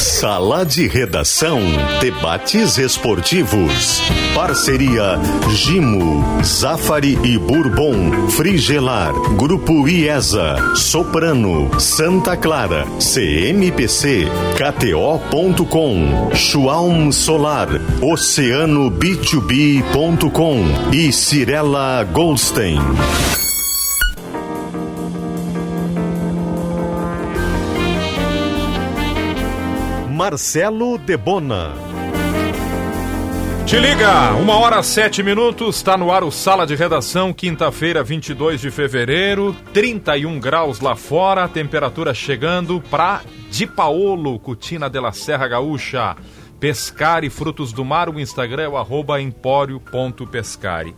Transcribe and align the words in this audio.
Sala 0.00 0.64
de 0.64 0.88
Redação. 0.88 1.60
Debates 2.00 2.78
esportivos. 2.78 4.00
Parceria 4.34 5.18
Gimo, 5.50 6.42
Zafari 6.42 7.18
e 7.22 7.36
Bourbon. 7.36 8.30
Frigelar. 8.30 9.12
Grupo 9.36 9.86
IESA. 9.86 10.74
Soprano. 10.74 11.78
Santa 11.78 12.34
Clara. 12.34 12.86
CMPC. 12.98 14.26
KTO.com. 14.56 16.30
Schwalm 16.34 17.12
Solar. 17.12 17.68
Oceano 18.00 18.90
B2B.com. 18.90 20.64
E 20.94 21.12
Cirela 21.12 22.04
Goldstein. 22.04 22.78
Marcelo 30.20 30.98
Debona. 30.98 31.72
Te 33.64 33.78
liga, 33.78 34.34
uma 34.34 34.58
hora 34.58 34.82
sete 34.82 35.22
minutos, 35.22 35.76
está 35.76 35.96
no 35.96 36.12
ar 36.12 36.22
o 36.22 36.30
Sala 36.30 36.66
de 36.66 36.74
Redação, 36.74 37.32
quinta-feira, 37.32 38.04
22 38.04 38.60
de 38.60 38.70
fevereiro, 38.70 39.56
31 39.72 40.38
graus 40.38 40.78
lá 40.78 40.94
fora, 40.94 41.48
temperatura 41.48 42.12
chegando 42.12 42.82
para 42.90 43.22
Di 43.50 43.66
Paolo, 43.66 44.38
Cutina 44.38 44.90
de 44.90 45.00
la 45.00 45.12
Serra 45.12 45.48
Gaúcha. 45.48 46.14
Pescari 46.60 47.30
Frutos 47.30 47.72
do 47.72 47.82
Mar, 47.82 48.10
o 48.10 48.20
Instagram 48.20 48.64
é 48.64 48.68
o 48.68 48.76
arroba 48.76 49.22
empório.pescari. 49.22 50.94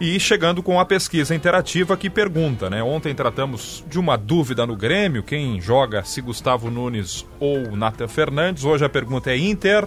E 0.00 0.18
chegando 0.18 0.62
com 0.62 0.80
a 0.80 0.84
pesquisa 0.84 1.34
interativa 1.34 1.96
que 1.96 2.10
pergunta, 2.10 2.68
né? 2.68 2.82
Ontem 2.82 3.14
tratamos 3.14 3.84
de 3.88 3.98
uma 3.98 4.16
dúvida 4.16 4.66
no 4.66 4.76
Grêmio, 4.76 5.22
quem 5.22 5.60
joga 5.60 6.02
se 6.02 6.20
Gustavo 6.20 6.70
Nunes 6.70 7.24
ou 7.38 7.76
Nathan 7.76 8.08
Fernandes. 8.08 8.64
Hoje 8.64 8.84
a 8.84 8.88
pergunta 8.88 9.30
é 9.30 9.38
Inter. 9.38 9.86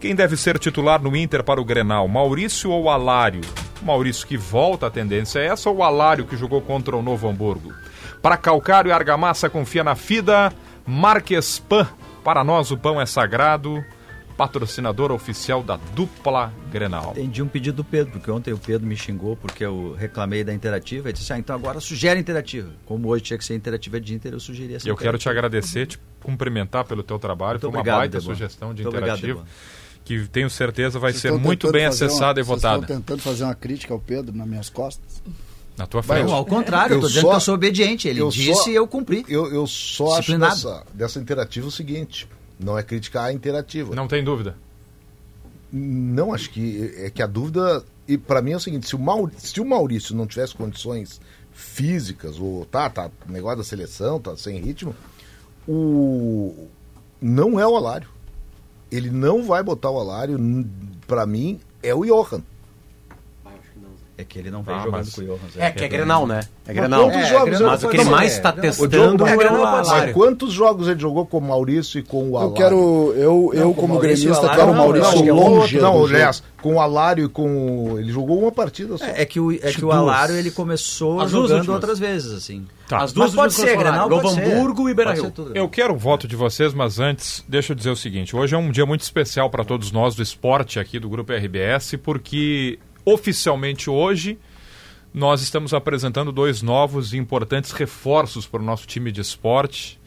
Quem 0.00 0.14
deve 0.14 0.34
ser 0.36 0.58
titular 0.58 1.02
no 1.02 1.14
Inter 1.14 1.44
para 1.44 1.60
o 1.60 1.64
Grenal, 1.64 2.08
Maurício 2.08 2.70
ou 2.70 2.88
Alário? 2.88 3.42
Maurício 3.82 4.26
que 4.26 4.36
volta, 4.36 4.86
a 4.86 4.90
tendência 4.90 5.40
é 5.40 5.46
essa, 5.46 5.68
ou 5.68 5.82
Alário 5.82 6.24
que 6.24 6.38
jogou 6.38 6.62
contra 6.62 6.96
o 6.96 7.02
Novo 7.02 7.28
Hamburgo? 7.28 7.74
Para 8.22 8.38
Calcário 8.38 8.88
e 8.88 8.92
Argamassa 8.92 9.50
confia 9.50 9.84
na 9.84 9.94
FIDA, 9.94 10.52
Marques 10.86 11.58
Pan, 11.58 11.86
para 12.24 12.42
nós 12.42 12.70
o 12.70 12.78
pão 12.78 12.98
é 12.98 13.04
sagrado 13.04 13.84
patrocinador 14.40 15.12
oficial 15.12 15.62
da 15.62 15.78
dupla 15.94 16.50
Grenal. 16.72 17.10
Entendi 17.10 17.42
um 17.42 17.46
pedido 17.46 17.76
do 17.76 17.84
Pedro, 17.84 18.12
porque 18.12 18.30
ontem 18.30 18.54
o 18.54 18.56
Pedro 18.58 18.86
me 18.86 18.96
xingou 18.96 19.36
porque 19.36 19.62
eu 19.62 19.94
reclamei 19.98 20.42
da 20.42 20.54
interativa 20.54 21.10
e 21.10 21.12
disse: 21.12 21.30
ah, 21.30 21.38
então 21.38 21.54
agora 21.54 21.78
sugere 21.78 22.18
interativa. 22.18 22.70
Como 22.86 23.08
hoje 23.08 23.24
tinha 23.24 23.38
que 23.38 23.44
ser 23.44 23.54
interativa 23.54 24.00
de 24.00 24.14
Inter, 24.14 24.32
eu 24.32 24.40
sugeri 24.40 24.76
essa 24.76 24.88
Eu 24.88 24.96
quero 24.96 25.18
te 25.18 25.28
agradecer, 25.28 25.86
te 25.86 26.00
cumprimentar 26.22 26.86
pelo 26.86 27.02
teu 27.02 27.18
trabalho. 27.18 27.60
Muito 27.60 27.60
Foi 27.60 27.68
obrigado, 27.68 27.94
uma 27.96 28.00
baita 28.00 28.18
Debon. 28.18 28.32
sugestão 28.32 28.72
de 28.72 28.82
muito 28.82 28.96
interativa. 28.96 29.40
Obrigado, 29.40 29.54
que 30.06 30.26
tenho 30.28 30.48
certeza 30.48 30.98
vai 30.98 31.12
Vocês 31.12 31.20
ser 31.20 31.32
muito 31.32 31.70
bem 31.70 31.84
acessada 31.84 32.40
uma, 32.40 32.42
e 32.42 32.42
votada. 32.42 32.80
Estão 32.80 32.96
tentando 32.96 33.20
fazer 33.20 33.44
uma 33.44 33.54
crítica 33.54 33.92
ao 33.92 34.00
Pedro 34.00 34.34
nas 34.34 34.48
minhas 34.48 34.70
costas? 34.70 35.22
Na 35.76 35.86
tua 35.86 36.02
frente. 36.02 36.24
Não, 36.24 36.32
ao 36.32 36.46
contrário, 36.46 36.96
eu, 36.96 37.00
tô 37.00 37.08
dizendo 37.08 37.22
só, 37.24 37.30
que 37.30 37.36
eu 37.36 37.40
sou 37.40 37.54
obediente. 37.56 38.08
Ele 38.08 38.22
eu 38.22 38.30
disse 38.30 38.54
só, 38.54 38.70
e 38.70 38.74
eu 38.74 38.86
cumpri. 38.86 39.22
Eu, 39.28 39.52
eu 39.52 39.66
só 39.66 40.18
acho 40.18 40.38
dessa, 40.38 40.82
dessa 40.94 41.18
interativa 41.20 41.66
o 41.66 41.70
seguinte: 41.70 42.26
não 42.62 42.78
é 42.78 42.82
criticar 42.82 43.26
a 43.26 43.32
interativa. 43.32 43.94
Não 43.94 44.06
tem 44.06 44.22
dúvida. 44.22 44.56
Não, 45.72 46.34
acho 46.34 46.50
que 46.50 46.94
é 46.96 47.10
que 47.10 47.22
a 47.22 47.26
dúvida. 47.26 47.84
E 48.06 48.18
para 48.18 48.42
mim 48.42 48.52
é 48.52 48.56
o 48.56 48.60
seguinte: 48.60 48.88
se 48.88 48.96
o, 48.96 48.98
Maurício, 48.98 49.48
se 49.48 49.60
o 49.60 49.64
Maurício 49.64 50.16
não 50.16 50.26
tivesse 50.26 50.54
condições 50.54 51.20
físicas, 51.52 52.38
ou 52.38 52.64
tá, 52.64 52.90
tá, 52.90 53.10
negócio 53.28 53.58
da 53.58 53.64
seleção, 53.64 54.20
tá 54.20 54.36
sem 54.36 54.60
ritmo, 54.60 54.94
o. 55.66 56.68
Não 57.20 57.60
é 57.60 57.66
o 57.66 57.76
Alário. 57.76 58.08
Ele 58.90 59.10
não 59.10 59.44
vai 59.44 59.62
botar 59.62 59.90
o 59.90 60.00
Alário, 60.00 60.38
para 61.06 61.24
mim, 61.24 61.60
é 61.82 61.94
o 61.94 62.04
Johan. 62.04 62.42
É 64.20 64.24
que 64.24 64.38
ele 64.38 64.50
não 64.50 64.62
vem 64.62 64.74
ah, 64.74 64.80
jogando 64.80 64.98
mas... 64.98 65.14
com 65.14 65.20
o 65.22 65.24
Johan. 65.24 65.38
É, 65.56 65.70
que 65.70 65.82
é 65.82 65.88
Grenal, 65.88 66.26
né? 66.26 66.40
É 66.66 66.74
Grenal. 66.74 67.04
Quantos 67.04 67.20
é, 67.20 67.28
jogos 67.30 67.60
é 67.60 67.64
mas 67.64 67.84
o 67.84 67.88
que 67.88 67.96
ele 67.96 68.10
mais 68.10 68.32
está 68.32 68.52
testando 68.52 69.26
é, 69.26 69.32
é 69.32 69.52
o 69.52 69.64
Alário. 69.64 70.12
Quantos 70.12 70.52
jogos 70.52 70.88
ele 70.88 71.00
jogou 71.00 71.24
com 71.24 71.38
o 71.38 71.40
Maurício 71.40 71.98
e 71.98 72.02
com 72.02 72.30
o 72.30 72.36
Alário? 72.36 72.52
Eu 72.52 72.54
quero, 72.54 73.14
eu, 73.16 73.50
eu 73.54 73.64
não, 73.64 73.72
como 73.72 73.98
gremista, 73.98 74.48
quero 74.50 74.72
o 74.72 74.74
Maurício 74.74 75.24
não, 75.24 75.34
longe. 75.34 75.80
Não, 75.80 76.04
aliás, 76.04 76.42
com 76.60 76.74
o 76.74 76.80
Alário 76.80 77.24
e 77.24 77.28
com... 77.28 77.96
Ele 77.98 78.12
jogou 78.12 78.38
uma 78.38 78.52
partida 78.52 78.98
só. 78.98 79.04
É, 79.06 79.22
é 79.22 79.24
que 79.24 79.40
o, 79.40 79.52
é 79.52 79.72
que 79.72 79.84
o 79.84 79.90
Alário, 79.90 80.34
ele 80.34 80.50
começou 80.50 81.20
As 81.20 81.30
jogando 81.30 81.72
outras 81.72 81.98
vezes, 81.98 82.32
assim. 82.32 82.66
Tá. 82.90 82.98
As 82.98 83.12
duas 83.12 83.32
mas 83.32 83.36
pode 83.36 83.54
ser, 83.54 83.78
Grenal, 83.78 84.08
Novo 84.08 84.28
Hamburgo 84.28 84.88
e 84.88 84.94
Beira-Rio. 84.94 85.32
Eu 85.54 85.68
quero 85.68 85.94
o 85.94 85.96
voto 85.96 86.26
de 86.26 86.34
vocês, 86.34 86.74
mas 86.74 86.98
antes, 86.98 87.44
deixa 87.48 87.72
eu 87.72 87.76
dizer 87.76 87.90
o 87.90 87.96
seguinte. 87.96 88.34
Hoje 88.34 88.54
é 88.54 88.58
um 88.58 88.70
dia 88.70 88.84
muito 88.84 89.02
especial 89.02 89.48
para 89.48 89.64
todos 89.64 89.92
nós 89.92 90.14
do 90.16 90.22
esporte 90.22 90.80
aqui 90.80 90.98
do 90.98 91.08
Grupo 91.08 91.32
RBS, 91.32 91.94
porque 92.02 92.80
oficialmente 93.04 93.88
hoje 93.88 94.38
nós 95.12 95.42
estamos 95.42 95.74
apresentando 95.74 96.30
dois 96.30 96.62
novos 96.62 97.12
e 97.12 97.18
importantes 97.18 97.72
reforços 97.72 98.46
para 98.46 98.60
o 98.60 98.64
nosso 98.64 98.86
time 98.86 99.10
de 99.10 99.20
esporte, 99.20 100.00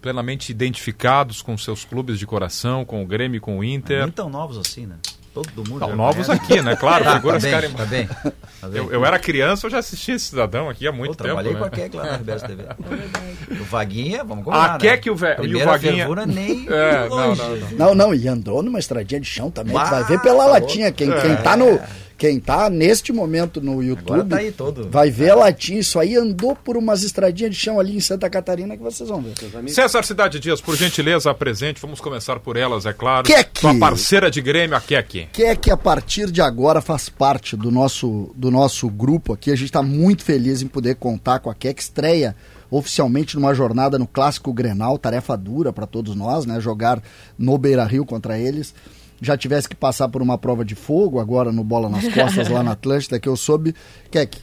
plenamente 0.00 0.52
identificados 0.52 1.40
com 1.40 1.56
seus 1.56 1.84
clubes 1.84 2.18
de 2.18 2.26
coração, 2.26 2.84
com 2.84 3.02
o 3.02 3.06
Grêmio 3.06 3.38
e 3.38 3.40
com 3.40 3.58
o 3.58 3.64
Inter. 3.64 4.02
Nem 4.02 4.10
tão 4.10 4.28
novos 4.28 4.58
assim, 4.58 4.86
né? 4.86 4.96
Todo 5.32 5.66
mundo. 5.66 5.80
Não, 5.80 5.96
novos 5.96 6.28
aqui, 6.28 6.60
né? 6.60 6.76
Claro, 6.76 7.04
tá, 7.08 7.14
figuras 7.14 7.42
tá 7.42 7.60
bem, 7.60 7.70
tá 7.70 7.86
bem, 7.86 8.06
tá 8.60 8.68
bem. 8.68 8.78
Eu, 8.78 8.92
eu, 8.92 9.06
era 9.06 9.18
criança, 9.18 9.66
eu 9.66 9.70
já 9.70 9.78
assistia 9.78 10.14
esse 10.14 10.26
cidadão 10.26 10.68
aqui 10.68 10.86
há 10.86 10.92
muito 10.92 11.12
eu 11.12 11.14
tempo. 11.14 11.28
Eu 11.28 11.34
trabalhei 11.34 11.52
né? 11.54 11.58
com 11.58 11.64
a 11.64 11.70
Keck 11.70 11.96
lá 11.96 12.04
na 12.04 12.16
RBS 12.16 12.42
TV. 12.42 12.62
É 12.64 13.62
o 13.62 13.64
Vaguinha, 13.64 14.24
vamos 14.24 14.44
combinar. 14.44 14.74
A 14.74 14.78
Keck 14.78 15.08
né? 15.08 15.36
o, 15.38 15.46
e 15.46 15.56
o 15.56 15.64
Vaguinha. 15.64 16.08
nem 16.26 16.66
é, 16.68 17.08
não, 17.08 17.16
não, 17.16 17.34
não, 17.34 17.70
não, 17.78 17.94
não. 17.94 18.14
e 18.14 18.28
andou 18.28 18.62
numa 18.62 18.78
estradinha 18.78 19.18
de 19.18 19.26
chão 19.26 19.50
também. 19.50 19.72
Bah, 19.72 19.84
vai 19.84 20.04
ver 20.04 20.20
pela 20.20 20.44
tá 20.44 20.50
latinha. 20.50 20.92
Quem, 20.92 21.10
é. 21.10 21.20
quem 21.22 21.36
tá 21.36 21.56
no 21.56 21.80
quem 22.22 22.38
tá 22.38 22.70
neste 22.70 23.12
momento 23.12 23.60
no 23.60 23.82
YouTube 23.82 24.28
tá 24.28 24.36
todo, 24.56 24.88
vai 24.88 25.10
ver 25.10 25.30
a 25.30 25.34
latinha. 25.34 25.80
Isso 25.80 25.98
aí 25.98 26.14
andou 26.14 26.54
por 26.54 26.76
umas 26.76 27.02
estradinhas 27.02 27.50
de 27.50 27.60
chão 27.60 27.80
ali 27.80 27.96
em 27.96 28.00
Santa 28.00 28.30
Catarina 28.30 28.76
que 28.76 28.82
vocês 28.84 29.08
vão 29.08 29.20
ver. 29.20 29.34
César 29.68 30.04
Cidade 30.04 30.38
Dias, 30.38 30.60
por 30.60 30.76
gentileza, 30.76 31.32
apresente. 31.32 31.82
Vamos 31.82 32.00
começar 32.00 32.38
por 32.38 32.56
elas, 32.56 32.86
é 32.86 32.92
claro. 32.92 33.26
Kek. 33.26 33.58
Sua 33.58 33.76
parceira 33.76 34.30
de 34.30 34.40
Grêmio, 34.40 34.76
a 34.76 34.80
Kek. 34.80 35.30
Kek, 35.32 35.68
a 35.68 35.76
partir 35.76 36.30
de 36.30 36.40
agora, 36.40 36.80
faz 36.80 37.08
parte 37.08 37.56
do 37.56 37.72
nosso, 37.72 38.32
do 38.36 38.52
nosso 38.52 38.88
grupo 38.88 39.32
aqui. 39.32 39.50
A 39.50 39.56
gente 39.56 39.64
está 39.64 39.82
muito 39.82 40.22
feliz 40.22 40.62
em 40.62 40.68
poder 40.68 40.94
contar 40.94 41.40
com 41.40 41.50
a 41.50 41.54
Kek. 41.56 41.82
Estreia 41.82 42.36
oficialmente 42.70 43.34
numa 43.34 43.52
jornada 43.52 43.98
no 43.98 44.06
Clássico 44.06 44.52
Grenal, 44.52 44.96
tarefa 44.96 45.36
dura 45.36 45.72
para 45.72 45.88
todos 45.88 46.14
nós, 46.14 46.46
né? 46.46 46.60
Jogar 46.60 47.02
no 47.36 47.58
Beira 47.58 47.84
Rio 47.84 48.06
contra 48.06 48.38
eles 48.38 48.72
já 49.22 49.36
tivesse 49.36 49.68
que 49.68 49.76
passar 49.76 50.08
por 50.08 50.20
uma 50.20 50.36
prova 50.36 50.64
de 50.64 50.74
fogo, 50.74 51.20
agora 51.20 51.52
no 51.52 51.62
Bola 51.62 51.88
nas 51.88 52.06
Costas, 52.12 52.48
lá 52.48 52.62
na 52.62 52.72
Atlântida, 52.72 53.20
que 53.20 53.28
eu 53.28 53.36
soube. 53.36 53.74
Keck, 54.10 54.38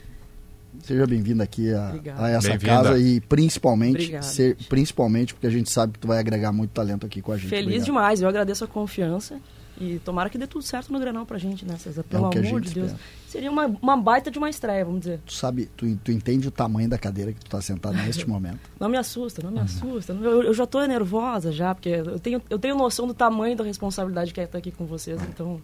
seja 0.82 1.06
bem-vindo 1.06 1.42
aqui 1.42 1.72
a, 1.72 1.94
a 2.16 2.30
essa 2.30 2.58
casa 2.58 2.98
e 2.98 3.20
principalmente, 3.20 4.24
ser, 4.24 4.56
principalmente 4.68 5.34
porque 5.34 5.46
a 5.46 5.50
gente 5.50 5.70
sabe 5.70 5.92
que 5.92 5.98
tu 5.98 6.08
vai 6.08 6.18
agregar 6.18 6.50
muito 6.50 6.70
talento 6.70 7.04
aqui 7.04 7.20
com 7.20 7.30
a 7.30 7.36
gente. 7.36 7.50
Feliz 7.50 7.66
Obrigado. 7.66 7.84
demais, 7.84 8.22
eu 8.22 8.28
agradeço 8.28 8.64
a 8.64 8.66
confiança. 8.66 9.38
E 9.80 9.98
tomara 10.00 10.28
que 10.28 10.36
dê 10.36 10.46
tudo 10.46 10.62
certo 10.62 10.92
no 10.92 11.00
Granal 11.00 11.24
pra 11.24 11.38
gente, 11.38 11.64
né, 11.64 11.74
César? 11.78 12.04
Pelo 12.04 12.30
é 12.30 12.38
amor 12.38 12.60
de 12.60 12.74
Deus. 12.74 12.90
Espera. 12.90 13.10
Seria 13.26 13.50
uma, 13.50 13.64
uma 13.66 13.96
baita 13.96 14.30
de 14.30 14.38
uma 14.38 14.50
estreia, 14.50 14.84
vamos 14.84 15.00
dizer. 15.00 15.20
Tu 15.24 15.32
sabe, 15.32 15.70
tu, 15.74 15.86
tu 16.04 16.12
entende 16.12 16.46
o 16.46 16.50
tamanho 16.50 16.86
da 16.86 16.98
cadeira 16.98 17.32
que 17.32 17.40
tu 17.40 17.48
tá 17.48 17.62
sentado 17.62 17.96
neste 17.96 18.28
momento. 18.28 18.60
Não 18.78 18.90
me 18.90 18.98
assusta, 18.98 19.42
não 19.42 19.50
me 19.50 19.58
uhum. 19.58 19.64
assusta. 19.64 20.12
Eu, 20.12 20.42
eu, 20.42 20.52
já 20.52 20.66
tô 20.66 20.84
nervosa 20.84 21.50
já, 21.50 21.74
porque 21.74 21.88
eu 21.88 22.18
tenho, 22.18 22.42
eu 22.50 22.58
tenho 22.58 22.76
noção 22.76 23.06
do 23.06 23.14
tamanho 23.14 23.56
da 23.56 23.64
responsabilidade 23.64 24.34
que 24.34 24.40
é 24.40 24.44
estar 24.44 24.58
aqui 24.58 24.70
com 24.70 24.84
vocês, 24.84 25.18
então... 25.22 25.60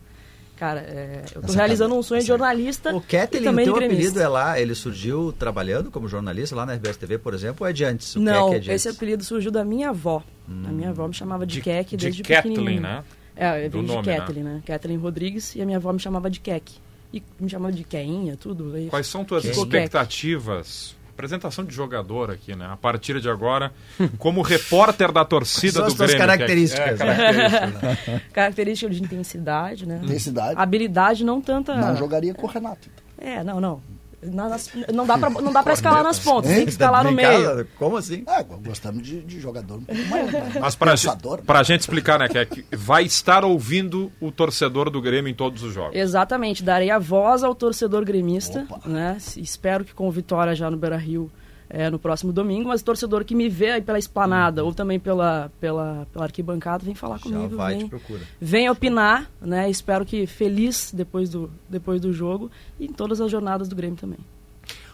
Cara, 0.56 0.80
é, 0.80 1.22
eu 1.34 1.42
tô 1.42 1.48
Essa 1.48 1.58
realizando 1.58 1.94
um 1.94 2.02
sonho 2.02 2.22
de 2.22 2.26
jornalista. 2.28 2.96
O 2.96 3.00
Ketlin, 3.02 3.46
o 3.46 3.56
teu 3.56 3.76
apelido 3.76 4.18
é 4.18 4.26
lá, 4.26 4.58
ele 4.58 4.74
surgiu 4.74 5.30
trabalhando 5.30 5.90
como 5.90 6.08
jornalista 6.08 6.56
lá 6.56 6.64
na 6.64 6.72
RBS 6.72 6.96
TV, 6.96 7.18
por 7.18 7.34
exemplo, 7.34 7.58
ou 7.60 7.68
é 7.68 7.74
de 7.74 7.84
antes? 7.84 8.16
O 8.16 8.20
Não, 8.20 8.54
é 8.54 8.58
de 8.58 8.70
esse 8.70 8.88
apelido 8.88 9.22
surgiu 9.22 9.50
da 9.50 9.62
minha 9.66 9.90
avó. 9.90 10.22
Hum. 10.48 10.62
A 10.66 10.72
minha 10.72 10.88
avó 10.88 11.06
me 11.06 11.12
chamava 11.12 11.44
de, 11.44 11.56
de 11.56 11.60
Keck 11.60 11.96
desde 11.98 12.22
de 12.22 12.26
Kathleen, 12.26 12.80
né? 12.80 13.04
É, 13.36 13.66
eu 13.66 13.70
vim 13.70 13.82
de 13.82 13.86
nome, 13.86 14.16
Kathleen, 14.16 14.44
né? 14.44 14.54
né? 14.54 14.62
Kathleen 14.66 14.98
Rodrigues 14.98 15.54
e 15.54 15.62
a 15.62 15.66
minha 15.66 15.76
avó 15.76 15.92
me 15.92 16.00
chamava 16.00 16.30
de 16.30 16.40
Keck. 16.40 16.72
E 17.12 17.22
me 17.38 17.48
chamava 17.48 17.72
de 17.72 17.84
Keinha, 17.84 18.36
tudo. 18.36 18.74
Aí 18.74 18.88
Quais 18.88 19.06
são 19.06 19.24
tuas 19.24 19.44
expectativas? 19.44 20.96
Apresentação 21.12 21.64
de 21.64 21.74
jogador 21.74 22.30
aqui, 22.30 22.54
né? 22.54 22.66
A 22.66 22.76
partir 22.76 23.20
de 23.20 23.28
agora, 23.28 23.72
como 24.18 24.42
repórter 24.42 25.12
da 25.12 25.24
torcida 25.24 25.82
do 25.82 25.94
Grêmio. 25.94 26.18
características. 26.18 27.00
É, 27.00 27.04
características, 27.04 27.82
né? 27.82 28.22
característica 28.32 28.90
de 28.90 29.02
intensidade, 29.02 29.86
né? 29.86 30.00
Intensidade. 30.02 30.60
Habilidade 30.60 31.24
não 31.24 31.40
tanta... 31.40 31.74
Não 31.74 31.96
jogaria 31.96 32.34
com 32.34 32.46
o 32.46 32.50
Renato. 32.50 32.90
Então. 32.92 33.28
É, 33.28 33.42
não, 33.42 33.60
não 33.60 33.95
não 34.30 35.06
dá 35.06 35.18
pra, 35.18 35.30
não 35.30 35.52
dá 35.52 35.62
pra 35.62 35.72
escalar 35.72 36.02
nas 36.02 36.18
pontas, 36.18 36.50
tem 36.52 36.64
que 36.64 36.70
escalar 36.70 37.04
no 37.04 37.12
meio. 37.12 37.66
Como 37.78 37.96
assim? 37.96 38.24
Ah, 38.26 38.42
gostamos 38.42 39.02
de, 39.02 39.22
de 39.22 39.40
jogador 39.40 39.78
um 39.78 39.84
pouco 39.84 40.02
mais. 40.08 40.32
Né? 40.32 40.52
Mas 40.60 40.74
pra, 40.74 40.90
Pensador, 40.92 41.42
pra 41.42 41.58
né? 41.58 41.64
gente 41.64 41.80
explicar, 41.80 42.18
né, 42.18 42.28
que, 42.28 42.38
é 42.38 42.44
que 42.44 42.64
vai 42.76 43.04
estar 43.04 43.44
ouvindo 43.44 44.10
o 44.20 44.30
torcedor 44.30 44.90
do 44.90 45.00
Grêmio 45.00 45.30
em 45.30 45.34
todos 45.34 45.62
os 45.62 45.72
jogos. 45.72 45.96
Exatamente, 45.96 46.62
darei 46.62 46.90
a 46.90 46.98
voz 46.98 47.42
ao 47.42 47.54
torcedor 47.54 48.04
gremista, 48.04 48.66
Opa. 48.70 48.88
né? 48.88 49.16
Espero 49.36 49.84
que 49.84 49.94
com 49.94 50.10
vitória 50.10 50.54
já 50.54 50.70
no 50.70 50.76
Beira 50.76 50.96
Rio 50.96 51.30
é, 51.68 51.90
no 51.90 51.98
próximo 51.98 52.32
domingo, 52.32 52.68
mas 52.68 52.80
o 52.80 52.84
torcedor 52.84 53.24
que 53.24 53.34
me 53.34 53.48
vê 53.48 53.72
aí 53.72 53.82
pela 53.82 53.98
esplanada 53.98 54.64
ou 54.64 54.72
também 54.72 54.98
pela, 54.98 55.50
pela, 55.60 56.06
pela 56.12 56.24
arquibancada, 56.24 56.84
vem 56.84 56.94
falar 56.94 57.18
comigo. 57.18 57.50
Já 57.50 57.56
vai, 57.56 57.74
vem, 57.74 57.84
te 57.84 57.90
procura. 57.90 58.20
Vem 58.40 58.70
opinar, 58.70 59.30
né? 59.40 59.68
Espero 59.68 60.04
que 60.04 60.26
feliz 60.26 60.92
depois 60.94 61.30
do, 61.30 61.50
depois 61.68 62.00
do 62.00 62.12
jogo 62.12 62.50
e 62.78 62.86
em 62.86 62.92
todas 62.92 63.20
as 63.20 63.30
jornadas 63.30 63.68
do 63.68 63.76
Grêmio 63.76 63.96
também. 63.96 64.18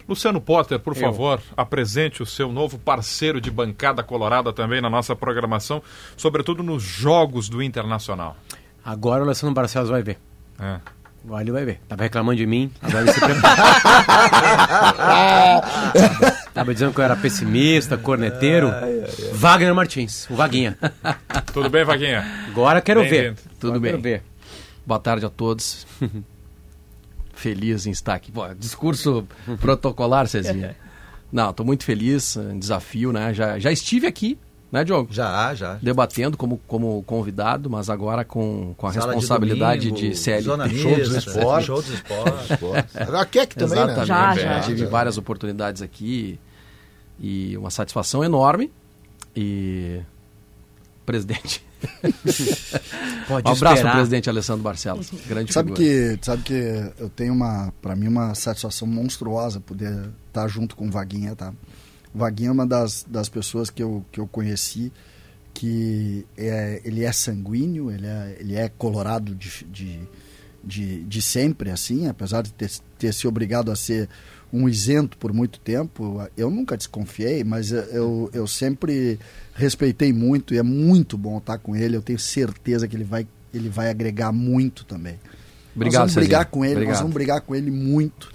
Luciano 0.09 0.41
Potter, 0.41 0.81
por 0.81 0.97
favor, 0.97 1.41
apresente 1.57 2.23
o 2.23 2.27
seu 2.27 2.51
novo 2.51 2.77
parceiro 2.77 3.41
de 3.41 3.51
bancada 3.51 4.03
colorada 4.03 4.53
também 4.53 4.81
na 4.81 4.91
nossa 4.91 5.15
programação, 5.15 5.81
sobretudo 6.17 6.63
nos 6.63 6.83
jogos 6.83 7.49
do 7.49 7.63
Internacional. 7.63 8.37
Agora 8.85 9.23
o 9.23 9.27
Luciano 9.27 9.55
Barcelos 9.55 9.91
vai 9.91 10.03
ver. 10.03 10.19
É. 10.59 10.81
Agora 11.25 11.43
ele 11.43 11.53
vai 11.53 11.65
ver. 11.65 11.81
Tava 11.89 12.03
reclamando 12.03 12.37
de 12.37 12.47
mim, 12.47 12.71
agora 12.83 13.05
ele 13.05 13.13
se 13.13 13.21
Tava 16.53 16.75
dizendo 16.75 16.93
que 16.93 17.01
eu 17.01 17.05
era 17.05 17.17
pessimista, 17.17 17.97
corneteiro. 17.97 18.71
Wagner 19.33 19.75
Martins, 19.75 20.29
o 20.29 20.35
Vaguinha. 20.35 20.77
Tudo 21.53 21.71
bem, 21.71 21.85
Vaguinha? 21.85 22.27
Agora 22.49 22.81
quero 22.81 23.03
ver. 23.03 23.37
Tudo 23.61 23.75
Agora 23.75 23.81
bem. 23.81 23.91
Quero 23.93 24.03
ver. 24.03 24.23
Boa 24.85 24.99
tarde 24.99 25.25
a 25.25 25.31
todos. 25.31 25.87
feliz 27.43 27.87
em 27.87 27.91
estar 27.91 28.15
aqui. 28.15 28.31
Pô, 28.31 28.47
discurso 28.55 29.27
protocolar, 29.61 30.29
Cezinha. 30.29 30.77
Não, 31.31 31.51
estou 31.51 31.65
muito 31.65 31.85
feliz, 31.85 32.39
desafio, 32.59 33.11
né? 33.11 33.33
Já, 33.33 33.59
já 33.59 33.73
estive 33.73 34.07
aqui, 34.07 34.39
né, 34.73 34.83
Diogo? 34.85 35.13
Já, 35.13 35.55
já. 35.55 35.75
Debatendo 35.83 36.39
como, 36.39 36.57
como 36.67 37.03
convidado, 37.03 37.69
mas 37.69 37.91
agora 37.91 38.25
com, 38.25 38.75
com 38.75 38.87
a 38.87 38.93
Sala 38.93 39.09
de 39.09 39.21
responsabilidade 39.21 39.83
de, 39.83 39.91
domingo, 39.91 40.17
CLT. 40.17 40.43
Zona 40.43 40.69
Show 40.71 40.97
dos 40.97 41.15
esportes. 41.15 41.67
Show 41.67 41.83
dos 41.83 41.91
esportes. 41.93 42.97
A 42.97 43.27
Keck 43.27 43.55
também, 43.55 43.77
né? 43.77 43.93
Exatamente. 43.93 44.07
Já, 44.09 44.35
já. 44.35 44.61
Tive 44.61 44.87
várias 44.87 45.19
oportunidades 45.19 45.83
aqui 45.83 46.41
e 47.21 47.55
uma 47.59 47.71
satisfação 47.71 48.25
enorme. 48.25 48.73
E 49.37 50.01
presidente. 51.05 51.63
Pode 53.29 53.49
um 53.49 53.53
abraço 53.53 53.75
esperar. 53.77 53.95
presidente 53.95 54.31
Alessandro 54.31 54.63
Barcelos. 54.63 55.11
Grande 55.27 55.53
Sabe 55.53 55.75
figura. 55.75 56.17
que, 56.17 56.25
sabe 56.25 56.43
que 56.43 56.93
eu 56.99 57.11
tenho 57.11 57.35
uma, 57.35 57.73
para 57.83 57.95
mim, 57.95 58.09
uma 58.09 58.35
satisfação 58.35 58.87
monstruosa 58.89 59.61
poder 59.61 60.11
estar 60.29 60.49
junto 60.49 60.77
com 60.77 60.87
o 60.87 60.91
Vaguinha, 60.91 61.35
tá? 61.35 61.53
O 62.15 62.19
Vaguinha 62.19 62.51
é 62.51 62.53
uma 62.53 62.67
das, 62.67 63.05
das 63.09 63.29
pessoas 63.29 63.71
que 63.71 63.83
eu, 63.83 64.05
que 64.13 64.21
eu 64.21 64.27
conheci 64.27 64.93
que 65.55 66.27
é, 66.37 66.81
ele 66.85 67.05
é 67.05 67.13
sanguíneo, 67.13 67.91
ele 67.91 68.07
é, 68.07 68.37
ele 68.41 68.55
é 68.57 68.69
colorado 68.69 69.35
de, 69.35 69.65
de, 69.65 70.01
de, 70.65 71.05
de 71.05 71.23
sempre, 71.23 71.71
assim, 71.71 72.07
apesar 72.09 72.43
de 72.43 72.53
ter, 72.53 72.71
ter 72.99 73.13
se 73.13 73.27
obrigado 73.27 73.71
a 73.71 73.77
ser 73.77 74.09
um 74.53 74.69
isento 74.69 75.17
por 75.17 75.33
muito 75.33 75.59
tempo, 75.61 76.21
eu 76.37 76.51
nunca 76.51 76.77
desconfiei, 76.77 77.43
mas 77.43 77.73
eu, 77.73 78.31
eu 78.35 78.47
sempre 78.47 79.19
respeitei 79.55 80.13
muito 80.13 80.53
e 80.55 80.59
é 80.59 80.63
muito 80.63 81.17
bom 81.17 81.39
estar 81.39 81.59
com 81.59 81.75
ele, 81.75 81.97
eu 81.97 82.03
tenho 82.03 82.19
certeza 82.19 82.87
que 82.87 82.95
ele 82.95 83.05
vai, 83.05 83.27
ele 83.53 83.71
vai 83.71 83.89
agregar 83.89 84.31
muito 84.31 84.85
também. 84.85 85.19
Obrigado, 85.75 86.03
nós 86.03 86.13
vamos 86.13 86.15
brigar 86.27 86.41
Cezinha. 86.41 86.51
com 86.51 86.65
ele, 86.65 86.73
Obrigado. 86.75 86.93
nós 86.95 87.01
vamos 87.01 87.15
brigar 87.15 87.41
com 87.41 87.55
ele 87.55 87.71
muito. 87.71 88.29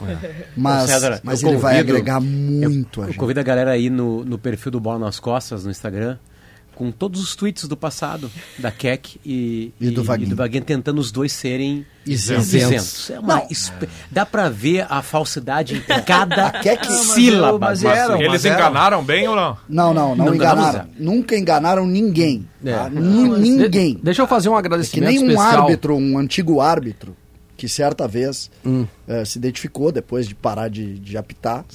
Mas, 0.56 0.84
Ô, 0.84 0.88
César, 0.88 1.22
mas 1.24 1.44
eu 1.44 1.50
ele 1.50 1.58
vai 1.58 1.80
agregar 1.80 2.20
muito 2.20 3.02
a 3.02 3.04
Eu 3.06 3.08
gente. 3.10 3.18
convido 3.20 3.40
a 3.40 3.44
galera 3.44 3.72
aí 3.72 3.90
no, 3.90 4.24
no 4.26 4.38
perfil 4.38 4.72
do 4.72 4.80
Bola 4.80 5.00
nas 5.00 5.20
Costas, 5.20 5.64
no 5.66 5.70
Instagram, 5.72 6.18
com 6.74 6.92
todos 6.92 7.20
os 7.22 7.36
tweets 7.36 7.68
do 7.68 7.76
passado, 7.76 8.30
da 8.60 8.70
Keck 8.70 9.20
e, 9.26 9.74
E 9.82 9.90
do 9.90 10.04
Vaguinho. 10.04 10.36
tentando 10.64 11.00
os 11.00 11.12
dois 11.12 11.32
serem 11.32 11.84
Isentos. 12.06 12.54
isentos. 12.54 13.10
É 13.10 13.20
uma 13.20 13.36
Não. 13.38 13.48
espe- 13.50 13.90
Dá 14.12 14.28
pra 14.28 14.48
ver 14.48 14.86
a 14.88 15.02
falsidade 15.02 15.76
em 15.76 16.02
cada 16.04 16.52
Keck- 16.62 16.86
sílaba. 16.92 17.58
mas 17.58 17.82
do 17.82 17.88
era, 17.88 18.14
assunto. 18.14 18.22
Eles 18.22 18.46
enganaram 18.46 19.04
bem 19.04 19.28
ou 19.28 19.36
não? 19.36 19.58
Não, 19.68 19.92
não, 19.94 20.16
não, 20.16 20.26
Não 20.28 20.36
enganaram. 20.36 20.88
Nunca 21.00 21.36
enganaram 21.36 21.88
ninguém. 21.88 22.48
tá? 22.64 22.86
É. 22.86 22.90
Ni- 22.92 23.40
Ninguém. 23.58 23.96
De- 23.96 24.02
deixa 24.04 24.22
eu 24.22 24.28
fazer 24.28 24.50
um 24.50 24.54
É 24.56 24.62
que 24.62 24.68
agradecimento 24.68 25.10
nem 25.10 25.18
um 25.20 25.30
especial. 25.32 25.64
árbitro, 25.64 25.96
um 25.96 26.18
antigo 26.20 26.62
árbitro, 26.62 27.18
que 27.58 27.68
certa 27.68 28.08
vez 28.08 28.50
Hum. 28.66 28.86
eh, 29.08 29.26
se 29.26 29.38
identificou 29.40 29.92
depois 29.92 30.28
de 30.28 30.36
parar 30.36 30.70
de, 30.70 30.98
de 31.00 31.18
apitar. 31.18 31.66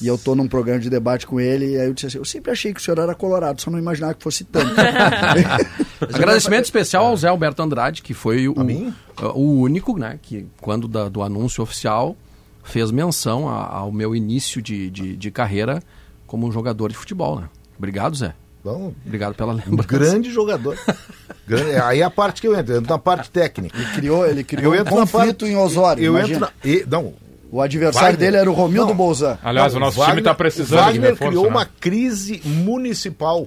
E 0.00 0.06
eu 0.06 0.16
tô 0.18 0.34
num 0.34 0.46
programa 0.48 0.80
de 0.80 0.88
debate 0.90 1.26
com 1.26 1.40
ele, 1.40 1.72
e 1.72 1.80
aí 1.80 1.86
eu 1.86 1.94
disse 1.94 2.06
assim, 2.06 2.18
eu 2.18 2.24
sempre 2.24 2.50
achei 2.52 2.72
que 2.74 2.80
o 2.80 2.82
senhor 2.82 2.98
era 2.98 3.14
colorado, 3.14 3.60
só 3.60 3.70
não 3.70 3.78
imaginava 3.78 4.14
que 4.14 4.22
fosse 4.22 4.44
tanto. 4.44 4.74
Agradecimento 6.12 6.64
especial 6.64 7.06
ao 7.06 7.16
Zé 7.16 7.28
Alberto 7.28 7.62
Andrade, 7.62 8.02
que 8.02 8.12
foi 8.14 8.48
o, 8.48 8.58
mim? 8.64 8.92
o 9.34 9.60
único, 9.60 9.96
né, 9.98 10.18
que 10.20 10.46
quando 10.60 10.86
da- 10.88 11.08
do 11.08 11.22
anúncio 11.22 11.62
oficial 11.62 12.16
fez 12.62 12.90
menção 12.90 13.48
a- 13.48 13.66
ao 13.68 13.92
meu 13.92 14.14
início 14.14 14.60
de, 14.60 14.90
de, 14.90 15.16
de 15.16 15.30
carreira 15.30 15.82
como 16.26 16.50
jogador 16.50 16.90
de 16.90 16.96
futebol, 16.96 17.40
né? 17.40 17.48
Obrigado, 17.78 18.16
Zé. 18.16 18.34
Bom, 18.64 18.94
Obrigado 19.04 19.34
pela 19.34 19.52
um 19.52 19.56
lembrança. 19.56 19.88
grande 19.88 20.32
jogador. 20.32 20.76
Grande- 21.46 21.76
aí 21.76 22.00
é 22.00 22.02
a 22.02 22.08
parte 22.10 22.40
que 22.40 22.48
eu 22.48 22.58
entro, 22.58 22.72
eu 22.72 22.78
entro 22.78 22.90
na 22.90 22.98
parte 22.98 23.30
técnica. 23.30 23.76
Ele 23.76 23.92
criou, 23.92 24.26
ele 24.26 24.42
criou 24.42 24.72
Eu 24.74 24.78
um 24.78 24.80
entro 24.80 24.94
na 24.94 25.00
conflito 25.02 25.40
parte- 25.40 25.44
em 25.52 25.56
Osório, 25.56 26.02
Eu 26.02 26.12
imagina. 26.16 26.46
entro 26.46 26.50
na, 26.64 26.70
e- 26.70 26.86
não, 26.88 27.12
O 27.52 27.60
adversário 27.60 28.08
Wagner. 28.12 28.18
dele 28.18 28.36
era 28.38 28.50
o 28.50 28.54
Romildo 28.54 28.88
Não. 28.88 28.96
Bolzan. 28.96 29.38
Aliás, 29.44 29.74
Não, 29.74 29.80
o 29.80 29.84
nosso 29.84 29.98
Wagner- 29.98 30.14
time 30.14 30.20
está 30.22 30.34
precisando 30.34 30.78
o 30.78 30.82
Wagner 30.82 31.00
de 31.02 31.06
reforço. 31.08 31.28
criou 31.30 31.44
né? 31.44 31.50
uma 31.50 31.66
crise 31.66 32.40
municipal 32.44 33.46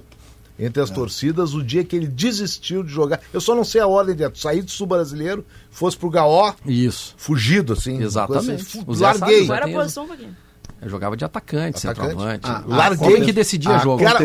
entre 0.58 0.80
as 0.82 0.90
torcidas 0.90 1.52
o 1.54 1.62
dia 1.62 1.82
que 1.84 1.94
ele 1.96 2.06
desistiu 2.06 2.82
de 2.84 2.90
jogar. 2.92 3.20
Eu 3.32 3.40
só 3.40 3.54
não 3.56 3.64
sei 3.64 3.80
a 3.80 3.86
ordem 3.88 4.14
de 4.14 4.40
sair 4.40 4.62
do 4.62 4.70
sul 4.70 4.86
brasileiro, 4.86 5.44
fosse 5.70 5.96
pro 5.96 6.08
Gaó, 6.10 6.52
Isso. 6.64 7.14
fugido 7.18 7.72
assim. 7.72 8.00
Exatamente. 8.02 8.62
assim, 8.62 8.84
O 8.86 8.94
Zé 8.94 9.06
larguei. 9.06 9.50
era 9.50 9.66
a 9.66 9.68
posição, 9.70 10.06
Vaguinho? 10.06 10.36
Eu 10.80 10.88
jogava 10.88 11.16
de 11.16 11.24
atacante, 11.24 11.86
Atacante? 11.88 12.08
centroavante. 12.10 12.40
Ah, 12.44 12.62
larguei 12.66 13.08
larguei. 13.08 13.24
que 13.26 13.32
decidia 13.32 13.74
Ah, 13.74 13.78
jogo. 13.78 14.02
cara, 14.04 14.18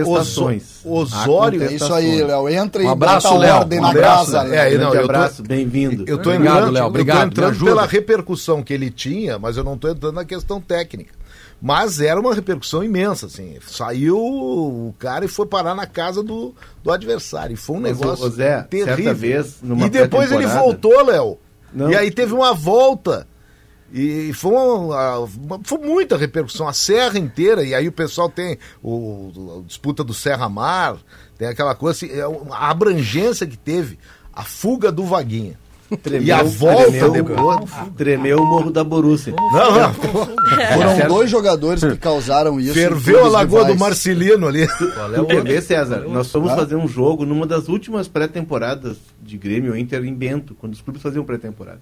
Osório, 0.85 1.61
Há 1.61 1.65
É 1.65 1.73
isso 1.73 1.93
aí, 1.93 2.23
Léo. 2.23 2.47
Entra 2.49 2.83
e 2.83 2.85
Um 2.85 2.89
abraço, 2.91 3.27
a 3.27 3.37
Léo. 3.37 3.55
ordem 3.57 3.79
Um 3.79 3.81
na 3.81 3.89
abraço. 3.89 4.31
Léo. 4.31 4.53
É, 4.53 4.59
aí, 4.59 4.71
não, 4.77 4.79
Grande 4.91 4.95
eu 4.95 5.01
tô- 5.01 5.05
abraço, 5.05 5.43
bem-vindo. 5.43 6.03
Eu 6.07 6.17
tô 6.19 6.29
Obrigado, 6.29 6.55
entrando, 6.57 6.73
Léo, 6.73 6.83
eu 6.83 6.87
obrigado, 6.87 7.17
tô 7.17 7.23
me 7.25 7.31
entrando 7.31 7.49
ajuda. 7.51 7.71
pela 7.71 7.85
repercussão 7.87 8.61
que 8.61 8.73
ele 8.73 8.91
tinha, 8.91 9.39
mas 9.39 9.57
eu 9.57 9.63
não 9.63 9.77
tô 9.77 9.89
entrando 9.89 10.13
na 10.13 10.25
questão 10.25 10.61
técnica. 10.61 11.13
Mas 11.59 12.01
era 12.01 12.19
uma 12.19 12.35
repercussão 12.35 12.83
imensa, 12.83 13.25
assim. 13.27 13.55
Saiu 13.65 14.17
o 14.19 14.93
cara 14.99 15.23
e 15.25 15.29
foi 15.29 15.45
parar 15.47 15.73
na 15.73 15.87
casa 15.87 16.21
do, 16.21 16.53
do 16.83 16.91
adversário. 16.91 17.53
E 17.53 17.57
foi 17.57 17.77
um 17.77 17.79
Mas, 17.79 17.97
negócio 17.99 18.29
Zé, 18.29 18.61
terrível. 18.63 18.95
certa 18.95 19.13
vez, 19.13 19.55
numa 19.63 19.85
e 19.85 19.89
depois 19.89 20.31
ele 20.31 20.45
voltou, 20.45 21.03
Léo. 21.05 21.37
Não. 21.73 21.89
E 21.89 21.95
aí 21.95 22.11
teve 22.11 22.33
uma 22.33 22.53
volta. 22.53 23.25
E 23.93 24.33
foi, 24.33 24.51
foi 25.63 25.77
muita 25.77 26.17
repercussão, 26.17 26.67
a 26.67 26.73
serra 26.73 27.19
inteira. 27.19 27.63
E 27.63 27.75
aí 27.75 27.87
o 27.87 27.91
pessoal 27.91 28.27
tem 28.27 28.57
o, 28.81 29.59
a 29.59 29.67
disputa 29.67 30.03
do 30.03 30.15
Serra 30.15 30.49
Mar, 30.49 30.97
tem 31.37 31.47
aquela 31.47 31.75
coisa, 31.75 31.95
assim, 31.95 32.11
é 32.11 32.23
a 32.51 32.71
abrangência 32.71 33.45
que 33.45 33.55
teve, 33.55 33.99
a 34.33 34.43
fuga 34.43 34.91
do 34.91 35.03
Vaguinha. 35.03 35.61
Tremeu, 36.01 36.23
e 36.23 36.31
a 36.31 36.41
volta 36.41 36.85
tremeu, 36.85 37.11
depois. 37.11 37.69
Tremeu 37.95 38.39
o 38.39 38.45
Morro 38.45 38.71
da 38.71 38.83
Borussia. 38.83 39.35
Não, 39.37 39.79
não. 39.79 39.93
Foram 39.93 41.07
dois 41.07 41.29
jogadores 41.29 41.83
que 41.83 41.97
causaram 41.97 42.59
isso. 42.59 42.73
Ferveu 42.73 43.25
a 43.25 43.29
Lagoa 43.29 43.59
do 43.59 43.73
rivais. 43.73 43.79
Marcelino 43.79 44.47
ali. 44.47 44.67
Tu 44.67 45.25
quer 45.27 45.43
ver, 45.43 45.61
César? 45.61 45.99
Nós 46.07 46.31
fomos 46.31 46.51
fazer 46.53 46.75
um 46.75 46.87
jogo 46.87 47.27
numa 47.27 47.45
das 47.45 47.67
últimas 47.67 48.07
pré-temporadas 48.07 48.97
de 49.21 49.37
Grêmio 49.37 49.77
Inter 49.77 50.03
em 50.03 50.15
Bento, 50.15 50.55
quando 50.55 50.73
os 50.73 50.81
clubes 50.81 50.99
faziam 50.99 51.23
pré-temporada. 51.23 51.81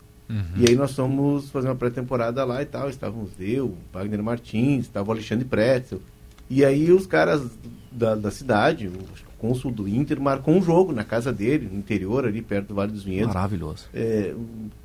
E 0.56 0.70
aí 0.70 0.76
nós 0.76 0.96
fomos 0.96 1.50
fazer 1.50 1.68
uma 1.68 1.76
pré-temporada 1.76 2.44
lá 2.46 2.62
e 2.62 2.66
tal. 2.66 2.90
Estávamos 2.90 3.32
eu, 3.40 3.76
Wagner 3.94 4.22
Martins, 4.24 4.86
estava 4.86 5.10
o 5.10 5.12
Alexandre 5.12 5.46
Pretzel. 5.46 6.02
E 6.50 6.66
aí 6.66 6.92
os 6.92 7.06
caras 7.08 7.44
da, 7.92 8.16
da 8.16 8.30
cidade, 8.32 8.88
o 8.88 8.94
cônsul 9.38 9.72
do 9.72 9.88
Inter, 9.88 10.20
marcou 10.20 10.54
um 10.54 10.62
jogo 10.62 10.92
na 10.92 11.04
casa 11.04 11.32
dele, 11.32 11.68
no 11.72 11.80
interior, 11.80 12.26
ali 12.26 12.42
perto 12.42 12.68
do 12.70 12.76
Vale 12.76 12.92
dos 12.92 13.04
Vinhedos. 13.04 13.34
Maravilhoso. 13.34 13.86
É, 13.94 14.34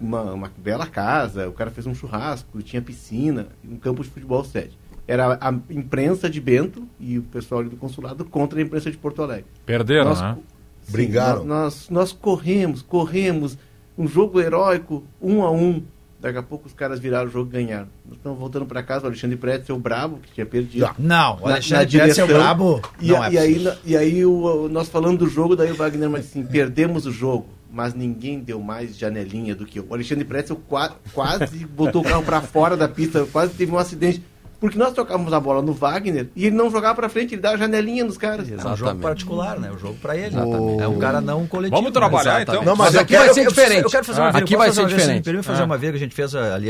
uma, 0.01 0.23
uma 0.33 0.53
bela 0.57 0.87
casa, 0.87 1.49
o 1.49 1.53
cara 1.53 1.71
fez 1.71 1.87
um 1.87 1.95
churrasco, 1.95 2.63
tinha 2.63 2.81
piscina, 2.81 3.49
um 3.69 3.77
campo 3.77 4.03
de 4.03 4.09
futebol 4.11 4.45
sede. 4.45 4.79
Era 5.09 5.39
a 5.41 5.55
imprensa 5.71 6.29
de 6.29 6.41
Bento 6.41 6.87
e 6.99 7.19
o 7.19 7.23
pessoal 7.23 7.61
ali 7.61 7.71
do 7.71 7.77
consulado 7.77 8.25
contra 8.25 8.59
a 8.59 8.63
imprensa 8.63 8.91
de 8.91 8.97
Porto 8.97 9.23
Alegre. 9.23 9.47
Perderam, 9.65 10.11
Nós- 10.11 10.21
né? 10.21 10.37
Sim, 10.83 10.93
Brigaram. 10.93 11.45
Nós, 11.45 11.89
nós, 11.89 11.91
nós 11.91 12.13
corremos, 12.13 12.81
corremos, 12.81 13.59
um 13.97 14.07
jogo 14.07 14.41
heróico, 14.41 15.05
um 15.21 15.43
a 15.43 15.51
um. 15.51 15.83
Daqui 16.19 16.39
a 16.39 16.43
pouco 16.43 16.67
os 16.67 16.73
caras 16.73 16.99
viraram 16.99 17.29
o 17.29 17.31
jogo 17.31 17.51
e 17.51 17.53
ganharam. 17.53 17.89
Nós 18.07 18.17
estamos 18.17 18.39
voltando 18.39 18.65
para 18.67 18.83
casa, 18.83 19.05
o 19.05 19.07
Alexandre 19.09 19.37
Pretzel, 19.37 19.79
brabo, 19.79 20.19
que 20.19 20.33
tinha 20.33 20.47
perdido. 20.47 20.89
Não, 20.99 21.39
o 21.43 21.47
Alexandre 21.47 21.97
na 21.99 22.05
Pretzel 22.05 22.27
direção. 22.27 22.27
brabo. 22.29 22.83
E, 23.01 23.09
não 23.09 23.25
é 23.25 23.33
e 23.33 23.39
aí, 23.39 23.73
e 23.85 23.97
aí 23.97 24.25
o, 24.25 24.65
o- 24.65 24.69
nós 24.69 24.89
falando 24.89 25.19
do 25.19 25.29
jogo, 25.29 25.55
daí 25.55 25.71
o 25.71 25.75
Wagner 25.77 26.09
mas 26.09 26.25
assim, 26.27 26.43
perdemos 26.43 27.05
o 27.07 27.13
jogo, 27.13 27.47
mas 27.71 27.93
ninguém 27.95 28.41
deu 28.41 28.61
mais 28.63 28.97
janelinha 28.97 29.55
do 29.55 29.67
que 29.67 29.79
eu. 29.79 29.87
O 29.89 29.93
Alexandre 29.95 30.25
Pretzel 30.25 30.57
qua- 30.67 30.97
quase 31.13 31.65
botou 31.67 32.01
o 32.01 32.05
carro 32.05 32.23
para 32.23 32.41
fora 32.41 32.77
da 32.79 32.89
pista, 32.89 33.27
quase 33.31 33.53
teve 33.53 33.71
um 33.71 33.79
acidente. 33.79 34.23
Porque 34.59 34.79
nós 34.79 34.95
tocávamos 34.95 35.33
a 35.33 35.41
bola 35.41 35.61
no 35.61 35.75
Wagner 35.75 36.29
e 36.35 36.47
ele 36.47 36.57
não 36.57 36.71
jogava 36.71 36.95
pra 36.95 37.09
frente, 37.11 37.35
ele 37.35 37.43
dava 37.43 37.59
janelinha 37.59 38.05
nos 38.05 38.17
caras. 38.17 38.49
Exatamente. 38.49 38.67
É 38.67 38.73
um 38.73 38.77
jogo 38.77 39.01
particular, 39.01 39.61
né? 39.61 39.71
O 39.71 39.79
jogo 39.79 39.99
pra 40.01 40.17
ele. 40.17 40.35
Exatamente. 40.35 40.83
É 40.83 40.89
um 40.89 40.99
cara 40.99 41.21
não 41.21 41.47
coletivo. 41.47 41.77
Vamos 41.77 41.93
trabalhar 41.93 42.41
então. 42.41 42.65
Não, 42.65 42.75
mas, 42.75 42.95
mas 42.95 43.03
aqui 43.03 43.17
vai 43.17 43.35
ser 43.35 43.47
diferente. 43.47 43.85
Eu 43.85 43.91
quero 43.91 44.05
fazer 44.05 44.21
uma 44.21 44.29
ah, 44.29 44.39
Aqui 44.39 44.57
vai 44.57 44.73
ser 44.73 44.87
diferente. 44.87 45.29
Assim, 45.29 45.43
fazer 45.43 45.63
ah. 45.63 45.67
uma 45.67 45.77
vez 45.77 45.93
que 45.93 45.97
a 45.97 46.01
gente 46.01 46.15
fez 46.15 46.35
ali 46.35 46.69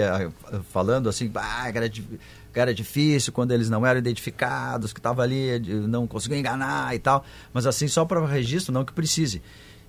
falando 0.70 1.08
assim, 1.08 1.30
ah, 1.36 1.72
cara, 1.72 1.88
era 2.54 2.74
difícil 2.74 3.32
quando 3.32 3.52
eles 3.52 3.70
não 3.70 3.86
eram 3.86 3.98
identificados, 3.98 4.92
que 4.92 5.00
tava 5.00 5.22
ali, 5.22 5.60
não 5.86 6.08
conseguiu 6.08 6.38
enganar 6.38 6.92
e 6.94 6.98
tal. 6.98 7.24
Mas 7.52 7.66
assim, 7.66 7.86
só 7.86 8.04
para 8.04 8.24
registro, 8.26 8.72
não 8.72 8.84
que 8.84 8.92
precise. 8.92 9.40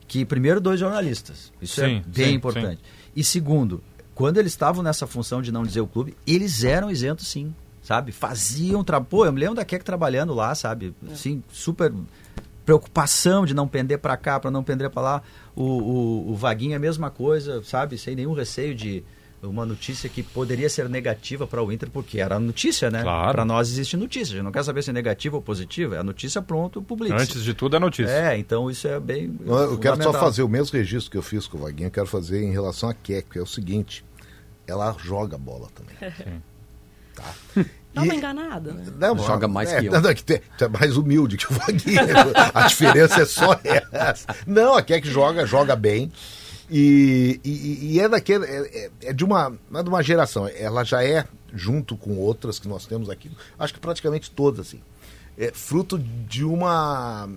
Que 0.08 0.24
primeiro 0.24 0.62
dois 0.62 0.80
jornalistas. 0.80 1.52
Isso 1.60 1.82
é 1.82 1.88
sim, 1.88 1.98
é 1.98 2.04
bem 2.08 2.28
sim, 2.28 2.34
importante. 2.34 2.78
Sim. 2.78 3.12
E 3.16 3.24
segundo, 3.24 3.84
quando 4.14 4.38
eles 4.38 4.52
estavam 4.52 4.84
nessa 4.84 5.08
função 5.08 5.42
de 5.42 5.52
não 5.52 5.64
dizer 5.64 5.82
o 5.82 5.88
clube, 5.88 6.16
eles 6.28 6.64
eram 6.64 6.92
isentos 6.92 7.28
sim 7.28 7.54
sabe? 7.88 8.12
Faziam, 8.12 8.84
tra... 8.84 9.00
pô, 9.00 9.26
eu 9.26 9.32
me 9.32 9.40
lembro 9.40 9.56
da 9.56 9.64
Keck 9.64 9.86
trabalhando 9.86 10.34
lá, 10.34 10.54
sabe? 10.54 10.94
É. 11.08 11.14
Assim, 11.14 11.42
super 11.50 11.94
preocupação 12.66 13.46
de 13.46 13.54
não 13.54 13.66
pender 13.66 13.98
para 13.98 14.18
cá, 14.18 14.38
para 14.42 14.52
não 14.52 14.62
pender 14.62 14.90
para 14.90 15.02
lá. 15.02 15.22
O, 15.56 15.64
o, 15.64 16.32
o 16.32 16.36
Vaguinho 16.36 16.74
é 16.74 16.76
a 16.76 16.80
mesma 16.80 17.10
coisa, 17.10 17.64
sabe? 17.64 17.98
Sem 17.98 18.14
nenhum 18.14 18.34
receio 18.34 18.76
de 18.76 19.06
uma 19.42 19.66
notícia 19.66 20.10
que 20.10 20.22
poderia 20.22 20.70
ser 20.70 20.90
negativa 20.90 21.48
para 21.48 21.64
o 21.64 21.72
Inter, 21.72 21.90
porque 21.90 22.20
era 22.20 22.38
notícia, 22.38 22.92
né? 22.92 23.04
Claro. 23.04 23.32
Para 23.32 23.46
nós 23.46 23.70
existe 23.70 23.96
notícia. 23.96 24.34
A 24.34 24.36
gente 24.36 24.44
não 24.44 24.52
quer 24.52 24.66
saber 24.66 24.84
se 24.84 24.90
é 24.90 24.94
negativa 24.94 25.38
ou 25.38 25.42
positiva. 25.42 25.96
É 25.96 26.00
a 26.00 26.04
notícia, 26.04 26.42
pronto, 26.42 26.82
publica. 26.82 27.16
Antes 27.16 27.42
de 27.42 27.54
tudo 27.54 27.78
é 27.78 27.80
notícia. 27.80 28.12
É, 28.12 28.38
então 28.38 28.70
isso 28.70 28.86
é 28.86 29.00
bem. 29.00 29.34
Eu 29.46 29.78
quero 29.80 30.04
só 30.04 30.12
fazer 30.12 30.44
o 30.44 30.50
mesmo 30.50 30.78
registro 30.78 31.10
que 31.10 31.18
eu 31.18 31.24
fiz 31.24 31.48
com 31.48 31.58
o 31.58 31.62
Vaguinho, 31.62 31.88
eu 31.88 31.92
quero 31.92 32.08
fazer 32.08 32.44
em 32.44 32.52
relação 32.52 32.90
a 32.90 32.94
Keck, 32.94 33.38
é 33.38 33.42
o 33.42 33.48
seguinte: 33.48 34.04
ela 34.68 34.94
joga 35.00 35.38
bola 35.38 35.70
também. 35.74 35.96
Sim. 36.18 36.42
Tá? 37.18 37.66
Dá 37.94 38.04
uma 38.04 38.16
enganada, 38.16 38.74
né? 38.74 38.86
Não, 39.00 39.18
Joga 39.18 39.48
mais 39.48 39.72
é, 39.72 39.80
que 39.80 39.88
eu. 39.88 40.02
Não, 40.02 40.14
que 40.14 40.24
tu 40.24 40.34
é 40.34 40.68
mais 40.68 40.98
humilde 40.98 41.36
que 41.36 41.52
o 41.52 41.56
Vaguinho. 41.56 42.00
a 42.54 42.68
diferença 42.68 43.22
é 43.22 43.26
só 43.26 43.60
essa. 43.92 44.28
Não, 44.46 44.76
aqui 44.76 44.94
é 44.94 45.02
que 45.02 45.10
joga, 45.10 45.46
joga 45.46 45.76
bem. 45.76 46.12
E, 46.70 47.40
e, 47.44 47.94
e 47.94 48.00
é 48.00 48.08
daquele. 48.08 48.46
É, 48.46 48.60
é, 48.60 48.92
é, 49.10 49.14
de 49.14 49.24
uma. 49.24 49.54
Não 49.70 49.80
é 49.80 49.84
de 49.84 49.90
uma 49.90 50.04
geração. 50.04 50.48
Ela 50.48 50.84
já 50.84 51.04
é, 51.04 51.26
junto 51.54 51.98
com 51.98 52.18
outras 52.18 52.60
que 52.60 52.68
nós 52.68 52.86
temos 52.86 53.10
aqui, 53.10 53.32
acho 53.58 53.74
que 53.74 53.80
praticamente 53.80 54.30
todas, 54.30 54.68
assim. 54.68 54.82
É 55.38 55.52
fruto 55.52 55.98
de 55.98 56.44
uma 56.44 57.28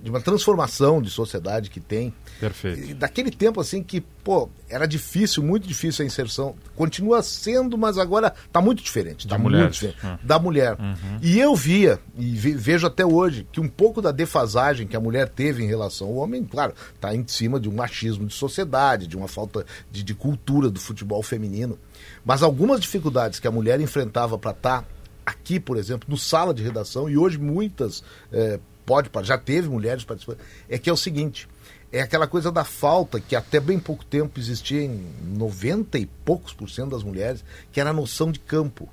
de 0.00 0.08
uma 0.08 0.20
transformação 0.20 1.02
de 1.02 1.10
sociedade 1.10 1.68
que 1.68 1.80
tem. 1.80 2.14
Perfeito. 2.40 2.94
daquele 2.94 3.30
tempo 3.30 3.60
assim 3.60 3.82
que, 3.82 4.00
pô, 4.00 4.48
era 4.68 4.86
difícil, 4.86 5.42
muito 5.42 5.68
difícil 5.68 6.02
a 6.02 6.06
inserção. 6.06 6.54
Continua 6.74 7.22
sendo, 7.22 7.76
mas 7.76 7.98
agora 7.98 8.34
está 8.46 8.60
muito 8.60 8.82
diferente. 8.82 9.28
Tá 9.28 9.36
da 9.36 9.42
mulher. 9.42 9.70
Diferente, 9.70 9.98
ah. 10.02 10.18
Da 10.22 10.38
mulher. 10.38 10.76
Uhum. 10.80 11.18
E 11.20 11.38
eu 11.38 11.54
via, 11.54 12.00
e 12.16 12.30
vejo 12.34 12.86
até 12.86 13.04
hoje, 13.04 13.46
que 13.52 13.60
um 13.60 13.68
pouco 13.68 14.00
da 14.00 14.10
defasagem 14.10 14.86
que 14.86 14.96
a 14.96 15.00
mulher 15.00 15.28
teve 15.28 15.62
em 15.62 15.66
relação 15.66 16.08
ao 16.08 16.14
homem, 16.14 16.44
claro, 16.44 16.72
está 16.94 17.14
em 17.14 17.26
cima 17.26 17.60
de 17.60 17.68
um 17.68 17.72
machismo 17.72 18.26
de 18.26 18.34
sociedade, 18.34 19.06
de 19.06 19.16
uma 19.16 19.28
falta 19.28 19.66
de, 19.90 20.02
de 20.02 20.14
cultura 20.14 20.70
do 20.70 20.80
futebol 20.80 21.22
feminino. 21.22 21.78
Mas 22.24 22.42
algumas 22.42 22.80
dificuldades 22.80 23.38
que 23.38 23.46
a 23.46 23.50
mulher 23.50 23.80
enfrentava 23.80 24.38
para 24.38 24.52
estar 24.52 24.82
tá 24.82 24.88
aqui, 25.24 25.60
por 25.60 25.76
exemplo, 25.76 26.08
no 26.08 26.16
sala 26.16 26.52
de 26.52 26.62
redação, 26.62 27.08
e 27.08 27.16
hoje 27.16 27.38
muitas 27.38 28.02
é, 28.32 28.58
pode, 28.84 29.10
já 29.22 29.38
teve 29.38 29.68
mulheres 29.68 30.04
participando, 30.04 30.38
é 30.68 30.78
que 30.78 30.90
é 30.90 30.92
o 30.92 30.96
seguinte, 30.96 31.48
é 31.92 32.00
aquela 32.00 32.26
coisa 32.26 32.52
da 32.52 32.64
falta 32.64 33.18
que 33.18 33.34
até 33.34 33.58
bem 33.58 33.78
pouco 33.78 34.04
tempo 34.04 34.38
existia 34.38 34.82
em 34.82 35.04
90 35.36 35.98
e 35.98 36.06
poucos 36.06 36.52
por 36.52 36.70
cento 36.70 36.90
das 36.90 37.02
mulheres, 37.02 37.44
que 37.72 37.80
era 37.80 37.90
a 37.90 37.92
noção 37.92 38.30
de 38.30 38.38
campo. 38.38 38.88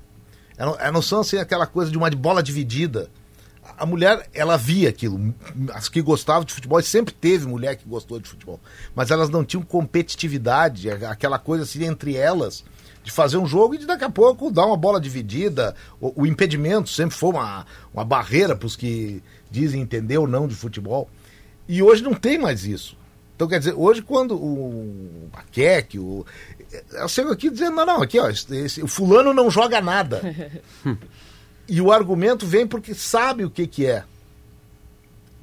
A 0.58 0.90
noção, 0.90 1.20
assim, 1.20 1.38
aquela 1.38 1.66
coisa 1.66 1.88
de 1.88 1.96
uma 1.96 2.10
bola 2.10 2.42
dividida. 2.42 3.08
A 3.78 3.86
mulher, 3.86 4.28
ela 4.34 4.56
via 4.56 4.88
aquilo. 4.88 5.32
As 5.72 5.88
que 5.88 6.02
gostavam 6.02 6.44
de 6.44 6.52
futebol, 6.52 6.82
sempre 6.82 7.14
teve 7.14 7.46
mulher 7.46 7.76
que 7.76 7.88
gostou 7.88 8.18
de 8.18 8.28
futebol. 8.28 8.58
Mas 8.92 9.12
elas 9.12 9.28
não 9.28 9.44
tinham 9.44 9.62
competitividade, 9.62 10.90
aquela 10.90 11.38
coisa 11.38 11.62
assim 11.62 11.84
entre 11.84 12.16
elas 12.16 12.64
de 13.04 13.12
fazer 13.12 13.38
um 13.38 13.46
jogo 13.46 13.74
e 13.74 13.78
de 13.78 13.86
daqui 13.86 14.04
a 14.04 14.10
pouco 14.10 14.50
dar 14.50 14.66
uma 14.66 14.76
bola 14.76 15.00
dividida. 15.00 15.74
O, 16.00 16.22
o 16.22 16.26
impedimento 16.26 16.90
sempre 16.90 17.16
foi 17.16 17.30
uma, 17.30 17.64
uma 17.94 18.04
barreira 18.04 18.56
para 18.56 18.66
os 18.66 18.74
que 18.74 19.22
dizem 19.50 19.80
entender 19.80 20.18
ou 20.18 20.26
não 20.26 20.48
de 20.48 20.54
futebol. 20.54 21.08
E 21.68 21.82
hoje 21.82 22.02
não 22.02 22.14
tem 22.14 22.38
mais 22.38 22.64
isso. 22.64 22.96
Então, 23.36 23.46
quer 23.46 23.58
dizer, 23.58 23.74
hoje 23.76 24.02
quando 24.02 24.34
o 24.34 25.28
Paquec, 25.30 25.98
o. 25.98 26.26
Eu 26.92 27.08
chego 27.08 27.30
aqui 27.30 27.50
dizendo, 27.50 27.76
não, 27.76 27.86
não, 27.86 28.02
aqui, 28.02 28.18
ó, 28.18 28.28
esse, 28.28 28.82
o 28.82 28.88
fulano 28.88 29.32
não 29.32 29.50
joga 29.50 29.80
nada. 29.80 30.20
e 31.68 31.80
o 31.80 31.92
argumento 31.92 32.46
vem 32.46 32.66
porque 32.66 32.94
sabe 32.94 33.44
o 33.44 33.50
que, 33.50 33.66
que 33.66 33.86
é. 33.86 34.04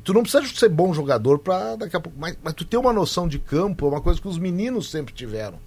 Tu 0.04 0.14
não 0.14 0.22
precisa 0.24 0.46
ser 0.54 0.70
bom 0.70 0.94
jogador 0.94 1.40
para 1.40 1.78
daqui 1.78 1.96
a 1.96 2.00
pouco. 2.00 2.18
Mas, 2.20 2.38
mas 2.44 2.54
tu 2.54 2.66
ter 2.66 2.78
uma 2.78 2.92
noção 2.94 3.28
de 3.28 3.40
campo 3.40 3.86
é 3.86 3.90
uma 3.90 4.02
coisa 4.02 4.20
que 4.20 4.28
os 4.28 4.38
meninos 4.38 4.92
sempre 4.92 5.14
tiveram. 5.14 5.58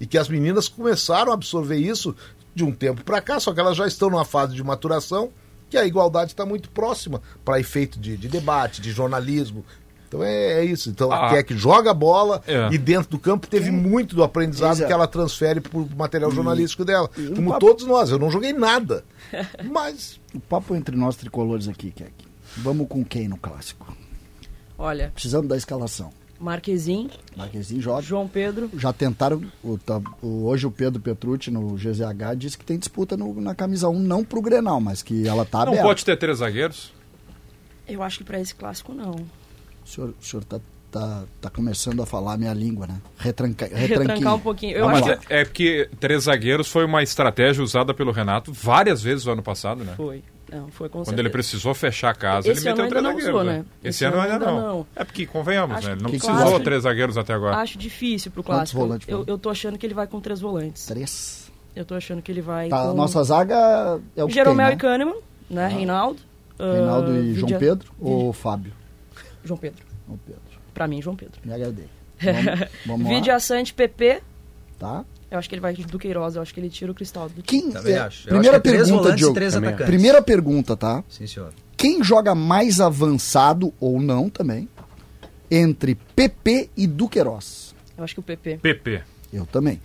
E 0.00 0.06
que 0.06 0.18
as 0.18 0.28
meninas 0.28 0.68
começaram 0.68 1.30
a 1.30 1.34
absorver 1.34 1.76
isso 1.76 2.14
de 2.54 2.64
um 2.64 2.72
tempo 2.72 3.04
para 3.04 3.20
cá, 3.20 3.38
só 3.38 3.52
que 3.52 3.60
elas 3.60 3.76
já 3.76 3.86
estão 3.86 4.08
numa 4.08 4.24
fase 4.24 4.54
de 4.54 4.64
maturação 4.64 5.30
que 5.68 5.76
a 5.76 5.84
igualdade 5.84 6.32
está 6.32 6.46
muito 6.46 6.70
próxima 6.70 7.20
para 7.44 7.60
efeito 7.60 7.98
de, 7.98 8.16
de, 8.16 8.28
debate, 8.28 8.80
de 8.80 8.90
jornalismo. 8.92 9.64
Então 10.08 10.22
é, 10.22 10.60
é 10.60 10.64
isso. 10.64 10.90
Então 10.90 11.12
ah, 11.12 11.30
a 11.30 11.42
que 11.42 11.56
joga 11.56 11.90
a 11.90 11.94
bola 11.94 12.42
é. 12.46 12.68
e 12.72 12.78
dentro 12.78 13.10
do 13.10 13.18
campo 13.18 13.46
teve 13.46 13.70
muito 13.70 14.14
do 14.14 14.22
aprendizado 14.22 14.76
Exato. 14.76 14.86
que 14.86 14.92
ela 14.92 15.06
transfere 15.06 15.60
para 15.60 15.78
o 15.78 15.88
material 15.96 16.30
jornalístico 16.30 16.84
dela. 16.84 17.10
E 17.16 17.28
como 17.34 17.50
papo... 17.50 17.66
todos 17.66 17.84
nós, 17.86 18.10
eu 18.10 18.18
não 18.18 18.30
joguei 18.30 18.52
nada. 18.52 19.04
mas. 19.70 20.20
O 20.34 20.40
papo 20.40 20.74
entre 20.74 20.96
nós 20.96 21.16
tricolores 21.16 21.68
aqui, 21.68 21.90
Keck. 21.90 22.12
Vamos 22.58 22.88
com 22.88 23.04
quem 23.04 23.28
no 23.28 23.36
clássico? 23.36 23.94
Olha. 24.78 25.10
Precisando 25.14 25.48
da 25.48 25.56
escalação. 25.56 26.10
Marquezin. 26.38 27.10
Marquezin 27.34 27.80
joga. 27.80 28.02
João 28.02 28.28
Pedro. 28.28 28.70
Já 28.74 28.92
tentaram. 28.92 29.42
O, 29.62 29.78
tá, 29.78 30.00
o, 30.22 30.44
hoje 30.44 30.66
o 30.66 30.70
Pedro 30.70 31.00
Petrucci 31.00 31.50
no 31.50 31.74
GZH 31.76 32.36
disse 32.36 32.58
que 32.58 32.64
tem 32.64 32.78
disputa 32.78 33.16
no, 33.16 33.40
na 33.40 33.54
camisa 33.54 33.88
1, 33.88 33.98
não 34.00 34.24
pro 34.24 34.42
Grenal, 34.42 34.80
mas 34.80 35.02
que 35.02 35.26
ela 35.26 35.44
tá 35.44 35.58
Não 35.60 35.68
aberta. 35.68 35.82
pode 35.82 36.04
ter 36.04 36.16
três 36.16 36.38
zagueiros? 36.38 36.92
Eu 37.88 38.02
acho 38.02 38.18
que 38.18 38.24
para 38.24 38.40
esse 38.40 38.54
clássico 38.54 38.92
não. 38.92 39.16
O 39.86 39.88
senhor, 39.88 40.14
senhor 40.20 40.44
tá, 40.44 40.58
tá, 41.40 41.50
começando 41.50 42.02
a 42.02 42.06
falar 42.06 42.34
a 42.34 42.36
minha 42.36 42.52
língua, 42.52 42.88
né? 42.88 43.00
Retranca, 43.16 43.66
retrancar 43.72 44.34
um 44.34 44.40
pouquinho. 44.40 44.76
Eu 44.76 44.88
não, 44.88 44.96
acho 44.96 45.04
que... 45.04 45.32
É, 45.32 45.40
é 45.42 45.44
porque 45.44 45.88
três 46.00 46.24
zagueiros 46.24 46.68
foi 46.68 46.84
uma 46.84 47.02
estratégia 47.02 47.62
usada 47.62 47.94
pelo 47.94 48.10
Renato 48.10 48.52
várias 48.52 49.00
vezes 49.00 49.24
no 49.24 49.32
ano 49.32 49.42
passado, 49.42 49.84
né? 49.84 49.94
Foi. 49.96 50.24
Não, 50.50 50.68
foi 50.68 50.88
com 50.88 50.98
Quando 50.98 51.06
certeza. 51.06 51.22
ele 51.22 51.30
precisou 51.30 51.74
fechar 51.74 52.10
a 52.10 52.14
casa, 52.14 52.50
Esse 52.50 52.60
ele 52.60 52.70
meteu 52.70 52.88
três 52.88 53.04
zagueiros. 53.04 53.28
Usou, 53.28 53.44
né? 53.44 53.64
Esse, 53.82 53.88
Esse 53.88 54.04
ano, 54.04 54.20
ainda 54.20 54.38
não. 54.38 54.60
não. 54.60 54.86
É 54.94 55.04
porque, 55.04 55.26
convenhamos, 55.26 55.76
acho 55.76 55.86
né? 55.88 55.94
Ele 55.94 56.02
não 56.02 56.10
precisou 56.10 56.36
clássico, 56.36 56.60
três 56.60 56.82
zagueiros 56.82 57.18
até 57.18 57.32
agora. 57.32 57.56
Acho 57.56 57.78
difícil 57.78 58.30
pro 58.30 58.42
clássico. 58.42 58.80
Volantes, 58.80 59.08
eu, 59.08 59.24
eu 59.26 59.38
tô 59.38 59.50
achando 59.50 59.76
que 59.76 59.84
ele 59.84 59.94
vai 59.94 60.06
com 60.06 60.20
três 60.20 60.40
volantes. 60.40 60.86
Três? 60.86 61.50
Eu 61.74 61.84
tô 61.84 61.94
achando 61.94 62.22
que 62.22 62.30
ele 62.30 62.40
vai 62.40 62.68
tá, 62.68 62.86
com... 62.86 62.94
Nossa 62.94 63.22
zaga 63.24 64.00
é 64.16 64.24
o 64.24 64.30
Jeromel 64.30 64.66
tem, 64.66 64.66
né? 64.66 64.72
e 64.72 64.76
Kahneman, 64.76 65.16
né? 65.50 65.64
Ah. 65.64 65.68
Reinaldo. 65.68 66.20
Reinaldo 66.58 67.10
uh, 67.10 67.16
e 67.16 67.34
João 67.34 67.40
Vidia... 67.40 67.58
Pedro 67.58 67.92
ou 68.00 68.32
Fábio? 68.32 68.72
João 69.46 69.58
Pedro. 69.58 69.84
João 70.06 70.18
Pedro. 70.26 70.42
Pra 70.74 70.86
mim, 70.86 71.00
João 71.00 71.16
Pedro. 71.16 71.40
Me 71.44 71.52
agradei. 71.52 71.86
Vamos, 72.18 72.68
vamos 72.86 73.08
Vidia 73.08 73.38
Sante, 73.38 73.74
PP. 73.74 74.22
Tá. 74.78 75.04
Eu 75.30 75.38
acho 75.38 75.48
que 75.48 75.54
ele 75.54 75.60
vai 75.60 75.74
do 75.74 75.98
Queiroz, 75.98 76.36
eu 76.36 76.42
acho 76.42 76.54
que 76.54 76.60
ele 76.60 76.70
tira 76.70 76.92
o 76.92 76.94
Cristal 76.94 77.28
do 77.28 77.42
Quem, 77.42 77.70
Também 77.70 77.94
é, 77.94 77.98
acho. 77.98 78.28
Primeira 78.28 78.56
acho 78.56 78.68
é 78.68 78.72
pergunta, 78.72 79.12
Diogo. 79.14 79.34
Primeira 79.84 80.22
pergunta, 80.22 80.76
tá? 80.76 81.02
Sim, 81.08 81.26
senhor. 81.26 81.52
Quem 81.76 82.02
joga 82.02 82.34
mais 82.34 82.80
avançado 82.80 83.72
ou 83.80 84.00
não 84.00 84.30
também 84.30 84.68
entre 85.50 85.94
PP 85.94 86.70
e 86.76 86.86
Duqueiroz? 86.86 87.74
Eu 87.98 88.04
acho 88.04 88.14
que 88.14 88.20
o 88.20 88.22
PP. 88.22 88.58
PP. 88.58 89.02
Eu 89.32 89.44
também. 89.46 89.80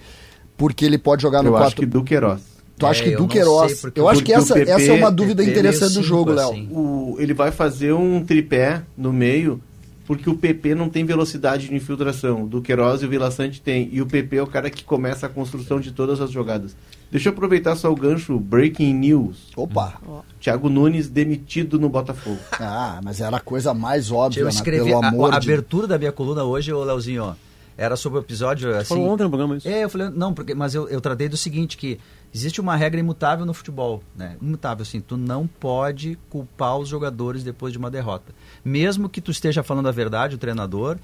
Porque 0.55 0.85
ele 0.85 0.97
pode 0.97 1.21
jogar 1.21 1.41
no 1.41 1.49
eu 1.49 1.53
4. 1.53 1.63
Eu 1.63 1.67
acho 1.67 1.75
que 1.75 1.85
Duqueiroz. 1.85 2.41
Tu 2.81 2.87
acha 2.87 3.03
é, 3.03 3.09
que 3.09 3.15
Duqueiroz? 3.15 3.83
Eu, 3.83 3.91
eu 3.95 4.09
acho 4.09 4.23
que 4.23 4.33
essa, 4.33 4.53
PP, 4.55 4.71
essa 4.71 4.91
é 4.91 4.93
uma 4.93 5.11
dúvida 5.11 5.43
PP 5.43 5.51
interessante 5.51 5.93
do 5.93 6.03
jogo, 6.03 6.31
Léo. 6.31 6.49
Assim. 6.49 7.15
Ele 7.19 7.33
vai 7.33 7.51
fazer 7.51 7.93
um 7.93 8.25
tripé 8.25 8.81
no 8.97 9.13
meio 9.13 9.61
porque 10.05 10.29
o 10.29 10.35
PP 10.35 10.75
não 10.75 10.89
tem 10.89 11.05
velocidade 11.05 11.69
de 11.69 11.75
infiltração. 11.75 12.45
Do 12.45 12.61
Queiroz 12.61 13.01
e 13.01 13.05
o 13.05 13.09
Vila 13.09 13.31
Sante 13.31 13.61
tem. 13.61 13.87
E 13.93 14.01
o 14.01 14.05
PP 14.05 14.37
é 14.37 14.43
o 14.43 14.47
cara 14.47 14.69
que 14.69 14.83
começa 14.83 15.27
a 15.27 15.29
construção 15.29 15.79
de 15.79 15.91
todas 15.91 16.19
as 16.19 16.31
jogadas. 16.31 16.75
Deixa 17.11 17.29
eu 17.29 17.33
aproveitar 17.33 17.75
só 17.75 17.91
o 17.91 17.95
gancho 17.95 18.39
Breaking 18.39 18.93
News. 18.93 19.51
Opa! 19.55 20.01
Thiago 20.39 20.69
Nunes 20.69 21.07
demitido 21.07 21.79
no 21.79 21.87
Botafogo. 21.87 22.39
Ah, 22.59 22.99
mas 23.03 23.19
era 23.19 23.37
a 23.37 23.39
coisa 23.39 23.73
mais 23.73 24.11
óbvia, 24.11 24.41
eu 24.41 24.45
né? 24.45 24.51
escrevi, 24.51 24.85
pelo 24.85 25.03
amor 25.03 25.33
a, 25.33 25.37
a 25.37 25.39
de... 25.39 25.49
abertura 25.49 25.87
da 25.87 25.97
minha 25.97 26.11
coluna 26.11 26.43
hoje, 26.43 26.71
ô 26.71 26.83
Leozinho, 26.83 27.23
ó, 27.23 27.33
era 27.75 27.95
sobre 27.95 28.19
o 28.19 28.21
episódio 28.21 28.75
assim... 28.75 28.95
Falou 28.95 29.09
ontem 29.09 29.23
no 29.23 29.29
programa 29.29 29.57
isso. 29.57 29.67
É, 29.67 29.83
eu 29.83 29.89
falei, 29.89 30.09
não, 30.09 30.33
porque, 30.33 30.53
mas 30.53 30.75
eu, 30.75 30.87
eu 30.87 31.01
tratei 31.01 31.27
do 31.27 31.35
seguinte, 31.35 31.75
que 31.75 31.99
existe 32.33 32.61
uma 32.61 32.75
regra 32.75 32.99
imutável 32.99 33.45
no 33.45 33.53
futebol, 33.53 34.01
né? 34.15 34.37
Imutável, 34.41 34.83
assim, 34.83 35.01
tu 35.01 35.17
não 35.17 35.47
pode 35.47 36.17
culpar 36.29 36.77
os 36.77 36.87
jogadores 36.87 37.43
depois 37.43 37.71
de 37.71 37.77
uma 37.77 37.91
derrota 37.91 38.33
mesmo 38.63 39.09
que 39.09 39.21
tu 39.21 39.31
esteja 39.31 39.63
falando 39.63 39.87
a 39.87 39.91
verdade, 39.91 40.35
o 40.35 40.37
treinador, 40.37 40.97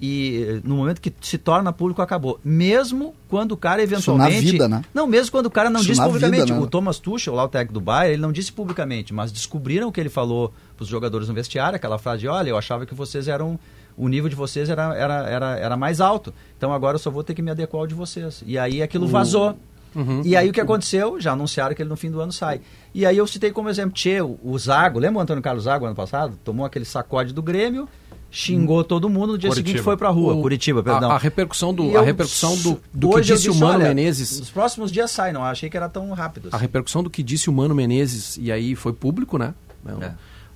e 0.00 0.60
no 0.64 0.76
momento 0.76 1.00
que 1.00 1.12
se 1.20 1.38
torna 1.38 1.72
público 1.72 2.02
acabou. 2.02 2.40
Mesmo 2.42 3.14
quando 3.28 3.52
o 3.52 3.56
cara 3.56 3.80
eventualmente. 3.82 4.34
Isso 4.34 4.44
na 4.44 4.50
vida, 4.50 4.68
né? 4.68 4.82
Não, 4.92 5.06
mesmo 5.06 5.30
quando 5.30 5.46
o 5.46 5.50
cara 5.50 5.70
não 5.70 5.78
Isso 5.78 5.90
disse 5.90 6.02
publicamente. 6.02 6.42
Vida, 6.46 6.54
né? 6.54 6.60
O 6.60 6.66
Thomas 6.66 6.98
Tuchel, 6.98 7.34
lá 7.34 7.44
o 7.44 7.48
técnico 7.48 7.74
do 7.74 7.80
Bayern, 7.80 8.14
ele 8.14 8.22
não 8.22 8.32
disse 8.32 8.52
publicamente, 8.52 9.14
mas 9.14 9.30
descobriram 9.30 9.88
o 9.88 9.92
que 9.92 10.00
ele 10.00 10.08
falou 10.08 10.52
para 10.76 10.82
os 10.82 10.88
jogadores 10.88 11.28
no 11.28 11.34
vestiário, 11.34 11.76
aquela 11.76 11.98
frase 11.98 12.22
de, 12.22 12.28
olha, 12.28 12.50
eu 12.50 12.58
achava 12.58 12.84
que 12.84 12.94
vocês 12.94 13.28
eram 13.28 13.58
o 13.96 14.08
nível 14.08 14.28
de 14.28 14.34
vocês 14.34 14.70
era, 14.70 14.96
era, 14.96 15.28
era, 15.28 15.58
era 15.58 15.76
mais 15.76 16.00
alto. 16.00 16.34
Então 16.56 16.72
agora 16.72 16.94
eu 16.94 16.98
só 16.98 17.10
vou 17.10 17.22
ter 17.22 17.34
que 17.34 17.42
me 17.42 17.50
adequar 17.50 17.82
ao 17.82 17.86
de 17.86 17.94
vocês. 17.94 18.42
E 18.44 18.58
aí 18.58 18.82
aquilo 18.82 19.06
vazou. 19.06 19.56
Uhum. 19.94 20.22
E 20.24 20.36
aí 20.36 20.48
o 20.48 20.52
que 20.52 20.60
aconteceu? 20.60 21.20
Já 21.20 21.32
anunciaram 21.32 21.74
que 21.74 21.82
ele 21.82 21.88
no 21.88 21.96
fim 21.96 22.10
do 22.10 22.20
ano 22.20 22.32
sai. 22.32 22.60
E 22.94 23.04
aí 23.04 23.16
eu 23.16 23.26
citei 23.26 23.50
como 23.50 23.68
exemplo, 23.68 23.92
Tchê, 23.92 24.20
o 24.20 24.58
Zago, 24.58 24.98
lembra 24.98 25.18
o 25.18 25.22
Antônio 25.22 25.42
Carlos 25.42 25.64
Zago 25.64 25.86
ano 25.86 25.94
passado? 25.94 26.38
Tomou 26.44 26.64
aquele 26.64 26.84
sacode 26.84 27.32
do 27.32 27.42
Grêmio, 27.42 27.88
xingou 28.30 28.82
todo 28.82 29.08
mundo, 29.08 29.32
no 29.32 29.38
dia 29.38 29.50
Curitiba. 29.50 29.68
seguinte 29.68 29.84
foi 29.84 29.96
pra 29.96 30.08
rua. 30.08 30.34
O, 30.34 30.42
Curitiba, 30.42 30.82
perdão. 30.82 31.10
A, 31.10 31.14
a 31.14 31.18
repercussão 31.18 31.74
do, 31.74 31.90
eu, 31.90 32.00
a 32.00 32.02
repercussão 32.02 32.56
do, 32.56 32.80
do 32.92 33.10
que 33.10 33.20
disse, 33.20 33.34
disse 33.34 33.50
o 33.50 33.54
Mano 33.54 33.74
olha, 33.80 33.88
Menezes. 33.88 34.40
Nos 34.40 34.50
próximos 34.50 34.90
dias 34.90 35.10
sai, 35.10 35.32
não 35.32 35.44
achei 35.44 35.68
que 35.68 35.76
era 35.76 35.88
tão 35.88 36.10
rápido. 36.12 36.48
Assim. 36.48 36.56
A 36.56 36.58
repercussão 36.58 37.02
do 37.02 37.10
que 37.10 37.22
disse 37.22 37.50
o 37.50 37.52
Mano 37.52 37.74
Menezes, 37.74 38.38
e 38.40 38.50
aí 38.50 38.74
foi 38.74 38.92
público, 38.92 39.36
né? 39.38 39.54
É. 39.86 40.12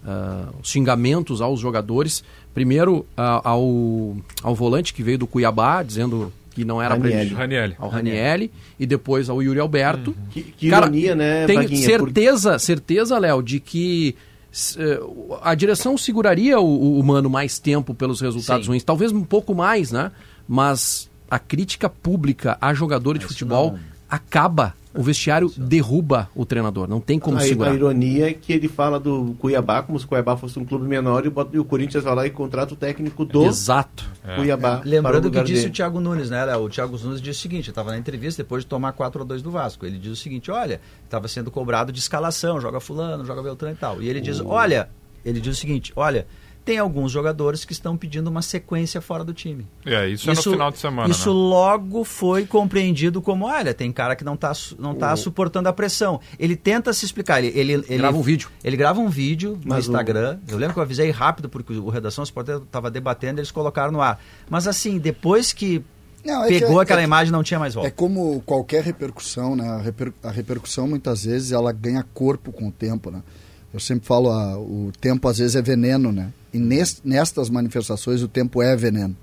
Uh, 0.09 0.55
xingamentos 0.63 1.41
aos 1.41 1.59
jogadores. 1.61 2.23
Primeiro 2.55 2.99
uh, 2.99 3.43
ao, 3.43 4.17
ao 4.43 4.55
volante 4.55 4.95
que 4.95 5.03
veio 5.03 5.19
do 5.19 5.27
Cuiabá, 5.27 5.83
dizendo 5.83 6.33
que 6.57 6.65
não 6.65 6.81
era 6.81 6.95
Ranielli. 6.95 7.35
Ranielli. 7.35 7.75
ao 7.79 7.91
Ranielli 7.91 8.51
e 8.81 8.87
depois 8.87 9.29
ao 9.29 9.43
Yuri 9.43 9.61
Alberto. 9.61 10.13
Uhum. 10.13 10.27
Que, 10.31 10.43
que 10.43 10.71
Cara, 10.71 10.87
ironia, 10.87 11.15
né, 11.15 11.47
Tenho 11.47 11.77
certeza, 11.77 12.53
por... 12.53 12.61
certeza, 12.61 13.19
Léo, 13.19 13.43
de 13.43 13.61
que 13.61 14.17
eh, 14.79 15.01
a 15.43 15.55
direção 15.55 15.99
seguraria 15.99 16.59
o, 16.59 16.99
o 16.99 17.05
Mano 17.05 17.29
mais 17.29 17.59
tempo 17.59 17.93
pelos 17.93 18.23
resultados 18.23 18.65
Sim. 18.65 18.71
ruins, 18.71 18.83
talvez 18.83 19.13
um 19.13 19.23
pouco 19.23 19.55
mais, 19.55 19.93
né? 19.93 20.11
Mas 20.49 21.11
a 21.31 21.39
crítica 21.39 21.91
pública 21.91 22.57
a 22.59 22.73
jogador 22.73 23.19
de 23.19 23.27
futebol 23.27 23.73
não. 23.73 23.81
acaba 24.09 24.75
o 24.97 25.03
vestiário 25.03 25.53
derruba 25.57 26.29
o 26.35 26.45
treinador, 26.45 26.89
não 26.89 27.01
tem 27.01 27.19
como 27.19 27.37
a, 27.37 27.41
segurar. 27.41 27.71
A 27.71 27.75
ironia 27.75 28.31
é 28.31 28.33
que 28.33 28.53
ele 28.53 28.69
fala 28.69 28.99
do 28.99 29.37
Cuiabá 29.39 29.83
como 29.83 29.99
se 29.99 30.05
o 30.05 30.09
Cuiabá 30.09 30.37
fosse 30.37 30.59
um 30.59 30.65
clube 30.65 30.87
menor 30.87 31.25
e, 31.27 31.33
e 31.53 31.59
o 31.59 31.65
Corinthians 31.65 32.05
vai 32.05 32.15
lá 32.15 32.27
e 32.27 32.31
contrata 32.31 32.75
o 32.75 32.77
técnico 32.77 33.25
do 33.25 33.45
Exato. 33.45 34.05
Cuiabá. 34.37 34.81
É. 34.85 34.89
Lembrando 34.89 35.29
o 35.29 35.31
que 35.31 35.43
disse 35.43 35.63
dele. 35.63 35.71
o 35.71 35.73
Thiago 35.73 36.01
Nunes, 36.01 36.31
né? 36.31 36.57
O 36.57 36.69
Thiago 36.69 36.99
Nunes 36.99 37.21
disse 37.21 37.41
o 37.41 37.43
seguinte, 37.43 37.71
estava 37.71 37.91
na 37.91 37.99
entrevista 37.99 38.43
depois 38.43 38.65
de 38.65 38.69
tomar 38.69 38.93
4 38.93 39.23
a 39.23 39.25
2 39.25 39.43
do 39.43 39.51
Vasco. 39.51 39.85
Ele 39.85 39.99
diz 39.99 40.13
o 40.13 40.17
seguinte, 40.17 40.51
olha, 40.51 40.81
estava 41.05 41.29
sendo 41.29 41.51
cobrado 41.51 41.93
de 41.93 41.99
escalação, 41.99 42.61
joga 42.61 42.81
fulano, 42.81 43.25
joga 43.25 43.43
Beltrano 43.43 43.75
e 43.75 43.79
tal. 43.79 44.03
E 44.03 44.09
ele 44.09 44.21
diz, 44.21 44.41
olha, 44.41 44.89
ele 45.25 45.41
diz 45.41 45.57
o 45.57 45.61
seguinte, 45.61 45.93
olha, 45.97 46.27
tem 46.67 46.79
alguns 46.79 47.13
jogadores 47.13 47.65
que 47.65 47.73
estão 47.73 47.97
pedindo 47.97 48.27
uma 48.29 48.43
sequência 48.43 49.01
fora 49.01 49.23
do 49.23 49.33
time. 49.33 49.65
É, 49.85 50.09
isso, 50.09 50.29
isso 50.29 50.49
é 50.49 50.51
no 50.51 50.57
final 50.57 50.71
de 50.73 50.79
semana. 50.79 51.09
Isso 51.09 51.29
né? 51.29 51.35
logo 51.37 52.03
foi 52.03 52.45
compreendido 52.45 53.23
como, 53.23 53.47
olha, 53.47 53.73
tem 53.73 53.93
cara 53.93 54.17
que 54.17 54.25
não 54.25 54.35
está 54.35 54.53
não 54.77 54.93
tá 54.93 55.15
o... 55.15 55.17
suportando 55.17 55.69
a 55.69 55.73
pressão. 55.73 56.21
Ele 56.41 56.57
tenta 56.57 56.93
se 56.93 57.05
explicar. 57.05 57.39
Ele, 57.39 57.57
ele, 57.57 57.73
ele 57.75 57.99
grava 57.99 58.17
um 58.17 58.23
vídeo. 58.23 58.51
Ele 58.65 58.77
grava 58.77 59.01
um 59.01 59.09
vídeo 59.09 59.53
no 59.65 59.71
Mas 59.71 59.87
Instagram. 59.87 60.41
O... 60.49 60.51
Eu 60.51 60.59
lembro 60.59 60.75
que 60.75 60.81
eu 60.81 60.83
avisei 60.83 61.09
rápido, 61.13 61.49
porque 61.49 61.73
o 61.73 61.89
Redação 61.89 62.25
Esporte 62.25 62.51
estava 62.51 62.91
debatendo, 62.91 63.39
eles 63.39 63.53
colocaram 63.53 63.93
no 63.93 64.03
ar. 64.03 64.21
Mas 64.51 64.67
assim, 64.67 64.99
depois 64.99 65.53
que 65.53 65.85
não, 66.25 66.45
é 66.45 66.49
Pegou 66.49 66.71
que, 66.71 66.79
é 66.81 66.83
aquela 66.83 67.01
é, 67.01 67.05
imagem 67.05 67.33
não 67.33 67.45
tinha 67.45 67.61
mais 67.61 67.75
volta. 67.75 67.87
É 67.87 67.91
como 67.93 68.43
qualquer 68.45 68.83
repercussão, 68.83 69.55
né? 69.55 69.69
A, 69.69 69.79
reper, 69.79 70.13
a, 70.25 70.31
repercussão 70.33 70.89
muitas 70.89 71.25
vezes 71.25 71.53
ela 71.53 71.71
ganha 71.71 72.05
corpo 72.13 72.51
com 72.51 72.67
o 72.67 72.73
tempo, 72.73 73.13
né? 73.13 73.23
Eu 73.77 73.81
sempre 73.81 74.07
falo, 74.07 74.31
ah, 74.31 74.59
o 74.59 74.91
tempo 74.99 75.29
às 75.29 75.37
vezes 75.37 75.55
é 75.55 75.61
veneno, 75.61 76.11
né? 76.11 76.33
E 76.51 76.59
nest, 76.59 77.01
nestas 77.05 77.51
manifestações 77.51 78.23
o 78.23 78.29
tempo 78.29 78.63
é 78.63 78.75
veneno. 78.75 79.15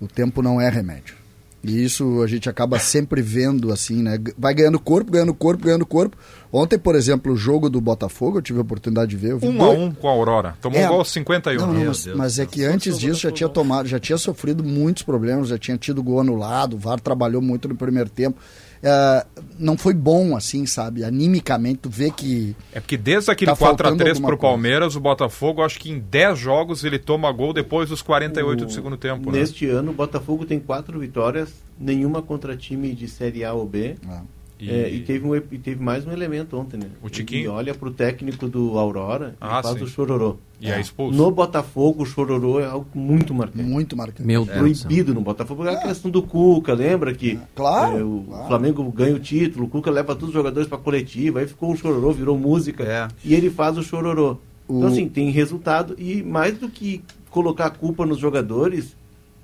O 0.00 0.08
tempo 0.08 0.42
não 0.42 0.60
é 0.60 0.68
remédio. 0.68 1.14
E 1.62 1.84
isso 1.84 2.20
a 2.20 2.26
gente 2.26 2.50
acaba 2.50 2.80
sempre 2.80 3.22
vendo 3.22 3.72
assim, 3.72 4.02
né? 4.02 4.18
Vai 4.36 4.54
ganhando 4.54 4.80
corpo, 4.80 5.12
ganhando 5.12 5.32
corpo, 5.32 5.64
ganhando 5.64 5.86
corpo. 5.86 6.16
Ontem, 6.52 6.76
por 6.76 6.96
exemplo, 6.96 7.32
o 7.32 7.36
jogo 7.36 7.70
do 7.70 7.80
Botafogo, 7.80 8.38
eu 8.38 8.42
tive 8.42 8.58
a 8.58 8.62
oportunidade 8.62 9.10
de 9.10 9.16
ver. 9.16 9.34
um 9.34 9.38
dois... 9.38 9.60
a 9.60 9.68
um 9.68 9.92
com 9.92 10.08
a 10.08 10.10
Aurora. 10.10 10.56
Tomou 10.60 10.80
é, 10.80 10.86
um 10.86 10.94
gol 10.94 11.04
51. 11.04 11.60
Não, 11.60 11.72
não, 11.72 11.84
mas, 11.84 12.06
mas 12.06 12.38
é 12.40 12.46
que 12.46 12.64
antes 12.64 12.98
disso 12.98 13.20
já 13.20 13.30
tinha 13.30 13.48
tomado, 13.48 13.86
já 13.86 14.00
tinha 14.00 14.18
sofrido 14.18 14.64
muitos 14.64 15.04
problemas, 15.04 15.46
já 15.46 15.58
tinha 15.58 15.78
tido 15.78 16.02
gol 16.02 16.18
anulado, 16.18 16.74
o 16.74 16.78
VAR 16.78 16.98
trabalhou 16.98 17.40
muito 17.40 17.68
no 17.68 17.76
primeiro 17.76 18.10
tempo. 18.10 18.36
Uh, 18.82 19.42
não 19.58 19.76
foi 19.76 19.94
bom, 19.94 20.36
assim, 20.36 20.66
sabe? 20.66 21.04
Animicamente, 21.04 21.80
tu 21.82 21.90
vê 21.90 22.10
que. 22.10 22.54
É 22.72 22.80
porque 22.80 22.96
desde 22.96 23.30
aquele 23.30 23.50
tá 23.50 23.56
4x3 23.56 24.20
pro 24.20 24.38
Palmeiras, 24.38 24.96
o 24.96 25.00
Botafogo, 25.00 25.62
acho 25.62 25.78
que 25.78 25.90
em 25.90 25.98
10 25.98 26.38
jogos 26.38 26.84
ele 26.84 26.98
toma 26.98 27.30
gol 27.32 27.52
depois 27.52 27.88
dos 27.88 28.02
48 28.02 28.62
o... 28.62 28.66
do 28.66 28.72
segundo 28.72 28.96
tempo. 28.96 29.30
Né? 29.30 29.38
Neste 29.38 29.66
né? 29.66 29.72
ano, 29.72 29.90
o 29.90 29.94
Botafogo 29.94 30.44
tem 30.44 30.60
quatro 30.60 30.98
vitórias, 30.98 31.52
nenhuma 31.78 32.22
contra 32.22 32.56
time 32.56 32.94
de 32.94 33.08
Série 33.08 33.44
A 33.44 33.52
ou 33.52 33.66
B. 33.66 33.96
Ah. 34.08 34.22
E... 34.58 34.70
É, 34.70 34.88
e, 34.88 35.00
teve 35.00 35.26
um, 35.26 35.36
e 35.36 35.58
teve 35.58 35.82
mais 35.82 36.06
um 36.06 36.12
elemento 36.12 36.56
ontem, 36.56 36.78
né? 36.78 36.86
O 37.02 37.10
Tiquinho? 37.10 37.44
E 37.44 37.48
olha 37.48 37.74
pro 37.74 37.90
técnico 37.90 38.48
do 38.48 38.78
Aurora 38.78 39.36
ah, 39.40 39.60
e 39.60 39.62
faz 39.62 39.78
sim. 39.78 39.84
o 39.84 39.86
chororô. 39.86 40.36
E 40.58 40.70
é. 40.70 40.76
é 40.76 40.80
expulso. 40.80 41.16
No 41.16 41.30
Botafogo, 41.30 42.02
o 42.02 42.06
chororô 42.06 42.58
é 42.58 42.64
algo 42.64 42.86
muito 42.94 43.34
marcante. 43.34 43.62
Muito 43.62 43.96
marcante. 43.96 44.26
Meu 44.26 44.42
é. 44.42 44.58
Proibido 44.58 45.12
no 45.12 45.20
Botafogo. 45.20 45.66
É 45.66 45.74
a 45.74 45.82
questão 45.82 46.10
do 46.10 46.22
Cuca, 46.22 46.72
lembra 46.72 47.14
que 47.14 47.38
claro, 47.54 47.98
é, 47.98 48.04
o 48.04 48.24
claro. 48.26 48.46
Flamengo 48.46 48.90
ganha 48.90 49.14
o 49.14 49.20
título, 49.20 49.66
o 49.66 49.68
Cuca 49.68 49.90
leva 49.90 50.14
todos 50.14 50.28
os 50.28 50.34
jogadores 50.34 50.68
pra 50.68 50.78
coletiva, 50.78 51.40
aí 51.40 51.46
ficou 51.46 51.72
o 51.72 51.76
chororô, 51.76 52.12
virou 52.12 52.38
música. 52.38 52.82
É. 52.82 53.08
E 53.22 53.34
ele 53.34 53.50
faz 53.50 53.76
o 53.76 53.82
chororô. 53.82 54.38
O... 54.66 54.78
Então, 54.78 54.88
assim, 54.88 55.06
tem 55.06 55.30
resultado. 55.30 55.94
E 55.98 56.22
mais 56.22 56.56
do 56.56 56.68
que 56.70 57.02
colocar 57.28 57.66
a 57.66 57.70
culpa 57.70 58.06
nos 58.06 58.18
jogadores, 58.18 58.96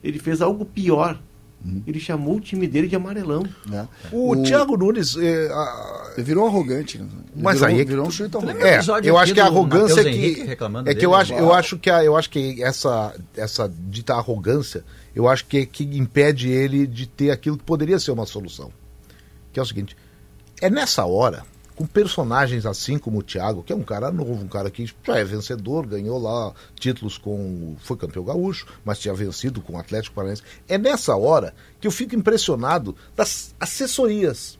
ele 0.02 0.18
fez 0.18 0.40
algo 0.40 0.64
pior 0.64 1.18
Uhum. 1.64 1.82
Ele 1.86 2.00
chamou 2.00 2.36
o 2.36 2.40
time 2.40 2.66
dele 2.66 2.88
de 2.88 2.96
amarelão. 2.96 3.44
É. 3.72 3.86
O, 4.10 4.32
o, 4.32 4.42
Thiago 4.42 4.76
Nunes. 4.76 5.16
É, 5.16 5.48
a... 5.52 6.14
Virou 6.18 6.46
arrogante. 6.46 6.98
Né? 6.98 7.06
Mas 7.34 7.60
virou, 7.60 7.68
aí. 7.68 7.80
É 7.80 7.84
virou 7.84 8.06
um 8.06 8.10
chute 8.10 8.36
arrogante. 8.36 8.62
É, 8.62 8.80
eu 9.08 9.18
acho 9.18 9.34
que 9.34 9.40
a 9.40 9.46
arrogância 9.46 10.00
é 10.00 10.04
que. 10.04 10.56
É 10.86 10.94
que 10.94 11.06
eu 11.06 11.14
acho, 11.14 11.32
eu 11.32 11.52
acho 11.52 11.78
que, 11.78 11.90
a, 11.90 12.04
eu 12.04 12.16
acho 12.16 12.30
que 12.30 12.62
essa, 12.62 13.14
essa 13.36 13.72
dita 13.88 14.14
arrogância, 14.14 14.84
eu 15.14 15.28
acho 15.28 15.46
que, 15.46 15.64
que 15.64 15.84
impede 15.84 16.50
ele 16.50 16.86
de 16.86 17.06
ter 17.06 17.30
aquilo 17.30 17.56
que 17.56 17.64
poderia 17.64 17.98
ser 17.98 18.10
uma 18.10 18.26
solução. 18.26 18.70
Que 19.52 19.60
é 19.60 19.62
o 19.62 19.66
seguinte: 19.66 19.96
é 20.60 20.68
nessa 20.68 21.04
hora 21.04 21.44
com 21.82 21.86
personagens 21.86 22.64
assim 22.64 22.96
como 22.96 23.18
o 23.18 23.22
Thiago, 23.24 23.62
que 23.64 23.72
é 23.72 23.76
um 23.76 23.82
cara 23.82 24.12
novo, 24.12 24.44
um 24.44 24.48
cara 24.48 24.70
que 24.70 24.86
já 25.02 25.18
é 25.18 25.24
vencedor, 25.24 25.84
ganhou 25.84 26.16
lá 26.16 26.54
títulos 26.78 27.18
com. 27.18 27.74
foi 27.80 27.96
campeão 27.96 28.24
gaúcho, 28.24 28.66
mas 28.84 29.00
tinha 29.00 29.12
vencido 29.12 29.60
com 29.60 29.72
o 29.72 29.78
Atlético 29.78 30.14
Paranaense. 30.14 30.42
É 30.68 30.78
nessa 30.78 31.16
hora 31.16 31.52
que 31.80 31.86
eu 31.88 31.90
fico 31.90 32.14
impressionado 32.14 32.94
das 33.16 33.52
assessorias. 33.58 34.56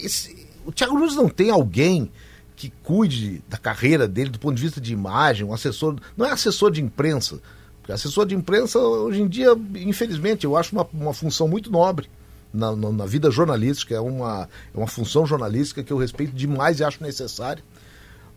Esse, 0.00 0.48
o 0.64 0.72
Thiago 0.72 0.98
Nunes 0.98 1.14
não 1.14 1.28
tem 1.28 1.50
alguém 1.50 2.10
que 2.56 2.72
cuide 2.82 3.40
da 3.48 3.56
carreira 3.56 4.08
dele 4.08 4.30
do 4.30 4.40
ponto 4.40 4.56
de 4.56 4.62
vista 4.62 4.80
de 4.80 4.92
imagem, 4.92 5.46
um 5.46 5.54
assessor. 5.54 5.96
Não 6.16 6.26
é 6.26 6.32
assessor 6.32 6.72
de 6.72 6.82
imprensa. 6.82 7.40
Porque 7.80 7.92
assessor 7.92 8.26
de 8.26 8.34
imprensa, 8.34 8.80
hoje 8.80 9.22
em 9.22 9.28
dia, 9.28 9.56
infelizmente, 9.76 10.44
eu 10.44 10.56
acho 10.56 10.74
uma, 10.74 10.88
uma 10.92 11.14
função 11.14 11.46
muito 11.46 11.70
nobre 11.70 12.10
na, 12.56 12.74
na, 12.74 12.90
na 12.90 13.06
vida 13.06 13.30
jornalística, 13.30 13.94
é 13.94 14.00
uma, 14.00 14.48
é 14.74 14.78
uma 14.78 14.86
função 14.86 15.26
jornalística 15.26 15.82
que 15.82 15.92
eu 15.92 15.98
respeito 15.98 16.34
demais 16.34 16.80
e 16.80 16.84
acho 16.84 17.02
necessária. 17.02 17.62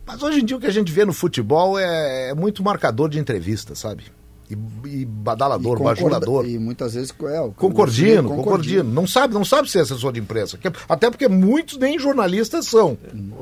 Mas 0.06 0.22
hoje 0.22 0.40
em 0.40 0.44
dia 0.44 0.56
o 0.56 0.60
que 0.60 0.66
a 0.66 0.72
gente 0.72 0.92
vê 0.92 1.04
no 1.04 1.12
futebol 1.12 1.78
é, 1.78 2.30
é 2.30 2.34
muito 2.34 2.62
marcador 2.62 3.08
de 3.08 3.18
entrevista, 3.18 3.74
sabe? 3.74 4.04
E, 4.50 4.58
e 4.88 5.04
badalador, 5.04 5.78
e 5.78 5.84
bajulador. 5.84 6.44
E 6.44 6.58
muitas 6.58 6.94
vezes 6.94 7.14
é, 7.22 7.50
concordino, 7.54 8.28
concordino. 8.30 8.82
Não 8.92 9.06
sabe, 9.06 9.32
não 9.32 9.44
sabe 9.44 9.70
ser 9.70 9.78
assessor 9.78 10.12
de 10.12 10.18
imprensa. 10.18 10.58
Até 10.88 11.08
porque 11.08 11.28
muitos 11.28 11.78
nem 11.78 11.96
jornalistas 11.96 12.66
são. 12.66 12.98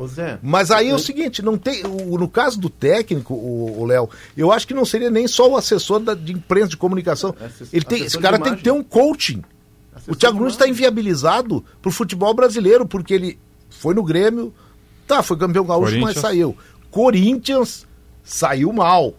Zé, 0.07 0.38
Mas 0.43 0.71
aí 0.71 0.91
é 0.91 0.95
o 0.95 0.99
seguinte, 0.99 1.41
não 1.41 1.57
tem. 1.57 1.83
O, 1.87 2.19
no 2.19 2.29
caso 2.29 2.61
do 2.61 2.69
técnico, 2.69 3.33
o 3.33 3.87
Léo, 3.87 4.11
eu 4.37 4.53
acho 4.53 4.69
que 4.69 4.75
não 4.75 4.85
seria 4.85 5.11
nem 5.11 5.27
só 5.27 5.49
o 5.49 5.57
assessor 5.57 6.01
da, 6.01 6.12
de 6.12 6.35
imprensa 6.35 6.69
de 6.69 6.77
comunicação. 6.77 7.35
Ele 7.73 7.85
tem, 7.87 8.05
esse 8.05 8.19
cara 8.19 8.38
tem 8.38 8.55
que 8.55 8.62
ter 8.62 8.73
um 8.73 8.83
coaching. 8.83 9.43
O 10.09 10.16
Thiago 10.16 10.38
Nunes 10.38 10.55
está 10.55 10.66
inviabilizado 10.66 11.64
para 11.83 11.88
o 11.88 11.92
futebol 11.92 12.33
brasileiro, 12.33 12.87
porque 12.87 13.12
ele 13.12 13.38
foi 13.68 13.94
no 13.94 14.03
Grêmio, 14.03 14.53
tá, 15.07 15.23
foi 15.23 15.37
campeão 15.37 15.64
gaúcho, 15.64 16.01
mas 16.01 16.16
saiu. 16.16 16.57
Corinthians 16.90 17.87
saiu 18.25 18.73
mal. 18.73 19.14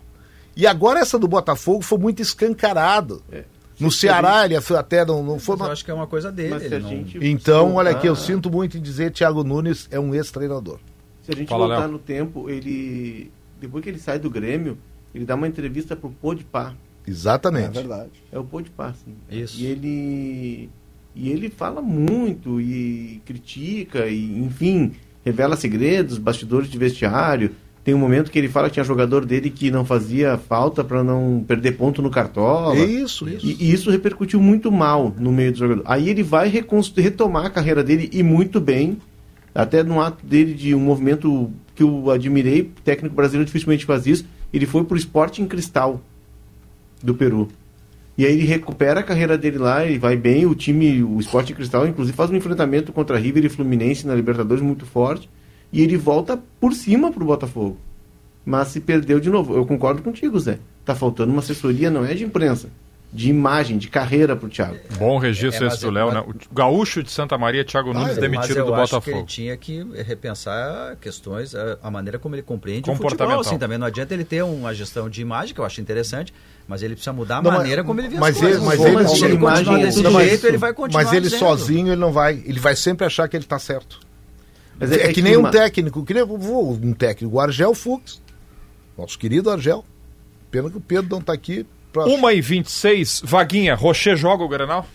E 0.56 0.66
agora 0.68 1.00
essa 1.00 1.18
do 1.18 1.28
Botafogo 1.28 1.82
foi 1.82 1.98
muito 1.98 2.22
escancarado. 2.22 3.24
É. 3.32 3.44
No 3.80 3.90
Ceará 3.90 4.44
ele 4.44 4.56
até 4.58 5.06
não, 5.06 5.24
não 5.24 5.40
foi. 5.40 5.56
Mas 5.56 5.68
eu 5.68 5.72
acho 5.72 5.86
que 5.86 5.92
é 5.92 5.94
uma 5.94 6.08
coisa 6.08 6.32
dele. 6.32 6.80
Não... 6.80 7.22
Então, 7.22 7.76
olha 7.76 7.92
aqui, 7.92 8.08
eu 8.08 8.16
sinto 8.16 8.52
muito 8.52 8.78
em 8.78 8.82
dizer 8.82 9.12
Thiago 9.12 9.44
Nunes 9.44 9.88
é 9.90 10.00
um 10.00 10.14
ex-treinador. 10.14 10.80
Se 11.24 11.32
a 11.32 11.36
gente 11.36 11.48
Fala, 11.48 11.68
voltar 11.68 11.84
Léo. 11.84 11.92
no 11.92 12.00
tempo, 12.00 12.50
ele. 12.50 13.32
Depois 13.62 13.84
que 13.84 13.90
ele 13.90 14.00
sai 14.00 14.20
do 14.20 14.30
Grêmio, 14.30 14.78
ele 15.14 15.24
dá 15.24 15.36
uma 15.36 15.48
entrevista 15.48 15.96
pro 15.96 16.10
Podpah. 16.10 16.74
Exatamente. 17.08 17.78
É 17.78 17.82
verdade. 17.82 18.12
É 18.32 18.38
o 18.38 18.44
Podpah, 18.44 18.94
sim. 18.94 19.16
Isso. 19.30 19.58
E 19.58 19.66
ele 19.66 20.70
e 21.16 21.30
ele 21.30 21.50
fala 21.50 21.82
muito 21.82 22.62
e 22.62 23.22
critica, 23.26 24.08
e 24.08 24.40
enfim, 24.40 24.94
revela 25.24 25.56
segredos, 25.56 26.18
bastidores 26.18 26.70
de 26.70 26.78
vestiário. 26.78 27.52
Tem 27.84 27.94
um 27.94 27.98
momento 27.98 28.30
que 28.30 28.38
ele 28.38 28.50
fala 28.50 28.68
que 28.68 28.74
tinha 28.74 28.84
jogador 28.84 29.26
dele 29.26 29.50
que 29.50 29.72
não 29.72 29.84
fazia 29.84 30.38
falta 30.38 30.84
para 30.84 31.04
não 31.04 31.44
perder 31.48 31.72
ponto 31.74 32.02
no 32.02 32.10
cartola. 32.10 32.78
Isso, 32.78 33.28
isso. 33.28 33.46
E, 33.46 33.58
e, 33.60 33.74
isso 33.74 33.90
repercutiu 33.90 34.40
muito 34.40 34.72
mal 34.72 35.14
no 35.18 35.32
meio 35.32 35.52
do 35.52 35.58
jogador. 35.58 35.84
Aí 35.86 36.10
ele 36.10 36.22
vai 36.22 36.50
retomar 36.50 37.46
a 37.46 37.50
carreira 37.50 37.84
dele 37.84 38.10
e 38.14 38.22
muito 38.22 38.60
bem. 38.60 38.98
Até 39.56 39.82
no 39.82 40.00
ato 40.00 40.24
dele 40.26 40.54
de 40.54 40.76
um 40.76 40.80
movimento 40.80 41.52
que 41.74 41.82
eu 41.82 42.12
admirei, 42.12 42.72
técnico 42.84 43.16
brasileiro 43.16 43.46
dificilmente 43.46 43.86
faz 43.86 44.06
isso. 44.06 44.26
Ele 44.54 44.66
foi 44.66 44.84
pro 44.84 44.98
esporte 44.98 45.42
em 45.42 45.48
cristal 45.48 46.02
do 47.02 47.16
Peru. 47.16 47.50
E 48.20 48.26
aí 48.26 48.34
ele 48.34 48.46
recupera 48.46 49.00
a 49.00 49.04
carreira 49.04 49.38
dele 49.38 49.58
lá 49.58 49.86
e 49.86 49.98
vai 49.98 50.18
bem. 50.18 50.46
O 50.46 50.54
time, 50.54 51.02
o 51.02 51.22
Esporte 51.22 51.54
Cristal, 51.54 51.88
inclusive, 51.88 52.18
faz 52.18 52.30
um 52.30 52.36
enfrentamento 52.36 52.92
contra 52.92 53.18
River 53.18 53.46
e 53.46 53.50
Fluminense 53.50 54.06
na 54.06 54.14
Libertadores 54.14 54.62
muito 54.62 54.86
forte. 54.86 55.30
E 55.72 55.82
ele 55.82 55.96
volta 55.96 56.38
por 56.60 56.74
cima 56.74 57.14
pro 57.14 57.24
Botafogo. 57.24 57.78
Mas 58.46 58.68
se 58.68 58.82
perdeu 58.82 59.22
de 59.22 59.30
novo. 59.30 59.56
Eu 59.56 59.66
concordo 59.66 60.02
contigo, 60.02 60.38
Zé. 60.38 60.60
Tá 60.84 60.94
faltando 60.94 61.32
uma 61.32 61.40
assessoria, 61.40 61.90
não 61.90 62.04
é 62.04 62.14
de 62.14 62.26
imprensa 62.26 62.70
de 63.12 63.30
imagem, 63.30 63.78
de 63.78 63.88
carreira 63.88 64.36
para 64.36 64.46
o 64.46 64.50
Thiago. 64.50 64.78
Bom 64.98 65.18
registro 65.18 65.66
é, 65.66 65.68
esse 65.68 65.82
do 65.82 65.90
Léo, 65.90 66.12
né? 66.12 66.20
O 66.20 66.54
gaúcho 66.54 67.02
de 67.02 67.12
Santa 67.12 67.38
Maria, 67.40 67.66
Thiago 67.66 67.92
Nunes, 67.92 68.18
ah, 68.18 68.22
demitido 68.22 68.66
do 68.66 68.72
Botafogo. 68.72 69.02
Que 69.02 69.12
ele 69.12 69.24
tinha 69.24 69.58
que 69.58 69.84
repensar 70.04 70.96
questões, 70.98 71.56
a, 71.56 71.90
maneira 71.90 72.20
como 72.20 72.36
ele 72.36 72.44
compreende 72.44 72.90
o 72.90 72.96
futebol. 72.96 73.40
Assim, 73.40 73.58
também 73.58 73.80
não 73.80 73.88
adianta 73.88 74.14
ele 74.14 74.24
ter 74.24 74.44
uma 74.44 74.74
gestão 74.76 75.10
de 75.10 75.22
imagem, 75.22 75.56
que 75.56 75.60
eu 75.60 75.66
acho 75.66 75.82
interessante, 75.82 76.32
mas 76.68 76.84
ele 76.84 76.94
precisa 76.94 77.12
mudar 77.12 77.38
a 77.38 77.42
não, 77.42 77.52
maneira 77.52 77.84
como 77.84 78.00
ele 78.00 78.10
vê 78.10 78.18
mas 78.18 78.36
as 78.36 78.42
coisas. 78.42 78.58
Ele, 78.58 78.68
mas 78.68 78.80
ele, 78.80 78.96
mas 78.96 79.22
ele 79.22 79.38
continuar 79.38 79.78
desse 79.80 80.02
jeito, 80.30 80.48
ele 80.48 80.58
vai 80.58 80.74
continuar 80.74 81.04
Mas 81.04 81.14
ele 81.14 81.30
sozinho, 81.32 81.88
ele 81.88 82.02
não 82.02 82.12
vai. 82.12 82.44
Ele 82.46 82.60
vai 82.60 82.76
sempre 82.76 83.08
achar 83.08 83.28
que 83.28 83.36
ele 83.36 83.44
está 83.44 83.58
certo. 83.58 84.00
Mas 84.80 84.92
é, 84.92 84.96
é, 84.96 84.98
é 84.98 85.08
que, 85.08 85.16
que, 85.16 85.22
nem 85.24 85.36
uma... 85.36 85.50
um 85.50 85.52
técnico, 85.52 86.06
que 86.06 86.14
nem 86.14 86.24
um 86.24 86.94
técnico, 86.94 87.36
o 87.36 87.40
Argel 87.40 87.74
Fux, 87.74 88.22
nosso 88.96 89.18
querido 89.18 89.50
Argel. 89.50 89.84
Pena 90.52 90.70
que 90.70 90.78
o 90.78 90.82
Pedro 90.82 91.10
não 91.12 91.20
está 91.20 91.34
aqui, 91.34 91.66
Próximo. 91.92 92.28
1 92.28 92.32
e 92.32 92.42
26 92.42 93.22
Vaguinha, 93.26 93.76
Rocher 93.76 94.16
joga 94.16 94.44
o 94.44 94.48
Granal? 94.48 94.86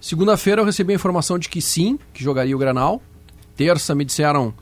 Segunda-feira 0.00 0.60
eu 0.60 0.64
recebi 0.64 0.92
a 0.92 0.96
informação 0.96 1.38
de 1.38 1.48
que 1.48 1.60
sim, 1.60 1.98
que 2.12 2.22
jogaria 2.22 2.54
o 2.54 2.58
Granal. 2.58 3.02
Terça 3.56 3.94
me 3.94 4.04
disseram, 4.04 4.54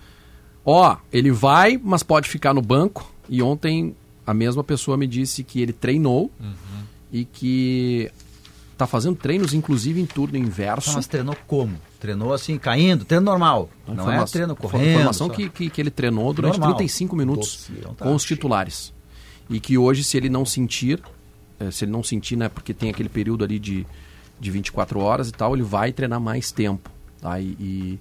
ó, 0.64 0.92
oh, 0.92 0.96
ele 1.12 1.30
vai, 1.30 1.78
mas 1.82 2.02
pode 2.02 2.28
ficar 2.28 2.54
no 2.54 2.62
banco. 2.62 3.12
E 3.28 3.42
ontem 3.42 3.94
a 4.26 4.32
mesma 4.32 4.64
pessoa 4.64 4.96
me 4.96 5.06
disse 5.06 5.44
que 5.44 5.60
ele 5.60 5.72
treinou 5.72 6.30
uhum. 6.40 6.82
e 7.12 7.24
que 7.24 8.10
tá 8.76 8.86
fazendo 8.86 9.16
treinos, 9.16 9.52
inclusive 9.52 10.00
em 10.00 10.06
turno 10.06 10.36
inverso. 10.36 10.94
mas 10.94 11.06
treinou 11.06 11.36
como? 11.46 11.78
Treinou 12.00 12.32
assim, 12.32 12.58
caindo, 12.58 13.04
treino 13.04 13.24
normal. 13.24 13.68
Não, 13.86 13.94
não 13.94 14.12
é 14.12 14.24
treino 14.24 14.54
correndo. 14.56 14.90
Informação 14.90 15.28
que, 15.28 15.48
que, 15.48 15.70
que, 15.70 15.80
ele 15.80 15.90
treinou 15.90 16.32
durante 16.32 16.58
normal. 16.58 16.76
35 16.76 17.16
minutos 17.16 17.70
então 17.76 17.94
tá, 17.94 18.04
com 18.04 18.14
os 18.14 18.24
titulares 18.24 18.92
e 19.48 19.60
que 19.60 19.76
hoje, 19.76 20.02
se 20.02 20.16
ele 20.16 20.28
não 20.28 20.44
sentir, 20.44 21.02
é, 21.58 21.70
se 21.70 21.84
ele 21.84 21.92
não 21.92 22.02
sentir, 22.02 22.36
né, 22.36 22.48
porque 22.48 22.72
tem 22.72 22.90
aquele 22.90 23.08
período 23.08 23.44
ali 23.44 23.58
de, 23.58 23.86
de 24.40 24.50
24 24.50 24.98
horas 24.98 25.28
e 25.28 25.32
tal, 25.32 25.54
ele 25.54 25.62
vai 25.62 25.92
treinar 25.92 26.20
mais 26.20 26.50
tempo. 26.50 26.90
Tá? 27.20 27.38
E, 27.40 27.56
e... 27.60 27.98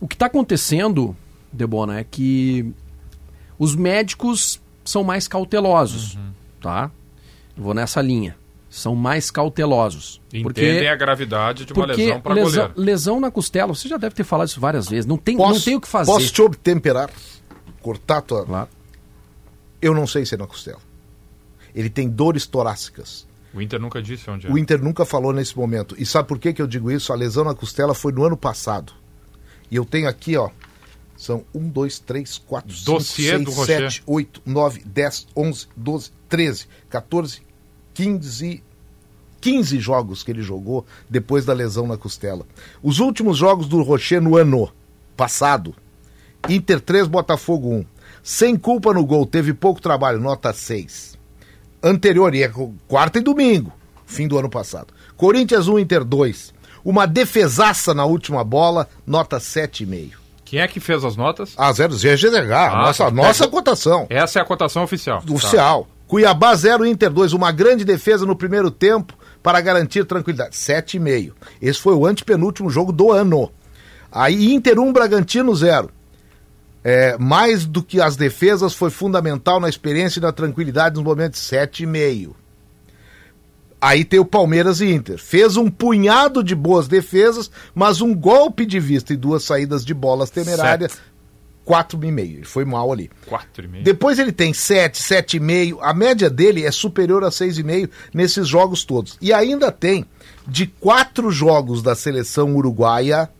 O 0.00 0.08
que 0.08 0.14
está 0.14 0.26
acontecendo, 0.26 1.14
Debona, 1.52 2.00
é 2.00 2.04
que 2.04 2.72
os 3.58 3.76
médicos 3.76 4.60
são 4.84 5.04
mais 5.04 5.28
cautelosos, 5.28 6.14
uhum. 6.14 6.30
tá? 6.60 6.90
Eu 7.56 7.62
vou 7.62 7.74
nessa 7.74 8.00
linha. 8.00 8.36
São 8.70 8.94
mais 8.94 9.30
cautelosos. 9.30 10.20
Entendem 10.28 10.44
porque, 10.44 10.86
a 10.86 10.96
gravidade 10.96 11.64
de 11.66 11.72
uma 11.72 11.86
lesão 11.86 12.20
para 12.20 12.34
lesão, 12.34 12.70
lesão 12.76 13.20
na 13.20 13.30
costela, 13.30 13.74
você 13.74 13.88
já 13.88 13.96
deve 13.96 14.14
ter 14.14 14.22
falado 14.24 14.48
isso 14.48 14.60
várias 14.60 14.88
vezes. 14.88 15.04
Não 15.04 15.18
tem, 15.18 15.36
posso, 15.36 15.54
não 15.54 15.60
tem 15.60 15.76
o 15.76 15.80
que 15.80 15.88
fazer. 15.88 16.10
Posso 16.10 16.32
te 16.32 16.40
obtemperar? 16.40 17.10
Cortar 17.82 18.22
tua... 18.22 18.46
Claro 18.46 18.68
eu 19.80 19.94
não 19.94 20.06
sei 20.06 20.24
se 20.26 20.34
é 20.34 20.38
na 20.38 20.46
costela. 20.46 20.80
Ele 21.74 21.90
tem 21.90 22.08
dores 22.08 22.46
torácicas. 22.46 23.26
O 23.52 23.60
Inter 23.60 23.80
nunca 23.80 24.00
disse 24.02 24.30
onde 24.30 24.46
é. 24.46 24.50
O 24.50 24.58
Inter 24.58 24.82
nunca 24.82 25.04
falou 25.04 25.32
nesse 25.32 25.56
momento. 25.56 25.94
E 25.98 26.06
sabe 26.06 26.28
por 26.28 26.38
que, 26.38 26.52
que 26.52 26.62
eu 26.62 26.66
digo 26.66 26.90
isso? 26.90 27.12
A 27.12 27.16
lesão 27.16 27.44
na 27.44 27.54
costela 27.54 27.94
foi 27.94 28.12
no 28.12 28.24
ano 28.24 28.36
passado. 28.36 28.92
E 29.70 29.76
eu 29.76 29.84
tenho 29.84 30.08
aqui, 30.08 30.36
ó. 30.36 30.50
São 31.16 31.44
1, 31.54 31.68
2, 31.68 31.98
3, 31.98 32.38
4, 32.38 32.76
5, 32.76 33.00
6, 33.02 33.66
7, 33.66 34.02
8, 34.06 34.42
9, 34.46 34.82
10, 34.86 35.26
11, 35.36 35.68
12, 35.76 36.12
13, 36.28 36.66
14, 36.88 37.42
15, 37.92 38.64
15 39.40 39.80
jogos 39.80 40.22
que 40.22 40.30
ele 40.30 40.42
jogou 40.42 40.86
depois 41.10 41.44
da 41.44 41.52
lesão 41.52 41.86
na 41.86 41.98
costela. 41.98 42.46
Os 42.82 43.00
últimos 43.00 43.36
jogos 43.36 43.68
do 43.68 43.82
Rocher 43.82 44.22
no 44.22 44.36
ano 44.36 44.72
passado: 45.16 45.74
Inter 46.48 46.80
3, 46.80 47.06
Botafogo 47.06 47.70
1. 47.70 47.84
Sem 48.22 48.56
culpa 48.56 48.92
no 48.92 49.04
gol, 49.04 49.26
teve 49.26 49.52
pouco 49.52 49.80
trabalho, 49.80 50.20
nota 50.20 50.52
6. 50.52 51.18
Anterior, 51.82 52.34
e 52.34 52.42
é 52.42 52.52
quarta 52.86 53.18
e 53.18 53.22
domingo, 53.22 53.72
fim 54.06 54.28
do 54.28 54.38
ano 54.38 54.50
passado. 54.50 54.88
Corinthians 55.16 55.68
1, 55.68 55.78
Inter 55.78 56.04
2. 56.04 56.52
Uma 56.84 57.06
defesaça 57.06 57.94
na 57.94 58.04
última 58.04 58.42
bola, 58.44 58.88
nota 59.06 59.38
7,5. 59.38 60.12
Quem 60.44 60.60
é 60.60 60.66
que 60.66 60.80
fez 60.80 61.04
as 61.04 61.16
notas? 61.16 61.54
A 61.56 61.70
0 61.72 61.94
GGH, 61.96 62.52
ah, 62.52 62.76
nossa, 62.76 63.04
tá. 63.04 63.10
nossa 63.10 63.46
cotação. 63.46 64.06
Essa 64.10 64.40
é 64.40 64.42
a 64.42 64.44
cotação 64.44 64.82
oficial. 64.82 65.22
Oficial. 65.30 65.84
Tá. 65.84 65.90
Cuiabá 66.08 66.54
0, 66.56 66.84
Inter 66.84 67.08
2. 67.08 67.32
Uma 67.32 67.52
grande 67.52 67.84
defesa 67.84 68.26
no 68.26 68.34
primeiro 68.34 68.68
tempo 68.68 69.14
para 69.44 69.60
garantir 69.60 70.04
tranquilidade. 70.04 70.56
7,5. 70.56 71.32
Esse 71.62 71.80
foi 71.80 71.94
o 71.94 72.04
antepenúltimo 72.04 72.68
jogo 72.68 72.90
do 72.90 73.12
ano. 73.12 73.48
Aí 74.10 74.52
Inter 74.52 74.80
1, 74.80 74.92
Bragantino 74.92 75.54
0 75.54 75.88
é, 76.82 77.16
mais 77.18 77.66
do 77.66 77.82
que 77.82 78.00
as 78.00 78.16
defesas, 78.16 78.74
foi 78.74 78.90
fundamental 78.90 79.60
na 79.60 79.68
experiência 79.68 80.18
e 80.18 80.22
na 80.22 80.32
tranquilidade 80.32 80.96
nos 80.96 81.04
momentos 81.04 81.40
7 81.40 81.82
e 81.82 81.86
meio. 81.86 82.36
Aí 83.80 84.04
tem 84.04 84.20
o 84.20 84.24
Palmeiras 84.24 84.80
e 84.80 84.92
Inter. 84.92 85.18
Fez 85.18 85.56
um 85.56 85.70
punhado 85.70 86.44
de 86.44 86.54
boas 86.54 86.86
defesas, 86.86 87.50
mas 87.74 88.02
um 88.02 88.14
golpe 88.14 88.66
de 88.66 88.78
vista 88.78 89.14
e 89.14 89.16
duas 89.16 89.42
saídas 89.42 89.84
de 89.84 89.94
bolas 89.94 90.28
temerárias. 90.28 90.92
Sete. 90.92 91.10
4,5. 91.66 92.18
Ele 92.18 92.44
foi 92.44 92.64
mal 92.64 92.92
ali. 92.92 93.10
4,5. 93.28 93.82
Depois 93.82 94.18
ele 94.18 94.32
tem 94.32 94.52
7, 94.52 95.00
7,5. 95.00 95.78
A 95.80 95.94
média 95.94 96.28
dele 96.28 96.64
é 96.64 96.70
superior 96.70 97.22
a 97.24 97.28
6,5 97.28 97.88
nesses 98.12 98.48
jogos 98.48 98.84
todos. 98.84 99.16
E 99.20 99.32
ainda 99.32 99.70
tem, 99.70 100.04
de 100.46 100.66
quatro 100.66 101.30
jogos 101.30 101.82
da 101.82 101.94
seleção 101.94 102.54
uruguaia, 102.56 103.30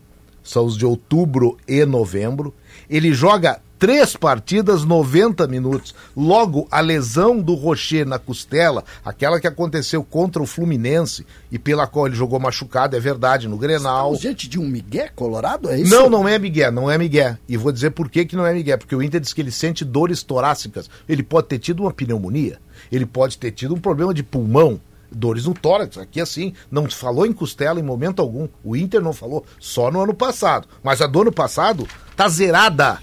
são 0.43 0.65
os 0.65 0.77
de 0.77 0.87
outubro 0.87 1.59
e 1.67 1.85
novembro, 1.85 2.55
ele 2.91 3.15
joga 3.15 3.61
três 3.79 4.15
partidas, 4.15 4.85
90 4.85 5.47
minutos. 5.47 5.95
Logo, 6.15 6.69
a 6.71 6.81
lesão 6.81 7.41
do 7.41 7.55
Rocher 7.55 8.07
na 8.07 8.19
costela, 8.19 8.85
aquela 9.03 9.41
que 9.41 9.47
aconteceu 9.47 10.05
contra 10.05 10.43
o 10.43 10.47
Fluminense 10.47 11.25
e 11.51 11.59
pela 11.59 11.87
qual 11.87 12.07
ele 12.07 12.15
jogou 12.15 12.39
machucado, 12.39 12.95
é 12.95 13.01
verdade, 13.01 13.49
no 13.49 13.57
Grenal. 13.57 14.13
Estamos 14.13 14.21
diante 14.21 14.49
de 14.49 14.59
um 14.59 14.69
Miguel 14.69 15.09
colorado, 15.17 15.71
é 15.71 15.81
isso? 15.81 15.91
Não, 15.91 16.11
não 16.11 16.29
é 16.29 16.39
Miguel, 16.39 16.71
não 16.71 16.91
é 16.91 16.99
Miguel. 16.99 17.39
E 17.49 17.57
vou 17.57 17.73
dizer 17.73 17.93
por 17.93 18.11
que, 18.11 18.27
que 18.27 18.37
não 18.37 18.45
é 18.45 18.53
Miguel, 18.53 18.77
porque 18.77 18.95
o 18.95 19.03
Inter 19.03 19.21
diz 19.21 19.33
que 19.33 19.41
ele 19.41 19.51
sente 19.51 19.83
dores 19.83 20.23
torácicas. 20.23 20.91
Ele 21.09 21.23
pode 21.23 21.47
ter 21.47 21.59
tido 21.59 21.85
uma 21.85 21.93
pneumonia, 21.93 22.59
ele 22.93 23.07
pode 23.07 23.39
ter 23.39 23.51
tido 23.51 23.75
um 23.75 23.81
problema 23.81 24.13
de 24.13 24.23
pulmão, 24.23 24.79
dores 25.11 25.47
no 25.47 25.55
tórax. 25.55 25.99
Aqui 25.99 26.21
assim, 26.21 26.53
não 26.71 26.89
se 26.89 26.97
falou 26.97 27.27
em 27.27 27.33
costela 27.33 27.81
em 27.81 27.83
momento 27.83 28.21
algum. 28.21 28.49
O 28.65 28.77
Inter 28.77 29.01
não 29.01 29.13
falou, 29.13 29.45
só 29.59 29.91
no 29.91 30.01
ano 30.01 30.15
passado. 30.15 30.69
Mas 30.83 31.01
a 31.01 31.07
do 31.07 31.23
ano 31.23 31.33
passado 31.33 31.87
tá 32.17 32.29
zerada. 32.29 32.99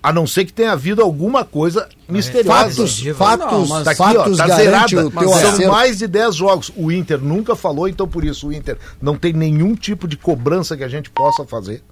A 0.00 0.12
não 0.12 0.26
ser 0.26 0.44
que 0.44 0.52
tenha 0.52 0.72
havido 0.72 1.02
alguma 1.02 1.44
coisa 1.44 1.88
misteriosa. 2.08 2.70
Fatos, 2.70 3.02
fatos, 3.16 3.68
não, 3.68 3.82
tá 3.82 3.90
aqui, 3.90 3.98
fatos 3.98 4.40
ó, 4.40 4.46
tá 4.46 4.56
zerada. 4.56 5.10
São 5.56 5.68
mais 5.72 5.98
de 5.98 6.06
10 6.06 6.34
jogos. 6.36 6.72
O 6.76 6.92
Inter 6.92 7.18
nunca 7.18 7.56
falou, 7.56 7.88
então 7.88 8.06
por 8.06 8.24
isso 8.24 8.48
o 8.48 8.52
Inter 8.52 8.78
não 9.02 9.16
tem 9.16 9.32
nenhum 9.32 9.74
tipo 9.74 10.06
de 10.06 10.16
cobrança 10.16 10.76
que 10.76 10.84
a 10.84 10.88
gente 10.88 11.10
possa 11.10 11.44
fazer. 11.44 11.82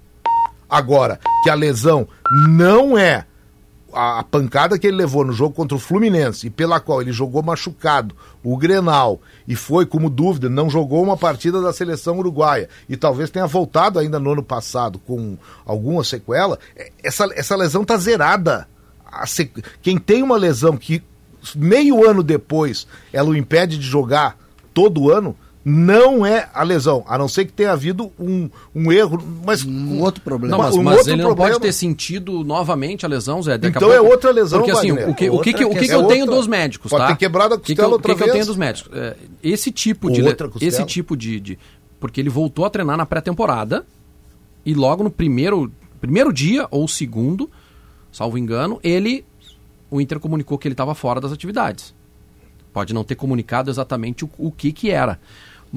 Agora, 0.69 1.19
que 1.43 1.49
a 1.49 1.55
lesão 1.55 2.07
não 2.49 2.97
é 2.97 3.25
a, 3.93 4.19
a, 4.19 4.23
pancada 4.23 4.77
que 4.77 4.87
ele 4.87 4.97
levou 4.97 5.23
no 5.23 5.33
jogo 5.33 5.55
contra 5.55 5.75
o 5.75 5.79
Fluminense 5.79 6.47
e 6.47 6.49
pela 6.49 6.79
qual 6.79 7.01
ele 7.01 7.11
jogou 7.11 7.41
machucado 7.41 8.15
o 8.43 8.57
Grenal 8.57 9.19
e 9.47 9.55
foi 9.55 9.85
como 9.85 10.09
dúvida, 10.09 10.49
não 10.49 10.69
jogou 10.69 11.03
uma 11.03 11.17
partida 11.17 11.61
da 11.61 11.73
seleção 11.73 12.17
uruguaia 12.19 12.69
e 12.87 12.97
talvez 12.97 13.29
tenha 13.29 13.47
voltado 13.47 13.99
ainda 13.99 14.19
no 14.19 14.31
ano 14.31 14.43
passado 14.43 14.99
com 14.99 15.37
alguma 15.65 16.03
sequela, 16.03 16.59
é, 16.75 16.91
essa, 17.03 17.27
essa 17.33 17.55
lesão 17.55 17.83
tá 17.83 17.97
zerada. 17.97 18.67
Quem 19.81 19.97
tem 19.97 20.21
uma 20.21 20.37
lesão 20.37 20.77
que 20.77 21.01
meio 21.55 22.07
ano 22.07 22.21
depois 22.21 22.87
ela 23.11 23.29
o 23.29 23.35
impede 23.35 23.77
de 23.77 23.85
jogar 23.85 24.37
todo 24.73 25.09
ano, 25.09 25.35
não 25.69 26.25
é 26.25 26.49
a 26.53 26.63
lesão, 26.63 27.03
a 27.05 27.17
não 27.17 27.27
ser 27.27 27.43
que 27.43 27.51
tenha 27.51 27.73
havido 27.73 28.09
um, 28.17 28.49
um 28.73 28.89
erro, 28.89 29.21
mas 29.45 29.65
um 29.65 29.99
outro 30.01 30.21
problema. 30.21 30.55
Não, 30.55 30.63
mas, 30.63 30.75
um 30.75 30.81
mas 30.81 31.07
ele 31.07 31.21
não 31.21 31.35
pode 31.35 31.59
ter 31.59 31.73
sentido 31.73 32.41
novamente 32.41 33.05
a 33.05 33.09
lesão, 33.09 33.41
Zé. 33.43 33.57
Daqui 33.57 33.75
então 33.75 33.91
é 33.91 33.99
outra 33.99 34.31
lesão, 34.31 34.59
Porque 34.59 34.71
assim, 34.71 34.93
o 34.93 34.95
que, 35.13 35.29
o 35.29 35.41
que, 35.41 35.65
o 35.65 35.69
que, 35.71 35.87
que 35.87 35.93
eu 35.93 36.07
tenho 36.07 36.25
dos 36.25 36.47
médicos, 36.47 36.89
pode 36.89 37.03
tá? 37.03 37.09
ter 37.09 37.17
quebrado 37.17 37.55
a 37.55 37.57
costela 37.57 37.89
outra 37.89 38.13
vez. 38.13 38.21
O 38.21 38.23
que, 38.23 38.29
eu 38.29 38.33
tenho 38.33 38.45
dos 38.45 38.55
médicos? 38.55 38.97
É, 38.97 39.17
esse 39.43 39.69
tipo 39.69 40.09
de 40.09 40.23
esse 40.61 40.85
tipo 40.85 41.17
de, 41.17 41.37
de 41.39 41.59
porque 41.99 42.21
ele 42.21 42.29
voltou 42.29 42.63
a 42.63 42.69
treinar 42.69 42.95
na 42.95 43.05
pré-temporada 43.05 43.85
e 44.65 44.73
logo 44.73 45.03
no 45.03 45.11
primeiro 45.11 45.69
primeiro 45.99 46.31
dia 46.31 46.65
ou 46.71 46.87
segundo 46.87 47.49
salvo 48.09 48.37
engano, 48.37 48.79
ele, 48.83 49.25
o 49.91 50.01
Inter 50.01 50.19
comunicou 50.19 50.57
que 50.57 50.67
ele 50.67 50.73
estava 50.73 50.95
fora 50.95 51.19
das 51.21 51.31
atividades. 51.31 51.93
Pode 52.73 52.93
não 52.93 53.03
ter 53.03 53.15
comunicado 53.15 53.69
exatamente 53.69 54.25
o, 54.25 54.29
o 54.37 54.51
que 54.51 54.71
que 54.71 54.89
era. 54.89 55.19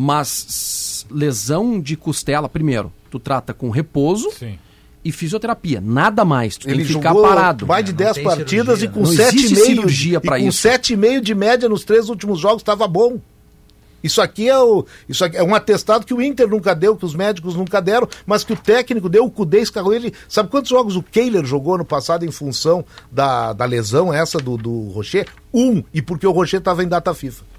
Mas 0.02 1.04
lesão 1.10 1.78
de 1.78 1.94
costela, 1.94 2.48
primeiro, 2.48 2.90
tu 3.10 3.18
trata 3.18 3.52
com 3.52 3.68
repouso. 3.68 4.30
Sim 4.30 4.58
e 5.02 5.10
fisioterapia, 5.10 5.80
nada 5.80 6.26
mais. 6.26 6.58
Tu 6.58 6.68
ele 6.68 6.84
tem 6.84 6.86
que 6.88 6.92
ficar 6.92 7.14
parado. 7.14 7.66
Mais 7.66 7.82
de 7.82 7.90
10 7.90 8.18
partidas 8.18 8.80
cirurgia, 8.80 10.18
e 10.18 10.20
com 10.20 10.28
7,5 10.28 10.40
e 10.40 10.44
com 10.44 10.48
7,5 10.50 11.20
de 11.22 11.34
média 11.34 11.68
nos 11.70 11.84
três 11.84 12.10
últimos 12.10 12.38
jogos 12.38 12.60
estava 12.60 12.86
bom. 12.86 13.18
Isso 14.02 14.20
aqui 14.20 14.46
é 14.46 14.58
o, 14.58 14.84
isso 15.08 15.24
aqui 15.24 15.38
é 15.38 15.42
um 15.42 15.54
atestado 15.54 16.04
que 16.04 16.14
o 16.14 16.22
Inter 16.22 16.48
nunca 16.48 16.74
deu, 16.74 16.96
que 16.96 17.04
os 17.04 17.14
médicos 17.14 17.54
nunca 17.54 17.80
deram, 17.80 18.08
mas 18.26 18.44
que 18.44 18.52
o 18.52 18.56
técnico 18.56 19.08
deu, 19.08 19.24
o 19.24 19.30
Cudê 19.30 19.60
escarrou 19.60 19.94
ele. 19.94 20.12
Sabe 20.28 20.50
quantos 20.50 20.70
jogos 20.70 20.96
o 20.96 21.02
Kehler 21.02 21.44
jogou 21.44 21.78
no 21.78 21.84
passado 21.84 22.24
em 22.24 22.30
função 22.30 22.84
da, 23.10 23.54
da 23.54 23.64
lesão 23.64 24.12
essa 24.12 24.38
do, 24.38 24.58
do 24.58 24.88
Rocher? 24.88 25.26
Um, 25.52 25.82
e 25.94 26.02
porque 26.02 26.26
o 26.26 26.30
Rocher 26.30 26.58
estava 26.58 26.82
em 26.82 26.88
data 26.88 27.12
FIFA. 27.14 27.49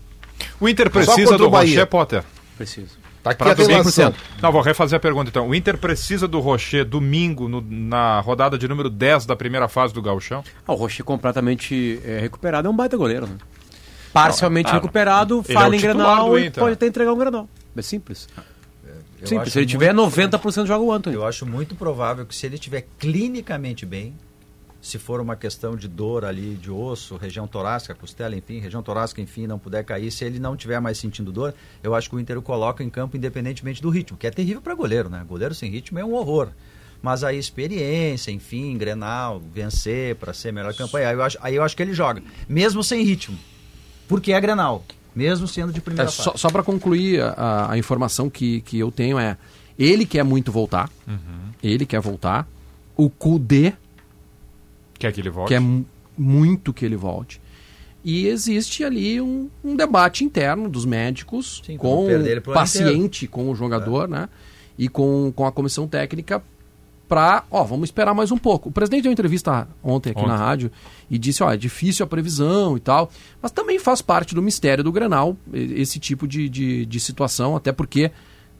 O 0.60 0.68
Inter 0.68 0.90
precisa 0.90 1.38
do 1.38 1.48
Rocher, 1.48 1.88
Potter? 1.88 2.24
Precisa. 2.58 3.02
Tá 3.24 3.32
aqui 3.32 3.44
a 3.44 3.54
relação. 3.54 4.14
Não, 4.42 4.52
vou 4.52 4.62
refazer 4.62 4.98
a 4.98 5.00
pergunta 5.00 5.30
então. 5.30 5.48
O 5.48 5.54
Inter 5.54 5.78
precisa 5.78 6.28
do 6.28 6.40
Rocher 6.40 6.84
domingo 6.84 7.48
no, 7.48 7.62
na 7.62 8.20
rodada 8.20 8.58
de 8.58 8.68
número 8.68 8.90
10 8.90 9.28
da 9.28 9.36
primeira 9.36 9.68
fase 9.68 9.94
do 9.94 10.02
Gauchão? 10.02 10.44
Ah, 10.68 10.74
o 10.74 10.76
Rocher 10.76 11.06
completamente 11.06 12.02
é, 12.04 12.20
recuperado 12.20 12.68
é 12.68 12.72
um 12.72 12.76
baita 12.76 12.98
goleiro, 12.98 13.28
né? 13.28 13.38
parcialmente 14.12 14.70
ah, 14.70 14.74
recuperado, 14.74 15.42
falha 15.44 15.76
é 15.76 15.78
em 15.78 15.82
Granal 15.82 16.38
e 16.38 16.50
pode 16.50 16.74
até 16.74 16.88
entregar 16.88 17.14
um 17.14 17.18
Granal. 17.18 17.50
É 17.76 17.82
simples. 17.82 18.28
Eu 19.22 19.28
simples, 19.28 19.54
se 19.54 19.60
ele 19.60 19.68
tiver 19.68 19.94
90% 19.94 20.66
joga 20.66 20.84
o 20.84 20.92
Antônio. 20.92 21.20
Eu 21.20 21.26
acho 21.26 21.46
muito 21.46 21.76
provável 21.76 22.26
que 22.26 22.36
se 22.36 22.46
ele 22.46 22.56
estiver 22.56 22.88
clinicamente 22.98 23.86
bem, 23.86 24.16
se 24.82 24.98
for 24.98 25.22
uma 25.22 25.36
questão 25.36 25.76
de 25.76 25.88
dor 25.88 26.26
ali 26.26 26.56
de 26.56 26.72
osso, 26.72 27.16
região 27.16 27.48
torácica, 27.48 27.94
costela, 27.94 28.36
enfim, 28.36 28.60
região 28.60 28.82
torácica, 28.82 29.22
enfim, 29.22 29.46
não 29.46 29.60
puder 29.60 29.84
cair, 29.84 30.12
se 30.12 30.26
ele 30.26 30.40
não 30.40 30.58
tiver 30.58 30.80
mais 30.80 30.98
sentindo 30.98 31.32
dor, 31.32 31.54
eu 31.84 31.94
acho 31.94 32.10
que 32.10 32.16
o 32.16 32.20
Inter 32.20 32.38
o 32.38 32.42
coloca 32.42 32.84
em 32.84 32.90
campo 32.90 33.16
independentemente 33.16 33.82
do 33.82 33.90
ritmo, 33.90 34.18
que 34.18 34.26
é 34.26 34.32
terrível 34.32 34.62
para 34.62 34.74
goleiro, 34.74 35.10
né? 35.10 35.24
Goleiro 35.28 35.54
sem 35.54 35.70
ritmo 35.70 36.00
é 36.00 36.04
um 36.04 36.14
horror. 36.14 36.50
Mas 37.02 37.24
aí 37.24 37.38
experiência, 37.38 38.32
enfim, 38.32 38.78
Grenal, 38.78 39.42
vencer 39.54 40.16
para 40.16 40.34
ser 40.34 40.52
melhor 40.52 40.74
campanha, 40.74 41.10
aí 41.10 41.16
eu, 41.16 41.24
acho, 41.24 41.38
aí 41.42 41.56
eu 41.56 41.64
acho 41.64 41.76
que 41.76 41.84
ele 41.84 41.94
joga, 41.94 42.22
mesmo 42.50 42.84
sem 42.84 43.04
ritmo 43.04 43.38
porque 44.12 44.34
é 44.34 44.42
Grenal, 44.42 44.84
mesmo 45.16 45.48
sendo 45.48 45.72
de 45.72 45.80
primeira 45.80 46.10
é, 46.10 46.12
Só, 46.12 46.34
só 46.36 46.50
para 46.50 46.62
concluir, 46.62 47.22
a, 47.22 47.72
a, 47.72 47.78
informação 47.78 48.30
que, 48.30 48.60
que 48.60 48.78
eu 48.78 48.92
tenho 48.92 49.18
é, 49.18 49.38
ele 49.80 50.06
quer 50.06 50.22
muito 50.22 50.52
voltar, 50.52 50.90
uhum. 51.08 51.54
ele 51.64 51.86
quer 51.86 52.02
voltar, 52.02 52.46
o 52.98 53.10
Kudê 53.10 53.72
quer 55.02 55.12
que 55.12 55.20
ele 55.20 55.30
volte, 55.30 55.50
quer 55.50 55.62
muito 56.18 56.74
que 56.74 56.86
ele 56.86 56.96
volte. 56.96 57.42
E 58.04 58.28
existe 58.28 58.84
ali 58.84 59.22
um, 59.22 59.50
um 59.64 59.76
debate 59.76 60.24
interno 60.24 60.68
dos 60.68 60.86
médicos 60.86 61.62
Sim, 61.66 61.78
com 61.78 62.08
o 62.08 62.42
paciente, 62.54 63.28
com 63.28 63.50
o 63.50 63.56
jogador, 63.56 64.06
é. 64.06 64.08
né? 64.08 64.30
E 64.78 64.88
com, 64.88 65.32
com 65.36 65.46
a 65.46 65.52
comissão 65.52 65.88
técnica 65.88 66.42
para, 67.08 67.44
ó, 67.52 67.64
vamos 67.64 67.90
esperar 67.90 68.14
mais 68.16 68.32
um 68.32 68.38
pouco. 68.38 68.70
O 68.70 68.72
presidente 68.72 69.04
deu 69.04 69.10
uma 69.10 69.14
entrevista 69.14 69.68
ontem 69.84 70.12
aqui 70.12 70.22
ontem. 70.22 70.30
na 70.30 70.38
rádio 70.38 70.72
e 71.10 71.20
disse, 71.20 71.44
ó, 71.44 71.52
é 71.52 71.58
difícil 71.58 72.06
a 72.06 72.08
previsão 72.08 72.78
e 72.78 72.80
tal, 72.80 73.12
mas 73.42 73.52
também 73.52 73.78
faz 73.78 74.02
parte 74.02 74.34
do 74.34 74.42
mistério 74.42 74.82
do 74.82 74.92
Grenal 74.94 75.36
esse 75.54 76.00
tipo 76.00 76.26
de, 76.26 76.48
de, 76.48 76.86
de 76.86 77.00
situação, 77.02 77.56
até 77.56 77.74
porque, 77.74 78.12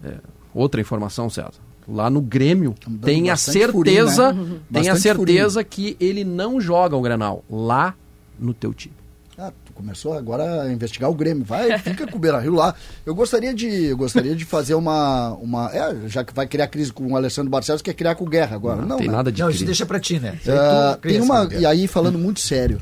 é, 0.04 0.18
outra 0.54 0.82
informação, 0.82 1.30
César, 1.30 1.54
lá 1.88 2.10
no 2.10 2.22
Grêmio 2.22 2.76
tem 3.02 3.30
a 3.30 3.36
certeza, 3.36 4.34
furinho, 4.34 4.46
né? 4.46 4.60
tem 4.72 4.90
a 4.90 4.96
certeza 4.96 5.64
furinho. 5.64 5.66
que 5.70 5.98
ele 6.00 6.24
não 6.24 6.60
joga 6.60 6.96
o 6.96 7.02
Grenal 7.02 7.44
lá 7.50 7.96
no 8.40 8.54
teu 8.54 8.74
time. 8.74 8.96
Ah, 9.38 9.52
tu 9.66 9.74
começou 9.74 10.14
agora 10.14 10.64
a 10.64 10.72
investigar 10.72 11.10
o 11.10 11.16
Grêmio. 11.16 11.44
Vai, 11.44 11.78
fica 11.80 12.06
com 12.06 12.18
o 12.18 12.20
Beira 12.20 12.40
Rio 12.40 12.54
lá. 12.54 12.76
Eu 13.06 13.16
gostaria 13.16 13.54
de, 13.54 13.86
eu 13.86 13.98
gostaria 13.98 14.36
de 14.36 14.46
fazer 14.46 14.76
uma. 14.76 15.34
uma 15.42 15.72
é, 15.74 16.08
já 16.08 16.24
que 16.24 16.34
vai 16.34 16.46
criar 16.46 16.68
crise 16.68 16.94
com 16.94 17.12
o 17.12 17.16
Alessandro 17.16 17.50
Barcelos, 17.50 17.82
quer 17.82 17.94
criar 17.94 18.14
com 18.14 18.26
o 18.26 18.30
Guerra 18.30 18.56
agora. 18.56 18.82
Não, 18.82 18.90
não 18.90 18.98
tem 18.98 19.08
né? 19.08 19.14
nada 19.14 19.32
de 19.32 19.42
Não, 19.42 19.50
isso 19.50 19.66
deixa 19.66 19.86
pra 19.86 20.00
ti, 20.00 20.20
né? 20.20 20.38
Uh, 20.46 20.98
tem 20.98 21.20
uma. 21.22 21.50
E 21.54 21.66
aí, 21.66 21.88
falando 21.88 22.20
muito 22.20 22.40
sério, 22.40 22.80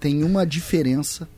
tem 0.00 0.24
uma 0.24 0.44
diferença 0.44 1.28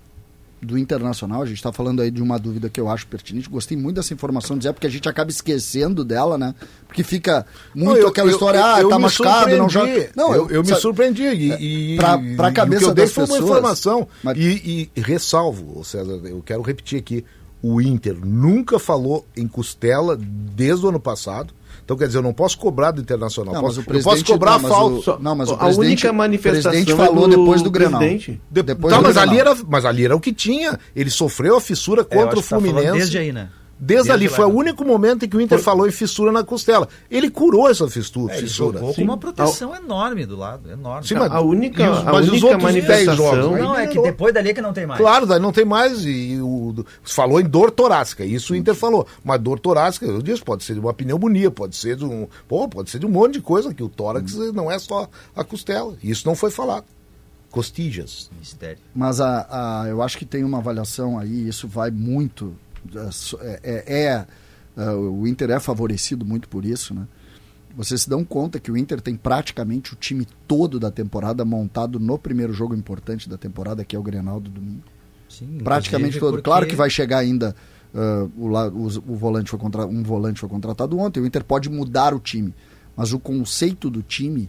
do 0.65 0.79
Internacional, 0.79 1.43
a 1.43 1.47
gente 1.47 1.57
está 1.57 1.73
falando 1.73 2.01
aí 2.01 2.11
de 2.11 2.23
uma 2.23 2.39
dúvida 2.39 2.69
que 2.69 2.81
eu 2.81 2.89
acho 2.89 3.07
pertinente, 3.07 3.49
gostei 3.49 3.77
muito 3.77 3.97
dessa 3.97 4.15
informação 4.15 4.57
dizer 4.57 4.73
porque 4.73 4.87
a 4.87 4.91
gente 4.91 5.09
acaba 5.09 5.31
esquecendo 5.31 6.05
dela, 6.05 6.39
né? 6.39 6.55
Porque 6.87 7.03
fica 7.03 7.47
muito 7.75 8.01
eu, 8.01 8.09
aquela 8.09 8.29
eu, 8.29 8.33
história, 8.33 8.59
eu, 8.59 8.65
ah, 8.65 8.81
eu 8.81 8.89
tá 8.89 8.99
machucado, 8.99 9.57
não 9.57 9.69
joga. 9.69 10.11
Não, 10.17 10.35
eu, 10.35 10.51
eu 10.51 10.63
me 10.63 10.75
surpreendi 10.77 11.23
e, 11.23 11.95
e 11.95 11.97
para 11.97 12.49
a 12.49 12.53
cabeça 12.53 12.87
eu 12.87 12.95
das 12.95 13.11
pessoas. 13.11 13.31
uma 13.31 13.39
informação 13.39 14.09
mas... 14.23 14.37
e, 14.39 14.91
e 14.95 15.01
ressalvo, 15.01 15.85
César, 15.85 16.21
eu 16.25 16.43
quero 16.45 16.63
repetir 16.63 16.99
aqui, 16.99 17.25
o 17.63 17.81
Inter 17.81 18.17
nunca 18.25 18.79
falou 18.79 19.27
em 19.37 19.49
costela 19.49 20.19
desde 20.19 20.85
o 20.85 20.89
ano 20.89 21.01
passado 21.01 21.55
então, 21.85 21.99
quer 21.99 22.07
dizer, 22.07 22.19
eu 22.19 22.23
não 22.23 22.33
posso 22.33 22.57
cobrar 22.59 22.93
do 22.93 23.01
Internacional. 23.03 23.53
Não, 23.53 23.61
posso, 23.61 23.85
eu 23.87 24.03
posso 24.03 24.25
cobrar 24.25 24.59
não, 24.59 24.67
a 24.67 24.73
falta. 24.73 25.17
O, 25.17 25.23
não, 25.23 25.37
mas 25.37 25.51
o 25.51 25.55
a 25.55 25.67
única 25.67 26.11
manifestação. 26.15 26.71
O 26.71 26.75
presidente 26.75 26.97
falou 26.97 27.29
do, 27.29 27.37
depois 27.37 27.61
do 27.61 27.71
Grenal. 27.71 28.01
De, 28.01 28.41
depois 28.63 28.95
tá, 28.95 29.01
do 29.01 29.03
mas, 29.03 29.15
Grenal. 29.15 29.31
Ali 29.31 29.39
era, 29.39 29.57
mas 29.69 29.85
ali 29.85 30.05
era 30.07 30.17
o 30.17 30.21
que 30.21 30.33
tinha. 30.33 30.79
Ele 30.97 31.11
sofreu 31.11 31.57
a 31.57 31.61
fissura 31.61 32.01
é, 32.01 32.05
contra 32.05 32.37
é, 32.37 32.39
o 32.39 32.43
tá 32.43 32.43
Fluminense. 32.43 32.87
Tá 32.87 32.93
desde 32.95 33.19
aí, 33.19 33.33
né? 33.33 33.51
Desde, 33.85 34.11
ali, 34.11 34.29
foi 34.29 34.47
o 34.47 34.49
único 34.49 34.83
momento 34.83 35.27
em 35.27 35.29
que 35.29 35.37
o 35.37 35.41
Inter 35.43 35.59
Foi. 35.59 35.65
falou 35.65 35.87
em 35.87 35.91
fissura 35.91 36.33
na 36.33 36.43
costela. 36.43 36.89
Ele 37.11 37.29
curou 37.31 37.69
essa 37.69 37.87
fissura. 37.87 38.33
É, 38.33 38.39
ele 38.39 38.47
fissura. 38.47 38.79
jogou 38.79 38.95
com 38.95 39.03
uma 39.03 39.19
proteção 39.19 39.77
enorme 39.77 40.25
do 40.25 40.37
lado, 40.37 40.71
enorme. 40.71 41.07
Sim, 41.07 41.17
mas, 41.17 41.31
a 41.31 41.43
única, 41.43 41.91
os, 41.91 42.07
a 42.07 42.13
única 42.15 42.59
manifestação... 42.59 43.17
Jogos, 43.17 43.59
não, 43.59 43.79
é 43.79 43.87
que 43.87 44.01
depois 44.01 44.33
dali 44.33 44.49
é 44.49 44.55
que 44.55 44.63
não 44.63 44.73
tem 44.73 44.87
mais. 44.87 44.99
Claro, 44.99 45.27
daí 45.27 45.39
não 45.39 45.53
tem 45.53 45.67
mais. 45.67 46.03
E 46.07 46.41
o, 46.41 46.83
falou 47.03 47.39
em 47.39 47.45
dor 47.45 47.71
torácica, 47.71 48.25
isso 48.25 48.55
o 48.55 48.57
Inter 48.57 48.75
falou. 48.75 49.07
Mas 49.23 49.39
dor 49.39 49.61
torácica, 49.61 50.07
eu 50.07 50.23
disse, 50.23 50.43
pode 50.43 50.65
ser 50.65 50.73
de 50.73 50.81
uma 50.81 50.95
pneumonia, 50.95 51.51
pode 51.51 51.77
ser 51.77 51.97
de 51.97 52.07
um... 52.07 52.27
Pô, 52.49 52.67
pode 52.67 52.89
ser 52.89 52.99
de 52.99 53.05
um 53.05 53.11
monte 53.11 53.35
de 53.35 53.43
coisa, 53.43 53.75
que 53.75 53.83
o 53.83 53.89
tórax 53.91 54.35
hum. 54.35 54.51
não 54.55 54.73
é 54.73 54.79
só 54.79 55.07
a 55.37 55.45
costela. 55.45 55.95
Isso 56.03 56.27
não 56.27 56.35
foi 56.35 56.51
falado 56.51 56.87
costijas. 57.51 58.29
Mistério. 58.37 58.79
Mas 58.93 59.21
a, 59.21 59.83
a, 59.83 59.89
eu 59.89 60.03
acho 60.03 60.19
que 60.19 60.25
tem 60.25 60.43
uma 60.43 60.59
avaliação 60.59 61.17
aí, 61.17 61.47
isso 61.47 61.69
vai 61.69 61.89
muito. 61.89 62.57
É, 63.41 63.61
é, 63.63 64.03
é 64.05 64.27
Uh, 64.77 65.21
o 65.21 65.27
Inter 65.27 65.51
é 65.51 65.61
favorecido 65.61 66.25
muito 66.25 66.49
por 66.49 66.65
isso, 66.65 66.95
né? 66.95 67.07
Vocês 67.77 68.03
se 68.03 68.11
dão 68.11 68.25
conta 68.25 68.61
que 68.61 68.71
o 68.71 68.77
Inter 68.77 69.01
tem 69.01 69.17
praticamente 69.17 69.95
o 69.95 69.97
time 69.97 70.27
todo 70.47 70.79
da 70.79 70.91
temporada 70.91 71.45
montado 71.45 71.99
no 71.99 72.19
primeiro 72.19 72.53
jogo 72.53 72.75
importante 72.75 73.29
da 73.29 73.37
temporada, 73.37 73.85
que 73.85 73.97
é 73.97 73.99
o 73.99 74.03
Grenal 74.03 74.39
do 74.41 74.51
domingo. 74.51 74.83
Sim, 75.29 75.59
praticamente 75.63 76.19
todo. 76.21 76.35
Porque... 76.35 76.45
Claro 76.45 76.67
que 76.67 76.77
vai 76.77 76.89
chegar 76.89 77.19
ainda 77.19 77.55
uh, 77.93 78.31
o, 78.37 78.49
o, 78.49 78.87
o, 78.87 79.17
volante 79.17 79.51
foi 79.51 79.59
contra, 79.59 79.87
um 79.87 80.03
volante 80.05 80.39
foi 80.41 80.49
contratado 80.49 80.97
ontem. 80.99 81.21
O 81.21 81.27
Inter 81.27 81.45
pode 81.45 81.69
mudar 81.69 82.15
o 82.15 82.21
time, 82.21 82.55
mas 82.97 83.13
o 83.13 83.19
conceito 83.19 83.91
do 83.91 84.03
time 84.03 84.49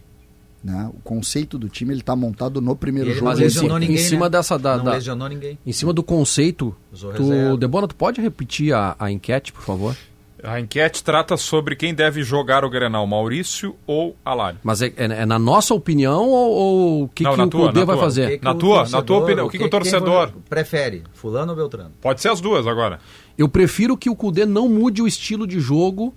né? 0.62 0.90
O 0.92 1.00
conceito 1.00 1.58
do 1.58 1.68
time 1.68 1.92
ele 1.92 2.00
está 2.00 2.16
montado 2.16 2.60
no 2.60 2.74
primeiro 2.74 3.12
jogo. 3.12 3.26
Mas 3.26 3.40
em, 3.40 3.68
ninguém, 3.68 3.92
em 3.92 3.96
cima 3.96 4.26
né? 4.26 4.30
dessa 4.30 4.58
da, 4.58 4.76
não 4.76 4.84
da, 4.84 4.92
lesionou 4.92 5.28
ninguém. 5.28 5.58
Em 5.64 5.72
cima 5.72 5.92
do 5.92 6.02
conceito, 6.02 6.74
tu, 6.92 7.56
Debona, 7.56 7.86
tu 7.86 7.94
pode 7.94 8.20
repetir 8.20 8.74
a, 8.74 8.96
a 8.98 9.10
enquete, 9.10 9.52
por 9.52 9.62
favor? 9.62 9.96
A 10.42 10.60
enquete 10.60 11.02
trata 11.02 11.36
sobre 11.36 11.74
quem 11.74 11.94
deve 11.94 12.22
jogar 12.22 12.64
o 12.64 12.70
Grenal, 12.70 13.06
Maurício 13.06 13.74
ou 13.86 14.14
Alário. 14.24 14.58
Mas 14.62 14.82
é, 14.82 14.92
é, 14.96 15.04
é 15.04 15.26
na 15.26 15.38
nossa 15.38 15.74
opinião 15.74 16.28
ou 16.28 17.04
o 17.04 17.08
que, 17.08 17.24
Não, 17.24 17.34
que 17.34 17.40
o 17.40 17.48
tua, 17.48 17.84
vai 17.84 17.98
fazer? 17.98 18.30
Que 18.30 18.38
que 18.38 18.44
na, 18.44 18.54
tua, 18.54 18.86
na 18.88 19.02
tua 19.02 19.18
opinião, 19.18 19.46
o 19.46 19.50
que, 19.50 19.58
que, 19.58 19.64
o 19.64 19.70
torcedor... 19.70 20.32
Prefere, 20.48 21.04
fulano 21.14 21.52
ou 21.52 21.56
Beltrano? 21.56 21.92
Pode 22.00 22.20
ser 22.20 22.28
as 22.28 22.40
duas 22.40 22.66
agora. 22.66 23.00
Eu 23.36 23.48
prefiro 23.48 23.96
que 23.96 24.10
o 24.10 24.14
Cudê 24.14 24.44
não 24.44 24.68
mude 24.68 25.00
o 25.00 25.06
estilo 25.06 25.46
de 25.46 25.58
jogo 25.58 26.14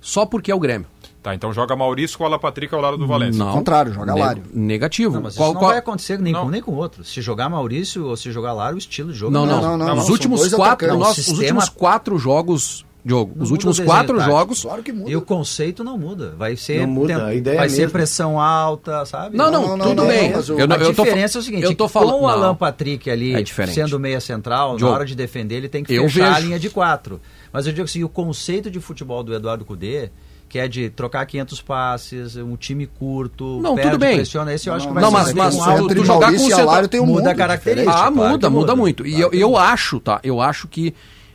só 0.00 0.24
porque 0.24 0.52
é 0.52 0.54
o 0.54 0.60
Grêmio. 0.60 0.86
Tá, 1.26 1.34
então 1.34 1.52
joga 1.52 1.74
Maurício 1.74 2.16
com 2.16 2.22
a 2.22 2.28
Alan 2.28 2.38
Patrick 2.38 2.72
ao 2.72 2.80
lado 2.80 2.96
do 2.96 3.04
Valência. 3.04 3.44
Não, 3.44 3.52
contrário, 3.52 3.92
joga 3.92 4.14
ne 4.14 4.20
Lário. 4.20 4.44
Negativo. 4.54 5.14
Não, 5.14 5.22
mas 5.22 5.34
qual, 5.34 5.48
isso 5.48 5.54
não 5.54 5.60
qual... 5.60 5.70
vai 5.70 5.78
acontecer 5.80 6.20
nem 6.20 6.32
não. 6.32 6.44
com 6.44 6.50
nem 6.50 6.62
com 6.62 6.72
outro. 6.74 7.02
Se 7.02 7.20
jogar 7.20 7.48
Maurício 7.48 8.06
ou 8.06 8.16
se 8.16 8.30
jogar 8.30 8.52
Lário, 8.52 8.76
o 8.76 8.78
estilo 8.78 9.12
de 9.12 9.18
jogo 9.18 9.32
não, 9.32 9.44
não, 9.44 9.60
não. 9.60 9.76
não, 9.76 9.86
não, 9.88 10.02
Os 10.04 10.08
últimos 10.08 10.54
quatro, 10.54 10.96
nós, 10.96 11.18
os 11.18 11.36
últimos 11.40 11.68
quatro 11.68 12.16
jogos 12.16 12.86
Diogo, 13.04 13.32
não 13.34 13.42
os 13.42 13.50
últimos 13.50 13.80
quatro 13.80 14.20
jogos. 14.20 14.62
Claro 14.62 14.84
que 14.84 14.92
muda. 14.92 15.10
E 15.10 15.16
o 15.16 15.20
conceito 15.20 15.82
não 15.82 15.98
muda. 15.98 16.36
Vai 16.38 16.54
ser, 16.54 16.82
não 16.82 16.94
muda. 16.94 17.26
a 17.26 17.34
ideia 17.34 17.56
vai 17.56 17.66
é 17.66 17.70
ser 17.70 17.90
pressão 17.90 18.40
alta, 18.40 19.04
sabe? 19.04 19.36
Não, 19.36 19.50
não, 19.50 19.76
não 19.76 19.88
tudo 19.88 20.02
não, 20.02 20.06
bem. 20.06 20.30
Não, 20.30 20.40
eu, 20.40 20.70
a 20.70 20.76
eu 20.76 20.92
diferença 20.92 21.32
tô, 21.32 21.38
é 21.38 21.42
o 21.42 21.44
seguinte: 21.44 21.64
eu 21.64 21.74
tô 21.74 21.88
falando, 21.88 22.18
com 22.18 22.24
o 22.26 22.28
Alan 22.28 22.54
Patrick 22.54 23.10
ali 23.10 23.34
é 23.34 23.44
sendo 23.66 23.98
meia 23.98 24.20
central, 24.20 24.76
Diogo, 24.76 24.92
na 24.92 24.98
hora 24.98 25.04
de 25.04 25.16
defender, 25.16 25.56
ele 25.56 25.68
tem 25.68 25.82
que 25.82 25.88
fechar 25.88 26.24
vejo. 26.24 26.36
a 26.36 26.38
linha 26.38 26.58
de 26.60 26.70
quatro. 26.70 27.20
Mas 27.52 27.66
eu 27.66 27.72
digo 27.72 27.84
assim: 27.84 28.04
o 28.04 28.08
conceito 28.08 28.70
de 28.70 28.78
futebol 28.78 29.24
do 29.24 29.34
Eduardo 29.34 29.64
Cudê 29.64 30.12
que 30.48 30.58
é 30.58 30.68
de 30.68 30.90
trocar 30.90 31.26
500 31.26 31.60
passes, 31.62 32.36
um 32.36 32.56
time 32.56 32.86
curto, 32.86 33.60
não, 33.60 33.74
perde, 33.74 33.90
tudo 33.90 34.00
bem. 34.00 34.16
pressiona, 34.16 34.54
esse 34.54 34.68
eu 34.68 34.74
acho 34.74 34.86
que 34.86 34.94
vai 34.94 35.02
não, 35.02 35.10
ser. 35.10 35.34
Mas, 35.34 35.56
mas 35.56 35.80
um 35.80 35.88
tu 35.88 36.04
jogar 36.04 36.32
com 36.32 36.44
o 36.44 36.50
salário 36.50 36.88
tem 36.88 37.00
um 37.00 37.06
muda 37.06 37.30
a 37.30 37.34
característica. 37.34 37.90
Ah, 37.90 38.10
claro 38.10 38.14
muda, 38.14 38.30
muda, 38.30 38.50
muda, 38.50 38.76
muito. 38.76 39.02
Claro 39.02 39.18
e 39.18 39.20
eu, 39.20 39.32
eu 39.32 39.56
acho, 39.56 39.98
tá? 39.98 40.20
Eu 40.22 40.40
acho 40.40 40.68
que 40.68 40.94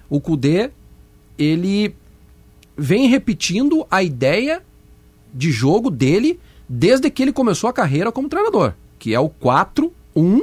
o 0.10 0.20
Cudê, 0.20 0.72
ele 1.38 1.96
vem 2.78 3.08
repetindo 3.08 3.86
a 3.92 4.02
ideia 4.02 4.62
de 5.34 5.52
jogo 5.52 5.90
dele 5.90 6.40
desde 6.68 7.10
que 7.10 7.22
ele 7.22 7.34
começou 7.34 7.70
a 7.70 7.74
carreira 7.74 8.12
como 8.12 8.30
treinador. 8.30 8.74
que 8.98 9.14
é 9.14 9.20
o 9.20 9.30
4 9.30 9.92
1 10.16 10.42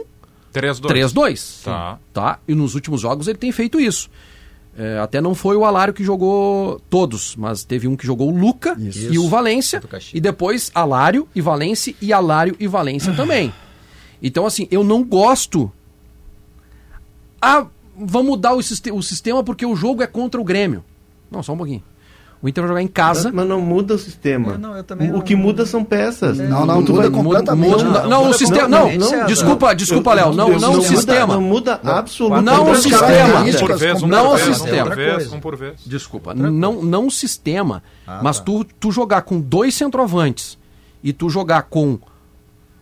3-2. 0.52 1.64
Tá. 1.64 1.98
tá. 2.12 2.38
E 2.46 2.54
nos 2.54 2.74
últimos 2.74 3.00
jogos 3.00 3.28
ele 3.28 3.38
tem 3.38 3.52
feito 3.52 3.78
isso. 3.80 4.10
É, 4.80 4.96
até 5.00 5.20
não 5.20 5.34
foi 5.34 5.56
o 5.56 5.64
Alário 5.64 5.92
que 5.92 6.04
jogou 6.04 6.80
todos, 6.88 7.34
mas 7.34 7.64
teve 7.64 7.88
um 7.88 7.96
que 7.96 8.06
jogou 8.06 8.32
o 8.32 8.38
Luca 8.38 8.76
isso. 8.78 9.12
e 9.12 9.18
o 9.18 9.28
Valência. 9.28 9.80
E 10.16 10.20
depois 10.20 10.70
Alário 10.72 11.28
e 11.34 11.40
Valência 11.40 11.92
e 12.00 12.12
Alário 12.12 12.54
e 12.60 12.68
Valência 12.68 13.12
também. 13.12 13.52
Então, 14.22 14.46
assim, 14.46 14.68
eu 14.70 14.84
não 14.84 15.02
gosto. 15.02 15.70
Ah, 17.42 17.66
vamos 17.96 18.28
mudar 18.28 18.54
o, 18.54 18.58
o 18.58 19.02
sistema 19.02 19.42
porque 19.42 19.66
o 19.66 19.74
jogo 19.74 20.00
é 20.00 20.06
contra 20.06 20.40
o 20.40 20.44
Grêmio. 20.44 20.84
Não, 21.28 21.42
só 21.42 21.54
um 21.54 21.56
pouquinho. 21.56 21.82
O 22.40 22.48
Inter 22.48 22.62
vai 22.62 22.68
jogar 22.68 22.82
em 22.82 22.88
casa. 22.88 23.32
Mas 23.34 23.48
não 23.48 23.60
muda 23.60 23.94
o 23.94 23.98
sistema. 23.98 24.56
Não, 24.56 25.18
o 25.18 25.22
que 25.22 25.34
muda 25.34 25.66
são 25.66 25.82
peças. 25.82 26.38
Não, 26.38 26.64
não, 26.64 26.80
muda 26.80 26.92
vai, 26.92 27.10
completamente. 27.10 27.84
Muda, 27.84 28.02
não, 28.02 28.08
não, 28.08 28.30
o 28.30 28.34
sistema. 28.34 28.68
Não, 28.68 28.92
não, 28.94 29.26
desculpa, 29.26 29.74
desculpa, 29.74 30.14
Léo. 30.14 30.32
Não, 30.32 30.56
não 30.58 30.78
o 30.78 30.82
sistema. 30.82 31.34
Não 31.34 31.42
muda 31.42 31.80
absolutamente. 31.82 32.44
Não 32.44 32.70
o 32.70 32.76
sistema. 32.76 34.06
Não 34.06 34.32
o 34.32 34.38
sistema. 34.38 34.94
Um 35.34 35.40
por 35.40 35.56
vez. 35.56 35.80
Desculpa. 35.84 36.32
Não, 36.32 36.82
não 36.82 37.06
o 37.06 37.10
sistema. 37.10 37.82
Mas 38.22 38.38
tu, 38.38 38.64
tu 38.78 38.92
jogar 38.92 39.22
com 39.22 39.40
dois 39.40 39.74
centroavantes 39.74 40.56
e 41.02 41.12
tu 41.12 41.28
jogar 41.28 41.62
com 41.62 41.98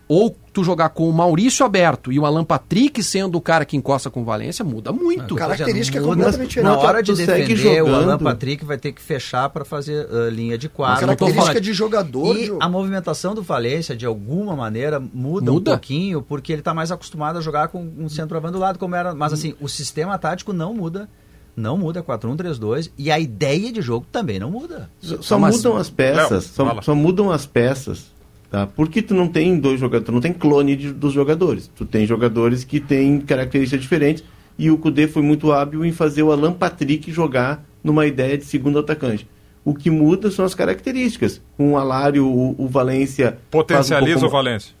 ou 0.07 0.35
tu 0.53 0.63
jogar 0.63 0.89
com 0.89 1.09
o 1.09 1.13
Maurício 1.13 1.65
aberto 1.65 2.11
e 2.11 2.17
o 2.17 2.25
Alan 2.25 2.43
Patrick 2.43 3.03
sendo 3.03 3.37
o 3.37 3.41
cara 3.41 3.65
que 3.65 3.75
encosta 3.75 4.09
com 4.09 4.21
o 4.21 4.25
Valência, 4.25 4.63
muda 4.63 4.91
muito. 4.91 5.35
A 5.35 5.37
característica 5.37 5.99
é 5.99 6.01
completamente 6.01 6.49
diferente. 6.49 6.63
Na 6.63 6.77
hora 6.77 7.03
de 7.03 7.13
defender, 7.13 7.83
o 7.83 7.93
Alan 7.93 8.17
Patrick 8.17 8.63
vai 8.63 8.77
ter 8.77 8.93
que 8.93 9.01
fechar 9.01 9.49
para 9.49 9.65
fazer 9.65 10.07
uh, 10.07 10.29
linha 10.29 10.57
de 10.57 10.69
quadro. 10.69 11.03
A 11.03 11.15
característica 11.15 11.61
de 11.61 11.73
jogador. 11.73 12.37
E 12.37 12.51
a 12.59 12.69
movimentação 12.69 13.35
do 13.35 13.43
Valência, 13.43 13.95
de 13.95 14.05
alguma 14.05 14.55
maneira, 14.55 14.99
muda, 14.99 15.51
muda? 15.51 15.71
um 15.71 15.73
pouquinho, 15.75 16.21
porque 16.21 16.53
ele 16.53 16.61
está 16.61 16.73
mais 16.73 16.91
acostumado 16.91 17.37
a 17.37 17.41
jogar 17.41 17.67
com 17.67 17.81
um 17.97 18.07
centroavante 18.07 18.53
do 18.53 18.59
lado, 18.59 18.79
como 18.79 18.95
era. 18.95 19.13
Mas 19.13 19.33
assim, 19.33 19.53
o 19.59 19.67
sistema 19.67 20.17
tático 20.17 20.53
não 20.53 20.73
muda 20.73 21.09
não 21.55 21.75
muda 21.75 22.03
4-1-3-2 22.03 22.91
e 22.95 23.09
a 23.09 23.19
ideia 23.19 23.71
de 23.71 23.81
jogo 23.81 24.05
também 24.11 24.39
não 24.39 24.51
muda. 24.51 24.91
Só, 25.01 25.21
só 25.21 25.39
mudam 25.39 25.75
as 25.75 25.89
peças, 25.89 26.43
só, 26.43 26.81
só, 26.83 26.93
mudam 26.93 27.31
as 27.31 27.47
peças 27.47 28.11
Tá? 28.49 28.65
Porque 28.65 29.01
tu 29.01 29.13
não 29.13 29.27
tem 29.27 29.59
dois 29.59 29.79
jogadores, 29.79 30.05
tu 30.05 30.11
não 30.11 30.21
tem 30.21 30.31
clone 30.31 30.75
de, 30.75 30.93
dos 30.93 31.13
jogadores. 31.13 31.69
Tu 31.75 31.85
tem 31.85 32.05
jogadores 32.05 32.63
que 32.63 32.79
têm 32.79 33.19
características 33.19 33.81
diferentes 33.81 34.23
e 34.57 34.71
o 34.71 34.77
Cudê 34.77 35.07
foi 35.07 35.21
muito 35.21 35.51
hábil 35.51 35.85
em 35.85 35.91
fazer 35.91 36.23
o 36.23 36.31
Alan 36.31 36.53
Patrick 36.53 37.11
jogar 37.11 37.63
numa 37.83 38.05
ideia 38.05 38.37
de 38.37 38.45
segundo 38.45 38.79
atacante. 38.79 39.27
O 39.63 39.73
que 39.73 39.89
muda 39.89 40.31
são 40.31 40.45
as 40.45 40.55
características. 40.55 41.41
Com 41.57 41.73
o 41.73 41.77
Alário, 41.77 42.25
o, 42.25 42.55
o 42.57 42.67
Valência. 42.67 43.37
Potencializa 43.51 44.23
um 44.23 44.27
o 44.27 44.31
Valência. 44.31 44.73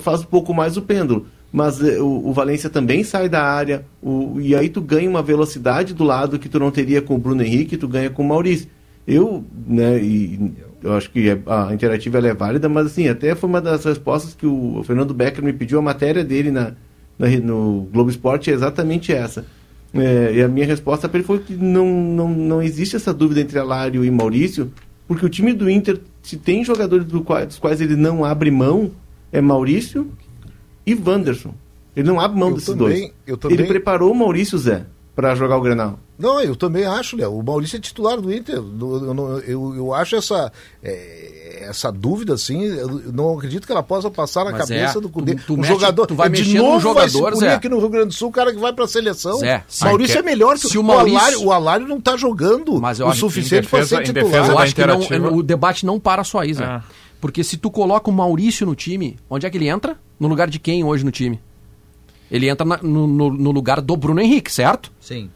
Faz 0.00 0.22
um 0.22 0.26
pouco 0.26 0.52
mais 0.52 0.76
o 0.76 0.82
pêndulo. 0.82 1.26
Mas 1.52 1.80
eh, 1.82 2.00
o, 2.00 2.28
o 2.28 2.32
Valência 2.32 2.68
também 2.68 3.04
sai 3.04 3.28
da 3.28 3.42
área. 3.42 3.84
O, 4.02 4.40
e 4.40 4.56
aí 4.56 4.68
tu 4.68 4.80
ganha 4.80 5.08
uma 5.08 5.22
velocidade 5.22 5.94
do 5.94 6.02
lado 6.02 6.40
que 6.40 6.48
tu 6.48 6.58
não 6.58 6.72
teria 6.72 7.00
com 7.00 7.14
o 7.14 7.18
Bruno 7.18 7.42
Henrique, 7.42 7.76
tu 7.76 7.86
ganha 7.86 8.10
com 8.10 8.22
o 8.22 8.28
Maurício. 8.28 8.68
Eu, 9.06 9.44
né, 9.66 9.98
e 10.02 10.52
eu 10.82 10.94
acho 10.94 11.10
que 11.10 11.28
é, 11.28 11.38
a 11.46 11.72
interativa 11.72 12.18
é 12.18 12.34
válida, 12.34 12.68
mas 12.68 12.86
assim, 12.86 13.08
até 13.08 13.34
foi 13.34 13.48
uma 13.48 13.60
das 13.60 13.84
respostas 13.84 14.34
que 14.34 14.46
o, 14.46 14.78
o 14.78 14.84
Fernando 14.84 15.14
Becker 15.14 15.42
me 15.42 15.52
pediu, 15.52 15.78
a 15.78 15.82
matéria 15.82 16.24
dele 16.24 16.50
na, 16.50 16.72
na 17.18 17.28
no 17.28 17.88
Globo 17.92 18.10
Esporte 18.10 18.50
é 18.50 18.54
exatamente 18.54 19.12
essa. 19.12 19.46
É, 19.94 20.32
e 20.34 20.42
a 20.42 20.48
minha 20.48 20.66
resposta 20.66 21.08
para 21.08 21.18
ele 21.18 21.26
foi 21.26 21.38
que 21.40 21.54
não, 21.54 21.86
não, 21.86 22.28
não 22.28 22.62
existe 22.62 22.96
essa 22.96 23.12
dúvida 23.12 23.40
entre 23.40 23.58
Alário 23.58 24.04
e 24.04 24.10
Maurício, 24.10 24.72
porque 25.06 25.26
o 25.26 25.28
time 25.28 25.52
do 25.52 25.68
Inter, 25.68 26.00
se 26.22 26.36
tem 26.36 26.64
jogadores 26.64 27.06
do 27.06 27.22
qual, 27.22 27.44
dos 27.44 27.58
quais 27.58 27.80
ele 27.80 27.96
não 27.96 28.24
abre 28.24 28.50
mão, 28.50 28.90
é 29.30 29.40
Maurício 29.40 30.10
e 30.86 30.94
Wanderson. 30.94 31.54
Ele 31.94 32.08
não 32.08 32.18
abre 32.18 32.38
mão 32.38 32.48
eu 32.48 32.54
desses 32.54 32.74
também, 32.74 33.12
dois. 33.26 33.38
Também... 33.38 33.58
Ele 33.58 33.66
preparou 33.66 34.10
o 34.12 34.14
Maurício 34.14 34.56
Zé 34.58 34.86
para 35.14 35.34
jogar 35.34 35.58
o 35.58 35.60
Grenal. 35.60 35.98
Não, 36.22 36.40
eu 36.40 36.54
também 36.54 36.84
acho, 36.84 37.16
Léo. 37.16 37.36
O 37.36 37.42
Maurício 37.42 37.76
é 37.76 37.80
titular 37.80 38.20
do 38.20 38.32
Inter. 38.32 38.54
Eu, 38.54 39.42
eu, 39.44 39.74
eu 39.74 39.92
acho 39.92 40.14
essa, 40.14 40.52
é, 40.80 41.66
essa 41.68 41.90
dúvida, 41.90 42.34
assim, 42.34 42.62
eu 42.62 42.88
não 43.12 43.36
acredito 43.36 43.66
que 43.66 43.72
ela 43.72 43.82
possa 43.82 44.08
passar 44.08 44.44
na 44.44 44.52
Mas 44.52 44.68
cabeça 44.68 44.98
é, 44.98 45.00
do 45.00 45.08
Cudê. 45.08 45.34
Tu, 45.34 45.42
tu 45.48 45.58
um 45.58 45.64
jogador, 45.64 46.06
tu 46.06 46.14
vai 46.14 46.30
de 46.30 46.38
mexer 46.38 46.58
novo 46.58 46.78
jogador, 46.78 47.30
vai 47.30 47.36
se 47.36 47.46
aqui 47.48 47.68
no 47.68 47.80
Rio 47.80 47.88
Grande 47.88 48.06
do 48.06 48.14
Sul 48.14 48.28
o 48.28 48.32
cara 48.32 48.52
que 48.52 48.58
vai 48.60 48.72
para 48.72 48.84
a 48.84 48.88
seleção. 48.88 49.36
Zé, 49.40 49.64
Maurício 49.80 50.20
é 50.20 50.22
melhor 50.22 50.56
que 50.56 50.68
se 50.68 50.78
o 50.78 50.82
Maurício. 50.84 51.18
O 51.18 51.20
Alário, 51.20 51.44
o 51.44 51.52
Alário 51.52 51.88
não 51.88 51.98
está 51.98 52.16
jogando 52.16 52.76
o 52.76 53.14
suficiente 53.14 53.66
para 53.66 53.84
ser 53.84 54.04
titular. 54.04 54.48
Eu 54.48 54.58
acho 54.60 54.76
que 54.76 54.86
não, 54.86 55.34
o 55.34 55.42
debate 55.42 55.84
não 55.84 55.98
para 55.98 56.22
só 56.22 56.38
aí, 56.38 56.54
Zé. 56.54 56.62
É. 56.62 56.80
Porque 57.20 57.42
se 57.42 57.56
tu 57.56 57.68
coloca 57.68 58.08
o 58.08 58.12
Maurício 58.12 58.64
no 58.64 58.76
time, 58.76 59.18
onde 59.28 59.44
é 59.44 59.50
que 59.50 59.58
ele 59.58 59.68
entra? 59.68 59.96
No 60.20 60.28
lugar 60.28 60.48
de 60.48 60.60
quem 60.60 60.84
hoje 60.84 61.04
no 61.04 61.10
time? 61.10 61.40
Ele 62.30 62.48
entra 62.48 62.64
na, 62.64 62.78
no, 62.78 63.08
no, 63.08 63.30
no 63.30 63.50
lugar 63.50 63.80
do 63.80 63.96
Bruno 63.96 64.20
Henrique, 64.20 64.50
certo? 64.52 64.92
Sim. 65.00 65.28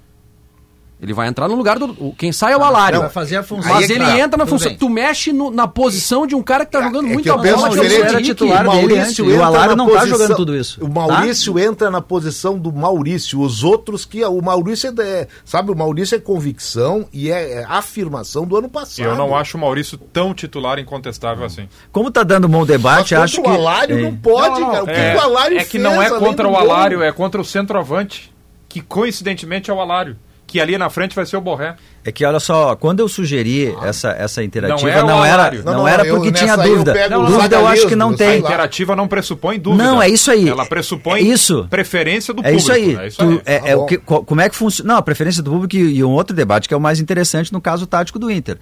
Ele 0.99 1.13
vai 1.13 1.29
entrar 1.29 1.47
no 1.47 1.55
lugar 1.55 1.79
do. 1.79 2.15
Quem 2.17 2.33
sai 2.33 2.55
é 2.55 2.57
o 2.57 2.65
Alário. 2.65 3.01
Vai 3.01 3.11
fazer 3.11 3.37
a 3.37 3.43
função. 3.43 3.71
Mas 3.71 3.91
ele 3.91 4.03
tá. 4.03 4.19
entra 4.19 4.39
na 4.39 4.47
função. 4.47 4.75
Tu 4.75 4.89
mexe 4.89 5.31
no, 5.31 5.51
na 5.51 5.69
posição 5.69 6.27
de 6.27 6.35
um 6.35 6.43
cara 6.43 6.65
que 6.65 6.73
tá 6.73 6.81
jogando 6.83 7.07
é 7.09 7.13
muito 7.13 7.31
a 7.31 7.37
bola. 7.37 7.71
O 7.71 7.83
era 7.83 8.23
titular 8.23 8.63
o 8.65 8.67
Maurício 8.67 9.27
o 9.27 9.43
Alário 9.43 9.77
não 9.77 9.87
posição, 9.87 10.07
tá 10.07 10.11
jogando 10.11 10.37
tudo 10.37 10.57
isso. 10.57 10.83
O 10.83 10.89
Maurício 10.89 11.53
tá? 11.53 11.61
entra 11.61 11.91
na 11.91 12.01
posição 12.01 12.59
do 12.59 12.73
Maurício. 12.73 13.41
Os 13.41 13.63
outros 13.63 14.07
que. 14.07 14.25
O 14.25 14.41
Maurício 14.41 14.95
é. 14.99 15.29
Sabe, 15.45 15.71
o 15.71 15.77
Maurício 15.77 16.17
é 16.17 16.19
convicção 16.19 17.07
e 17.13 17.31
é, 17.31 17.61
é 17.61 17.65
afirmação 17.69 18.47
do 18.47 18.57
ano 18.57 18.69
passado. 18.71 19.05
Eu 19.05 19.17
não 19.17 19.37
acho 19.37 19.59
o 19.59 19.61
Maurício 19.61 19.99
tão 19.99 20.33
titular 20.33 20.79
incontestável 20.79 21.43
hum. 21.43 21.47
assim. 21.47 21.69
Como 21.93 22.11
tá 22.11 22.23
dando 22.23 22.47
um 22.47 22.51
bom 22.51 22.65
debate, 22.65 23.13
Mas 23.15 23.25
acho 23.25 23.43
que. 23.43 23.49
O 23.49 23.53
Alário 23.53 23.99
é. 23.99 24.03
não 24.03 24.17
pode, 24.17 24.61
não, 24.61 24.61
não, 24.61 24.71
cara. 24.71 24.85
O 24.85 24.87
que 24.87 24.93
é, 24.93 25.15
o 25.15 25.21
Alário 25.21 25.59
É 25.59 25.65
que 25.65 25.79
não 25.79 26.01
é 26.01 26.09
contra 26.09 26.49
o 26.49 26.57
Alário, 26.57 27.03
é 27.03 27.13
contra 27.13 27.39
o 27.39 27.45
centroavante. 27.45 28.35
Que 28.67 28.81
coincidentemente 28.81 29.71
é 29.71 29.75
o 29.75 29.81
Alário 29.81 30.17
que 30.47 30.61
ali 30.61 30.79
na 30.79 30.89
frente 30.89 31.15
vai 31.15 31.27
ser 31.27 31.37
o 31.37 31.41
Borré. 31.41 31.75
É 32.05 32.13
que 32.13 32.25
olha 32.25 32.39
só, 32.39 32.77
quando 32.77 33.01
eu 33.01 33.09
sugeri 33.09 33.75
ah. 33.81 33.89
essa, 33.89 34.11
essa 34.11 34.45
interativa, 34.45 35.01
não, 35.01 35.09
não 35.09 35.25
era, 35.25 35.51
não, 35.51 35.73
não, 35.73 35.89
era 35.89 36.05
porque 36.05 36.29
eu, 36.29 36.33
tinha 36.33 36.57
dúvida. 36.57 36.97
Eu 36.97 37.27
dúvida 37.27 37.57
eu 37.57 37.67
acho 37.67 37.89
que 37.89 37.97
não 37.97 38.15
tem. 38.15 38.29
A 38.29 38.37
interativa 38.39 38.95
não 38.95 39.09
pressupõe 39.09 39.59
dúvida. 39.59 39.83
Não, 39.83 40.01
é 40.01 40.09
isso 40.09 40.31
aí. 40.31 40.49
Ela 40.49 40.65
pressupõe 40.65 41.21
é 41.21 41.23
isso. 41.23 41.67
preferência 41.69 42.33
do 42.33 42.41
é 42.41 42.53
público. 42.53 42.61
Isso 42.61 42.73
aí. 42.73 42.97
É 42.97 43.07
isso 43.09 43.23
aí. 43.23 43.29
Tu, 43.29 43.43
é, 43.45 43.59
tá 43.59 43.69
é 43.69 43.77
o 43.77 43.87
que, 43.87 43.99
como 43.99 44.41
é 44.41 44.49
que 44.49 44.55
funciona? 44.55 44.93
Não, 44.93 44.99
a 44.99 45.03
preferência 45.03 45.43
do 45.43 45.51
público 45.51 45.75
e, 45.75 45.97
e 45.97 46.05
um 46.05 46.13
outro 46.13 46.35
debate 46.35 46.69
que 46.69 46.75
é 46.75 46.77
o 46.77 46.81
mais 46.81 47.01
interessante 47.01 47.53
no 47.53 47.61
caso 47.61 47.87
tático 47.87 48.19
do 48.19 48.31
Inter. 48.31 48.57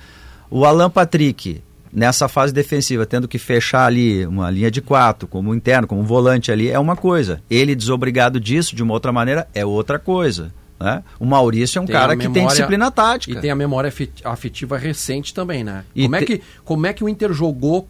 O 0.51 0.65
Alan 0.65 0.89
Patrick, 0.89 1.63
nessa 1.93 2.29
fase 2.29 2.53
defensiva, 2.53 3.05
tendo 3.05 3.29
que 3.29 3.39
fechar 3.39 3.87
ali 3.87 4.27
uma 4.27 4.51
linha 4.51 4.71
de 4.71 4.81
quatro, 4.81 5.29
como 5.29 5.55
interno, 5.55 5.87
como 5.87 6.03
volante 6.03 6.51
ali, 6.51 6.71
é 6.71 6.79
uma 6.79 6.97
coisa. 6.97 7.43
Ele 7.51 7.75
desobrigado 7.75 8.41
disso 8.41 8.75
de 8.75 8.83
uma 8.83 8.95
outra 8.95 9.13
maneira 9.13 9.47
é 9.55 9.67
outra 9.67 9.99
coisa. 9.99 10.53
Né? 10.79 11.03
O 11.19 11.25
Maurício 11.25 11.79
é 11.79 11.83
um 11.83 11.87
tem 11.87 11.95
cara 11.95 12.17
memória, 12.17 12.29
que 12.29 12.35
tem 12.35 12.47
disciplina 12.47 12.91
tática. 12.91 13.39
E 13.39 13.41
tem 13.41 13.51
a 13.51 13.55
memória 13.55 13.93
afetiva 14.25 14.77
recente 14.77 15.33
também, 15.33 15.63
né? 15.63 15.85
como, 15.95 16.17
te... 16.17 16.23
é 16.23 16.27
que, 16.27 16.43
como 16.65 16.87
é 16.87 16.93
que 16.93 17.05
o 17.05 17.09
Inter 17.09 17.33
jogou 17.33 17.89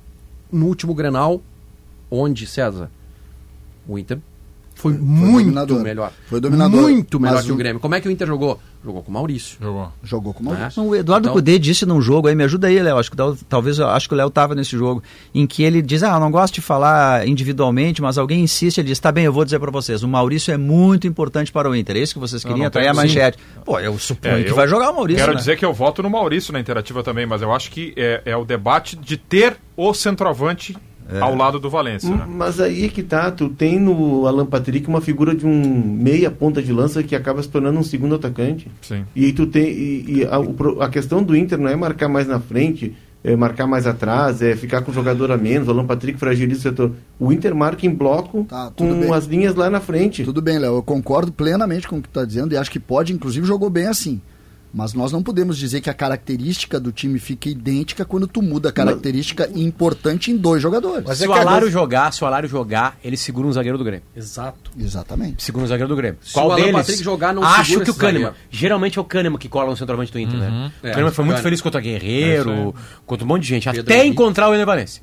no 0.52 0.66
último 0.66 0.94
Grenal? 0.94 1.42
Onde, 2.10 2.46
César? 2.46 2.90
O 3.88 3.98
Inter 3.98 4.18
foi, 4.74 4.92
foi 4.92 5.00
muito 5.00 5.44
dominador. 5.44 5.82
melhor. 5.82 6.12
Foi 6.26 6.40
dominador. 6.40 6.82
Muito 6.82 7.20
melhor 7.20 7.42
que 7.42 7.52
o 7.52 7.56
Grêmio. 7.56 7.80
Como 7.80 7.94
é 7.94 8.00
que 8.00 8.08
o 8.08 8.10
Inter 8.10 8.26
jogou? 8.26 8.60
Jogou 8.84 9.02
com 9.02 9.10
o 9.10 9.14
Maurício. 9.14 9.56
Jogou. 9.58 9.92
Jogou 10.02 10.34
com 10.34 10.42
o 10.42 10.46
Maurício. 10.46 10.82
É. 10.82 10.86
o 10.86 10.94
Eduardo 10.94 11.28
então... 11.28 11.34
Cudê 11.34 11.58
disse 11.58 11.86
num 11.86 12.02
jogo 12.02 12.28
aí, 12.28 12.34
me 12.34 12.44
ajuda 12.44 12.66
aí, 12.66 12.78
Léo. 12.82 12.98
Acho 12.98 13.10
que 13.10 13.16
talvez 13.48 13.80
acho 13.80 14.06
que 14.06 14.14
o 14.14 14.16
Léo 14.16 14.28
estava 14.28 14.54
nesse 14.54 14.76
jogo, 14.76 15.02
em 15.34 15.46
que 15.46 15.62
ele 15.62 15.80
diz: 15.80 16.02
Ah, 16.02 16.14
eu 16.14 16.20
não 16.20 16.30
gosto 16.30 16.54
de 16.54 16.60
falar 16.60 17.26
individualmente, 17.26 18.02
mas 18.02 18.18
alguém 18.18 18.42
insiste, 18.42 18.78
ele 18.78 18.88
diz: 18.88 18.98
Tá 18.98 19.10
bem, 19.10 19.24
eu 19.24 19.32
vou 19.32 19.42
dizer 19.42 19.58
para 19.58 19.70
vocês, 19.70 20.02
o 20.02 20.08
Maurício 20.08 20.52
é 20.52 20.58
muito 20.58 21.06
importante 21.06 21.50
para 21.50 21.68
o 21.68 21.74
Inter. 21.74 21.96
É 21.96 22.00
isso 22.00 22.12
que 22.12 22.20
vocês 22.20 22.44
queriam? 22.44 22.66
Atrair 22.66 22.88
a 22.88 22.94
manchete. 22.94 23.38
Pô, 23.64 23.80
eu 23.80 23.98
suponho 23.98 24.40
é, 24.40 24.42
que 24.44 24.52
vai 24.52 24.68
jogar 24.68 24.90
o 24.90 24.96
Maurício. 24.96 25.20
Quero 25.20 25.32
né? 25.32 25.38
dizer 25.38 25.56
que 25.56 25.64
eu 25.64 25.72
voto 25.72 26.02
no 26.02 26.10
Maurício 26.10 26.52
na 26.52 26.60
interativa 26.60 27.02
também, 27.02 27.24
mas 27.24 27.40
eu 27.40 27.52
acho 27.52 27.70
que 27.70 27.94
é, 27.96 28.20
é 28.26 28.36
o 28.36 28.44
debate 28.44 28.96
de 28.96 29.16
ter 29.16 29.56
o 29.76 29.94
centroavante 29.94 30.76
é. 31.10 31.20
ao 31.20 31.34
lado 31.34 31.58
do 31.58 31.68
Valência. 31.68 32.14
Né? 32.14 32.24
Mas 32.28 32.60
aí 32.60 32.86
é 32.86 32.88
que 32.88 33.02
tá, 33.02 33.30
tu 33.30 33.48
tem 33.48 33.78
no 33.78 34.26
Alan 34.26 34.46
Patrick 34.46 34.88
uma 34.88 35.00
figura 35.00 35.34
de 35.34 35.46
um 35.46 35.82
meia 35.82 36.30
ponta 36.30 36.62
de 36.62 36.72
lança 36.72 37.02
que 37.02 37.14
acaba 37.14 37.42
se 37.42 37.48
tornando 37.48 37.78
um 37.78 37.82
segundo 37.82 38.14
atacante. 38.14 38.70
Sim. 38.80 39.04
E 39.14 39.26
aí 39.26 39.32
tu 39.32 39.46
tem. 39.46 39.64
E, 39.64 40.04
e 40.08 40.24
a, 40.24 40.84
a, 40.84 40.88
questão 40.88 41.22
do 41.22 41.36
Inter 41.36 41.58
não 41.58 41.68
é 41.68 41.76
marcar 41.76 42.08
mais 42.08 42.26
na 42.26 42.40
frente, 42.40 42.94
é 43.22 43.36
marcar 43.36 43.66
mais 43.66 43.86
atrás, 43.86 44.42
é 44.42 44.56
ficar 44.56 44.82
com 44.82 44.90
o 44.90 44.94
jogador 44.94 45.30
a 45.30 45.36
menos, 45.36 45.68
o 45.68 45.70
Alan 45.70 45.86
Patrick 45.86 46.18
fragiliza 46.18 46.60
o 46.60 46.62
setor. 46.62 46.92
O 47.18 47.32
Inter 47.32 47.54
marca 47.54 47.86
em 47.86 47.90
bloco 47.90 48.44
tá, 48.44 48.72
com 48.76 49.00
bem. 49.00 49.12
as 49.12 49.24
linhas 49.26 49.54
lá 49.54 49.68
na 49.68 49.80
frente. 49.80 50.24
Tudo 50.24 50.42
bem, 50.42 50.58
Léo, 50.58 50.76
eu 50.76 50.82
concordo 50.82 51.32
plenamente 51.32 51.88
com 51.88 51.96
o 51.96 52.02
que 52.02 52.08
tu 52.08 52.18
está 52.18 52.24
dizendo 52.24 52.52
e 52.52 52.56
acho 52.56 52.70
que 52.70 52.80
pode, 52.80 53.12
inclusive, 53.12 53.46
jogou 53.46 53.70
bem 53.70 53.86
assim. 53.86 54.20
Mas 54.74 54.92
nós 54.92 55.12
não 55.12 55.22
podemos 55.22 55.56
dizer 55.56 55.80
que 55.80 55.88
a 55.88 55.94
característica 55.94 56.80
do 56.80 56.90
time 56.90 57.20
fica 57.20 57.48
idêntica 57.48 58.04
quando 58.04 58.26
tu 58.26 58.42
muda 58.42 58.70
a 58.70 58.72
característica 58.72 59.48
mas... 59.48 59.60
importante 59.60 60.32
em 60.32 60.36
dois 60.36 60.60
jogadores. 60.60 61.04
Mas 61.06 61.18
se 61.18 61.24
é 61.24 61.28
o 61.28 61.32
Alário 61.32 61.70
jogar, 61.70 62.12
se 62.12 62.24
o 62.24 62.26
Alário 62.26 62.48
jogar, 62.48 62.98
ele 63.04 63.16
segura 63.16 63.46
um 63.46 63.52
zagueiro 63.52 63.78
do 63.78 63.84
Grêmio. 63.84 64.02
Exato. 64.16 64.72
Exatamente. 64.76 65.44
Segura 65.44 65.64
um 65.64 65.68
zagueiro 65.68 65.88
do 65.88 65.94
Grêmio. 65.94 66.18
Se 66.20 66.32
Qual 66.32 66.50
o 66.50 66.56
deles? 66.56 66.72
Patrick 66.72 67.04
jogar, 67.04 67.32
não 67.32 67.44
Acho 67.44 67.80
que 67.82 67.90
o 67.90 67.94
Kahneman. 67.94 68.32
Geralmente 68.50 68.98
é 68.98 69.00
o 69.00 69.04
Kahneman 69.04 69.38
que 69.38 69.48
cola 69.48 69.70
no 69.70 69.76
centroavante 69.76 70.10
do 70.10 70.18
Inter, 70.18 70.40
né? 70.40 70.48
uhum. 70.48 70.64
né? 70.64 70.72
É, 70.82 70.88
o 70.88 70.90
Kahneman 70.90 71.12
foi 71.12 71.24
muito 71.24 71.40
feliz 71.40 71.60
contra 71.60 71.80
Guerreiro, 71.80 72.74
é 72.76 73.00
contra 73.06 73.24
um 73.24 73.28
monte 73.28 73.42
de 73.42 73.48
gente, 73.48 73.66
Pedro 73.66 73.82
até 73.82 73.94
Henrique. 73.98 74.10
encontrar 74.10 74.48
o 74.48 74.54
Ener 74.54 74.66
Valencia. 74.66 75.00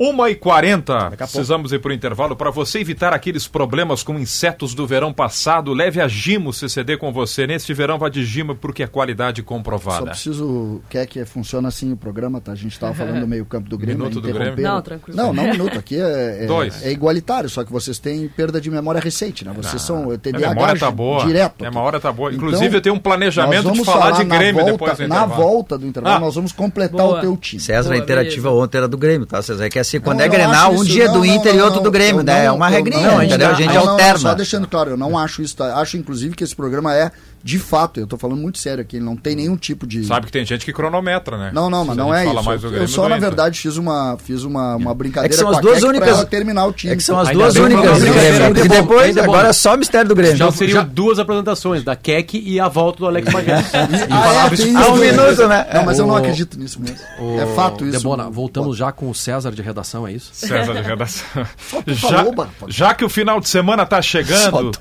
1 0.00 0.28
e 0.28 0.34
40 0.36 1.10
precisamos 1.16 1.72
ir 1.72 1.80
para 1.80 1.90
o 1.90 1.92
intervalo. 1.92 2.36
Para 2.36 2.50
você 2.50 2.78
evitar 2.78 3.12
aqueles 3.12 3.48
problemas 3.48 4.02
com 4.04 4.16
insetos 4.18 4.72
do 4.72 4.86
verão 4.86 5.12
passado, 5.12 5.72
leve 5.72 6.00
a 6.00 6.06
Gimo 6.06 6.52
CCD 6.52 6.96
com 6.96 7.12
você. 7.12 7.46
Neste 7.46 7.74
verão, 7.74 7.98
vá 7.98 8.08
de 8.08 8.24
Gimo 8.24 8.54
porque 8.54 8.84
é 8.84 8.86
qualidade 8.86 9.42
comprovada. 9.42 9.98
Só 9.98 10.06
preciso. 10.06 10.80
Quer 10.88 11.06
que 11.06 11.24
funcione 11.24 11.66
assim 11.66 11.92
o 11.92 11.96
programa, 11.96 12.40
tá? 12.40 12.52
A 12.52 12.54
gente 12.54 12.72
estava 12.72 12.94
falando 12.94 13.20
do 13.20 13.26
meio-campo 13.26 13.68
do 13.68 13.76
Grêmio. 13.76 14.04
Minuto 14.04 14.20
do 14.20 14.32
Grêmio? 14.32 14.62
Não, 14.62 14.80
tranquilo. 14.80 15.16
Não, 15.16 15.32
não 15.32 15.46
um 15.46 15.50
minuto. 15.50 15.78
Aqui 15.78 15.96
é, 15.96 16.44
é, 16.44 16.46
Dois. 16.46 16.84
é 16.84 16.92
igualitário, 16.92 17.48
só 17.48 17.64
que 17.64 17.72
vocês 17.72 17.98
têm 17.98 18.28
perda 18.28 18.60
de 18.60 18.70
memória 18.70 19.00
recente, 19.00 19.44
né? 19.44 19.52
Vocês 19.54 19.88
não. 19.88 20.04
são 20.04 20.18
TDAH 20.18 20.46
a 20.46 20.54
memória 20.54 20.78
tá 20.78 20.90
boa. 20.90 21.26
direto. 21.26 21.64
A 21.64 21.70
memória 21.70 21.98
tá 21.98 22.12
boa. 22.12 22.32
Inclusive, 22.32 22.66
então, 22.66 22.78
eu 22.78 22.82
tenho 22.82 22.94
um 22.94 23.00
planejamento 23.00 23.72
de 23.72 23.84
falar, 23.84 24.12
falar 24.12 24.18
de 24.18 24.24
Grêmio 24.24 24.60
volta, 24.60 24.72
depois 24.72 24.98
do 24.98 25.08
Na 25.08 25.26
volta 25.26 25.78
do 25.78 25.86
intervalo, 25.86 26.16
ah. 26.16 26.20
nós 26.20 26.34
vamos 26.34 26.52
completar 26.52 27.06
boa. 27.06 27.18
o 27.18 27.20
teu 27.20 27.36
time. 27.36 27.60
César, 27.60 27.90
boa, 27.90 27.94
a 27.94 27.98
interativa 27.98 28.48
beleza. 28.48 28.64
ontem 28.64 28.78
era 28.78 28.88
do 28.88 28.96
Grêmio, 28.96 29.26
tá? 29.26 29.42
César, 29.42 29.64
é 29.64 29.68
que 29.68 29.78
assim, 29.88 30.00
quando 30.00 30.20
é 30.20 30.28
Grenal, 30.28 30.72
um 30.72 30.84
dia 30.84 31.08
do 31.08 31.24
Inter 31.24 31.54
e 31.54 31.60
outro 31.60 31.80
do 31.80 31.90
Grêmio, 31.90 32.22
né? 32.22 32.44
É 32.44 32.50
uma 32.50 32.68
regrinha, 32.68 33.24
entendeu? 33.24 33.50
A 33.50 33.54
gente 33.54 33.76
alterna. 33.76 34.18
Só 34.18 34.34
deixando 34.34 34.66
claro, 34.66 34.90
eu 34.90 34.96
não 34.96 35.16
acho 35.16 35.42
isso, 35.42 35.56
tá? 35.56 35.76
acho 35.76 35.96
inclusive 35.96 36.34
que 36.34 36.44
esse 36.44 36.54
programa 36.54 36.94
é 36.94 37.10
de 37.42 37.58
fato, 37.58 38.00
eu 38.00 38.06
tô 38.06 38.16
falando 38.16 38.40
muito 38.40 38.58
sério 38.58 38.82
aqui, 38.82 38.96
ele 38.96 39.04
não 39.04 39.16
tem 39.16 39.36
nenhum 39.36 39.56
tipo 39.56 39.86
de. 39.86 40.04
Sabe 40.04 40.26
que 40.26 40.32
tem 40.32 40.44
gente 40.44 40.64
que 40.64 40.72
cronometra, 40.72 41.38
né? 41.38 41.50
Não, 41.54 41.70
não, 41.70 41.84
mas 41.84 41.96
não 41.96 42.14
é 42.14 42.26
isso. 42.26 42.66
Eu, 42.66 42.72
eu 42.72 42.88
só, 42.88 43.08
na 43.08 43.18
verdade, 43.18 43.60
fiz 43.60 43.76
uma, 43.76 44.16
fiz 44.18 44.42
uma, 44.42 44.76
uma 44.76 44.94
brincadeira 44.94 45.32
é 45.32 45.36
que 45.36 45.40
são 45.40 45.50
as 45.50 45.60
duas 45.60 45.82
únicas 45.82 46.24
terminar 46.24 46.66
o 46.66 46.72
time. 46.72 46.92
É 46.92 46.96
que 46.96 47.02
são 47.02 47.18
as 47.18 47.30
duas 47.30 47.54
únicas 47.56 48.00
do 48.00 48.12
Grêmio. 48.12 48.64
E 48.64 48.68
depois, 48.68 49.16
agora 49.16 49.48
é 49.48 49.52
só 49.52 49.74
o 49.74 49.78
mistério 49.78 50.08
do 50.08 50.14
Grêmio. 50.14 50.36
Já 50.36 50.50
seriam 50.50 50.84
duas 50.84 51.18
apresentações, 51.18 51.84
da 51.84 51.94
Keck 51.94 52.38
e 52.38 52.58
a 52.58 52.68
volta 52.68 52.98
do 52.98 53.06
Alex 53.06 53.28
Magés. 53.32 53.66
ah, 53.74 54.86
é, 54.86 54.90
um 54.90 54.96
minuto, 54.96 55.48
né? 55.48 55.66
Não, 55.74 55.84
mas 55.84 55.98
eu 55.98 56.06
não 56.06 56.16
acredito 56.16 56.58
nisso 56.58 56.80
mesmo. 56.80 56.98
É 57.40 57.46
fato 57.54 57.84
isso. 57.84 57.98
Debona, 57.98 58.28
voltamos 58.28 58.76
já 58.76 58.90
com 58.92 59.08
o 59.08 59.14
César 59.14 59.52
de 59.52 59.62
redação, 59.62 60.06
é 60.06 60.12
isso? 60.12 60.30
César 60.32 60.74
de 60.74 60.82
redação. 60.82 61.46
já, 61.86 62.24
já 62.68 62.94
que 62.94 63.04
o 63.04 63.08
final 63.08 63.40
de 63.40 63.48
semana 63.48 63.86
tá 63.86 64.02
chegando, 64.02 64.72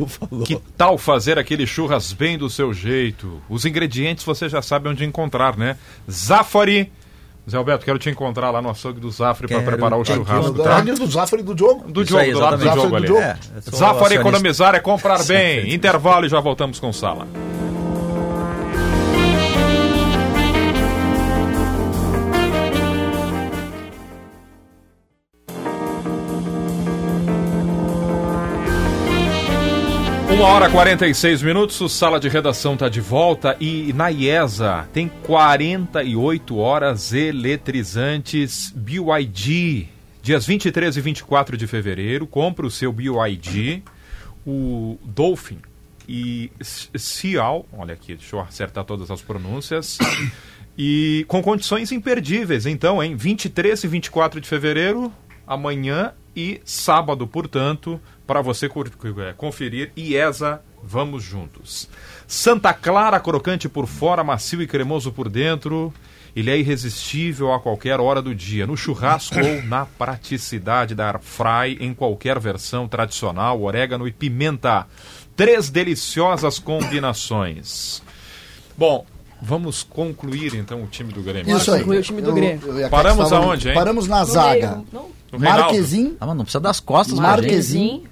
que 0.45 0.59
tal 0.75 0.97
fazer 0.97 1.37
aquele 1.37 1.65
churras 1.67 2.13
bem 2.13 2.37
do 2.37 2.46
seu 2.49 2.73
jeito? 2.73 3.41
Os 3.49 3.65
ingredientes 3.65 4.23
você 4.23 4.49
já 4.49 4.61
sabe 4.61 4.89
onde 4.89 5.03
encontrar, 5.05 5.57
né? 5.57 5.77
Zafari. 6.09 6.91
Zé 7.49 7.55
Alberto, 7.55 7.85
quero 7.85 7.97
te 7.97 8.09
encontrar 8.09 8.51
lá 8.51 8.61
no 8.61 8.69
açougue 8.69 8.99
do 8.99 9.09
Zafari 9.09 9.47
para 9.47 9.61
preparar 9.61 9.97
o 9.97 10.03
churrasco. 10.03 10.53
Tá? 10.61 10.81
do 10.81 11.07
Zafari 11.07 11.43
do 11.43 11.57
jogo? 11.57 11.89
Do 11.89 12.03
jogo, 12.03 12.31
do 12.31 12.39
lado 12.39 12.57
do 12.57 12.75
jogo 12.75 12.95
ali. 12.95 13.15
É, 13.15 13.37
Zafari 13.73 14.15
economizar 14.15 14.75
é 14.75 14.79
comprar 14.79 15.23
bem. 15.23 15.73
Intervalo 15.73 16.25
e 16.25 16.29
já 16.29 16.41
voltamos 16.41 16.79
com 16.79 16.91
sala. 16.91 17.25
Uma 30.37 30.49
hora 30.49 30.69
e 30.69 30.71
46 30.71 31.41
minutos, 31.41 31.81
o 31.81 31.89
Sala 31.89 32.19
de 32.19 32.29
Redação 32.29 32.75
está 32.75 32.87
de 32.87 33.01
volta 33.01 33.57
e 33.59 33.91
na 33.91 34.09
IESA 34.09 34.87
tem 34.93 35.09
48 35.23 36.55
horas 36.55 37.11
eletrizantes 37.11 38.71
BYD. 38.75 39.87
Dias 40.21 40.45
23 40.45 40.95
e 40.95 41.01
24 41.01 41.57
de 41.57 41.65
fevereiro, 41.65 42.27
compre 42.27 42.67
o 42.67 42.69
seu 42.69 42.93
BYD, 42.93 43.81
o 44.45 44.99
Dolphin 45.03 45.57
e 46.07 46.51
Cial, 46.61 47.65
olha 47.73 47.95
aqui, 47.95 48.13
deixa 48.13 48.35
eu 48.35 48.39
acertar 48.39 48.83
todas 48.83 49.09
as 49.09 49.23
pronúncias, 49.23 49.97
e 50.77 51.25
com 51.27 51.41
condições 51.41 51.91
imperdíveis. 51.91 52.67
Então, 52.67 53.01
em 53.03 53.15
23 53.15 53.83
e 53.83 53.87
24 53.87 54.39
de 54.39 54.47
fevereiro, 54.47 55.11
amanhã 55.47 56.13
e 56.35 56.61
sábado, 56.63 57.25
portanto, 57.25 57.99
para 58.27 58.41
você 58.41 58.65
é, 58.65 59.33
conferir 59.33 59.91
IESA 59.95 60.61
Vamos 60.83 61.23
Juntos. 61.23 61.89
Santa 62.27 62.73
Clara, 62.73 63.19
crocante 63.19 63.67
por 63.69 63.87
fora, 63.87 64.23
macio 64.23 64.61
e 64.61 64.67
cremoso 64.67 65.11
por 65.11 65.29
dentro. 65.29 65.93
Ele 66.35 66.51
é 66.51 66.57
irresistível 66.57 67.51
a 67.51 67.59
qualquer 67.59 67.99
hora 67.99 68.21
do 68.21 68.35
dia, 68.35 68.67
no 68.67 68.77
churrasco 68.77 69.39
ou 69.39 69.63
na 69.63 69.85
praticidade 69.85 70.93
da 70.93 71.07
air 71.07 71.19
fry, 71.19 71.77
em 71.79 71.95
qualquer 71.95 72.37
versão 72.37 72.87
tradicional, 72.87 73.59
orégano 73.61 74.07
e 74.07 74.11
pimenta. 74.11 74.85
Três 75.35 75.69
deliciosas 75.69 76.59
combinações. 76.59 78.03
Bom, 78.77 79.05
vamos 79.41 79.81
concluir 79.81 80.53
então 80.53 80.83
o 80.83 80.87
time 80.87 81.11
do 81.11 81.23
Grêmio. 81.23 81.57
Isso 81.57 81.71
aí. 81.71 81.81
o 81.81 82.01
time 82.03 82.21
do 82.21 82.33
Grêmio. 82.33 82.67
Eu, 82.67 82.79
eu 82.81 82.89
Paramos 82.89 83.33
aonde, 83.33 83.69
hein? 83.69 83.73
Paramos 83.73 84.07
na 84.07 84.23
zaga. 84.23 84.83
Marquezin. 85.31 86.17
Ah, 86.19 86.27
mas 86.27 86.37
não 86.37 86.43
precisa 86.43 86.59
das 86.59 86.79
costas, 86.79 87.17
Marquezin. 87.17 88.03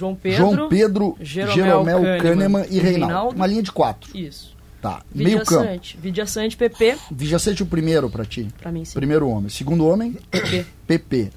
João 0.00 0.14
Pedro, 0.14 0.38
João 0.38 0.68
Pedro 0.68 1.16
Jeromel, 1.20 1.54
Jeromel 1.54 2.00
Kahneman, 2.00 2.22
Kahneman 2.22 2.66
e 2.70 2.78
Reinaldo. 2.78 3.06
Reinaldo. 3.06 3.36
Uma 3.36 3.46
linha 3.46 3.62
de 3.62 3.70
quatro. 3.70 4.16
Isso. 4.16 4.56
Tá. 4.80 5.02
Meio 5.14 5.44
campo. 5.44 5.78
Vidia 5.98 6.24
Sante, 6.24 6.56
PP. 6.56 6.96
Vidia 7.10 7.38
Sante 7.38 7.62
o 7.62 7.66
primeiro 7.66 8.08
para 8.08 8.24
ti? 8.24 8.48
Para 8.58 8.72
mim, 8.72 8.82
sim. 8.82 8.94
Primeiro 8.94 9.28
homem. 9.28 9.50
Segundo 9.50 9.86
homem? 9.86 10.16
PP. 10.30 10.66
PP. 10.86 11.30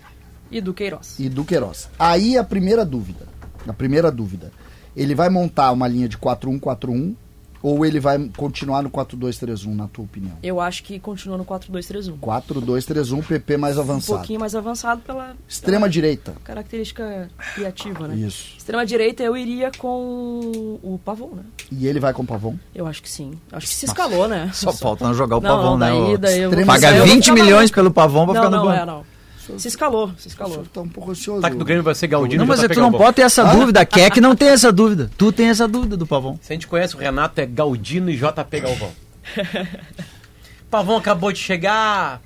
E 0.50 0.62
do 0.62 0.74
Queiroz. 0.74 1.20
E 1.20 1.28
do 1.28 1.44
Queiroz. 1.44 1.90
Aí 2.00 2.38
a 2.38 2.44
primeira 2.44 2.86
dúvida. 2.86 3.28
A 3.68 3.74
primeira 3.74 4.10
dúvida. 4.10 4.50
Ele 4.96 5.14
vai 5.14 5.28
montar 5.30 5.72
uma 5.74 5.88
linha 5.88 6.08
de 6.08 6.18
4-1-4-1 6.18 7.16
ou 7.64 7.86
ele 7.86 7.98
vai 7.98 8.30
continuar 8.36 8.82
no 8.82 8.90
4-2-3-1, 8.92 9.74
na 9.74 9.88
tua 9.88 10.04
opinião? 10.04 10.38
Eu 10.44 10.60
acho 10.60 10.84
que 10.84 11.00
continua 11.00 11.38
no 11.38 11.46
4-2-3-1. 11.46 12.20
4-2-3-1, 12.20 13.26
PP 13.26 13.56
mais 13.56 13.80
avançado. 13.80 14.14
Um 14.14 14.18
pouquinho 14.18 14.40
mais 14.42 14.54
avançado 14.54 15.02
pela. 15.02 15.34
Extrema 15.48 15.80
pela 15.80 15.90
direita. 15.90 16.34
Característica 16.44 17.30
criativa, 17.56 18.10
né? 18.10 18.16
Isso. 18.18 18.58
Extrema 18.58 18.86
direita 18.86 19.24
eu 19.24 19.38
iria 19.38 19.72
com 19.78 20.78
o 20.84 21.00
Pavon, 21.06 21.30
né? 21.36 21.44
E 21.72 21.88
ele 21.88 22.02
vai 22.02 22.14
com 22.14 22.24
o 22.24 22.26
Pavon? 22.26 22.56
Eu 22.76 22.86
acho 22.86 23.02
que 23.02 23.10
sim. 23.10 23.32
Acho 23.50 23.66
que 23.66 23.74
se 23.74 23.86
escalou, 23.86 24.28
né? 24.28 24.52
Só, 24.54 24.74
falta 24.74 25.06
não 25.06 25.14
jogar 25.14 25.38
o 25.38 25.42
não, 25.42 25.56
Pavon, 25.56 25.78
né? 25.78 26.18
Daí, 26.20 26.48
daí 26.50 26.66
Paga 26.66 27.02
20 27.06 27.32
milhões 27.32 27.72
pelo 27.72 27.90
Pavon 27.90 28.26
pra 28.26 28.34
não, 28.34 28.42
ficar 28.42 28.50
no 28.50 28.58
não, 28.58 28.66
banco. 28.66 28.82
É, 28.82 28.86
não. 28.86 29.13
Se 29.58 29.68
escalou, 29.68 30.12
se 30.18 30.30
escalou. 30.30 30.66
Tá 30.72 30.82
um 30.82 30.88
pouco 30.88 31.12
ansioso. 31.12 31.42
Tá 31.42 31.50
que 31.50 31.58
do 31.58 31.66
Grêmio 31.66 31.84
vai 31.84 31.94
ser 31.94 32.08
Galdino. 32.08 32.40
Não, 32.40 32.48
mas 32.48 32.62
tá 32.62 32.70
tu 32.70 32.80
não 32.80 32.92
pode 32.92 33.16
ter 33.18 33.24
essa 33.24 33.44
ah? 33.44 33.54
dúvida. 33.54 33.86
Quer 33.86 34.10
que 34.10 34.22
não 34.22 34.36
tem 34.36 34.50
essa 34.50 34.72
dúvida. 34.72 35.12
Tu 35.18 35.32
tem 35.32 35.50
essa 35.50 35.68
dúvida 35.68 35.98
do 35.98 36.08
Pavão. 36.08 36.40
Se 36.42 36.54
a 36.54 36.56
gente 36.56 36.68
conhece 36.68 36.96
o 36.96 37.00
Renato, 37.00 37.42
é 37.42 37.46
Galdino 37.46 38.10
e 38.10 38.16
JP 38.16 38.60
Galvão. 38.62 38.92
Pavão 40.72 40.98
acabou 40.98 41.32
de 41.32 41.40
chegar. 41.40 42.22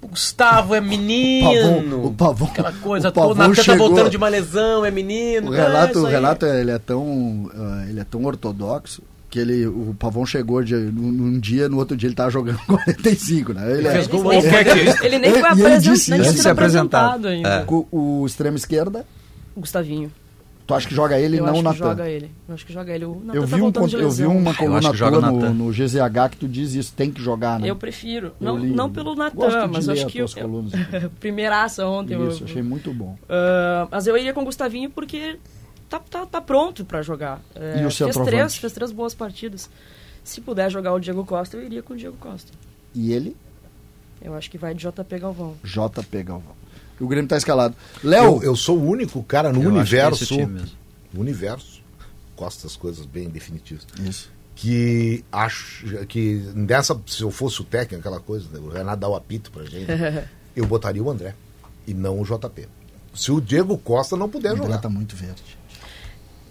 O 0.00 0.08
Gustavo 0.08 0.74
é 0.74 0.80
menino. 0.80 1.48
O 1.48 1.52
Pavão, 1.52 2.06
o 2.06 2.12
Pavão 2.12 2.48
aquela 2.48 2.72
coisa 2.72 3.08
o 3.08 3.12
Pavão 3.12 3.36
toda. 3.36 3.64
tá 3.64 3.76
voltando 3.76 4.10
de 4.10 4.16
uma 4.16 4.28
lesão, 4.28 4.84
é 4.84 4.90
menino. 4.90 5.48
O 5.48 5.52
Renato, 5.52 5.98
é 5.98 6.02
o 6.02 6.04
Renato 6.06 6.44
ele 6.44 6.72
é 6.72 6.78
tão, 6.78 7.04
uh, 7.04 7.88
ele 7.88 8.00
é 8.00 8.04
tão 8.04 8.24
ortodoxo 8.24 9.00
que 9.32 9.38
ele, 9.38 9.66
o 9.66 9.96
Pavão 9.98 10.26
chegou 10.26 10.62
de, 10.62 10.74
num, 10.74 11.10
num, 11.10 11.40
dia, 11.40 11.66
no 11.66 11.78
outro 11.78 11.96
dia 11.96 12.06
ele 12.06 12.14
tava 12.14 12.28
jogando 12.30 12.58
45, 12.68 13.54
né? 13.54 13.62
Ele, 13.70 13.88
ele, 13.88 13.88
é, 13.88 14.06
gol, 14.06 14.30
ele, 14.30 14.44
ele 15.02 15.18
nem 15.18 15.30
foi 15.30 15.48
apresentado, 15.48 16.20
nem 16.20 16.32
se 16.34 16.48
apresentado 16.48 17.28
ainda. 17.28 17.48
É. 17.48 17.64
O, 17.66 18.20
o 18.20 18.26
extremo 18.26 18.58
esquerda? 18.58 19.06
Gustavinho. 19.56 20.12
Tu 20.66 20.74
acha 20.74 20.86
que 20.86 20.94
joga 20.94 21.18
ele 21.18 21.40
eu 21.40 21.46
não 21.46 21.54
o 21.54 21.62
Natan? 21.62 21.78
joga 21.78 22.10
ele. 22.10 22.30
Eu 22.46 22.54
acho 22.54 22.66
que 22.66 22.74
joga 22.74 22.94
ele. 22.94 23.06
O 23.06 23.22
eu, 23.32 23.40
tá 23.40 23.56
vi 23.56 23.62
um, 23.62 23.72
eu 23.98 24.10
vi 24.10 24.24
uma 24.26 24.54
coluna 24.54 24.92
tua 24.92 25.10
no, 25.10 25.54
no, 25.54 25.72
GZH 25.72 26.30
que 26.30 26.36
tu 26.36 26.46
diz 26.46 26.74
isso, 26.74 26.92
tem 26.92 27.10
que 27.10 27.22
jogar, 27.22 27.58
né? 27.58 27.70
Eu 27.70 27.76
prefiro. 27.76 28.32
Eu 28.38 28.58
não, 28.58 28.58
não 28.58 28.90
pelo 28.90 29.14
Natan, 29.14 29.66
mas 29.72 29.88
acho 29.88 30.06
que... 30.08 30.18
Eu, 30.18 30.26
primeiraça 31.18 31.86
ontem. 31.86 32.22
Isso, 32.28 32.42
eu, 32.42 32.48
achei 32.48 32.62
muito 32.62 32.92
bom. 32.92 33.16
Uh, 33.22 33.88
mas 33.90 34.06
eu 34.06 34.14
iria 34.14 34.34
com 34.34 34.42
o 34.42 34.44
Gustavinho 34.44 34.90
porque 34.90 35.38
tá, 35.92 36.00
tá, 36.00 36.26
tá 36.26 36.40
pronto 36.40 36.84
para 36.84 37.02
jogar. 37.02 37.40
É, 37.54 37.82
e 37.82 37.86
o 37.86 37.90
fez 37.90 38.16
três, 38.16 38.56
fez 38.56 38.72
três 38.72 38.92
boas 38.92 39.14
partidas. 39.14 39.68
Se 40.24 40.40
puder 40.40 40.70
jogar 40.70 40.94
o 40.94 41.00
Diego 41.00 41.24
Costa, 41.24 41.56
eu 41.56 41.64
iria 41.64 41.82
com 41.82 41.94
o 41.94 41.96
Diego 41.96 42.16
Costa. 42.18 42.52
E 42.94 43.12
ele? 43.12 43.36
Eu 44.20 44.34
acho 44.34 44.50
que 44.50 44.56
vai 44.56 44.74
de 44.74 44.86
JP 44.86 45.18
Galvão. 45.18 45.56
JP 45.64 46.22
Galvão. 46.22 46.54
O 47.00 47.08
Grêmio 47.08 47.28
tá 47.28 47.36
escalado. 47.36 47.74
Léo. 48.04 48.36
Eu, 48.36 48.42
eu, 48.42 48.56
sou 48.56 48.78
o 48.78 48.88
único 48.88 49.22
cara 49.24 49.52
no 49.52 49.62
eu 49.62 49.70
universo. 49.70 50.36
No 51.12 51.20
universo. 51.20 51.82
Gosto 52.36 52.62
das 52.62 52.76
coisas 52.76 53.04
bem 53.04 53.28
definitivas. 53.28 53.84
Isso. 54.00 54.30
Que 54.54 55.24
acho 55.32 56.06
que 56.06 56.36
dessa, 56.54 56.98
se 57.06 57.22
eu 57.22 57.30
fosse 57.30 57.60
o 57.60 57.64
técnico, 57.64 58.00
aquela 58.00 58.20
coisa, 58.20 58.46
o 58.60 58.68
Renato 58.68 59.00
dá 59.00 59.08
o 59.08 59.16
apito 59.16 59.50
pra 59.50 59.64
gente, 59.64 59.90
eu 60.54 60.66
botaria 60.66 61.02
o 61.02 61.10
André 61.10 61.34
e 61.86 61.92
não 61.92 62.20
o 62.20 62.24
JP. 62.24 62.68
Se 63.14 63.32
o 63.32 63.40
Diego 63.40 63.76
Costa 63.78 64.16
não 64.16 64.28
puder 64.28 64.50
o 64.50 64.52
André 64.52 64.66
jogar. 64.66 64.78
tá 64.78 64.88
muito 64.88 65.16
verde. 65.16 65.42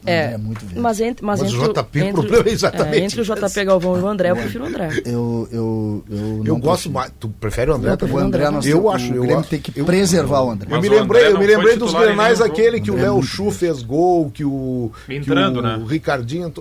É, 0.05 0.33
é 0.33 0.37
muito 0.37 0.65
verde. 0.65 0.79
Mas, 0.79 0.99
entre, 0.99 1.25
mas, 1.25 1.41
mas 1.41 1.53
entre, 1.53 1.69
o 1.69 1.73
JP, 1.73 1.99
entre, 1.99 2.11
o 2.11 2.13
problema 2.13 2.49
é 2.49 2.51
exatamente. 2.51 2.97
É, 2.97 3.03
entre 3.03 3.21
o 3.21 3.23
JP 3.23 3.65
Galvão 3.65 3.97
e 3.97 4.01
o 4.01 4.07
André, 4.07 4.31
eu 4.31 4.35
prefiro 4.35 4.63
o 4.63 4.67
André. 4.67 4.89
Eu, 5.05 5.47
eu, 5.51 6.03
eu, 6.09 6.43
eu 6.45 6.57
gosto 6.57 6.89
mais. 6.89 7.11
Tu 7.19 7.29
prefere 7.29 7.71
o 7.71 7.75
André? 7.75 7.95
o 8.01 8.17
André, 8.17 8.49
nós 8.49 8.65
eu 8.65 8.89
acho. 8.89 9.13
O 9.13 9.21
Grêmio 9.21 9.43
tem 9.43 9.59
que 9.59 9.79
eu, 9.79 9.85
preservar 9.85 10.43
o 10.43 10.51
André. 10.51 10.67
Eu 10.69 10.81
me 10.81 10.89
lembrei, 10.89 11.27
eu 11.27 11.39
me 11.39 11.45
lembrei 11.45 11.75
dos 11.75 11.93
grenais 11.93 12.41
aquele 12.41 12.81
que 12.81 12.91
o 12.91 12.95
Léo 12.95 13.21
Chu 13.21 13.51
fez 13.51 13.83
gol, 13.83 14.31
que 14.31 14.43
o. 14.43 14.91
Entrando, 15.07 15.53
que 15.53 15.59
o, 15.59 15.61
né? 15.61 15.77
O 15.77 15.85
Ricardinho. 15.85 16.51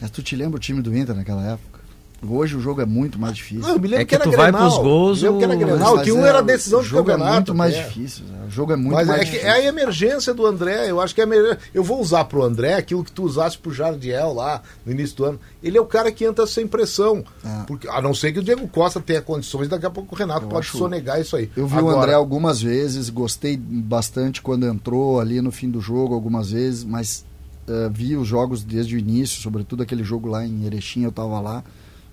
Mas 0.00 0.10
tu 0.10 0.22
te 0.22 0.36
lembra 0.36 0.56
o 0.56 0.60
time 0.60 0.80
do 0.80 0.96
Inter 0.96 1.14
naquela 1.14 1.44
época? 1.52 1.77
Hoje 2.26 2.56
o 2.56 2.60
jogo 2.60 2.80
é 2.80 2.84
muito 2.84 3.16
mais 3.16 3.36
difícil. 3.36 3.62
Não, 3.62 3.74
eu 3.74 3.80
me 3.80 3.86
lembro 3.86 4.02
é 4.02 4.04
que, 4.04 4.18
que 4.18 4.22
tu 4.24 4.32
vai 4.32 4.50
pros 4.50 4.76
gols. 4.78 5.22
Eu 5.22 5.38
que 5.38 5.44
era 5.44 5.54
Grenal, 5.54 6.02
que 6.02 6.10
um 6.10 6.26
era 6.26 6.42
decisão 6.42 6.82
do 6.82 6.90
campeonato. 6.90 7.30
É 7.30 7.34
muito 7.34 7.54
mais 7.54 7.74
é. 7.74 7.82
difícil. 7.84 8.24
Né? 8.24 8.46
O 8.48 8.50
jogo 8.50 8.72
é 8.72 8.76
muito 8.76 8.94
mas 8.94 9.06
mais 9.06 9.20
é 9.20 9.24
difícil. 9.24 9.46
É 9.46 9.50
a 9.52 9.64
emergência 9.64 10.34
do 10.34 10.44
André. 10.44 10.90
Eu 10.90 11.00
acho 11.00 11.14
que 11.14 11.20
é 11.20 11.24
emer... 11.24 11.58
Eu 11.72 11.84
vou 11.84 12.00
usar 12.00 12.24
pro 12.24 12.42
André 12.42 12.74
aquilo 12.74 13.04
que 13.04 13.12
tu 13.12 13.22
usaste 13.22 13.58
pro 13.58 13.72
Jardiel 13.72 14.32
lá 14.34 14.62
no 14.84 14.90
início 14.90 15.16
do 15.16 15.24
ano. 15.26 15.40
Ele 15.62 15.78
é 15.78 15.80
o 15.80 15.86
cara 15.86 16.10
que 16.10 16.24
entra 16.24 16.44
sem 16.44 16.66
pressão. 16.66 17.24
É. 17.44 17.62
Porque, 17.66 17.86
a 17.88 18.02
não 18.02 18.12
ser 18.12 18.32
que 18.32 18.40
o 18.40 18.42
Diego 18.42 18.66
Costa 18.66 19.00
tenha 19.00 19.22
condições, 19.22 19.68
daqui 19.68 19.86
a 19.86 19.90
pouco 19.90 20.14
o 20.14 20.18
Renato 20.18 20.46
eu 20.46 20.48
pode 20.48 20.66
acho... 20.66 20.76
sonegar 20.76 21.20
isso 21.20 21.36
aí. 21.36 21.48
Eu 21.56 21.68
vi 21.68 21.78
Agora... 21.78 21.96
o 21.96 22.00
André 22.00 22.14
algumas 22.14 22.60
vezes, 22.60 23.10
gostei 23.10 23.56
bastante 23.56 24.42
quando 24.42 24.66
entrou 24.66 25.20
ali 25.20 25.40
no 25.40 25.52
fim 25.52 25.70
do 25.70 25.80
jogo, 25.80 26.14
algumas 26.14 26.50
vezes, 26.50 26.82
mas 26.82 27.24
uh, 27.68 27.88
vi 27.92 28.16
os 28.16 28.26
jogos 28.26 28.64
desde 28.64 28.96
o 28.96 28.98
início, 28.98 29.40
sobretudo 29.40 29.84
aquele 29.84 30.02
jogo 30.02 30.28
lá 30.28 30.44
em 30.44 30.64
Erechim, 30.66 31.04
eu 31.04 31.10
estava 31.10 31.40
lá. 31.40 31.62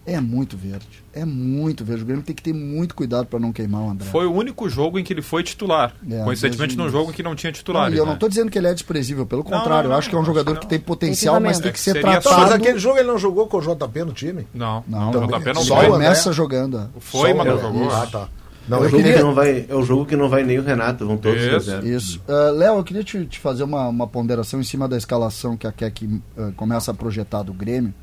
É 0.06 0.22
muito 0.22 0.56
verde. 0.56 1.04
É 1.12 1.26
muito 1.26 1.84
verde. 1.84 2.04
O 2.04 2.06
Grêmio 2.06 2.24
tem 2.24 2.36
que 2.36 2.44
ter 2.44 2.54
muito 2.54 2.94
cuidado 2.94 3.26
para 3.26 3.40
não 3.40 3.52
queimar 3.52 3.82
o 3.82 3.90
André. 3.90 4.08
Foi 4.08 4.28
o 4.28 4.32
único 4.32 4.70
jogo 4.70 5.00
em 5.00 5.04
que 5.04 5.12
ele 5.12 5.24
foi 5.24 5.42
titular. 5.42 5.96
É, 6.08 6.24
Coincidentemente 6.24 6.78
num 6.78 6.90
jogo 6.90 7.10
em 7.10 7.14
que 7.14 7.24
não 7.24 7.36
tinha 7.36 7.52
titular. 7.52 7.92
E 7.92 7.98
eu 7.98 8.04
né? 8.04 8.10
não 8.10 8.14
estou 8.14 8.30
dizendo 8.30 8.52
que 8.52 8.58
ele 8.58 8.68
é 8.68 8.74
desprezível, 8.74 9.26
pelo 9.26 9.44
contrário. 9.44 9.70
Não, 9.70 9.84
não, 9.84 9.92
eu 9.92 9.98
acho 9.98 10.10
que 10.10 10.16
é 10.16 10.20
um 10.20 10.26
jogador 10.26 10.60
que 10.60 10.68
tem 10.68 10.80
potencial, 10.80 11.40
mas 11.40 11.60
tem 11.60 11.72
que, 11.72 11.80
ser 11.80 12.00
tratado. 12.00 12.40
Mas 12.40 12.52
aquele 12.52 12.78
jogo 12.78 13.00
ele 13.00 13.08
não 13.08 13.18
jogou 13.18 13.48
com 13.48 13.58
o 13.58 13.62
JP 13.62 14.04
no 14.04 14.14
time? 14.14 14.48
Não. 14.54 14.84
Não, 14.88 15.10
o 15.10 15.28
JP 15.28 15.54
não 15.54 15.64
Só 15.64 15.84
começa 15.88 16.32
jogando. 16.32 16.90
Foi, 17.00 17.34
mas 17.34 17.48
não 17.48 17.60
jogou. 17.60 17.90
Ah, 17.90 18.08
tá. 18.08 18.30
Não, 18.68 18.80
é, 18.80 18.82
o 18.82 18.84
jogo 18.90 18.98
queria... 18.98 19.18
que 19.18 19.24
não 19.24 19.34
vai, 19.34 19.66
é 19.70 19.76
o 19.76 19.84
jogo 19.84 20.06
que 20.06 20.16
não 20.16 20.28
vai 20.28 20.44
nem 20.44 20.58
o 20.58 20.64
Renato, 20.64 21.06
vão 21.06 21.18
todos 21.18 21.42
Isso. 21.42 21.52
Fazer. 21.52 21.84
Isso. 21.84 22.22
Uh, 22.28 22.52
Léo, 22.52 22.78
eu 22.78 22.84
queria 22.84 23.04
te, 23.04 23.26
te, 23.26 23.40
fazer 23.40 23.64
uma, 23.64 23.88
uma 23.88 24.08
ponderação 24.08 24.60
em 24.60 24.64
cima 24.64 24.88
da 24.88 24.98
escalação 24.98 25.56
que 25.56 25.68
a 25.68 25.72
Keck 25.72 26.06
uh, 26.06 26.52
começa 26.56 26.92
a 26.92 26.94
projetar 26.94 27.44
do 27.44 27.54
Grêmio. 27.54 27.94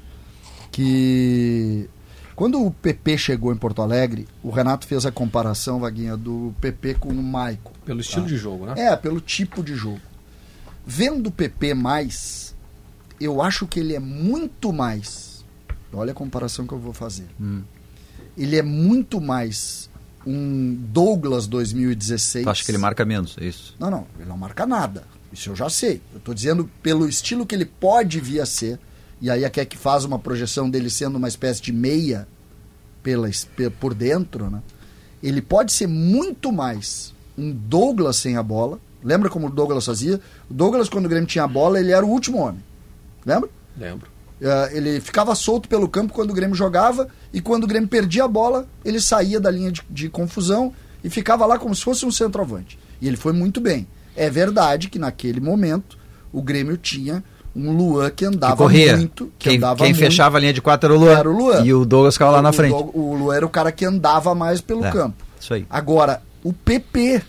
Que 0.72 1.88
quando 2.34 2.64
o 2.64 2.70
PP 2.70 3.18
chegou 3.18 3.52
em 3.52 3.56
Porto 3.56 3.82
Alegre, 3.82 4.26
o 4.42 4.50
Renato 4.50 4.86
fez 4.86 5.06
a 5.06 5.12
comparação, 5.12 5.78
Vaguinha, 5.78 6.16
do 6.16 6.54
PP 6.60 6.94
com 6.94 7.10
o 7.10 7.22
Maico. 7.22 7.72
Pelo 7.84 7.98
tá? 7.98 8.02
estilo 8.02 8.26
de 8.26 8.36
jogo, 8.36 8.66
né? 8.66 8.74
É, 8.76 8.96
pelo 8.96 9.20
tipo 9.20 9.62
de 9.62 9.76
jogo. 9.76 10.00
Vendo 10.84 11.28
o 11.28 11.30
PP 11.30 11.74
mais, 11.74 12.54
eu 13.20 13.40
acho 13.40 13.66
que 13.66 13.78
ele 13.78 13.94
é 13.94 14.00
muito 14.00 14.72
mais. 14.72 15.44
Olha 15.92 16.12
a 16.12 16.14
comparação 16.14 16.66
que 16.66 16.72
eu 16.72 16.78
vou 16.78 16.92
fazer. 16.92 17.26
Hum. 17.40 17.62
Ele 18.36 18.56
é 18.56 18.62
muito 18.62 19.20
mais 19.20 19.90
um 20.26 20.74
Douglas 20.74 21.46
2016. 21.46 22.46
Acho 22.46 22.64
que 22.64 22.70
ele 22.70 22.78
marca 22.78 23.04
menos, 23.04 23.36
é 23.38 23.44
isso? 23.44 23.76
Não, 23.78 23.90
não, 23.90 24.06
ele 24.18 24.28
não 24.28 24.36
marca 24.36 24.66
nada. 24.66 25.04
Isso 25.32 25.50
eu 25.50 25.56
já 25.56 25.68
sei. 25.68 26.00
Eu 26.12 26.18
estou 26.18 26.34
dizendo 26.34 26.68
pelo 26.82 27.08
estilo 27.08 27.46
que 27.46 27.54
ele 27.54 27.66
pode 27.66 28.20
vir 28.20 28.40
a 28.40 28.46
ser. 28.46 28.78
E 29.22 29.30
aí 29.30 29.44
a 29.44 29.50
Keck 29.50 29.78
faz 29.78 30.04
uma 30.04 30.18
projeção 30.18 30.68
dele 30.68 30.90
sendo 30.90 31.14
uma 31.14 31.28
espécie 31.28 31.62
de 31.62 31.72
meia 31.72 32.26
pela, 33.04 33.30
por 33.78 33.94
dentro, 33.94 34.50
né? 34.50 34.60
Ele 35.22 35.40
pode 35.40 35.72
ser 35.72 35.86
muito 35.86 36.50
mais 36.50 37.14
um 37.38 37.52
Douglas 37.52 38.16
sem 38.16 38.36
a 38.36 38.42
bola. 38.42 38.80
Lembra 39.02 39.30
como 39.30 39.46
o 39.46 39.50
Douglas 39.50 39.86
fazia? 39.86 40.20
O 40.50 40.54
Douglas, 40.54 40.88
quando 40.88 41.06
o 41.06 41.08
Grêmio 41.08 41.28
tinha 41.28 41.44
a 41.44 41.48
bola, 41.48 41.78
ele 41.78 41.92
era 41.92 42.04
o 42.04 42.08
último 42.08 42.38
homem. 42.38 42.64
Lembra? 43.24 43.48
Lembro. 43.78 44.10
Uh, 44.40 44.76
ele 44.76 45.00
ficava 45.00 45.36
solto 45.36 45.68
pelo 45.68 45.88
campo 45.88 46.12
quando 46.12 46.32
o 46.32 46.34
Grêmio 46.34 46.56
jogava 46.56 47.08
e 47.32 47.40
quando 47.40 47.62
o 47.62 47.66
Grêmio 47.68 47.88
perdia 47.88 48.24
a 48.24 48.28
bola, 48.28 48.66
ele 48.84 49.00
saía 49.00 49.38
da 49.38 49.52
linha 49.52 49.70
de, 49.70 49.82
de 49.88 50.08
confusão 50.08 50.74
e 51.04 51.08
ficava 51.08 51.46
lá 51.46 51.60
como 51.60 51.76
se 51.76 51.84
fosse 51.84 52.04
um 52.04 52.10
centroavante. 52.10 52.76
E 53.00 53.06
ele 53.06 53.16
foi 53.16 53.32
muito 53.32 53.60
bem. 53.60 53.86
É 54.16 54.28
verdade 54.28 54.88
que 54.88 54.98
naquele 54.98 55.38
momento 55.38 55.96
o 56.32 56.42
Grêmio 56.42 56.76
tinha 56.76 57.22
um 57.54 57.76
Luan 57.76 58.10
que 58.10 58.24
andava 58.24 58.52
que 58.52 58.58
corria. 58.58 58.96
muito. 58.96 59.26
Que 59.38 59.48
quem, 59.50 59.56
andava 59.58 59.76
quem 59.76 59.92
muito. 59.92 59.98
fechava 59.98 60.38
a 60.38 60.40
linha 60.40 60.52
de 60.52 60.62
quatro 60.62 60.86
era 60.86 60.98
o 60.98 61.00
Luan. 61.00 61.18
Era 61.18 61.30
o 61.30 61.36
Luan. 61.36 61.64
E 61.64 61.74
o 61.74 61.84
Douglas 61.84 62.14
ficava 62.14 62.32
lá 62.32 62.42
na 62.42 62.52
frente. 62.52 62.72
O, 62.72 62.90
o 62.94 63.14
Luan 63.14 63.36
era 63.36 63.46
o 63.46 63.50
cara 63.50 63.70
que 63.70 63.84
andava 63.84 64.34
mais 64.34 64.60
pelo 64.60 64.84
é, 64.84 64.90
campo. 64.90 65.24
Isso 65.40 65.54
aí. 65.54 65.66
Agora, 65.68 66.22
o 66.42 66.52
PP 66.52 67.22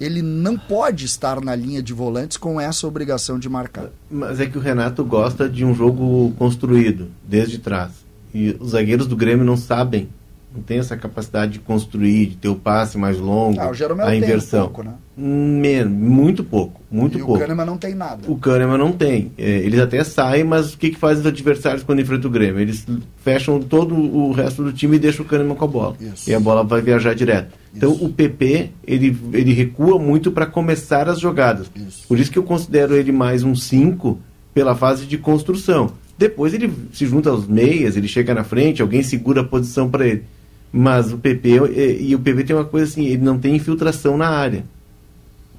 ele 0.00 0.22
não 0.22 0.56
pode 0.56 1.04
estar 1.04 1.40
na 1.42 1.54
linha 1.54 1.82
de 1.82 1.92
volantes 1.92 2.38
com 2.38 2.58
essa 2.58 2.86
obrigação 2.86 3.38
de 3.38 3.48
marcar. 3.48 3.90
Mas 4.10 4.40
é 4.40 4.46
que 4.46 4.56
o 4.56 4.60
Renato 4.60 5.04
gosta 5.04 5.46
de 5.48 5.62
um 5.62 5.74
jogo 5.74 6.32
construído, 6.38 7.08
desde 7.22 7.58
trás. 7.58 7.90
E 8.32 8.56
os 8.58 8.70
zagueiros 8.70 9.06
do 9.06 9.14
Grêmio 9.14 9.44
não 9.44 9.58
sabem, 9.58 10.08
não 10.54 10.62
tem 10.62 10.78
essa 10.78 10.96
capacidade 10.96 11.52
de 11.52 11.58
construir, 11.60 12.26
de 12.26 12.36
ter 12.36 12.48
o 12.48 12.56
passe 12.56 12.98
mais 12.98 13.18
longo, 13.18 13.60
ah, 13.60 13.70
o 13.70 14.02
a 14.02 14.16
inversão. 14.16 14.64
Pouco, 14.64 14.82
né? 14.82 14.94
Menos, 15.16 15.92
muito 15.92 16.42
pouco, 16.42 16.80
muito 16.90 17.18
e 17.18 17.20
pouco. 17.20 17.36
o 17.36 17.38
Kahneman 17.38 17.66
não 17.66 17.76
tem 17.76 17.94
nada. 17.94 18.22
O 18.26 18.36
Kahneman 18.36 18.78
não 18.78 18.90
tem. 18.90 19.30
É, 19.38 19.48
eles 19.58 19.78
até 19.78 20.02
saem, 20.02 20.42
mas 20.42 20.74
o 20.74 20.78
que, 20.78 20.90
que 20.90 20.96
fazem 20.96 21.20
os 21.20 21.26
adversários 21.26 21.84
quando 21.84 22.00
enfrentam 22.00 22.28
o 22.28 22.32
Grêmio? 22.32 22.60
Eles 22.60 22.84
fecham 23.18 23.60
todo 23.60 23.94
o 23.94 24.32
resto 24.32 24.64
do 24.64 24.72
time 24.72 24.96
e 24.96 24.98
deixam 24.98 25.24
o 25.24 25.28
Kahneman 25.28 25.54
com 25.54 25.64
a 25.64 25.68
bola. 25.68 25.96
Isso. 26.00 26.28
E 26.28 26.34
a 26.34 26.40
bola 26.40 26.64
vai 26.64 26.80
viajar 26.80 27.14
direto. 27.14 27.54
Então 27.74 27.92
o 27.92 28.08
PP 28.08 28.70
ele, 28.84 29.16
ele 29.32 29.52
recua 29.52 29.98
muito 29.98 30.32
para 30.32 30.46
começar 30.46 31.08
as 31.08 31.20
jogadas. 31.20 31.70
Isso. 31.76 32.08
Por 32.08 32.18
isso 32.18 32.30
que 32.30 32.38
eu 32.38 32.42
considero 32.42 32.96
ele 32.96 33.12
mais 33.12 33.44
um 33.44 33.54
5 33.54 34.18
pela 34.52 34.74
fase 34.74 35.06
de 35.06 35.16
construção. 35.16 35.92
Depois 36.18 36.52
ele 36.52 36.70
se 36.92 37.06
junta 37.06 37.30
aos 37.30 37.46
meias, 37.46 37.96
ele 37.96 38.08
chega 38.08 38.34
na 38.34 38.44
frente, 38.44 38.82
alguém 38.82 39.02
segura 39.02 39.40
a 39.40 39.44
posição 39.44 39.88
para 39.88 40.06
ele. 40.06 40.24
Mas 40.72 41.12
o 41.12 41.18
PP 41.18 41.48
e, 41.74 42.10
e, 42.10 42.14
o 42.14 42.18
PP 42.18 42.44
tem 42.44 42.56
uma 42.56 42.64
coisa 42.64 42.90
assim, 42.90 43.06
ele 43.06 43.22
não 43.22 43.38
tem 43.38 43.56
infiltração 43.56 44.16
na 44.16 44.28
área. 44.28 44.64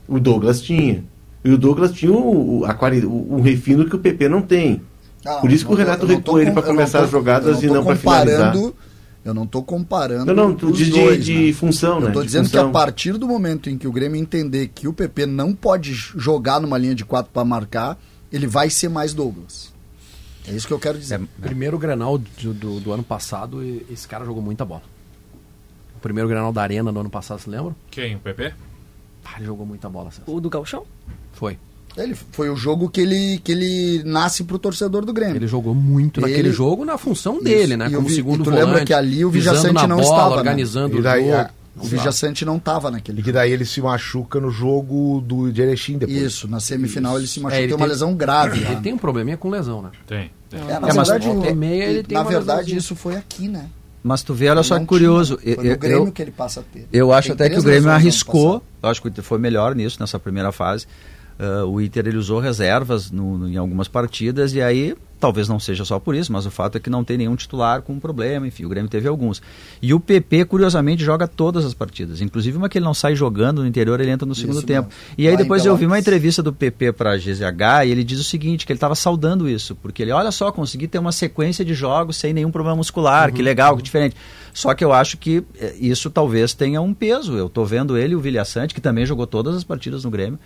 O 0.07 0.19
Douglas 0.19 0.61
tinha. 0.61 1.03
E 1.43 1.51
o 1.51 1.57
Douglas 1.57 1.91
tinha 1.91 2.11
o, 2.11 2.63
a, 2.65 2.77
o, 3.05 3.35
o 3.35 3.41
refino 3.41 3.89
que 3.89 3.95
o 3.95 3.99
PP 3.99 4.29
não 4.29 4.41
tem. 4.41 4.81
Não, 5.23 5.41
Por 5.41 5.51
isso 5.51 5.65
que 5.65 5.71
o 5.71 5.75
Renato 5.75 6.05
recua 6.05 6.41
ele 6.41 6.51
para 6.51 6.63
começar 6.63 6.99
tô, 6.99 7.05
as 7.05 7.11
jogadas 7.11 7.61
e 7.61 7.67
não 7.67 7.83
para 7.83 7.95
finalizar. 7.95 8.55
Eu 9.23 9.35
não 9.35 9.43
estou 9.43 9.61
comparando. 9.63 10.25
Não, 10.33 10.49
não, 10.49 10.55
tu 10.55 10.71
diz 10.71 10.87
de, 10.87 11.17
de 11.17 11.45
né? 11.47 11.53
função, 11.53 11.95
eu 11.95 12.01
né? 12.01 12.07
Estou 12.07 12.23
dizendo 12.23 12.45
função. 12.45 12.63
que 12.63 12.69
a 12.69 12.73
partir 12.73 13.13
do 13.13 13.27
momento 13.27 13.69
em 13.69 13.77
que 13.77 13.87
o 13.87 13.91
Grêmio 13.91 14.19
entender 14.19 14.69
que 14.73 14.87
o 14.87 14.93
PP 14.93 15.27
não 15.27 15.53
pode 15.53 15.93
jogar 15.93 16.59
numa 16.59 16.75
linha 16.75 16.95
de 16.95 17.05
quatro 17.05 17.31
para 17.31 17.45
marcar, 17.45 17.99
ele 18.31 18.47
vai 18.47 18.69
ser 18.71 18.89
mais 18.89 19.13
Douglas. 19.13 19.71
É 20.47 20.51
isso 20.53 20.65
que 20.65 20.73
eu 20.73 20.79
quero 20.79 20.97
dizer. 20.97 21.21
É, 21.21 21.41
primeiro 21.41 21.77
Grenal 21.77 22.17
do, 22.17 22.53
do, 22.53 22.79
do, 22.79 22.91
ano 22.91 23.03
passado, 23.03 23.63
esse 23.91 24.07
cara 24.07 24.25
jogou 24.25 24.41
muita 24.41 24.65
bola. 24.65 24.81
O 26.01 26.09
primeiro 26.11 26.27
Grenal 26.27 26.51
da 26.51 26.63
Arena 26.63 26.91
no 26.91 26.99
ano 26.99 27.11
passado, 27.11 27.39
você 27.39 27.47
lembra? 27.47 27.75
Quem? 27.91 28.15
O 28.15 28.19
PP? 28.19 28.51
Ah, 29.23 29.35
ele 29.37 29.45
jogou 29.45 29.67
muita 29.67 29.87
bola. 29.87 30.09
César. 30.09 30.23
O 30.25 30.41
do 30.41 30.49
Galchão? 30.49 30.83
Foi. 31.31 31.59
Ele 31.95 32.15
foi 32.15 32.49
o 32.49 32.55
jogo 32.55 32.89
que 32.89 33.01
ele, 33.01 33.39
que 33.43 33.51
ele 33.51 34.01
nasce 34.03 34.43
pro 34.43 34.57
torcedor 34.57 35.05
do 35.05 35.13
Grêmio. 35.13 35.35
Ele 35.35 35.45
jogou 35.45 35.75
muito 35.75 36.19
ele... 36.19 36.27
naquele 36.27 36.51
jogo 36.51 36.83
na 36.83 36.97
função 36.97 37.39
dele, 37.39 37.77
né? 37.77 37.87
Como 37.91 38.07
vi, 38.07 38.15
segundo 38.15 38.41
e 38.41 38.43
tu 38.43 38.49
volante. 38.49 38.65
lembra 38.65 38.83
que 38.83 38.95
ali 38.95 39.23
o 39.23 39.29
Vijaçante 39.29 39.85
não 39.85 39.97
bola, 39.97 40.01
estava, 40.01 40.29
né? 40.29 40.37
organizando 40.37 40.95
né? 40.95 41.01
daí, 41.03 41.29
o 41.29 41.37
jogo. 41.37 41.49
O 41.75 41.85
Vijaçante 41.85 42.45
não 42.45 42.57
estava 42.57 42.89
naquele 42.89 43.19
E 43.19 43.23
que 43.23 43.31
daí 43.31 43.51
ele 43.51 43.63
se 43.63 43.79
machuca 43.79 44.39
no 44.39 44.49
jogo 44.49 45.21
do 45.23 45.51
de 45.51 45.61
Erechim 45.61 45.99
depois. 45.99 46.19
Isso, 46.19 46.47
na 46.47 46.59
semifinal 46.59 47.13
Isso. 47.13 47.19
ele 47.19 47.27
se 47.27 47.39
machuca, 47.41 47.59
é, 47.59 47.63
ele 47.63 47.67
tem 47.67 47.77
uma 47.77 47.85
lesão 47.85 48.15
grave. 48.15 48.59
Ele 48.59 48.73
lá. 48.73 48.81
tem 48.81 48.93
um 48.93 48.97
probleminha 48.97 49.37
com 49.37 49.51
lesão, 49.51 49.83
né? 49.83 49.91
Tem. 50.07 50.31
tem. 50.49 50.59
É, 50.61 50.79
na 50.79 50.87
é, 50.87 50.91
verdade, 50.91 51.29
o, 51.29 51.55
meia, 51.55 51.83
ele 51.83 52.03
tem 52.03 52.17
na 52.17 52.23
verdade 52.23 52.75
isso 52.75 52.95
foi 52.95 53.15
aqui, 53.15 53.47
né? 53.47 53.69
Mas 54.03 54.23
tu 54.23 54.33
vê, 54.33 54.49
olha 54.49 54.63
só 54.63 54.79
que 54.79 54.85
curioso. 54.85 55.37
Tinha, 55.37 55.55
foi 55.55 55.69
no 55.69 55.77
Grêmio 55.77 56.07
eu, 56.07 56.11
que 56.11 56.21
ele 56.21 56.31
passa 56.31 56.61
a 56.61 56.63
ter. 56.63 56.87
Eu 56.91 57.13
acho 57.13 57.27
tem 57.29 57.33
até 57.35 57.49
que 57.49 57.59
o 57.59 57.63
Grêmio 57.63 57.91
arriscou, 57.91 58.63
eu 58.81 58.89
acho 58.89 59.01
que 59.01 59.21
foi 59.21 59.37
melhor 59.37 59.75
nisso, 59.75 59.97
nessa 59.99 60.19
primeira 60.19 60.51
fase. 60.51 60.87
Uh, 61.39 61.65
o 61.65 61.81
Inter 61.81 62.07
ele 62.07 62.17
usou 62.17 62.39
reservas 62.39 63.09
no, 63.09 63.37
no, 63.37 63.49
em 63.49 63.57
algumas 63.57 63.87
partidas 63.87 64.53
e 64.53 64.61
aí 64.61 64.95
talvez 65.21 65.47
não 65.47 65.59
seja 65.59 65.85
só 65.85 65.99
por 65.99 66.15
isso, 66.15 66.33
mas 66.33 66.47
o 66.47 66.51
fato 66.51 66.77
é 66.77 66.79
que 66.79 66.89
não 66.89 67.03
tem 67.03 67.15
nenhum 67.15 67.35
titular 67.35 67.83
com 67.83 67.99
problema, 67.99 68.47
enfim, 68.47 68.65
o 68.65 68.69
Grêmio 68.69 68.89
teve 68.89 69.07
alguns. 69.07 69.39
E 69.79 69.93
o 69.93 69.99
PP, 69.99 70.45
curiosamente, 70.45 71.03
joga 71.03 71.27
todas 71.27 71.63
as 71.63 71.75
partidas, 71.75 72.21
inclusive 72.21 72.57
uma 72.57 72.67
que 72.67 72.79
ele 72.79 72.85
não 72.85 72.93
sai 72.93 73.15
jogando 73.15 73.61
no 73.61 73.67
interior, 73.67 74.01
ele 74.01 74.09
entra 74.09 74.25
no 74.25 74.33
segundo 74.33 74.57
isso 74.57 74.65
tempo. 74.65 74.89
Mesmo. 74.89 75.15
E 75.17 75.27
aí 75.27 75.37
depois 75.37 75.63
eu 75.63 75.77
vi 75.77 75.85
uma 75.85 75.99
entrevista 75.99 76.41
do 76.41 76.51
PP 76.51 76.93
para 76.93 77.11
a 77.11 77.17
GZH 77.17 77.85
e 77.85 77.91
ele 77.91 78.03
diz 78.03 78.19
o 78.19 78.23
seguinte, 78.23 78.65
que 78.65 78.73
ele 78.73 78.77
estava 78.77 78.95
saudando 78.95 79.47
isso, 79.47 79.75
porque 79.75 80.01
ele, 80.01 80.11
olha 80.11 80.31
só, 80.31 80.51
consegui 80.51 80.87
ter 80.87 80.97
uma 80.97 81.11
sequência 81.11 81.63
de 81.63 81.75
jogos 81.75 82.17
sem 82.17 82.33
nenhum 82.33 82.51
problema 82.51 82.77
muscular, 82.77 83.29
uhum, 83.29 83.35
que 83.35 83.43
legal, 83.43 83.71
uhum. 83.71 83.77
que 83.77 83.83
diferente. 83.83 84.15
Só 84.53 84.73
que 84.73 84.83
eu 84.83 84.91
acho 84.91 85.17
que 85.17 85.43
eh, 85.59 85.75
isso 85.79 86.09
talvez 86.09 86.53
tenha 86.53 86.81
um 86.81 86.93
peso. 86.93 87.37
Eu 87.37 87.45
estou 87.45 87.65
vendo 87.65 87.97
ele 87.97 88.15
o 88.15 88.19
Vilhaçante, 88.19 88.73
que 88.73 88.81
também 88.81 89.05
jogou 89.05 89.25
todas 89.25 89.55
as 89.55 89.63
partidas 89.63 90.03
no 90.03 90.09
Grêmio, 90.09 90.39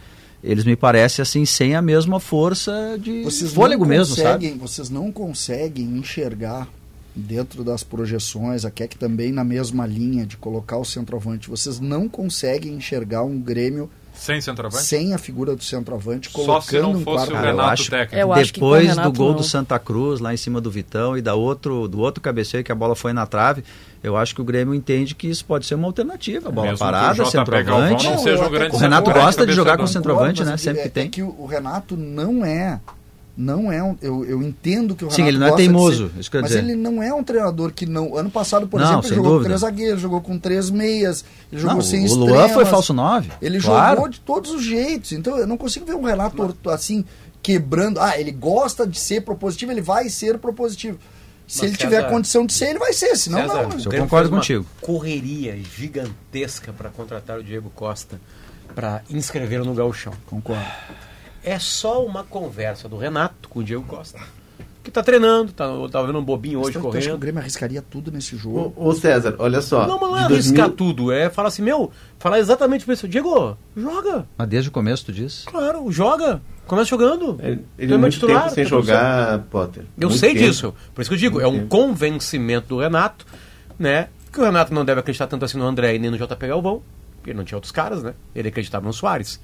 eles 0.44 0.64
me 0.64 0.76
parecem 0.76 1.24
assim 1.24 1.46
sem 1.46 1.76
a 1.76 1.82
mesma 1.82 2.20
força 2.20 2.98
de 3.00 3.24
vocês 3.24 3.54
fôlego 3.54 3.86
mesmo, 3.86 4.16
sabe? 4.16 4.52
Vocês 4.52 4.90
não 4.90 5.12
conseguem 5.12 5.86
enxergar 5.98 6.68
dentro 7.16 7.64
das 7.64 7.82
projeções, 7.84 8.66
a 8.66 8.72
Keck 8.72 8.98
também 8.98 9.32
na 9.32 9.44
mesma 9.44 9.86
linha 9.86 10.26
de 10.26 10.36
colocar 10.36 10.78
o 10.78 10.86
centroavante, 10.86 11.50
vocês 11.50 11.80
não 11.80 12.10
conseguem 12.10 12.74
enxergar 12.74 13.24
um 13.24 13.40
Grêmio 13.40 13.90
sem 14.16 14.42
centroavante? 14.42 14.84
Sem 14.84 15.14
a 15.14 15.18
figura 15.18 15.56
do 15.56 15.64
centroavante, 15.64 16.30
colocando 16.30 16.62
Só 16.62 16.70
se 16.70 16.80
não 16.80 17.00
fosse 17.02 17.32
um 17.32 17.36
o 17.36 17.42
Renato 17.42 17.70
acho, 17.70 17.90
técnico. 17.90 18.16
Eu 18.16 18.34
acho 18.34 18.54
Depois 18.54 18.88
Renato 18.88 19.12
do 19.12 19.18
gol 19.18 19.30
não. 19.30 19.38
do 19.38 19.44
Santa 19.44 19.78
Cruz, 19.80 20.20
lá 20.20 20.34
em 20.34 20.38
cima 20.38 20.60
do 20.60 20.72
Vitão, 20.72 21.18
e 21.18 21.22
da 21.22 21.36
outro, 21.36 21.88
do 21.88 22.00
outro 22.00 22.22
cabeceio 22.22 22.64
que 22.64 22.72
a 22.72 22.76
bola 22.76 22.96
foi 22.96 23.14
na 23.14 23.26
trave, 23.26 23.64
eu 24.04 24.16
acho 24.16 24.36
que 24.36 24.42
o 24.42 24.44
Grêmio 24.44 24.74
entende 24.74 25.16
que 25.16 25.28
isso 25.28 25.44
pode 25.46 25.66
ser 25.66 25.76
uma 25.76 25.88
alternativa. 25.88 26.52
Bola 26.52 26.68
Mesmo 26.68 26.80
parada, 26.80 27.26
centroavante. 27.26 28.08
O, 28.08 28.76
o 28.76 28.78
Renato 28.78 29.12
gosta 29.12 29.46
de 29.46 29.54
jogar 29.54 29.78
com 29.78 29.88
centroavante, 29.88 30.44
né? 30.44 30.58
Sempre 30.58 30.82
é, 30.82 30.84
que 30.84 30.90
tem. 30.90 31.06
É 31.06 31.10
que 31.10 31.24
o 31.24 31.46
Renato 31.46 31.98
não 31.98 32.46
é 32.46 32.80
não 33.38 33.72
é 33.72 33.84
um. 33.84 33.98
Eu, 34.02 34.24
eu 34.26 34.42
entendo 34.42 34.96
que 34.96 35.04
o 35.04 35.08
Renato 35.08 35.22
Sim, 35.22 35.28
ele 35.28 35.38
não 35.38 35.48
é 35.48 35.56
teimoso. 35.56 36.10
Ser, 36.10 36.20
isso 36.20 36.30
mas 36.34 36.46
dizer. 36.46 36.60
ele 36.60 36.76
não 36.76 37.04
é 37.04 37.14
um 37.14 37.24
treinador 37.24 37.72
que 37.74 37.86
não. 37.86 38.16
Ano 38.16 38.30
passado, 38.30 38.68
por 38.68 38.80
não, 38.80 38.88
exemplo, 38.88 39.08
ele 39.08 39.16
jogou 39.16 39.32
dúvida. 39.32 39.44
com 39.44 39.48
três 39.50 39.62
zagueiros, 39.62 40.02
jogou 40.02 40.22
com 40.22 40.40
três 40.40 40.70
meias, 40.70 41.26
ele 41.52 41.62
jogou 41.62 41.76
não, 41.76 41.82
sem 41.82 42.04
o 42.04 42.06
extremas. 42.06 42.30
O 42.30 42.34
Luan 42.34 42.50
foi 42.50 42.66
falso 42.66 42.94
nove. 42.94 43.30
Ele 43.42 43.60
claro. 43.60 43.96
jogou 43.96 44.10
de 44.10 44.20
todos 44.22 44.52
os 44.52 44.64
jeitos. 44.64 45.12
Então 45.12 45.38
eu 45.38 45.46
não 45.46 45.58
consigo 45.58 45.86
ver 45.86 45.96
um 45.96 46.04
Renato 46.04 46.56
assim, 46.70 47.04
quebrando. 47.44 48.00
Ah, 48.00 48.18
ele 48.18 48.32
gosta 48.32 48.88
de 48.88 49.00
ser 49.00 49.22
propositivo, 49.22 49.72
ele 49.72 49.82
vai 49.82 50.08
ser 50.08 50.38
propositivo. 50.38 50.98
Se 51.48 51.60
Mas 51.60 51.70
ele 51.70 51.78
César, 51.78 51.90
tiver 51.90 52.10
condição 52.10 52.46
de 52.46 52.54
ser, 52.54 52.70
ele 52.70 52.80
vai 52.80 52.94
ser, 52.94 53.16
senão 53.16 53.42
César, 53.42 53.68
não. 53.68 53.94
Eu 53.94 54.02
concordo 54.02 54.30
contigo. 54.30 54.66
Correria 54.82 55.56
gigantesca 55.58 56.74
para 56.74 56.90
contratar 56.90 57.38
o 57.38 57.44
Diego 57.44 57.70
Costa 57.76 58.20
para 58.74 59.02
inscrevê-lo 59.10 59.64
no 59.66 59.74
Gauchão. 59.74 60.14
Concordo. 60.26 60.66
É 61.46 61.60
só 61.60 62.04
uma 62.04 62.24
conversa 62.24 62.90
do 62.90 62.98
Renato 62.98 63.48
com 63.48 63.60
o 63.60 63.64
Diego 63.64 63.84
Costa. 63.84 64.20
Que 64.84 64.90
tá 64.90 65.04
treinando, 65.04 65.52
tá, 65.52 65.68
tá 65.92 66.02
vendo 66.02 66.18
um 66.18 66.24
bobinho 66.24 66.60
hoje 66.60 66.80
correndo. 66.80 66.98
Acho 66.98 67.08
que 67.10 67.14
o 67.14 67.18
Grêmio 67.18 67.40
arriscaria 67.40 67.82
tudo 67.82 68.12
nesse 68.12 68.36
jogo. 68.36 68.74
Ô, 68.76 68.90
ô 68.90 68.94
César, 68.94 69.36
olha 69.38 69.62
só. 69.62 69.88
Não, 69.88 70.00
mas 70.00 70.10
não 70.10 70.18
é 70.18 70.24
arriscar 70.24 70.70
2000... 70.70 70.76
tudo, 70.76 71.12
é 71.12 71.30
falar 71.30 71.50
assim, 71.50 71.62
meu, 71.62 71.92
falar 72.18 72.40
exatamente 72.40 72.92
isso. 72.92 73.08
Diego, 73.08 73.56
joga. 73.78 74.28
Mas 74.36 74.48
desde 74.48 74.70
o 74.70 74.72
começo 74.72 75.06
tu 75.06 75.12
diz? 75.12 75.44
Claro, 75.46 75.92
joga. 75.92 76.42
Começa 76.66 76.90
jogando. 76.90 77.40
Ele, 77.42 77.64
ele 77.78 77.94
é 77.94 77.98
muito 77.98 78.14
titular, 78.14 78.44
tempo 78.44 78.56
sem 78.56 78.64
tá 78.64 78.70
jogar, 78.70 79.40
Potter. 79.52 79.86
Eu 80.00 80.10
muito 80.10 80.20
sei 80.20 80.34
tempo. 80.34 80.46
disso. 80.46 80.74
Por 80.96 81.02
isso 81.02 81.10
que 81.12 81.16
eu 81.16 81.20
digo, 81.20 81.36
muito 81.36 81.46
é 81.46 81.50
um 81.50 81.60
tempo. 81.60 81.68
convencimento 81.68 82.70
do 82.70 82.80
Renato, 82.80 83.26
né? 83.78 84.10
Que 84.32 84.40
o 84.40 84.44
Renato 84.44 84.74
não 84.74 84.84
deve 84.84 85.00
acreditar 85.00 85.28
tanto 85.28 85.46
assim 85.46 85.60
no 85.60 85.66
André 85.66 85.96
e 85.96 86.00
nem 86.00 86.10
no 86.10 86.18
JP 86.18 86.48
Galvão, 86.48 86.82
porque 87.18 87.34
não 87.34 87.44
tinha 87.44 87.58
outros 87.58 87.72
caras, 87.72 88.02
né? 88.02 88.14
Ele 88.36 88.50
acreditava 88.50 88.86
no 88.86 88.94
Soares. 88.94 89.40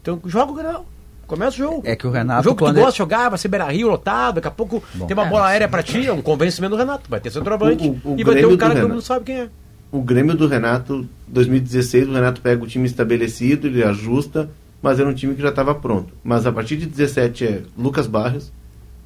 Então, 0.00 0.20
joga 0.26 0.52
o 0.52 0.54
Granal. 0.54 0.86
Começa 1.30 1.54
o 1.54 1.58
jogo. 1.58 1.82
É 1.84 1.94
que 1.94 2.08
o 2.08 2.10
Renato. 2.10 2.40
O 2.40 2.42
jogo 2.42 2.56
que 2.56 2.72
tu 2.72 2.74
gosta 2.74 2.90
de 2.90 2.98
jogar, 2.98 3.28
vai 3.28 3.38
ser 3.38 3.46
Beira 3.46 3.70
Rio 3.70 3.86
lotado, 3.86 4.34
daqui 4.34 4.48
a 4.48 4.50
pouco 4.50 4.82
Bom, 4.92 5.06
tem 5.06 5.16
uma 5.16 5.26
é, 5.26 5.30
bola 5.30 5.46
aérea 5.46 5.68
para 5.68 5.80
ti, 5.80 6.04
é 6.04 6.12
um 6.12 6.20
convencimento 6.20 6.74
do 6.74 6.76
Renato. 6.76 7.08
Vai 7.08 7.20
ter 7.20 7.30
centroavante 7.30 7.86
o, 7.86 8.00
o, 8.02 8.14
o 8.14 8.18
e 8.18 8.24
vai 8.24 8.34
ter 8.34 8.46
um 8.46 8.56
cara 8.56 8.74
que 8.74 8.80
todo 8.80 8.90
mundo 8.90 9.00
sabe 9.00 9.26
quem 9.26 9.36
é. 9.42 9.48
O 9.92 10.02
Grêmio 10.02 10.34
do 10.34 10.48
Renato, 10.48 11.08
2016, 11.28 12.08
o 12.08 12.12
Renato 12.14 12.40
pega 12.40 12.64
o 12.64 12.66
time 12.66 12.84
estabelecido, 12.84 13.68
ele 13.68 13.84
ajusta, 13.84 14.50
mas 14.82 14.98
era 14.98 15.08
um 15.08 15.14
time 15.14 15.36
que 15.36 15.42
já 15.42 15.50
estava 15.50 15.72
pronto. 15.72 16.12
Mas 16.24 16.46
a 16.46 16.50
partir 16.50 16.76
de 16.76 16.86
17 16.86 17.44
é 17.44 17.62
Lucas 17.78 18.08
Barros, 18.08 18.50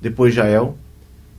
depois 0.00 0.32
Jael, 0.32 0.78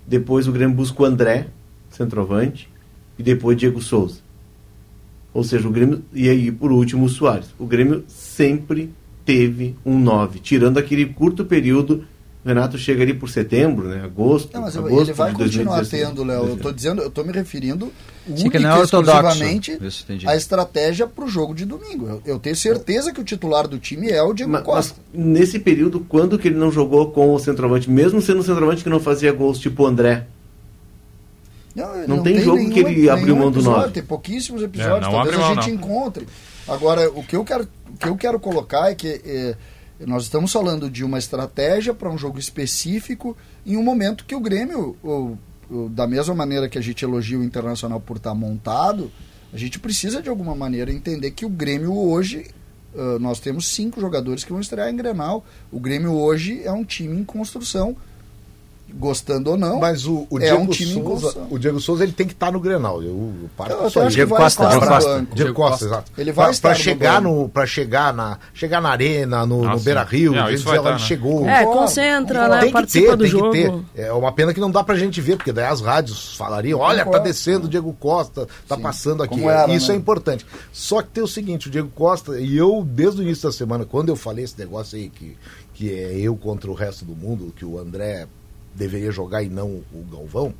depois 0.05 0.47
o 0.47 0.51
Grêmio 0.51 0.75
busca 0.75 1.01
o 1.01 1.05
André, 1.05 1.47
centroavante, 1.89 2.69
e 3.17 3.23
depois 3.23 3.57
Diego 3.57 3.81
Souza. 3.81 4.19
Ou 5.33 5.43
seja, 5.43 5.67
o 5.67 5.71
Grêmio. 5.71 6.03
E 6.13 6.29
aí, 6.29 6.51
por 6.51 6.71
último, 6.71 7.05
o 7.05 7.09
Soares. 7.09 7.47
O 7.57 7.65
Grêmio 7.65 8.03
sempre 8.07 8.93
teve 9.25 9.75
um 9.85 9.97
9, 9.97 10.39
tirando 10.39 10.77
aquele 10.77 11.05
curto 11.07 11.43
período 11.43 12.05
o 12.45 12.47
Renato 12.47 12.77
chega 12.77 13.01
ali 13.01 13.11
por 13.11 13.27
setembro, 13.27 13.87
né? 13.87 14.03
Agosto. 14.03 14.53
Não, 14.53 14.61
mas 14.61 14.77
agosto 14.77 15.09
ele 15.09 15.13
vai 15.13 15.33
continuar 15.33 15.83
tendo, 15.83 16.23
Léo. 16.23 16.45
Eu 16.45 16.55
estou 16.57 16.71
dizendo, 16.71 17.01
eu 17.01 17.07
estou 17.07 17.25
me 17.25 17.33
referindo 17.33 17.91
não 18.27 18.77
é 18.77 18.83
exclusivamente 18.83 19.79
a 20.27 20.35
estratégia 20.35 21.07
para 21.07 21.25
o 21.25 21.27
jogo 21.27 21.55
de 21.55 21.65
domingo. 21.65 22.07
Eu, 22.07 22.21
eu, 22.25 22.39
tenho 22.39 22.55
certeza 22.55 23.11
que 23.11 23.19
o 23.19 23.23
titular 23.23 23.67
do 23.67 23.79
time 23.79 24.09
é 24.09 24.21
o 24.21 24.31
Diego 24.31 24.51
mas, 24.51 24.63
Costa. 24.63 24.99
Mas 25.11 25.25
nesse 25.25 25.57
período, 25.57 25.99
quando 26.01 26.37
que 26.37 26.47
ele 26.47 26.57
não 26.57 26.71
jogou 26.71 27.11
com 27.11 27.33
o 27.33 27.39
centroavante, 27.39 27.89
mesmo 27.89 28.21
sendo 28.21 28.41
um 28.41 28.43
centroavante 28.43 28.83
que 28.83 28.89
não 28.89 28.99
fazia 28.99 29.31
gols 29.31 29.57
tipo 29.57 29.81
o 29.81 29.87
André? 29.87 30.27
Não, 31.75 31.97
não, 31.97 32.07
não 32.07 32.23
tem, 32.23 32.35
tem, 32.35 32.43
jogo 32.43 32.57
nenhum, 32.57 32.71
que 32.71 32.79
ele 32.79 33.09
abriu 33.09 33.35
mão 33.35 33.51
do 33.51 33.61
9. 33.61 33.91
Tem 33.91 34.03
pouquíssimos 34.03 34.61
episódios, 34.61 35.07
é, 35.07 35.11
talvez 35.11 35.39
a 35.39 35.53
gente 35.55 35.67
não. 35.67 35.75
encontre. 35.75 36.27
Agora, 36.67 37.09
o 37.09 37.23
que 37.23 37.35
eu 37.35 37.43
quero, 37.43 37.67
que 37.99 38.07
eu 38.07 38.15
quero 38.15 38.39
colocar 38.39 38.91
é 38.91 38.95
que. 38.95 39.21
É, 39.23 39.55
nós 39.99 40.23
estamos 40.23 40.51
falando 40.51 40.89
de 40.89 41.05
uma 41.05 41.17
estratégia 41.17 41.93
para 41.93 42.09
um 42.09 42.17
jogo 42.17 42.37
específico 42.37 43.37
em 43.65 43.77
um 43.77 43.83
momento 43.83 44.25
que 44.25 44.35
o 44.35 44.41
Grêmio, 44.41 44.97
ou, 45.01 45.37
ou, 45.69 45.87
da 45.87 46.05
mesma 46.05 46.35
maneira 46.35 46.67
que 46.67 46.77
a 46.77 46.81
gente 46.81 47.05
elogia 47.05 47.39
o 47.39 47.43
Internacional 47.43 48.01
por 48.01 48.17
estar 48.17 48.31
tá 48.31 48.35
montado, 48.35 49.09
a 49.53 49.57
gente 49.57 49.79
precisa 49.79 50.21
de 50.21 50.27
alguma 50.27 50.53
maneira 50.53 50.91
entender 50.91 51.31
que 51.31 51.45
o 51.45 51.49
Grêmio 51.49 51.97
hoje, 51.97 52.47
uh, 52.93 53.17
nós 53.19 53.39
temos 53.39 53.69
cinco 53.69 54.01
jogadores 54.01 54.43
que 54.43 54.51
vão 54.51 54.59
estrear 54.59 54.89
em 54.89 54.97
Grenal. 54.97 55.45
O 55.71 55.79
Grêmio 55.79 56.13
hoje 56.13 56.61
é 56.63 56.71
um 56.71 56.83
time 56.83 57.17
em 57.17 57.23
construção 57.23 57.95
gostando 58.93 59.51
ou 59.51 59.57
não. 59.57 59.79
Mas 59.79 60.05
o, 60.05 60.27
o 60.29 60.39
é 60.39 60.45
Diego 60.45 60.71
um 60.71 60.73
Souza, 60.73 61.47
o 61.49 61.59
Diego 61.59 61.79
Souza 61.79 62.03
ele 62.03 62.13
tem 62.13 62.27
que 62.27 62.33
estar 62.33 62.47
tá 62.47 62.51
no 62.51 62.59
Grenal. 62.59 63.01
Eu, 63.01 63.09
eu 63.41 63.49
paro 63.55 63.73
eu, 63.73 64.03
eu 64.03 64.07
Diego 64.09 64.35
Costa, 64.35 64.67
Diego 64.67 64.87
Costa, 64.87 65.27
Diego 65.33 65.53
Costa, 65.53 65.85
exato. 65.85 66.11
Ele 66.17 66.31
vai 66.31 66.51
pra, 66.51 66.61
pra 66.61 66.73
chegar 66.75 67.21
no 67.21 67.49
para 67.49 67.65
chegar 67.65 68.13
na 68.13 68.37
chegar 68.53 68.81
na 68.81 68.89
arena, 68.89 69.45
no, 69.45 69.63
no 69.63 69.79
Beira-Rio, 69.79 70.33
a 70.33 70.51
gente 70.51 70.63
dizer, 70.63 70.81
tá, 70.81 70.91
né? 70.91 70.99
chegou. 70.99 71.47
É, 71.47 71.65
concentra, 71.65 72.47
né, 72.47 72.59
tem 72.61 72.71
participa 72.71 73.11
ter, 73.11 73.17
do 73.17 73.23
tem 73.23 73.31
jogo. 73.31 73.51
Que 73.51 73.63
ter. 73.93 74.03
É 74.03 74.13
uma 74.13 74.31
pena 74.31 74.53
que 74.53 74.59
não 74.59 74.71
dá 74.71 74.83
pra 74.83 74.95
gente 74.95 75.19
ver, 75.21 75.37
porque 75.37 75.51
daí 75.51 75.65
as 75.65 75.81
rádios 75.81 76.35
falariam, 76.35 76.79
olha, 76.79 77.05
tá 77.05 77.19
descendo 77.19 77.65
o 77.65 77.69
Diego 77.69 77.93
Costa, 77.99 78.47
tá 78.67 78.75
Sim, 78.75 78.81
passando 78.81 79.23
aqui. 79.23 79.43
Era, 79.43 79.71
Isso 79.73 79.89
né? 79.89 79.95
é 79.95 79.97
importante. 79.97 80.45
Só 80.71 81.01
que 81.01 81.09
tem 81.09 81.23
o 81.23 81.27
seguinte, 81.27 81.67
o 81.67 81.71
Diego 81.71 81.89
Costa, 81.89 82.39
e 82.39 82.57
eu 82.57 82.83
desde 82.85 83.21
o 83.21 83.23
início 83.23 83.47
da 83.47 83.51
semana, 83.51 83.85
quando 83.85 84.09
eu 84.09 84.15
falei 84.15 84.43
esse 84.43 84.57
negócio 84.57 84.97
aí 84.97 85.09
que 85.09 85.35
que 85.75 85.93
é 85.93 86.17
eu 86.17 86.35
contra 86.37 86.71
o 86.71 86.73
resto 86.73 87.03
do 87.03 87.13
mundo, 87.13 87.53
que 87.55 87.65
o 87.65 87.77
André 87.77 88.27
deveria 88.75 89.11
jogar 89.11 89.43
e 89.43 89.49
não 89.49 89.83
o 89.93 90.05
Galvão. 90.11 90.53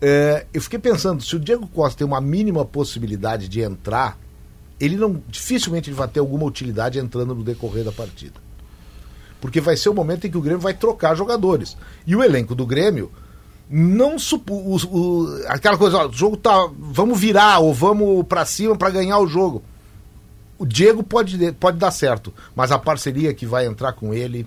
É, 0.00 0.46
eu 0.52 0.60
fiquei 0.60 0.78
pensando, 0.78 1.22
se 1.22 1.34
o 1.34 1.40
Diego 1.40 1.66
Costa 1.68 1.98
tem 1.98 2.06
uma 2.06 2.20
mínima 2.20 2.64
possibilidade 2.64 3.48
de 3.48 3.60
entrar, 3.60 4.18
ele 4.78 4.96
não 4.96 5.22
dificilmente 5.28 5.90
ele 5.90 5.96
vai 5.96 6.08
ter 6.08 6.20
alguma 6.20 6.44
utilidade 6.44 6.98
entrando 6.98 7.34
no 7.34 7.42
decorrer 7.42 7.84
da 7.84 7.92
partida. 7.92 8.40
Porque 9.40 9.60
vai 9.60 9.76
ser 9.76 9.88
o 9.88 9.94
momento 9.94 10.26
em 10.26 10.30
que 10.30 10.38
o 10.38 10.42
Grêmio 10.42 10.60
vai 10.60 10.74
trocar 10.74 11.14
jogadores. 11.14 11.76
E 12.06 12.14
o 12.14 12.22
elenco 12.22 12.54
do 12.54 12.66
Grêmio 12.66 13.10
não 13.70 14.18
supo, 14.18 14.54
o, 14.54 14.76
o, 14.76 15.42
aquela 15.46 15.76
coisa, 15.76 15.98
ó, 15.98 16.08
o 16.08 16.12
jogo 16.12 16.36
tá, 16.36 16.70
vamos 16.78 17.18
virar 17.20 17.58
ou 17.58 17.74
vamos 17.74 18.24
para 18.26 18.44
cima 18.44 18.76
para 18.76 18.90
ganhar 18.90 19.18
o 19.18 19.26
jogo. 19.26 19.62
O 20.58 20.66
Diego 20.66 21.02
pode, 21.02 21.52
pode 21.52 21.78
dar 21.78 21.90
certo, 21.90 22.32
mas 22.54 22.72
a 22.72 22.78
parceria 22.78 23.32
que 23.32 23.46
vai 23.46 23.66
entrar 23.66 23.92
com 23.92 24.12
ele 24.12 24.46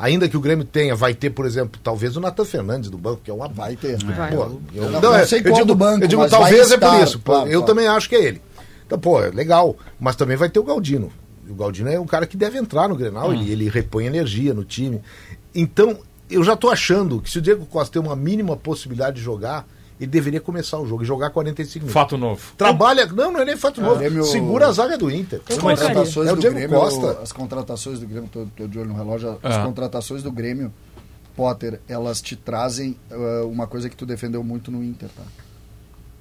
ainda 0.00 0.28
que 0.28 0.36
o 0.36 0.40
Grêmio 0.40 0.64
tenha, 0.64 0.96
vai 0.96 1.14
ter, 1.14 1.30
por 1.30 1.44
exemplo, 1.44 1.78
talvez 1.84 2.16
o 2.16 2.20
Natan 2.20 2.44
Fernandes 2.44 2.90
do 2.90 2.96
banco, 2.96 3.20
que 3.22 3.30
é 3.30 3.34
uma 3.34 3.46
vai 3.46 3.76
ter. 3.76 4.02
Vai. 4.02 4.34
Pô, 4.34 4.58
eu, 4.74 4.90
não, 4.90 5.00
não, 5.00 5.18
não 5.18 5.26
sei 5.26 5.40
eu 5.44 5.52
digo, 5.52 5.66
do 5.66 5.74
banco, 5.74 6.04
eu 6.04 6.08
digo 6.08 6.28
talvez 6.28 6.72
é 6.72 6.78
por 6.78 7.02
isso. 7.02 7.18
Claro, 7.18 7.46
eu 7.48 7.60
claro. 7.60 7.66
também 7.66 7.86
acho 7.86 8.08
que 8.08 8.16
é 8.16 8.24
ele. 8.24 8.42
Então, 8.86 8.98
pô, 8.98 9.22
é 9.22 9.28
legal. 9.28 9.76
Mas 10.00 10.16
também 10.16 10.36
vai 10.36 10.48
ter 10.48 10.58
o 10.58 10.64
Galdino. 10.64 11.12
O 11.48 11.54
Galdino 11.54 11.90
é 11.90 12.00
um 12.00 12.06
cara 12.06 12.26
que 12.26 12.36
deve 12.36 12.58
entrar 12.58 12.88
no 12.88 12.96
Grenal, 12.96 13.28
hum. 13.28 13.34
ele, 13.34 13.52
ele 13.52 13.68
repõe 13.68 14.06
energia 14.06 14.54
no 14.54 14.64
time. 14.64 15.00
Então, 15.54 15.98
eu 16.30 16.42
já 16.42 16.54
estou 16.54 16.70
achando 16.70 17.20
que 17.20 17.30
se 17.30 17.38
o 17.38 17.42
Diego 17.42 17.66
Costa 17.66 17.92
tem 17.92 18.02
uma 18.02 18.16
mínima 18.16 18.56
possibilidade 18.56 19.16
de 19.16 19.22
jogar, 19.22 19.66
ele 20.00 20.10
deveria 20.10 20.40
começar 20.40 20.78
o 20.78 20.86
jogo 20.86 21.02
e 21.02 21.06
jogar 21.06 21.28
45 21.28 21.84
minutos. 21.84 21.92
Fato 21.92 22.16
novo. 22.16 22.52
Trabalha. 22.56 23.04
Não, 23.06 23.30
não 23.30 23.40
é 23.40 23.44
nem 23.44 23.56
fato 23.56 23.82
novo. 23.82 23.98
Grêmio... 23.98 24.24
Segura 24.24 24.68
a 24.68 24.72
zaga 24.72 24.96
do 24.96 25.10
Inter. 25.10 25.42
As 25.46 25.58
contratações 25.58 26.28
é 26.28 26.32
o 26.32 26.36
Diego 26.36 26.56
Grêmio, 26.56 26.80
Costa. 26.80 27.18
As 27.22 27.32
contratações 27.32 28.00
do 28.00 28.06
Grêmio, 28.06 28.30
tô, 28.32 28.66
de 28.66 28.78
olho 28.78 28.88
no 28.88 28.94
relógio, 28.94 29.38
as 29.42 29.56
ah. 29.56 29.62
contratações 29.62 30.22
do 30.22 30.32
Grêmio, 30.32 30.72
Potter, 31.36 31.80
elas 31.86 32.22
te 32.22 32.34
trazem 32.34 32.96
uh, 33.10 33.46
uma 33.46 33.66
coisa 33.66 33.90
que 33.90 33.96
tu 33.96 34.06
defendeu 34.06 34.42
muito 34.42 34.70
no 34.70 34.82
Inter, 34.82 35.10
tá? 35.14 35.22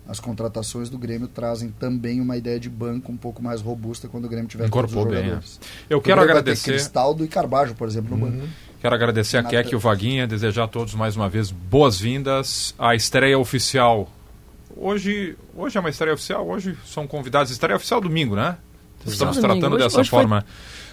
As 0.09 0.19
contratações 0.19 0.89
do 0.89 0.97
Grêmio 0.97 1.27
trazem 1.27 1.69
também 1.79 2.19
uma 2.19 2.35
ideia 2.35 2.59
de 2.59 2.67
banco 2.67 3.11
um 3.11 3.17
pouco 3.17 3.43
mais 3.43 3.61
robusta 3.61 4.07
quando 4.07 4.25
o 4.25 4.27
Grêmio 4.27 4.49
tiver 4.49 4.65
Incorporou 4.65 5.05
todos 5.05 5.17
os 5.17 5.23
jogadores. 5.23 5.59
Bem, 5.59 5.69
é. 5.87 5.93
Eu 5.93 6.01
quero 6.01 6.19
agradecer. 6.19 6.71
Cristaldo 6.71 7.23
e 7.23 7.27
Carbajo, 7.27 7.75
por 7.75 7.87
exemplo, 7.87 8.17
no 8.17 8.25
uhum. 8.25 8.31
banco. 8.31 8.47
Quero 8.81 8.95
agradecer 8.95 9.35
a 9.35 9.43
Keck 9.43 9.73
e 9.73 9.75
o 9.75 9.79
Vaguinha, 9.79 10.25
desejar 10.25 10.63
a 10.63 10.67
todos 10.67 10.95
mais 10.95 11.13
uma 11.13 11.27
vez 11.27 11.51
boas-vindas 11.51 12.73
à 12.79 12.95
estreia 12.95 13.37
oficial. 13.37 14.09
Hoje, 14.73 15.35
hoje 15.53 15.77
é 15.77 15.81
uma 15.81 15.89
estreia 15.89 16.13
oficial, 16.13 16.47
hoje 16.47 16.77
são 16.85 17.05
convidados. 17.05 17.51
Estreia 17.51 17.75
oficial 17.75 17.99
domingo, 17.99 18.37
né? 18.37 18.55
Estamos 19.05 19.37
tratando 19.37 19.75
hoje, 19.75 19.83
dessa 19.83 19.99
hoje 19.99 20.09
forma. 20.09 20.45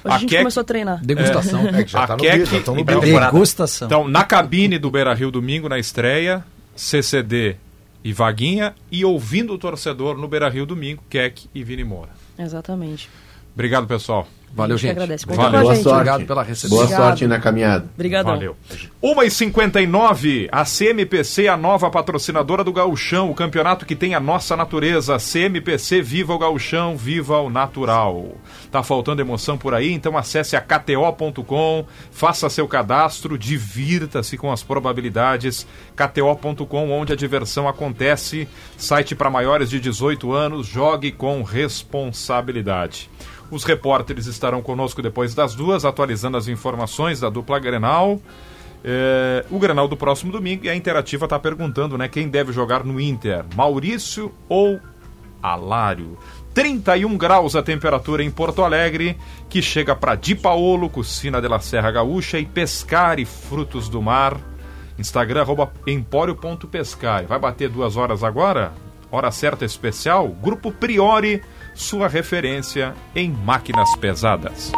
Foi... 0.03 0.11
Hoje 0.11 0.15
a, 0.15 0.17
a 0.17 0.19
gente 0.19 0.37
começou 0.37 0.61
a 0.61 0.65
treinar. 0.65 1.05
Degustação. 1.05 1.61
É, 1.61 1.81
é 1.81 1.85
que 1.85 1.93
já 1.93 2.07
tá 2.09 2.17
no 2.17 2.23
Keck, 2.23 2.45
já 2.45 2.73
no 2.73 2.85
Degustação. 3.31 3.87
Então, 3.87 4.09
na 4.09 4.25
cabine 4.25 4.81
do 4.81 4.91
Beira 4.91 5.15
Rio 5.15 5.31
domingo, 5.31 5.69
na 5.69 5.79
estreia, 5.79 6.45
CCD 6.75 7.55
e 8.03 8.13
Vaguinha, 8.13 8.75
e 8.91 9.05
ouvindo 9.05 9.55
o 9.55 9.59
torcedor 9.59 10.19
no 10.19 10.27
Beira 10.27 10.49
Rio 10.49 10.67
domingo, 10.67 11.05
Keck 11.09 11.49
e 11.55 11.63
Vini 11.63 11.85
Moura. 11.85 12.11
Exatamente. 12.37 13.09
Obrigado, 13.55 13.87
pessoal. 13.87 14.27
Valeu, 14.55 14.79
gente. 14.79 14.93
Agradece. 14.93 15.27
Valeu. 15.27 15.61
Boa 15.61 15.75
sorte. 15.75 15.89
Obrigado 15.89 16.27
pela 16.27 16.43
recepção. 16.43 16.79
Boa 16.79 16.89
sorte 16.89 17.27
na 17.27 17.39
caminhada. 17.39 17.87
Obrigado. 17.95 18.27
Valeu. 18.27 18.57
1h59, 19.03 20.49
a 20.51 20.65
CMPC, 20.65 21.47
a 21.47 21.57
nova 21.57 21.91
patrocinadora 21.91 22.65
do 22.65 22.73
Gauchão, 22.73 23.31
o 23.31 23.35
campeonato 23.35 23.85
que 23.85 23.95
tem 23.95 24.15
a 24.15 24.21
nossa 24.21 24.57
natureza. 24.57 25.19
CMPC, 25.19 26.01
viva 26.01 26.33
o 26.35 26.39
Gauchão, 26.39 26.97
viva 26.97 27.39
o 27.39 27.51
natural. 27.51 28.33
Tá 28.71 28.83
faltando 28.83 29.21
emoção 29.21 29.59
por 29.59 29.75
aí? 29.75 29.93
Então 29.93 30.17
acesse 30.17 30.57
a 30.57 30.61
KTO.com, 30.61 31.85
faça 32.11 32.49
seu 32.49 32.67
cadastro, 32.67 33.37
divirta-se 33.37 34.39
com 34.39 34.51
as 34.51 34.63
probabilidades. 34.63 35.67
KTO.com, 35.95 36.91
onde 36.91 37.13
a 37.13 37.17
diversão 37.17 37.69
acontece. 37.69 38.49
Site 38.79 39.15
para 39.15 39.29
maiores 39.29 39.69
de 39.69 39.79
18 39.79 40.33
anos, 40.33 40.67
jogue 40.67 41.13
com 41.13 41.43
responsabilidade. 41.43 43.11
Os 43.51 43.63
repórteres 43.63 44.27
estarão 44.37 44.63
conosco 44.63 45.03
depois 45.03 45.35
das 45.35 45.55
duas, 45.55 45.85
atualizando 45.85 46.37
as 46.37 46.49
informações 46.49 47.21
da 47.21 47.29
dupla 47.29 47.59
Grenal. 47.59 48.21
É, 48.85 49.45
o 49.51 49.59
Granal 49.59 49.89
do 49.89 49.97
próximo 49.97 50.31
domingo 50.31 50.65
e 50.65 50.69
a 50.69 50.77
Interativa 50.77 51.25
está 51.27 51.39
perguntando, 51.39 51.99
né, 51.99 52.07
quem 52.09 52.29
deve 52.29 52.53
jogar 52.53 52.85
no 52.85 53.01
Inter, 53.01 53.45
Maurício 53.57 54.33
ou 54.49 54.79
Alário? 55.43 56.17
31 56.55 57.19
graus 57.19 57.55
a 57.55 57.63
temperatura 57.63 58.23
em 58.23 58.31
Porto 58.31 58.63
Alegre, 58.63 59.19
que 59.49 59.61
chega 59.61 59.95
para 59.95 60.15
Di 60.15 60.35
Paolo, 60.35 60.89
Cucina 60.89 61.41
de 61.41 61.49
la 61.49 61.59
Serra 61.59 61.91
Gaúcha 61.91 62.39
e 62.39 62.47
Pescar 62.47 63.19
e 63.19 63.25
Frutos 63.25 63.89
do 63.89 64.01
Mar. 64.01 64.39
Instagram, 64.99 65.43
arroba 65.43 65.71
empório.pescar. 65.87 67.27
Vai 67.27 67.39
bater 67.39 67.69
duas 67.69 67.97
horas 67.97 68.25
agora? 68.25 68.73
Hora 69.11 69.31
certa 69.31 69.65
especial? 69.65 70.29
Grupo 70.29 70.73
Priori, 70.73 71.43
sua 71.77 72.09
referência 72.09 72.95
em 73.15 73.31
máquinas 73.31 73.95
pesadas. 73.97 74.73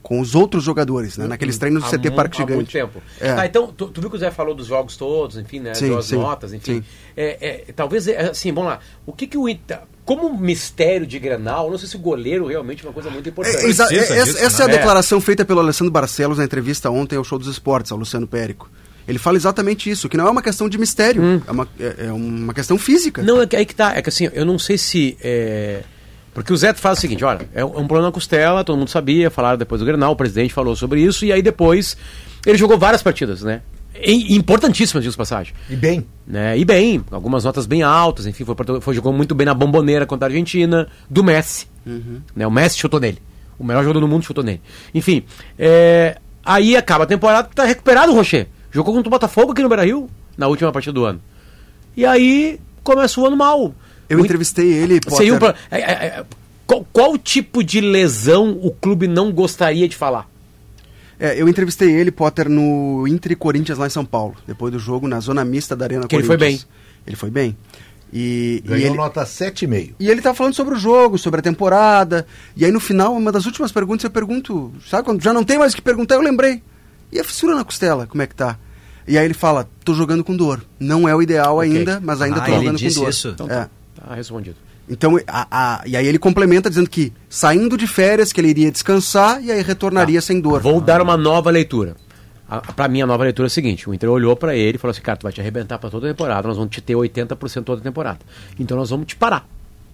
com 0.00 0.20
os 0.20 0.34
outros 0.34 0.64
jogadores, 0.64 1.18
né? 1.18 1.26
Naqueles 1.26 1.56
uhum. 1.56 1.60
treinos 1.60 1.84
do 1.84 1.90
CT 1.90 2.10
Parque 2.12 2.38
Gigante. 2.38 2.52
Há 2.52 2.56
muito 2.56 2.72
tempo. 2.72 3.02
É. 3.20 3.34
Tá, 3.34 3.44
então, 3.44 3.66
tu, 3.66 3.88
tu, 3.88 4.00
viu 4.00 4.08
que 4.08 4.16
o 4.16 4.18
Zé 4.18 4.30
falou 4.30 4.54
dos 4.54 4.66
jogos 4.66 4.96
todos, 4.96 5.36
enfim, 5.36 5.60
né? 5.60 5.74
Sim, 5.74 5.94
das 5.94 6.10
notas, 6.12 6.54
enfim. 6.54 6.82
É, 7.14 7.66
é, 7.68 7.72
talvez, 7.76 8.08
é, 8.08 8.30
assim, 8.30 8.50
vamos 8.50 8.70
lá. 8.70 8.78
O 9.04 9.12
que 9.12 9.26
que 9.26 9.36
o 9.36 9.46
Ita... 9.46 9.82
Como 10.06 10.34
mistério 10.34 11.06
de 11.06 11.18
Grenal, 11.18 11.70
não 11.70 11.76
sei 11.76 11.86
se 11.86 11.96
o 11.96 11.98
goleiro 11.98 12.46
realmente 12.46 12.82
é 12.82 12.88
uma 12.88 12.94
coisa 12.94 13.10
muito 13.10 13.28
importante. 13.28 13.62
É, 13.62 13.68
essa, 13.68 13.86
disso, 13.88 14.38
essa 14.38 14.66
né? 14.66 14.72
é 14.72 14.74
a 14.74 14.78
declaração 14.78 15.20
feita 15.20 15.44
pelo 15.44 15.60
Alessandro 15.60 15.92
Barcelos 15.92 16.38
na 16.38 16.44
entrevista 16.44 16.90
ontem 16.90 17.16
ao 17.16 17.24
Show 17.24 17.38
dos 17.38 17.48
Esportes, 17.48 17.92
ao 17.92 17.98
Luciano 17.98 18.26
Périco. 18.26 18.70
Ele 19.08 19.18
fala 19.18 19.36
exatamente 19.36 19.90
isso, 19.90 20.08
que 20.08 20.16
não 20.16 20.28
é 20.28 20.30
uma 20.30 20.42
questão 20.42 20.68
de 20.68 20.78
mistério, 20.78 21.22
hum. 21.22 21.40
é, 21.46 21.50
uma, 21.50 21.68
é, 21.80 21.94
é, 22.06 22.12
uma 22.12 22.52
questão 22.52 22.78
física. 22.78 23.22
Não, 23.22 23.40
é 23.40 23.46
que, 23.46 23.56
aí 23.56 23.64
que 23.64 23.74
tá. 23.74 23.96
É 23.96 24.02
que 24.02 24.08
assim, 24.10 24.28
eu 24.32 24.44
não 24.44 24.58
sei 24.58 24.78
se... 24.78 25.16
É 25.20 25.82
porque 26.38 26.52
o 26.52 26.56
Zé 26.56 26.72
faz 26.72 26.98
o 26.98 27.00
seguinte, 27.00 27.24
olha, 27.24 27.48
é 27.52 27.64
um 27.64 27.88
problema 27.88 28.02
na 28.02 28.12
costela, 28.12 28.62
todo 28.62 28.78
mundo 28.78 28.90
sabia, 28.90 29.28
falaram 29.28 29.58
depois 29.58 29.80
do 29.80 29.84
Grenal, 29.84 30.12
o 30.12 30.16
presidente 30.16 30.54
falou 30.54 30.76
sobre 30.76 31.00
isso, 31.00 31.24
e 31.24 31.32
aí 31.32 31.42
depois 31.42 31.96
ele 32.46 32.56
jogou 32.56 32.78
várias 32.78 33.02
partidas, 33.02 33.42
né? 33.42 33.60
Importantíssimas, 34.00 35.02
disso 35.02 35.16
passagem. 35.16 35.52
E 35.68 35.74
bem. 35.74 36.06
Né? 36.24 36.56
E 36.56 36.64
bem, 36.64 37.04
algumas 37.10 37.42
notas 37.42 37.66
bem 37.66 37.82
altas, 37.82 38.24
enfim, 38.24 38.44
foi, 38.44 38.54
foi 38.80 38.94
jogou 38.94 39.12
muito 39.12 39.34
bem 39.34 39.46
na 39.46 39.52
bomboneira 39.54 40.06
contra 40.06 40.26
a 40.26 40.28
Argentina, 40.28 40.86
do 41.10 41.24
Messi. 41.24 41.66
Uhum. 41.84 42.20
Né? 42.36 42.46
O 42.46 42.50
Messi 42.52 42.78
chutou 42.78 43.00
nele. 43.00 43.18
O 43.58 43.64
melhor 43.64 43.82
jogador 43.82 43.98
do 43.98 44.06
mundo 44.06 44.24
chutou 44.24 44.44
nele. 44.44 44.60
Enfim, 44.94 45.24
é, 45.58 46.18
aí 46.44 46.76
acaba 46.76 47.02
a 47.02 47.06
temporada, 47.08 47.48
tá 47.52 47.64
recuperado 47.64 48.12
o 48.12 48.14
Rocher. 48.14 48.46
Jogou 48.78 48.94
contra 48.94 49.08
o 49.08 49.10
Botafogo 49.10 49.50
aqui 49.50 49.60
no 49.60 49.68
Beira-Rio, 49.68 50.08
na 50.36 50.46
última 50.46 50.70
partida 50.70 50.92
do 50.92 51.04
ano. 51.04 51.20
E 51.96 52.06
aí 52.06 52.60
começa 52.84 53.20
o 53.20 53.26
ano 53.26 53.36
mal. 53.36 53.74
Eu 54.08 54.20
entrevistei 54.20 54.72
ele. 54.72 55.00
Potter... 55.00 55.34
Um, 55.34 55.46
é, 55.68 55.80
é, 55.80 55.80
é, 55.80 56.24
qual, 56.64 56.86
qual, 56.92 57.18
tipo 57.18 57.64
de 57.64 57.80
lesão 57.80 58.56
o 58.62 58.70
clube 58.70 59.08
não 59.08 59.32
gostaria 59.32 59.88
de 59.88 59.96
falar? 59.96 60.30
É, 61.18 61.42
eu 61.42 61.48
entrevistei 61.48 61.90
ele, 61.90 62.12
Potter, 62.12 62.48
no 62.48 63.04
Inter 63.08 63.32
e 63.32 63.34
Corinthians 63.34 63.78
lá 63.78 63.88
em 63.88 63.90
São 63.90 64.04
Paulo, 64.04 64.36
depois 64.46 64.72
do 64.72 64.78
jogo, 64.78 65.08
na 65.08 65.18
zona 65.18 65.44
mista 65.44 65.74
da 65.74 65.84
Arena 65.84 66.06
que 66.06 66.14
Corinthians. 66.14 66.40
Ele 66.40 66.48
foi 66.48 66.48
bem. 66.48 66.60
Ele 67.04 67.16
foi 67.16 67.30
bem. 67.30 67.56
E, 68.12 68.62
Ganhou 68.64 68.80
e 68.80 68.86
ele, 68.86 68.96
nota 68.96 69.24
7,5. 69.24 69.94
E 69.98 70.08
ele 70.08 70.22
tá 70.22 70.32
falando 70.32 70.54
sobre 70.54 70.76
o 70.76 70.78
jogo, 70.78 71.18
sobre 71.18 71.40
a 71.40 71.42
temporada. 71.42 72.24
E 72.56 72.64
aí 72.64 72.70
no 72.70 72.78
final, 72.78 73.12
uma 73.12 73.32
das 73.32 73.44
últimas 73.44 73.72
perguntas, 73.72 74.04
eu 74.04 74.10
pergunto, 74.10 74.72
sabe 74.88 75.02
quando 75.02 75.20
já 75.20 75.32
não 75.32 75.42
tem 75.42 75.58
mais 75.58 75.72
o 75.72 75.76
que 75.76 75.82
perguntar, 75.82 76.14
eu 76.14 76.22
lembrei. 76.22 76.62
E 77.10 77.18
a 77.18 77.24
fissura 77.24 77.56
na 77.56 77.64
costela, 77.64 78.06
como 78.06 78.22
é 78.22 78.26
que 78.28 78.36
tá? 78.36 78.56
E 79.08 79.18
aí 79.18 79.24
ele 79.24 79.34
fala, 79.34 79.68
tô 79.84 79.94
jogando 79.94 80.22
com 80.22 80.36
dor. 80.36 80.62
Não 80.78 81.08
é 81.08 81.14
o 81.14 81.22
ideal 81.22 81.56
okay. 81.56 81.78
ainda, 81.78 82.00
mas 82.00 82.20
ainda 82.20 82.38
ah, 82.42 82.44
tô 82.44 82.52
jogando 82.52 82.78
com 82.78 82.88
dor. 82.88 83.08
Isso? 83.08 83.28
Então, 83.28 83.46
é. 83.50 83.68
Tá. 83.94 84.14
Respondido. 84.14 84.56
Então, 84.88 85.18
a, 85.26 85.46
a, 85.50 85.82
e 85.86 85.96
aí 85.96 86.06
ele 86.06 86.18
complementa 86.18 86.70
dizendo 86.70 86.88
que 86.88 87.12
saindo 87.28 87.76
de 87.76 87.86
férias, 87.86 88.32
que 88.32 88.40
ele 88.40 88.48
iria 88.48 88.70
descansar 88.70 89.42
e 89.42 89.50
aí 89.50 89.62
retornaria 89.62 90.20
tá. 90.20 90.26
sem 90.26 90.40
dor. 90.40 90.60
Vou 90.60 90.80
dar 90.80 91.02
uma 91.02 91.16
nova 91.16 91.50
leitura. 91.50 91.96
Para 92.74 92.88
mim, 92.88 93.02
a 93.02 93.06
nova 93.06 93.24
leitura 93.24 93.46
é 93.46 93.48
a 93.48 93.50
seguinte: 93.50 93.88
o 93.88 93.92
Inter 93.92 94.08
olhou 94.08 94.34
para 94.34 94.56
ele 94.56 94.76
e 94.76 94.78
falou 94.78 94.92
assim, 94.92 95.02
cara, 95.02 95.18
tu 95.18 95.24
vai 95.24 95.32
te 95.32 95.40
arrebentar 95.40 95.78
para 95.78 95.90
toda 95.90 96.06
a 96.06 96.10
temporada, 96.10 96.48
nós 96.48 96.56
vamos 96.56 96.74
te 96.74 96.80
ter 96.80 96.94
80% 96.94 97.62
toda 97.62 97.80
a 97.80 97.84
temporada. 97.84 98.20
Então 98.58 98.76
nós 98.76 98.88
vamos 98.88 99.06
te 99.06 99.16
parar. 99.16 99.46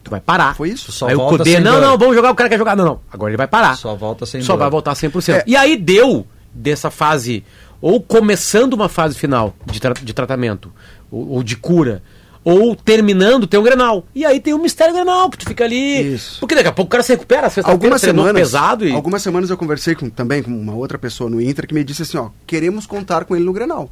Tu 0.04 0.10
vai 0.10 0.20
parar. 0.20 0.54
Foi 0.54 0.68
isso? 0.68 0.92
Só 0.92 1.08
aí 1.08 1.14
volta 1.16 1.34
o 1.34 1.38
Cudê, 1.38 1.58
não, 1.58 1.80
não, 1.80 1.98
vamos 1.98 2.14
jogar, 2.14 2.30
o 2.30 2.34
cara 2.34 2.48
quer 2.48 2.58
jogar. 2.58 2.76
Não, 2.76 2.84
não. 2.84 3.00
Agora 3.10 3.30
ele 3.30 3.36
vai 3.36 3.48
parar. 3.48 3.74
Só 3.76 3.96
volta 3.96 4.24
sem 4.26 4.40
Só 4.42 4.52
dor. 4.52 4.60
vai 4.60 4.70
voltar 4.70 4.92
100%. 4.92 5.34
É. 5.34 5.44
E 5.46 5.56
aí 5.56 5.76
deu 5.76 6.26
dessa 6.52 6.90
fase, 6.90 7.42
ou 7.84 8.00
começando 8.00 8.72
uma 8.72 8.88
fase 8.88 9.14
final 9.14 9.54
de, 9.66 9.78
tra 9.78 9.92
de 9.92 10.14
tratamento, 10.14 10.72
ou, 11.10 11.32
ou 11.32 11.42
de 11.42 11.54
cura, 11.54 12.02
ou 12.42 12.74
terminando 12.74 13.46
tem 13.46 13.60
um 13.60 13.62
Grenal. 13.62 14.06
E 14.14 14.24
aí 14.24 14.40
tem 14.40 14.54
o 14.54 14.56
um 14.56 14.62
mistério 14.62 14.94
Grenal, 14.94 15.28
que 15.28 15.36
tu 15.36 15.46
fica 15.46 15.64
ali. 15.64 16.14
Isso. 16.14 16.40
Porque 16.40 16.54
daqui 16.54 16.68
a 16.68 16.72
pouco 16.72 16.88
o 16.88 16.90
cara 16.90 17.02
se 17.02 17.12
recupera, 17.12 17.52
algumas 17.62 18.00
semanas 18.00 18.32
pesado 18.32 18.88
e... 18.88 18.92
Algumas 18.94 19.20
semanas 19.20 19.50
eu 19.50 19.58
conversei 19.58 19.94
com, 19.94 20.08
também 20.08 20.42
com 20.42 20.50
uma 20.50 20.74
outra 20.74 20.96
pessoa 20.96 21.28
no 21.28 21.42
Inter 21.42 21.66
que 21.66 21.74
me 21.74 21.84
disse 21.84 22.00
assim, 22.00 22.16
ó, 22.16 22.30
queremos 22.46 22.86
contar 22.86 23.26
com 23.26 23.36
ele 23.36 23.44
no 23.44 23.52
Grenal. 23.52 23.90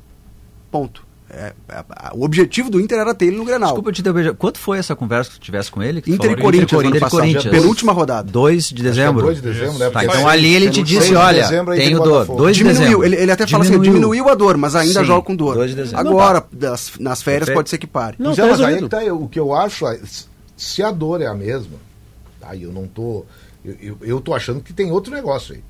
Ponto. 0.70 1.05
É, 1.35 1.55
é, 1.70 1.85
o 2.12 2.24
objetivo 2.24 2.68
do 2.68 2.78
Inter 2.78 2.99
era 2.99 3.14
ter 3.14 3.24
ele 3.26 3.39
no 3.39 3.45
Grenal. 3.45 3.70
Desculpa 3.70 3.91
te 3.91 4.03
interromper. 4.03 4.35
Quanto 4.35 4.59
foi 4.59 4.76
essa 4.76 4.95
conversa 4.95 5.30
que 5.30 5.39
tu 5.39 5.43
tivesse 5.43 5.70
com 5.70 5.83
ele? 5.83 6.03
Inter 6.07 6.33
e 6.33 6.37
Corinthians, 6.37 6.85
Inter, 6.85 7.09
Corinthians. 7.09 7.47
Penúltima 7.47 7.91
rodada. 7.91 8.30
2 8.30 8.68
de 8.68 8.83
dezembro. 8.83 9.22
2 9.22 9.37
de 9.37 9.43
dezembro, 9.43 9.78
né? 9.78 9.89
Tá, 9.89 10.05
então 10.05 10.28
ali 10.28 10.55
ele 10.55 10.70
te 10.70 10.83
disse, 10.83 11.14
olha, 11.14 11.45
de 11.45 11.76
tenho 11.76 12.01
dor. 12.01 12.26
2 12.26 12.55
de 12.55 12.64
dezembro. 12.64 13.03
Ele, 13.03 13.16
ele 13.16 13.33
até 13.33 13.47
diminuiu. 13.47 13.70
fala 13.70 13.80
assim, 13.80 13.91
diminuiu 13.91 14.28
a 14.28 14.35
dor, 14.35 14.59
mas 14.59 14.76
ainda 14.76 15.01
Sim, 15.01 15.07
joga 15.07 15.22
com 15.22 15.35
dor. 15.35 15.55
2 15.55 15.70
de 15.70 15.76
dezembro. 15.76 16.07
Agora, 16.07 16.45
das, 16.53 16.93
nas 17.01 17.22
férias, 17.22 17.49
pode 17.49 17.70
ser 17.70 17.78
que 17.78 17.87
pare. 17.87 18.16
Não, 18.18 18.35
tá 18.35 18.47
mas 18.47 18.61
aí 18.61 18.83
que 18.83 18.89
tá, 18.91 19.03
o 19.14 19.26
que 19.26 19.41
eu 19.41 19.55
acho, 19.55 19.87
é, 19.87 19.99
se 20.55 20.83
a 20.83 20.91
dor 20.91 21.22
é 21.22 21.26
a 21.26 21.35
mesma, 21.35 21.78
aí 22.43 22.64
eu 22.64 22.72
não 22.72 22.87
tô... 22.87 23.24
Eu, 23.64 23.76
eu, 23.80 23.97
eu 24.03 24.20
tô 24.20 24.35
achando 24.35 24.61
que 24.61 24.72
tem 24.72 24.91
outro 24.91 25.14
negócio 25.14 25.55
aí. 25.55 25.62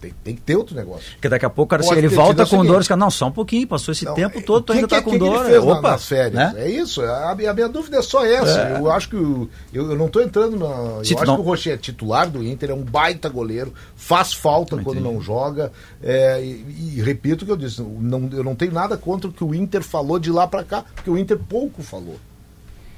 Tem, 0.00 0.14
tem, 0.22 0.34
que 0.36 0.40
ter 0.40 0.54
outro 0.54 0.76
negócio. 0.76 1.12
Porque 1.14 1.28
daqui 1.28 1.44
a 1.44 1.50
pouco, 1.50 1.70
cara, 1.70 1.82
se 1.82 1.92
ele 1.92 2.06
volta 2.06 2.46
com 2.46 2.64
dor, 2.64 2.84
você 2.84 2.94
não, 2.94 3.10
só 3.10 3.26
um 3.26 3.32
pouquinho, 3.32 3.66
passou 3.66 3.90
esse 3.90 4.04
não, 4.04 4.14
tempo 4.14 4.40
todo, 4.40 4.62
tu 4.62 4.72
ainda 4.72 4.86
que, 4.86 4.94
tá 4.94 5.02
com 5.02 5.10
que 5.10 5.18
dor. 5.18 5.40
Ele 5.40 5.50
fez 5.50 5.64
Opa, 5.64 5.74
na, 5.74 5.90
nas 5.90 6.06
férias. 6.06 6.34
Né? 6.34 6.54
É 6.56 6.70
isso. 6.70 7.02
A, 7.02 7.32
a, 7.32 7.34
minha 7.34 7.68
dúvida 7.68 7.96
é 7.96 8.02
só 8.02 8.24
essa. 8.24 8.60
É. 8.60 8.78
Eu 8.78 8.90
acho 8.92 9.08
que 9.08 9.16
eu, 9.16 9.48
eu 9.72 9.96
não 9.96 10.06
estou 10.06 10.22
entrando 10.22 10.56
na. 10.56 11.04
Se 11.04 11.14
eu 11.14 11.18
acho 11.18 11.26
não... 11.26 11.34
que 11.34 11.40
o 11.40 11.44
Rocher 11.44 11.74
é 11.74 11.76
titular 11.76 12.30
do 12.30 12.44
Inter, 12.44 12.70
é 12.70 12.74
um 12.74 12.82
baita 12.82 13.28
goleiro, 13.28 13.74
faz 13.96 14.32
falta 14.32 14.76
não 14.76 14.84
quando 14.84 15.00
não 15.00 15.20
joga. 15.20 15.72
É, 16.00 16.40
e, 16.40 16.94
e, 16.96 17.02
repito 17.02 17.42
o 17.42 17.46
que 17.46 17.52
eu 17.52 17.56
disse, 17.56 17.82
não, 17.82 18.30
eu 18.32 18.44
não 18.44 18.54
tenho 18.54 18.72
nada 18.72 18.96
contra 18.96 19.28
o 19.28 19.32
que 19.32 19.42
o 19.42 19.52
Inter 19.52 19.82
falou 19.82 20.20
de 20.20 20.30
lá 20.30 20.46
para 20.46 20.62
cá, 20.62 20.84
porque 20.94 21.10
o 21.10 21.18
Inter 21.18 21.38
pouco 21.38 21.82
falou. 21.82 22.18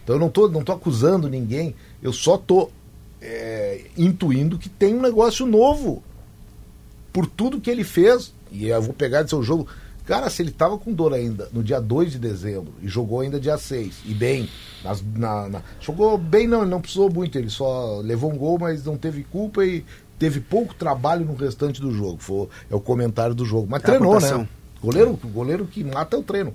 Então 0.04 0.16
eu 0.16 0.20
não 0.20 0.28
estou 0.28 0.50
não 0.50 0.62
tô 0.62 0.72
acusando 0.72 1.30
ninguém, 1.30 1.74
eu 2.02 2.12
só 2.12 2.34
estou 2.34 2.70
é, 3.22 3.84
intuindo 3.96 4.58
que 4.58 4.68
tem 4.68 4.94
um 4.94 5.00
negócio 5.00 5.46
novo 5.46 6.02
por 7.12 7.26
tudo 7.26 7.60
que 7.60 7.70
ele 7.70 7.84
fez, 7.84 8.32
e 8.50 8.68
eu 8.68 8.82
vou 8.82 8.94
pegar 8.94 9.22
de 9.22 9.30
seu 9.30 9.42
jogo. 9.42 9.66
Cara, 10.06 10.28
se 10.28 10.42
ele 10.42 10.50
tava 10.50 10.76
com 10.76 10.92
dor 10.92 11.12
ainda 11.14 11.48
no 11.52 11.62
dia 11.62 11.80
2 11.80 12.12
de 12.12 12.18
dezembro 12.18 12.72
e 12.82 12.88
jogou 12.88 13.20
ainda 13.20 13.38
dia 13.38 13.56
6, 13.56 14.00
e 14.06 14.14
bem, 14.14 14.48
nas, 14.82 15.02
na, 15.14 15.48
na, 15.48 15.62
jogou 15.80 16.18
bem, 16.18 16.48
não, 16.48 16.62
ele 16.62 16.70
não 16.70 16.80
precisou 16.80 17.08
muito, 17.12 17.38
ele 17.38 17.50
só 17.50 18.00
levou 18.00 18.32
um 18.32 18.36
gol, 18.36 18.58
mas 18.58 18.84
não 18.84 18.96
teve 18.96 19.22
culpa 19.22 19.64
e 19.64 19.84
teve 20.18 20.40
pouco 20.40 20.74
trabalho 20.74 21.24
no 21.24 21.34
restante 21.34 21.80
do 21.80 21.92
jogo. 21.92 22.18
Foi, 22.18 22.48
é 22.70 22.74
o 22.74 22.80
comentário 22.80 23.34
do 23.34 23.44
jogo. 23.44 23.68
Mas 23.70 23.82
é 23.84 23.86
treinou, 23.86 24.20
né? 24.20 24.48
Goleiro, 24.82 25.18
goleiro 25.32 25.66
que 25.66 25.84
mata 25.84 26.16
é 26.16 26.18
o 26.18 26.22
treino. 26.22 26.52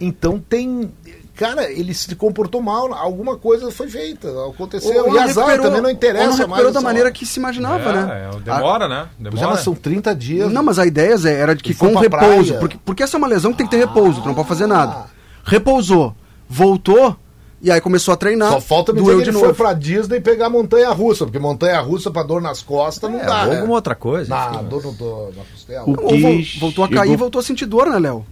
Então 0.00 0.38
tem 0.38 0.90
cara, 1.34 1.70
ele 1.70 1.92
se 1.94 2.14
comportou 2.14 2.60
mal, 2.60 2.92
alguma 2.94 3.36
coisa 3.36 3.70
foi 3.70 3.88
feita, 3.88 4.28
aconteceu. 4.46 5.06
Ou, 5.06 5.14
e 5.14 5.18
azar 5.18 5.60
também 5.60 5.80
não 5.80 5.90
interessa 5.90 6.30
ou 6.30 6.38
não 6.38 6.48
mais. 6.48 6.72
da 6.72 6.80
maneira 6.80 7.10
que 7.10 7.26
se 7.26 7.40
imaginava, 7.40 7.90
é, 7.90 7.92
né? 7.92 8.30
É, 8.34 8.40
demora, 8.40 8.84
a... 8.84 8.88
né? 8.88 9.08
Demora. 9.18 9.56
Já 9.56 9.56
são 9.56 9.74
30 9.74 10.14
dias. 10.14 10.52
Não, 10.52 10.62
mas 10.62 10.78
a 10.78 10.86
ideia 10.86 11.16
Zé, 11.16 11.34
era 11.34 11.54
de 11.54 11.62
que 11.62 11.74
com 11.74 11.94
repouso, 11.96 12.54
porque, 12.58 12.78
porque 12.84 13.02
essa 13.02 13.16
é 13.16 13.18
uma 13.18 13.26
lesão 13.26 13.52
que 13.52 13.58
tem 13.58 13.66
que 13.66 13.72
ter 13.72 13.78
repouso, 13.78 14.20
tu 14.20 14.28
não 14.28 14.34
pode 14.34 14.48
fazer 14.48 14.66
nada. 14.66 14.92
Ah. 14.92 15.06
Repousou, 15.44 16.14
voltou, 16.48 17.16
e 17.60 17.70
aí 17.70 17.80
começou 17.80 18.12
a 18.12 18.16
treinar. 18.16 18.50
Só 18.50 18.60
falta 18.60 18.92
me 18.92 19.00
dizer 19.00 19.16
que 19.16 19.22
ele 19.22 19.32
novo. 19.32 19.46
foi 19.46 19.54
pra 19.54 19.72
Disney 19.72 20.20
pegar 20.20 20.50
montanha 20.50 20.90
russa, 20.90 21.24
porque 21.24 21.38
montanha 21.38 21.80
russa 21.80 22.10
pra 22.10 22.22
dor 22.22 22.42
nas 22.42 22.62
costas 22.62 23.08
é, 23.08 23.12
não 23.12 23.24
dá. 23.24 23.42
Ou 23.42 23.48
né? 23.48 23.56
alguma 23.56 23.74
outra 23.74 23.94
coisa. 23.94 24.28
Na, 24.28 24.62
dor 24.62 24.82
no, 24.84 24.92
do, 24.92 25.32
na 25.36 25.44
costela. 25.44 25.84
O 25.86 25.96
que 25.96 26.58
voltou 26.60 26.84
a 26.84 26.88
cair 26.88 27.12
e 27.12 27.16
voltou 27.16 27.38
a 27.38 27.42
sentir 27.42 27.66
dor, 27.66 27.88
né, 27.88 27.98
Léo? 27.98 28.26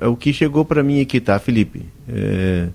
É 0.00 0.06
o 0.06 0.16
que 0.16 0.32
chegou 0.32 0.64
para 0.64 0.82
mim 0.82 1.00
aqui, 1.00 1.20
tá, 1.20 1.38
Felipe? 1.38 1.86
É, 2.08 2.68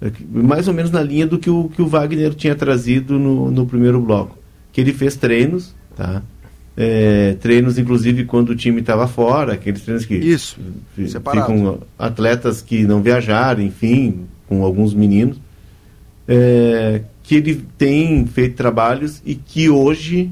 é, 0.00 0.12
mais 0.30 0.68
ou 0.68 0.74
menos 0.74 0.90
na 0.90 1.02
linha 1.02 1.26
do 1.26 1.38
que 1.38 1.50
o, 1.50 1.68
que 1.68 1.82
o 1.82 1.86
Wagner 1.86 2.34
tinha 2.34 2.54
trazido 2.54 3.18
no, 3.18 3.50
no 3.50 3.66
primeiro 3.66 4.00
bloco. 4.00 4.38
Que 4.72 4.80
ele 4.80 4.92
fez 4.92 5.16
treinos, 5.16 5.74
tá? 5.96 6.22
É, 6.76 7.34
treinos, 7.40 7.78
inclusive, 7.78 8.24
quando 8.24 8.50
o 8.50 8.56
time 8.56 8.80
estava 8.80 9.08
fora, 9.08 9.54
aqueles 9.54 9.80
treinos 9.80 10.04
que 10.04 10.14
Isso, 10.14 10.58
ficam 10.94 11.80
atletas 11.98 12.60
que 12.60 12.84
não 12.84 13.00
viajaram, 13.00 13.62
enfim, 13.62 14.26
com 14.46 14.62
alguns 14.62 14.92
meninos, 14.92 15.40
é, 16.28 17.00
que 17.22 17.36
ele 17.36 17.62
tem 17.78 18.26
feito 18.26 18.56
trabalhos 18.56 19.22
e 19.24 19.34
que 19.34 19.70
hoje 19.70 20.30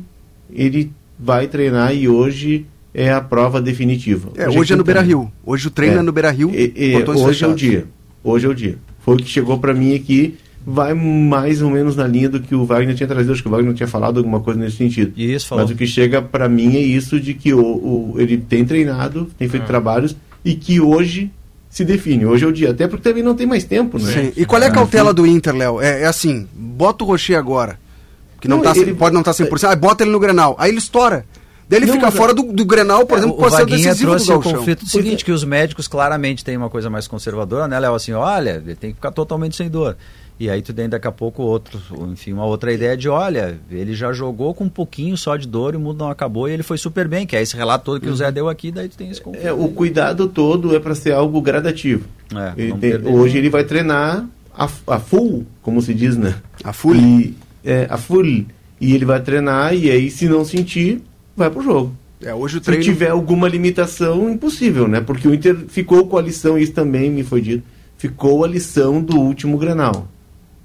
ele 0.52 0.92
vai 1.18 1.48
treinar 1.48 1.94
e 1.94 2.08
hoje 2.08 2.66
é 2.94 3.12
a 3.12 3.20
prova 3.20 3.60
definitiva. 3.60 4.30
É, 4.36 4.48
hoje, 4.48 4.58
hoje 4.58 4.72
é 4.72 4.76
no 4.76 4.84
Beira 4.84 5.00
Rio. 5.02 5.30
Hoje 5.44 5.66
o 5.66 5.70
treino 5.70 5.96
é, 5.96 5.98
é 5.98 6.02
no 6.02 6.12
Beira 6.12 6.30
Rio. 6.30 6.50
hoje 7.16 7.44
é 7.44 7.48
o 7.48 7.54
dia. 7.54 7.86
Hoje 8.22 8.46
é 8.46 8.48
o 8.48 8.54
dia. 8.54 8.78
Foi 9.00 9.16
o 9.16 9.18
que 9.18 9.28
chegou 9.28 9.58
para 9.58 9.74
mim 9.74 9.94
aqui. 9.94 10.38
Vai 10.66 10.94
mais 10.94 11.60
ou 11.60 11.68
menos 11.68 11.94
na 11.94 12.06
linha 12.06 12.28
do 12.28 12.40
que 12.40 12.54
o 12.54 12.64
Wagner 12.64 12.94
tinha 12.94 13.06
trazido. 13.06 13.32
Acho 13.32 13.42
que 13.42 13.48
o 13.48 13.50
Wagner 13.50 13.74
tinha 13.74 13.86
falado 13.86 14.16
alguma 14.16 14.40
coisa 14.40 14.58
nesse 14.58 14.76
sentido. 14.76 15.12
Isso, 15.14 15.48
falou. 15.48 15.64
Mas 15.64 15.74
o 15.74 15.76
que 15.76 15.86
chega 15.86 16.22
para 16.22 16.48
mim 16.48 16.76
é 16.76 16.80
isso 16.80 17.20
de 17.20 17.34
que 17.34 17.52
o, 17.52 17.60
o, 17.60 18.14
ele 18.16 18.38
tem 18.38 18.64
treinado, 18.64 19.28
tem 19.36 19.46
feito 19.46 19.64
é. 19.64 19.66
trabalhos 19.66 20.16
e 20.42 20.54
que 20.54 20.80
hoje 20.80 21.30
se 21.68 21.84
define. 21.84 22.24
Hoje 22.24 22.44
é 22.44 22.48
o 22.48 22.52
dia. 22.52 22.70
Até 22.70 22.86
porque 22.86 23.06
também 23.06 23.22
não 23.22 23.34
tem 23.34 23.46
mais 23.46 23.64
tempo, 23.64 23.98
né? 23.98 24.12
Sim. 24.12 24.32
E 24.36 24.46
qual 24.46 24.62
é 24.62 24.66
a 24.66 24.70
cautela 24.70 25.12
do 25.12 25.26
Inter, 25.26 25.54
Léo? 25.54 25.82
É, 25.82 26.02
é, 26.02 26.06
assim, 26.06 26.48
bota 26.54 27.04
o 27.04 27.06
Rocher 27.06 27.36
agora. 27.36 27.78
Que 28.40 28.48
não, 28.48 28.58
não 28.58 28.64
tá, 28.64 28.78
ele, 28.78 28.94
pode 28.94 29.12
não 29.12 29.20
estar 29.20 29.34
tá 29.34 29.44
100%. 29.44 29.68
Aí 29.68 29.76
bota 29.76 30.04
ele 30.04 30.12
no 30.12 30.20
Grenal. 30.20 30.54
Aí 30.58 30.70
ele 30.70 30.78
estoura. 30.78 31.26
Daí 31.68 31.78
ele 31.78 31.86
não, 31.86 31.94
fica 31.94 32.10
fora 32.10 32.34
do, 32.34 32.42
do 32.52 32.64
Grenal, 32.64 33.06
por 33.06 33.16
é, 33.16 33.20
exemplo, 33.20 33.36
pode 33.38 33.56
ser 33.56 33.66
decisivo 33.66 34.10
trouxe 34.10 34.26
do 34.26 34.38
o 34.38 34.42
conflito 34.42 34.84
do 34.84 34.90
seguinte, 34.90 35.24
que 35.24 35.32
os 35.32 35.44
médicos 35.44 35.88
claramente 35.88 36.44
têm 36.44 36.56
uma 36.56 36.68
coisa 36.68 36.90
mais 36.90 37.08
conservadora, 37.08 37.66
né, 37.66 37.78
Léo? 37.80 37.94
Assim, 37.94 38.12
olha, 38.12 38.62
ele 38.64 38.74
tem 38.74 38.90
que 38.90 38.96
ficar 38.96 39.10
totalmente 39.10 39.56
sem 39.56 39.68
dor. 39.70 39.96
E 40.38 40.50
aí 40.50 40.60
tu 40.60 40.74
tem 40.74 40.88
daqui 40.88 41.06
a 41.06 41.12
pouco 41.12 41.42
outro, 41.42 41.80
enfim, 42.12 42.32
uma 42.32 42.44
outra 42.44 42.72
ideia 42.72 42.96
de, 42.96 43.08
olha, 43.08 43.56
ele 43.70 43.94
já 43.94 44.12
jogou 44.12 44.52
com 44.52 44.64
um 44.64 44.68
pouquinho 44.68 45.16
só 45.16 45.36
de 45.36 45.46
dor 45.46 45.74
e 45.74 45.76
o 45.76 45.80
mundo 45.80 45.98
não 45.98 46.10
acabou 46.10 46.48
e 46.48 46.52
ele 46.52 46.64
foi 46.64 46.76
super 46.76 47.06
bem, 47.06 47.24
que 47.24 47.36
é 47.36 47.42
esse 47.42 47.56
relato 47.56 47.84
todo 47.84 48.00
que 48.00 48.08
uhum. 48.08 48.12
o 48.12 48.16
Zé 48.16 48.26
uhum. 48.26 48.32
deu 48.32 48.48
aqui, 48.48 48.72
daí 48.72 48.88
tu 48.88 48.96
tem 48.96 49.10
esse 49.10 49.20
conflito. 49.20 49.46
É, 49.46 49.52
o 49.52 49.68
cuidado 49.68 50.26
todo 50.26 50.74
é 50.74 50.80
para 50.80 50.94
ser 50.96 51.12
algo 51.12 51.40
gradativo. 51.40 52.06
É, 52.34 52.52
ele 52.60 52.72
tem, 52.78 53.06
hoje 53.06 53.38
ele 53.38 53.48
vai 53.48 53.62
treinar 53.62 54.26
a, 54.52 54.68
a 54.88 54.98
full, 54.98 55.46
como 55.62 55.80
se 55.80 55.94
diz, 55.94 56.16
né? 56.16 56.34
A 56.64 56.72
full. 56.72 56.96
E, 56.96 57.36
é, 57.64 57.86
a 57.88 57.96
full. 57.96 58.24
E 58.26 58.46
ele 58.80 59.04
vai 59.04 59.20
treinar 59.20 59.72
e 59.72 59.88
aí 59.88 60.10
se 60.10 60.28
não 60.28 60.44
sentir, 60.44 61.00
vai 61.36 61.50
pro 61.50 61.62
jogo. 61.62 61.94
É, 62.22 62.34
hoje 62.34 62.58
o 62.58 62.60
treino... 62.60 62.82
Se 62.82 62.90
tiver 62.90 63.10
alguma 63.10 63.48
limitação, 63.48 64.30
impossível, 64.30 64.88
né? 64.88 65.00
Porque 65.00 65.28
o 65.28 65.34
Inter 65.34 65.56
ficou 65.68 66.06
com 66.06 66.16
a 66.16 66.22
lição, 66.22 66.56
isso 66.56 66.72
também 66.72 67.10
me 67.10 67.22
foi 67.22 67.40
dito, 67.40 67.64
ficou 67.98 68.44
a 68.44 68.48
lição 68.48 69.02
do 69.02 69.18
último 69.18 69.58
Granal, 69.58 70.08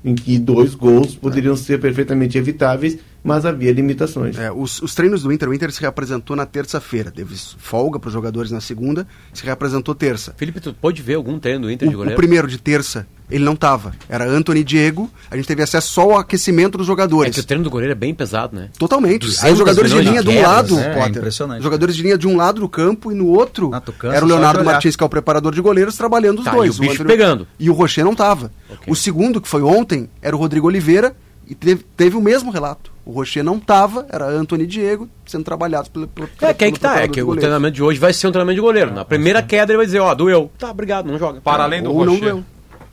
em 0.03 0.15
que 0.15 0.39
dois 0.39 0.73
gols 0.75 1.15
poderiam 1.15 1.55
ser 1.55 1.79
perfeitamente 1.79 2.37
evitáveis 2.37 2.99
mas 3.23 3.45
havia 3.45 3.71
limitações. 3.71 4.37
É, 4.37 4.51
os, 4.51 4.81
os, 4.81 4.95
treinos 4.95 5.23
do 5.23 5.31
Inter, 5.31 5.49
o 5.49 5.53
Inter 5.53 5.71
se 5.71 5.81
reapresentou 5.81 6.35
na 6.35 6.45
terça-feira, 6.45 7.11
teve 7.11 7.35
folga 7.35 7.99
para 7.99 8.07
os 8.07 8.13
jogadores 8.13 8.51
na 8.51 8.61
segunda, 8.61 9.07
se 9.33 9.43
reapresentou 9.43 9.93
terça. 9.93 10.33
Felipe, 10.37 10.59
tu 10.59 10.73
pode 10.73 11.01
ver 11.01 11.15
algum 11.15 11.37
treino 11.39 11.61
do 11.61 11.71
Inter 11.71 11.87
o, 11.87 11.91
de 11.91 11.97
goleiro? 11.97 12.15
O 12.15 12.21
primeiro 12.21 12.47
de 12.47 12.57
terça, 12.57 13.07
ele 13.29 13.43
não 13.43 13.53
estava. 13.53 13.93
Era 14.07 14.25
Anthony 14.25 14.63
Diego, 14.63 15.09
a 15.29 15.35
gente 15.35 15.47
teve 15.47 15.61
acesso 15.61 15.89
só 15.91 16.01
ao 16.01 16.17
aquecimento 16.17 16.77
dos 16.77 16.87
jogadores. 16.87 17.31
É 17.31 17.33
que 17.33 17.39
o 17.39 17.43
treino 17.43 17.63
do 17.63 17.69
goleiro 17.69 17.91
é 17.91 17.95
bem 17.95 18.13
pesado, 18.13 18.55
né? 18.55 18.69
Totalmente. 18.77 19.27
Aí 19.41 19.51
os 19.51 19.59
jogadores 19.59 19.91
de 19.91 20.01
linha 20.01 20.23
de 20.23 20.29
um 20.29 20.41
lado, 20.41 20.75
né? 20.75 20.93
Potter, 20.93 21.03
é 21.03 21.09
impressionante. 21.09 21.63
jogadores 21.63 21.95
de 21.95 22.03
linha 22.03 22.17
de 22.17 22.27
um 22.27 22.35
lado 22.35 22.61
do 22.61 22.69
campo 22.69 23.11
e 23.11 23.15
no 23.15 23.27
outro 23.27 23.71
ah, 23.73 23.81
era 24.13 24.25
o 24.25 24.27
Leonardo 24.27 24.63
Martins, 24.63 24.95
que 24.95 25.03
é 25.03 25.05
o 25.05 25.09
preparador 25.09 25.53
de 25.53 25.61
goleiros, 25.61 25.95
trabalhando 25.95 26.39
os 26.39 26.45
tá, 26.45 26.51
dois. 26.51 26.75
E 26.75 26.77
o 26.77 26.81
bicho 26.81 26.91
o 26.91 26.95
Anthony... 26.95 27.09
pegando. 27.09 27.47
E 27.59 27.69
o 27.69 27.73
Rocher 27.73 28.03
não 28.03 28.13
estava. 28.13 28.51
Okay. 28.69 28.91
O 28.91 28.95
segundo, 28.95 29.39
que 29.41 29.47
foi 29.47 29.61
ontem, 29.61 30.09
era 30.21 30.35
o 30.35 30.39
Rodrigo 30.39 30.67
Oliveira, 30.67 31.15
e 31.49 31.55
teve, 31.55 31.83
teve 31.97 32.15
o 32.15 32.21
mesmo 32.21 32.51
relato. 32.51 32.91
O 33.03 33.11
Rocher 33.11 33.43
não 33.43 33.57
estava, 33.57 34.05
era 34.09 34.27
Anthony 34.27 34.67
Diego 34.67 35.09
sendo 35.25 35.43
trabalhados 35.43 35.89
pelo. 35.89 36.07
pelo 36.07 36.29
é, 36.41 36.53
quem 36.53 36.67
é 36.67 36.71
que 36.71 36.79
tá? 36.79 37.01
É 37.01 37.07
que 37.07 37.23
o 37.23 37.35
treinamento 37.35 37.73
de 37.73 37.81
hoje 37.81 37.99
vai 37.99 38.13
ser 38.13 38.27
um 38.27 38.31
treinamento 38.31 38.55
de 38.55 38.61
goleiro. 38.61 38.93
Na 38.93 39.03
primeira 39.03 39.41
queda 39.41 39.71
ele 39.71 39.77
vai 39.77 39.85
dizer, 39.87 39.99
ó, 39.99 40.11
oh, 40.11 40.15
doeu. 40.15 40.51
Tá, 40.59 40.69
obrigado, 40.69 41.07
não 41.07 41.17
joga. 41.17 41.41
Para 41.41 41.63
além 41.63 41.81
do 41.81 41.91
Ou 41.91 42.05
Rocher. 42.05 42.43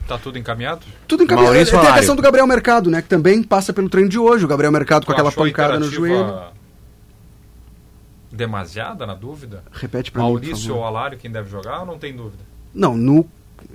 Tá 0.07 0.17
tudo 0.17 0.37
encaminhado? 0.37 0.85
Tudo 1.07 1.23
encaminhado. 1.23 1.53
Maurício 1.53 1.79
Tem 1.79 1.89
a 1.89 1.93
questão 1.95 2.15
do 2.15 2.21
Gabriel 2.21 2.47
Mercado, 2.47 2.89
né? 2.89 3.01
Que 3.01 3.09
também 3.09 3.43
passa 3.43 3.73
pelo 3.73 3.89
treino 3.89 4.09
de 4.09 4.17
hoje. 4.17 4.45
O 4.45 4.47
Gabriel 4.47 4.71
Mercado 4.71 5.05
com 5.05 5.11
aquela 5.11 5.31
pancada 5.31 5.79
no 5.79 5.89
joelho. 5.89 6.55
Demasiada 8.31 9.05
na 9.05 9.13
dúvida? 9.13 9.63
Repete 9.71 10.11
para 10.11 10.21
mim. 10.21 10.29
Maurício 10.29 10.75
ou 10.75 10.83
Alário, 10.83 11.17
quem 11.17 11.31
deve 11.31 11.49
jogar 11.49 11.81
ou 11.81 11.85
não 11.85 11.97
tem 11.97 12.15
dúvida? 12.15 12.43
Não, 12.73 12.95
no 12.95 13.27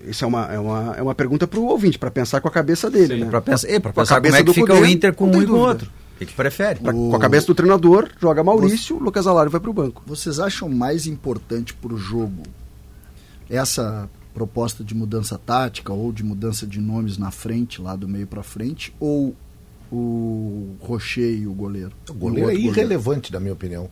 isso 0.04 0.24
é 0.24 0.28
uma, 0.28 0.46
é 0.46 0.58
uma, 0.58 0.94
é 0.96 1.02
uma 1.02 1.14
pergunta 1.14 1.46
para 1.46 1.58
o 1.58 1.66
ouvinte, 1.66 1.98
para 1.98 2.10
pensar 2.10 2.40
com 2.40 2.48
a 2.48 2.50
cabeça 2.50 2.88
dele. 2.90 3.14
Sim, 3.14 3.24
né? 3.24 3.30
Para 3.30 3.40
pensar, 3.40 3.68
e, 3.68 3.80
pra 3.80 3.92
pensar 3.92 4.20
como 4.20 4.36
é 4.36 4.42
que 4.42 4.54
fica 4.54 4.74
o 4.74 4.86
Inter 4.86 5.12
com 5.12 5.26
um 5.26 5.42
e 5.42 5.46
com 5.46 5.52
o 5.54 5.58
outro. 5.58 5.90
O 6.14 6.18
que, 6.18 6.26
que 6.26 6.34
prefere? 6.34 6.78
Pra, 6.78 6.94
o... 6.94 7.10
Com 7.10 7.16
a 7.16 7.20
cabeça 7.20 7.48
do 7.48 7.54
treinador, 7.54 8.08
joga 8.20 8.44
Maurício, 8.44 8.96
Você... 8.96 9.04
Lucas 9.04 9.26
Alário 9.26 9.50
vai 9.50 9.60
para 9.60 9.70
o 9.70 9.72
banco. 9.72 10.02
Vocês 10.06 10.38
acham 10.38 10.68
mais 10.68 11.06
importante 11.06 11.74
para 11.74 11.92
o 11.92 11.98
jogo 11.98 12.44
essa 13.50 14.08
proposta 14.32 14.82
de 14.82 14.94
mudança 14.94 15.38
tática 15.38 15.92
ou 15.92 16.12
de 16.12 16.22
mudança 16.22 16.66
de 16.66 16.80
nomes 16.80 17.18
na 17.18 17.30
frente, 17.30 17.80
lá 17.80 17.94
do 17.94 18.08
meio 18.08 18.26
para 18.26 18.42
frente, 18.42 18.94
ou 18.98 19.34
o 19.90 20.74
Rocher 20.80 21.38
e 21.38 21.46
o 21.46 21.52
goleiro? 21.52 21.92
O 22.08 22.14
goleiro 22.14 22.48
o 22.48 22.50
é 22.50 22.54
irrelevante, 22.54 23.30
goleiro? 23.30 23.32
na 23.32 23.40
minha 23.40 23.52
opinião. 23.52 23.90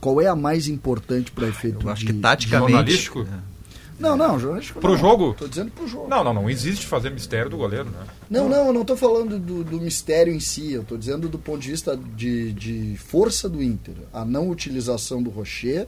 Qual 0.00 0.20
é 0.20 0.26
a 0.26 0.34
mais 0.34 0.66
importante 0.66 1.30
para 1.30 1.46
efeito? 1.46 1.86
Eu 1.86 1.90
acho 1.92 2.04
de, 2.04 2.12
que 2.12 2.18
taticamente. 2.18 2.72
Jornalístico? 2.72 3.20
É. 3.20 3.52
Não, 4.00 4.16
não, 4.16 4.36
jornalístico 4.36 4.80
Pro 4.80 4.92
não. 4.92 4.98
jogo? 4.98 5.34
Tô 5.38 5.46
dizendo 5.46 5.70
pro 5.70 5.86
jogo. 5.86 6.08
Não, 6.08 6.24
não, 6.24 6.34
não 6.34 6.50
existe 6.50 6.86
fazer 6.86 7.10
mistério 7.10 7.48
do 7.48 7.56
goleiro, 7.56 7.84
né? 7.84 8.04
Não, 8.28 8.48
não, 8.48 8.66
eu 8.66 8.72
não 8.72 8.84
tô 8.84 8.96
falando 8.96 9.38
do, 9.38 9.62
do 9.62 9.80
mistério 9.80 10.34
em 10.34 10.40
si, 10.40 10.72
eu 10.72 10.82
tô 10.82 10.96
dizendo 10.96 11.28
do 11.28 11.38
ponto 11.38 11.60
de 11.60 11.70
vista 11.70 11.96
de, 11.96 12.52
de 12.52 12.96
força 12.96 13.48
do 13.48 13.62
Inter. 13.62 13.94
A 14.12 14.24
não 14.24 14.48
utilização 14.48 15.22
do 15.22 15.30
Rocher 15.30 15.86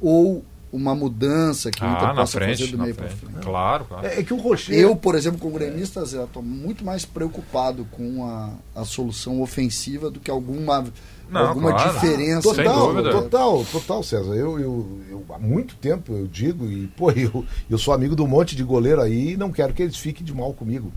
ou 0.00 0.44
uma 0.76 0.94
mudança 0.94 1.70
que 1.70 1.82
o 1.82 1.86
Inter 1.86 2.08
ah, 2.08 2.14
possa 2.14 2.38
frente, 2.38 2.58
fazer 2.60 2.72
do 2.72 2.82
meio 2.82 2.94
para 2.94 3.08
frente. 3.08 3.34
Claro, 3.42 3.84
claro. 3.86 4.06
É, 4.06 4.20
é, 4.20 4.22
que 4.22 4.32
o 4.32 4.36
Rocher... 4.36 4.74
Eu, 4.74 4.94
por 4.94 5.14
exemplo, 5.14 5.38
como 5.38 5.54
gremista, 5.54 6.02
estou 6.02 6.42
muito 6.42 6.84
mais 6.84 7.04
preocupado 7.04 7.86
com 7.90 8.24
a, 8.24 8.50
a 8.74 8.84
solução 8.84 9.40
ofensiva 9.40 10.10
do 10.10 10.20
que 10.20 10.30
alguma 10.30 10.84
não, 11.28 11.48
alguma 11.48 11.72
claro. 11.72 11.92
diferença. 11.92 12.42
Total, 12.42 13.02
total, 13.02 13.64
total, 13.64 14.02
César. 14.02 14.34
Eu, 14.34 14.60
eu, 14.60 15.00
eu, 15.10 15.24
há 15.30 15.38
muito 15.38 15.74
tempo 15.76 16.12
eu 16.12 16.26
digo, 16.26 16.70
e 16.70 16.86
pô, 16.88 17.10
eu, 17.16 17.44
eu 17.68 17.78
sou 17.78 17.92
amigo 17.92 18.14
de 18.14 18.22
um 18.22 18.26
monte 18.26 18.54
de 18.54 18.62
goleiro 18.62 19.00
aí 19.00 19.32
e 19.32 19.36
não 19.36 19.50
quero 19.50 19.74
que 19.74 19.82
eles 19.82 19.96
fiquem 19.96 20.24
de 20.24 20.34
mal 20.34 20.52
comigo. 20.52 20.92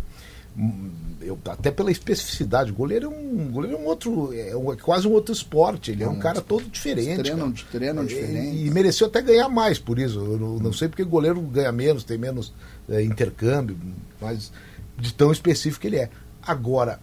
Eu, 1.22 1.38
até 1.46 1.70
pela 1.70 1.92
especificidade, 1.92 2.72
o 2.72 2.74
goleiro 2.74 3.08
é 3.08 3.10
um, 3.10 3.52
goleiro 3.52 3.78
é 3.78 3.80
um 3.80 3.86
outro, 3.86 4.34
é, 4.34 4.56
um, 4.56 4.72
é 4.72 4.78
quase 4.78 5.08
um 5.08 5.12
outro 5.12 5.34
esporte, 5.34 5.92
ele 5.92 6.02
é, 6.02 6.06
é 6.06 6.10
um, 6.10 6.18
cara 6.18 6.42
todo 6.42 6.64
diferente. 6.70 7.22
Treinam, 7.22 7.52
treinam 7.52 8.06
diferente. 8.06 8.56
E, 8.56 8.68
e, 8.68 8.72
mereceu 8.72 9.08
até 9.08 9.22
ganhar 9.22 9.50
mais 9.50 9.78
por 9.78 10.00
isso. 10.00 10.18
Eu 10.18 10.40
não, 10.40 10.58
não 10.58 10.74
sei 10.74 10.88
porque 10.88 11.04
o 11.04 11.08
goleiro 11.08 11.42
ganha 11.42 11.72
menos, 11.72 12.04
tem 12.04 12.18
menos 12.18 12.54
é, 12.88 13.04
intercâmbio, 13.04 13.78
mas 14.20 14.52
de 14.98 15.14
tão 15.14 15.32
específico 15.32 15.82
que 15.82 15.88
ele 15.88 15.98
é. 15.98 16.10
Agora, 16.42 17.00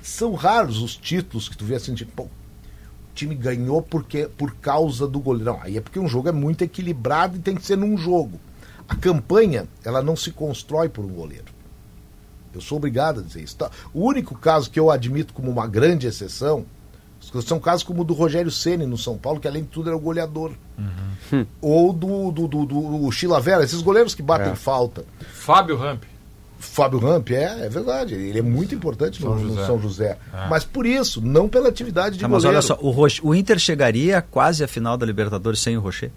são 0.00 0.34
raros 0.34 0.80
os 0.80 0.96
títulos 0.96 1.48
que 1.48 1.56
tu 1.56 1.64
vê 1.64 1.74
assim, 1.74 1.94
tipo, 1.94 2.12
pô, 2.12 2.22
o 2.24 2.30
time 3.14 3.34
ganhou 3.34 3.82
porque 3.82 4.28
por 4.36 4.54
causa 4.56 5.06
do 5.06 5.20
goleiro. 5.20 5.52
Não, 5.52 5.62
aí 5.62 5.76
é 5.76 5.80
porque 5.80 5.98
um 5.98 6.08
jogo 6.08 6.28
é 6.28 6.32
muito 6.32 6.62
equilibrado 6.62 7.36
e 7.36 7.40
tem 7.40 7.54
que 7.54 7.66
ser 7.66 7.76
num 7.76 7.96
jogo. 7.96 8.38
A 8.88 8.96
campanha, 8.96 9.66
ela 9.84 10.02
não 10.02 10.16
se 10.16 10.30
constrói 10.30 10.88
por 10.88 11.04
um 11.04 11.08
goleiro. 11.08 11.57
Eu 12.54 12.60
sou 12.60 12.78
obrigado 12.78 13.20
a 13.20 13.22
dizer 13.22 13.42
isso. 13.42 13.56
Tá? 13.56 13.70
O 13.92 14.06
único 14.06 14.36
caso 14.36 14.70
que 14.70 14.78
eu 14.78 14.90
admito 14.90 15.32
como 15.32 15.50
uma 15.50 15.66
grande 15.66 16.06
exceção 16.06 16.64
São 17.44 17.58
casos 17.60 17.82
como 17.82 18.02
o 18.02 18.04
do 18.04 18.14
Rogério 18.14 18.50
Ceni 18.50 18.86
no 18.86 18.96
São 18.96 19.18
Paulo, 19.18 19.40
que 19.40 19.48
além 19.48 19.62
de 19.62 19.68
tudo 19.68 19.88
era 19.88 19.96
o 19.96 20.00
goleador. 20.00 20.52
Uhum. 20.78 21.46
Ou 21.60 21.92
do, 21.92 22.30
do, 22.30 22.48
do, 22.48 22.64
do 22.64 23.12
Chilavera, 23.12 23.64
esses 23.64 23.82
goleiros 23.82 24.14
que 24.14 24.22
batem 24.22 24.52
é. 24.52 24.54
falta. 24.54 25.04
Fábio 25.32 25.76
Ramp. 25.76 26.04
Fábio 26.58 26.98
Ramp, 26.98 27.30
é, 27.30 27.66
é 27.66 27.68
verdade. 27.68 28.14
Ele 28.14 28.38
é 28.38 28.42
muito 28.42 28.74
importante 28.74 29.20
São 29.20 29.34
no, 29.34 29.40
José. 29.40 29.60
no 29.60 29.66
São 29.66 29.80
José. 29.80 30.18
É. 30.32 30.48
Mas 30.48 30.64
por 30.64 30.86
isso, 30.86 31.20
não 31.20 31.48
pela 31.48 31.68
atividade 31.68 32.18
de 32.18 32.24
ah, 32.24 32.28
Mas 32.28 32.44
olha 32.44 32.60
só, 32.60 32.76
o, 32.80 32.90
Roche, 32.90 33.20
o 33.22 33.34
Inter 33.34 33.58
chegaria 33.58 34.20
quase 34.20 34.64
à 34.64 34.68
final 34.68 34.96
da 34.96 35.06
Libertadores 35.06 35.60
sem 35.60 35.76
o 35.76 35.80
Rocher? 35.80 36.10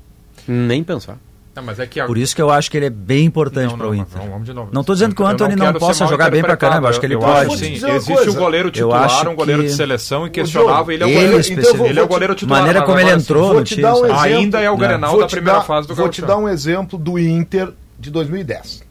Nem 0.48 0.84
pensar. 0.84 1.18
Não, 1.54 1.64
mas 1.64 1.80
é 1.80 1.86
que 1.86 2.00
a... 2.00 2.06
Por 2.06 2.18
isso 2.18 2.34
que 2.34 2.42
eu 2.42 2.50
acho 2.50 2.72
que 2.72 2.78
ele 2.78 2.86
é 2.86 2.90
bem 2.90 3.26
importante 3.26 3.76
para 3.76 3.88
o 3.88 3.94
Inter. 3.94 4.22
Não, 4.22 4.30
vamos 4.30 4.46
de 4.46 4.54
novo. 4.54 4.70
Não 4.72 4.82
estou 4.82 4.96
dizendo 4.96 5.14
que 5.14 5.22
o 5.22 5.26
Antônio 5.26 5.58
não, 5.58 5.74
não 5.74 5.80
possa 5.80 6.08
jogar 6.08 6.32
bem 6.32 6.42
para 6.42 6.56
caramba, 6.56 6.90
acho 6.90 7.00
que 7.00 7.06
ele 7.06 7.16
eu 7.16 7.20
pode. 7.20 7.58
Sim, 7.58 7.74
existe 7.74 8.30
um 8.30 8.36
goleiro 8.36 8.72
titular, 8.72 9.28
um 9.28 9.36
goleiro 9.36 9.64
que... 9.64 9.68
de 9.68 9.76
seleção 9.76 10.28
inquestionável, 10.28 10.94
ele 10.94 11.04
é 11.04 11.06
o 11.06 11.10
goleiro, 11.10 11.52
então, 11.52 11.86
ele 11.86 12.00
é 12.00 12.04
o 12.04 12.08
goleiro 12.08 12.36
titular. 12.36 12.62
maneira 12.62 12.82
como 12.84 13.00
ele 13.00 13.12
entrou 13.12 13.54
no 13.54 13.64
time. 13.64 13.84
Um 13.84 14.14
ainda 14.16 14.62
é 14.62 14.72
o 14.72 14.78
Grenal 14.78 15.20
da 15.20 15.28
primeira 15.28 15.62
fase 15.62 15.88
do 15.88 15.96
Vou 15.96 16.10
te 16.10 16.22
dar 16.22 16.38
um 16.38 16.48
exemplo 16.48 16.98
do 16.98 17.20
Inter 17.20 17.70
de 18.00 18.10
2010. 18.10 18.84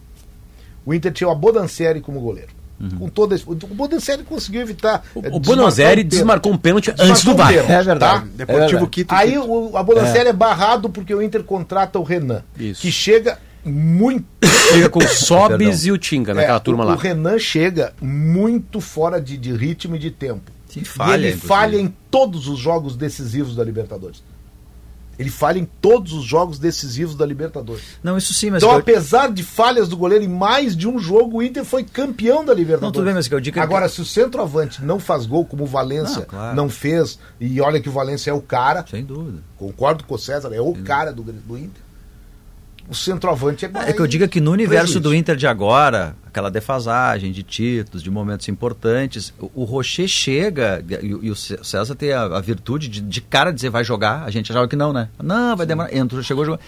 O 0.84 0.94
Inter 0.94 1.12
tinha 1.12 1.28
o 1.28 1.30
Abodancieri 1.30 2.00
como 2.00 2.20
goleiro. 2.20 2.59
Uhum. 2.81 2.99
Com 2.99 3.09
todo 3.09 3.35
esse, 3.35 3.45
o 3.47 3.55
Bodancieri 3.55 4.22
conseguiu 4.22 4.62
evitar. 4.62 5.05
O, 5.14 5.37
o 5.37 5.41
Bonazzeri 5.41 6.03
desmarcou 6.03 6.51
um 6.51 6.57
pênalti 6.57 6.93
antes 6.99 7.22
do 7.22 7.37
VAR. 7.37 7.53
É 7.53 7.83
verdade. 7.83 7.99
Tá? 7.99 8.26
Deportivo 8.35 8.85
é 8.85 8.89
Quito. 8.89 9.12
Aí 9.12 9.37
o, 9.37 9.76
a 9.76 9.81
é. 10.16 10.28
é. 10.28 10.33
barrado 10.33 10.89
porque 10.89 11.14
o 11.14 11.20
Inter 11.20 11.45
contrata 11.45 11.99
o 11.99 12.03
Renan. 12.03 12.43
Isso. 12.59 12.81
Que 12.81 12.91
chega 12.91 13.39
muito. 13.62 14.24
Chega 14.72 14.89
com 14.89 14.99
o 14.99 15.03
Sobis 15.09 15.85
e 15.85 15.93
o 15.93 15.99
Tinga 15.99 16.33
naquela 16.33 16.57
é, 16.57 16.61
turma 16.61 16.85
o, 16.85 16.87
lá. 16.87 16.95
O 16.95 16.97
Renan 16.97 17.39
chega 17.39 17.93
muito 18.01 18.81
fora 18.81 19.20
de, 19.20 19.37
de 19.37 19.53
ritmo 19.53 19.97
e 19.97 19.99
de 19.99 20.11
tempo. 20.11 20.51
Sim, 20.66 20.85
falha, 20.85 21.11
e 21.11 21.14
ele 21.14 21.26
inclusive. 21.28 21.47
falha 21.47 21.76
em 21.76 21.95
todos 22.11 22.49
os 22.49 22.59
jogos 22.59 22.97
decisivos 22.97 23.55
da 23.57 23.64
Libertadores. 23.64 24.22
Ele 25.20 25.28
falha 25.28 25.58
em 25.58 25.66
todos 25.82 26.14
os 26.14 26.24
jogos 26.24 26.58
decisivos 26.58 27.14
da 27.14 27.26
Libertadores. 27.26 27.82
Não, 28.02 28.16
isso 28.16 28.32
sim, 28.32 28.48
mas. 28.48 28.62
Então, 28.62 28.72
eu... 28.72 28.80
apesar 28.80 29.30
de 29.30 29.42
falhas 29.42 29.86
do 29.86 29.94
goleiro 29.94 30.24
em 30.24 30.28
mais 30.28 30.74
de 30.74 30.88
um 30.88 30.98
jogo, 30.98 31.38
o 31.38 31.42
Inter 31.42 31.62
foi 31.62 31.84
campeão 31.84 32.42
da 32.42 32.54
Libertadores. 32.54 32.80
Não, 32.80 32.90
tudo 32.90 33.04
bem, 33.04 33.12
mas 33.12 33.28
que 33.28 33.34
eu 33.34 33.40
digo 33.40 33.60
Agora, 33.60 33.86
que... 33.86 33.96
se 33.96 34.00
o 34.00 34.04
centroavante 34.06 34.82
não 34.82 34.98
faz 34.98 35.26
gol, 35.26 35.44
como 35.44 35.64
o 35.64 35.66
Valência 35.66 36.20
não, 36.20 36.24
claro. 36.24 36.56
não 36.56 36.70
fez, 36.70 37.18
e 37.38 37.60
olha 37.60 37.78
que 37.80 37.88
o 37.90 37.92
Valência 37.92 38.30
é 38.30 38.32
o 38.32 38.40
cara. 38.40 38.82
Sem 38.88 39.04
dúvida. 39.04 39.42
Concordo 39.58 40.04
com 40.04 40.14
o 40.14 40.18
César, 40.18 40.54
é 40.54 40.60
o 40.62 40.74
Sem 40.74 40.84
cara 40.84 41.12
do, 41.12 41.22
do 41.22 41.58
Inter 41.58 41.82
o 42.90 42.94
centroavante 42.94 43.64
é 43.64 43.70
É 43.86 43.92
que 43.92 44.00
eu 44.00 44.06
diga 44.06 44.26
que 44.26 44.40
no 44.40 44.50
universo 44.50 44.98
do 44.98 45.14
Inter 45.14 45.36
de 45.36 45.46
agora, 45.46 46.16
aquela 46.31 46.51
defasagem 46.51 47.33
de 47.33 47.43
títulos, 47.43 48.03
de 48.03 48.11
momentos 48.11 48.49
importantes, 48.49 49.35
o, 49.39 49.51
o 49.55 49.64
Rocher 49.64 50.09
chega, 50.09 50.83
e, 50.89 51.07
e, 51.26 51.31
o 51.31 51.35
César 51.35 51.95
tem 51.95 52.12
a, 52.12 52.22
a 52.22 52.41
virtude 52.41 52.89
de, 52.89 53.01
de 53.01 53.20
cara 53.20 53.53
dizer 53.53 53.68
vai 53.68 53.85
jogar, 53.85 54.24
a 54.24 54.31
gente 54.31 54.51
achava 54.51 54.66
que 54.68 54.76
não, 54.76 54.93
né? 54.93 55.09
Não, 55.22 55.57
vai 55.57 55.66
demorar. 55.66 55.95
Entrou, 55.95 56.22
chegou, 56.22 56.45
jogou. 56.45 56.61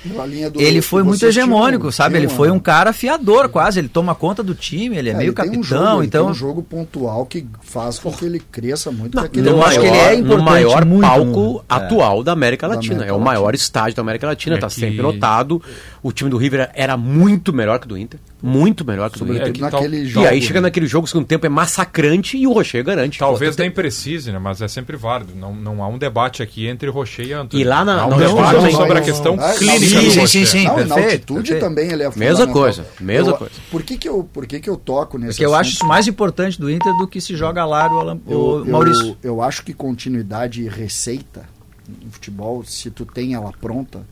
Ele 0.57 0.83
foi 0.83 1.03
muito 1.03 1.25
hegemônico, 1.25 1.85
tinha, 1.85 1.93
sabe? 1.93 2.17
Ele 2.19 2.29
foi 2.29 2.51
um 2.51 2.59
cara 2.59 2.93
fiador 2.93 3.49
quase, 3.49 3.79
ele 3.79 3.89
toma 3.89 4.15
conta 4.15 4.43
do 4.43 4.55
time, 4.55 4.97
ele 4.97 5.11
é, 5.11 5.13
é 5.13 5.17
meio 5.17 5.29
ele 5.29 5.35
capitão, 5.35 5.61
um 5.61 5.63
jogo, 5.63 6.05
então... 6.05 6.25
Tem 6.25 6.31
um 6.33 6.35
jogo 6.35 6.63
pontual 6.63 7.25
que 7.25 7.47
faz 7.63 7.99
com 7.99 8.13
que 8.13 8.25
ele 8.25 8.41
cresça 8.41 8.91
muito. 8.91 9.15
Não, 9.15 9.23
no, 9.23 9.59
maior, 9.59 9.69
acho 9.69 9.81
que 9.81 9.87
ele 9.87 9.97
é 9.97 10.15
importante, 10.15 10.39
no 10.39 10.43
maior 10.43 10.85
muito, 10.85 11.03
palco 11.03 11.65
é. 11.69 11.75
atual 11.75 12.23
da 12.25 12.33
América 12.33 12.67
Latina, 12.67 12.97
da 12.97 13.05
América 13.05 13.15
é 13.15 13.17
o 13.17 13.21
maior 13.21 13.55
estádio 13.55 13.97
da 13.97 14.03
América 14.03 14.27
Latina, 14.27 14.57
está 14.57 14.67
é 14.67 14.71
sempre 14.71 15.01
lotado. 15.01 15.63
O 16.03 16.11
time 16.11 16.29
do 16.29 16.37
River 16.37 16.71
era 16.75 16.97
muito 16.97 17.53
melhor 17.53 17.79
que 17.79 17.87
o 17.87 17.89
do 17.89 17.97
Inter. 17.97 18.19
Muito 18.43 18.85
melhor 18.85 19.09
que 19.09 19.23
o 19.23 19.25
do 19.25 19.33
Inter. 19.33 19.52
Naquele 19.61 20.07
jogo, 20.07 20.27
e 20.27 20.29
aí 20.29 20.43
chega 20.43 20.61
né? 20.61 20.67
naquele 20.67 20.87
jogo, 20.87 21.05
o 21.05 21.09
segundo 21.09 21.27
tempo 21.27 21.47
é 21.47 21.49
massacrante 21.49 22.37
e 22.37 22.47
o 22.47 22.53
Rocher 22.53 22.85
garante. 22.85 23.19
Talvez 23.19 23.57
nem 23.57 23.71
precise, 23.71 24.33
né? 24.33 24.39
Mas 24.39 24.61
é 24.61 24.69
sempre 24.69 24.97
válido. 24.97 25.35
Não, 25.35 25.55
não 25.55 25.83
há 25.83 25.89
um 25.89 25.99
debate 25.99 26.43
aqui 26.43 26.67
entre 26.67 26.89
Rocher 26.89 27.27
e 27.27 27.33
Antônio. 27.33 27.63
E 27.63 27.67
lá 27.67 27.85
na, 27.85 28.03
há 28.03 28.07
um 28.07 28.11
não, 28.11 28.19
debate 28.19 28.63
não, 28.63 28.71
sobre 28.71 28.99
a 28.99 29.03
questão 29.03 29.37
clínica 29.59 29.87
sim, 29.87 30.11
sim, 30.11 30.27
sim, 30.27 30.47
sim, 30.47 30.65
não, 30.65 30.85
Na 30.85 30.95
altitude 30.97 31.51
perfeito. 31.51 31.61
também 31.61 31.91
ele 31.91 32.03
é 32.03 32.11
Mesma 32.15 32.47
coisa, 32.47 32.87
mesma 33.01 33.33
eu, 33.33 33.37
coisa. 33.37 33.55
Por 33.71 33.83
que 33.83 33.97
que 33.97 34.09
eu, 34.09 34.29
por 34.33 34.47
que 34.47 34.61
que 34.61 34.69
eu 34.69 34.77
toco 34.77 35.19
nesse 35.19 35.33
Porque 35.33 35.47
eu 35.47 35.55
acho 35.55 35.73
isso 35.73 35.87
mais 35.87 36.07
importante 36.07 36.61
do 36.61 36.71
Inter 36.71 36.97
do 36.97 37.07
que 37.07 37.21
se 37.21 37.37
joga 37.37 37.65
lá 37.65 37.89
o, 38.27 38.63
o 38.63 38.71
Maurício. 38.71 39.17
Eu, 39.23 39.35
eu 39.35 39.43
acho 39.43 39.65
que 39.65 39.73
continuidade 39.73 40.63
e 40.63 40.69
receita 40.69 41.49
no 41.89 42.11
futebol, 42.11 42.65
se 42.65 42.91
tu 42.91 43.05
tem 43.05 43.35
ela 43.35 43.53
pronta, 43.53 44.07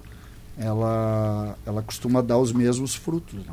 ela, 0.59 1.57
ela 1.65 1.83
costuma 1.83 2.21
dar 2.21 2.39
os 2.39 2.53
mesmos 2.53 2.95
frutos. 2.95 3.35
Né? 3.35 3.53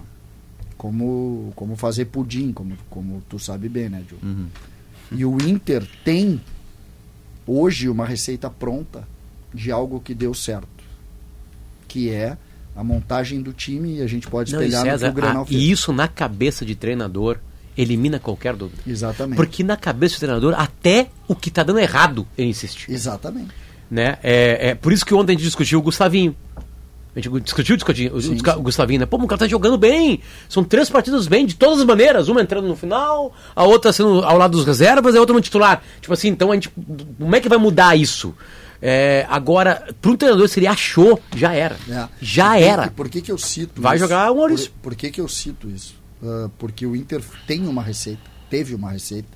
Como, 0.78 1.52
como 1.56 1.76
fazer 1.76 2.06
pudim, 2.06 2.52
como, 2.52 2.78
como 2.90 3.24
tu 3.28 3.40
sabe 3.40 3.68
bem, 3.68 3.90
né, 3.90 4.04
Diogo? 4.08 4.26
Uhum. 4.26 4.48
E 5.12 5.26
o 5.26 5.38
Inter 5.42 5.88
tem 6.04 6.40
hoje 7.48 7.90
uma 7.90 8.06
receita 8.06 8.50
pronta 8.50 9.08
de 9.54 9.72
algo 9.72 10.00
que 10.00 10.14
deu 10.14 10.34
certo, 10.34 10.68
que 11.88 12.10
é 12.10 12.38
a 12.76 12.84
montagem 12.84 13.42
do 13.42 13.54
time 13.54 13.98
e 13.98 14.02
a 14.02 14.08
gente 14.08 14.28
pode 14.28 14.52
espelhar 14.52 14.82
Não, 14.82 14.88
e 14.88 14.92
César, 14.92 15.08
no 15.08 15.14
que 15.14 15.20
o 15.20 15.24
Grenal 15.24 15.44
a, 15.44 15.46
fez. 15.48 15.62
E 15.62 15.72
isso 15.72 15.92
na 15.92 16.08
cabeça 16.08 16.64
de 16.64 16.76
treinador 16.76 17.40
elimina 17.76 18.20
qualquer 18.20 18.56
dúvida. 18.56 18.82
Exatamente. 18.86 19.36
Porque 19.36 19.64
na 19.64 19.78
cabeça 19.78 20.16
do 20.16 20.20
treinador, 20.20 20.54
até 20.56 21.10
o 21.28 21.36
que 21.36 21.50
está 21.50 21.64
dando 21.64 21.80
errado, 21.80 22.28
ele 22.38 22.50
insiste. 22.50 22.92
Exatamente. 22.92 23.50
Né? 23.90 24.18
É, 24.22 24.70
é, 24.70 24.76
por 24.76 24.92
isso 24.92 25.06
que 25.06 25.14
ontem 25.14 25.34
a 25.34 25.36
gente 25.36 25.46
discutiu 25.46 25.80
o 25.80 25.82
Gustavinho. 25.82 26.36
A 27.18 27.20
gente 27.20 27.42
discutiu, 27.42 27.76
discutiu 27.76 28.14
o, 28.14 28.22
sim, 28.22 28.38
o 28.38 28.62
Gustavinho, 28.62 29.00
né? 29.00 29.06
Pô, 29.08 29.18
o 29.18 29.26
cara 29.26 29.40
tá 29.40 29.48
jogando 29.48 29.76
bem. 29.76 30.22
São 30.48 30.64
três 30.64 30.88
partidas 30.88 31.26
bem, 31.26 31.48
de 31.48 31.56
todas 31.56 31.80
as 31.80 31.86
maneiras. 31.86 32.28
Uma 32.28 32.44
entrando 32.44 32.68
no 32.68 32.76
final, 32.76 33.34
a 33.56 33.64
outra 33.64 33.92
sendo 33.92 34.24
ao 34.24 34.38
lado 34.38 34.52
dos 34.52 34.64
reservas 34.64 35.16
e 35.16 35.18
a 35.18 35.20
outra 35.20 35.34
no 35.34 35.42
titular. 35.42 35.82
Tipo 36.00 36.14
assim, 36.14 36.28
então 36.28 36.52
a 36.52 36.54
gente. 36.54 36.70
Como 36.70 37.36
é 37.36 37.42
que 37.42 37.50
vai 37.50 37.58
mudar 37.58 37.96
isso? 37.96 38.36
É, 38.80 39.26
agora, 39.30 39.88
para 40.00 40.12
um 40.12 40.16
treinador, 40.16 40.48
se 40.48 40.60
ele 40.60 40.68
achou, 40.68 41.20
já 41.36 41.54
era. 41.54 41.76
É. 41.90 42.08
Já 42.22 42.52
por 42.52 42.58
que, 42.58 42.64
era. 42.64 42.92
Por 42.92 43.10
que, 43.10 43.22
que 43.24 43.32
eu 43.32 43.38
cito 43.40 43.82
Vai 43.82 43.96
isso? 43.96 44.06
jogar 44.06 44.32
o 44.32 44.36
Maurício. 44.36 44.70
Por, 44.70 44.92
por, 44.92 44.96
que, 44.96 45.10
que 45.10 45.20
eu 45.20 45.28
cito 45.28 45.68
isso? 45.68 45.96
Uh, 46.22 46.52
porque 46.60 46.86
o 46.86 46.96
Inter 46.96 47.24
tem 47.48 47.66
uma 47.66 47.82
receita, 47.82 48.22
teve 48.48 48.76
uma 48.76 48.92
receita, 48.92 49.30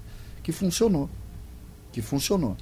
que 0.44 0.52
funcionou. 0.52 1.10
Que 1.92 2.00
funcionou. 2.00 2.56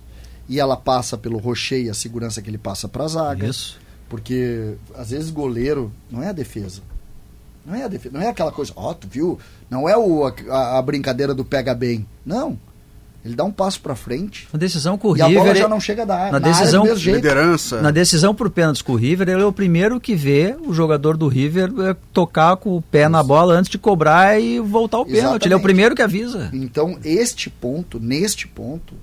E 0.47 0.61
ela 0.61 0.78
passa 0.78 1.17
pelo 1.17 1.38
Rocher 1.39 1.84
e 1.84 1.89
a 1.89 1.93
segurança 1.93 2.41
que 2.41 2.49
ele 2.49 2.57
passa 2.57 2.88
para 2.88 3.03
a 3.03 3.07
zaga. 3.09 3.47
Isso 3.47 3.88
porque 4.10 4.74
às 4.95 5.12
vezes 5.12 5.30
goleiro 5.30 5.91
não 6.12 6.22
é 6.22 6.30
a 6.30 6.34
defesa. 6.34 6.82
Não 7.66 7.76
é 7.76 7.84
a 7.84 7.88
defesa, 7.88 8.18
não 8.18 8.22
é 8.22 8.28
aquela 8.28 8.51
coisa, 8.51 8.74
ó, 8.76 8.89
oh, 8.89 8.93
tu 8.95 9.07
viu? 9.07 9.39
Não 9.70 9.88
é 9.88 9.95
o, 9.95 10.26
a, 10.26 10.80
a, 10.80 10.82
brincadeira 10.82 11.36
do 11.36 11.45
pega 11.45 11.76
bem. 11.76 12.05
Não. 12.26 12.57
Ele 13.24 13.36
dá 13.36 13.43
um 13.43 13.51
passo 13.51 13.82
para 13.82 13.95
frente. 13.95 14.47
Na 14.51 14.57
decisão 14.57 14.97
com 14.97 15.10
o 15.10 15.18
e 15.18 15.22
River. 15.22 15.38
a 15.38 15.43
bola 15.43 15.55
já 15.55 15.68
não 15.68 15.80
chega 15.80 16.05
da 16.05 16.16
área. 16.16 16.32
Na, 16.32 16.39
na 16.39 16.47
decisão, 16.47 16.84
área 16.84 16.93
liderança. 16.93 17.82
Na 17.82 17.91
decisão 17.91 18.34
por 18.34 18.49
pênaltis 18.49 18.82
com 18.82 18.93
o 18.93 18.95
River, 18.95 19.28
ele 19.28 19.41
é 19.41 19.45
o 19.45 19.51
primeiro 19.51 19.99
que 19.99 20.16
vê 20.16 20.55
o 20.66 20.74
jogador 20.74 21.18
do 21.18 21.28
River 21.28 21.70
é, 21.82 21.95
tocar 22.14 22.55
com 22.55 22.78
o 22.78 22.82
pé 22.82 23.01
Isso. 23.01 23.10
na 23.10 23.22
bola 23.22 23.53
antes 23.55 23.70
de 23.70 23.78
cobrar 23.78 24.39
e 24.39 24.60
voltar 24.60 24.99
o 24.99 25.05
pênalti. 25.05 25.45
Ele 25.45 25.53
é 25.53 25.57
o 25.57 25.62
primeiro 25.62 25.93
que 25.93 26.01
avisa. 26.01 26.49
Então, 26.53 26.97
este 27.03 27.49
ponto, 27.49 27.99
neste 27.99 28.47
ponto, 28.47 28.95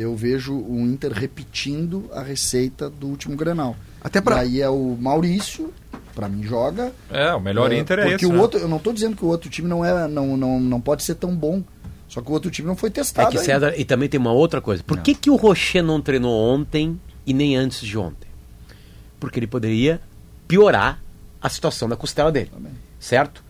eu 0.00 0.14
vejo 0.14 0.54
o 0.54 0.80
Inter 0.80 1.12
repetindo 1.12 2.08
a 2.12 2.22
receita 2.22 2.88
do 2.88 3.08
último 3.08 3.36
Grenal. 3.36 3.76
Até 4.00 4.20
pra... 4.20 4.44
E 4.44 4.48
aí 4.48 4.60
é 4.62 4.68
o 4.68 4.96
Maurício, 5.00 5.72
para 6.14 6.28
mim 6.28 6.42
joga. 6.42 6.92
É, 7.10 7.32
o 7.32 7.40
melhor 7.40 7.72
é, 7.72 7.78
Inter 7.78 7.98
é 8.00 8.02
porque 8.02 8.24
esse. 8.24 8.26
o 8.26 8.32
né? 8.32 8.40
outro, 8.40 8.60
eu 8.60 8.68
não 8.68 8.76
estou 8.76 8.92
dizendo 8.92 9.16
que 9.16 9.24
o 9.24 9.28
outro 9.28 9.50
time 9.50 9.68
não 9.68 9.84
é 9.84 10.06
não, 10.08 10.36
não, 10.36 10.60
não 10.60 10.80
pode 10.80 11.02
ser 11.02 11.14
tão 11.14 11.34
bom. 11.34 11.62
Só 12.08 12.22
que 12.22 12.30
o 12.30 12.32
outro 12.32 12.50
time 12.50 12.66
não 12.66 12.76
foi 12.76 12.90
testado. 12.90 13.28
É 13.28 13.38
que 13.38 13.44
César, 13.44 13.74
e 13.76 13.84
também 13.84 14.08
tem 14.08 14.18
uma 14.18 14.32
outra 14.32 14.60
coisa. 14.60 14.82
Por 14.82 14.98
que, 15.00 15.14
que 15.14 15.30
o 15.30 15.36
Rocher 15.36 15.82
não 15.82 16.00
treinou 16.00 16.32
ontem 16.32 16.98
e 17.26 17.34
nem 17.34 17.54
antes 17.54 17.80
de 17.80 17.98
ontem? 17.98 18.28
Porque 19.20 19.38
ele 19.38 19.46
poderia 19.46 20.00
piorar 20.46 21.02
a 21.40 21.48
situação 21.48 21.88
da 21.88 21.96
costela 21.96 22.32
dele. 22.32 22.50
Também. 22.52 22.72
Certo? 22.98 23.44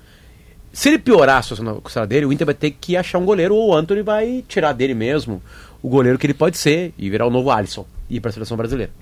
Se 0.72 0.88
ele 0.88 0.98
piorar 0.98 1.38
a 1.38 1.42
situação 1.42 1.64
da 1.64 1.80
costela 1.80 2.06
dele, 2.06 2.26
o 2.26 2.32
Inter 2.32 2.44
vai 2.44 2.54
ter 2.54 2.72
que 2.72 2.96
achar 2.96 3.18
um 3.18 3.24
goleiro 3.24 3.54
ou 3.54 3.70
o 3.70 3.74
Anthony 3.74 4.02
vai 4.02 4.44
tirar 4.46 4.72
dele 4.72 4.94
mesmo 4.94 5.42
o 5.82 5.88
goleiro 5.88 6.18
que 6.18 6.26
ele 6.26 6.34
pode 6.34 6.58
ser 6.58 6.92
e 6.98 7.08
virar 7.08 7.26
o 7.26 7.30
novo 7.30 7.50
Alisson 7.50 7.86
e 8.08 8.16
ir 8.16 8.20
para 8.20 8.30
a 8.30 8.32
seleção 8.32 8.56
brasileira. 8.56 8.92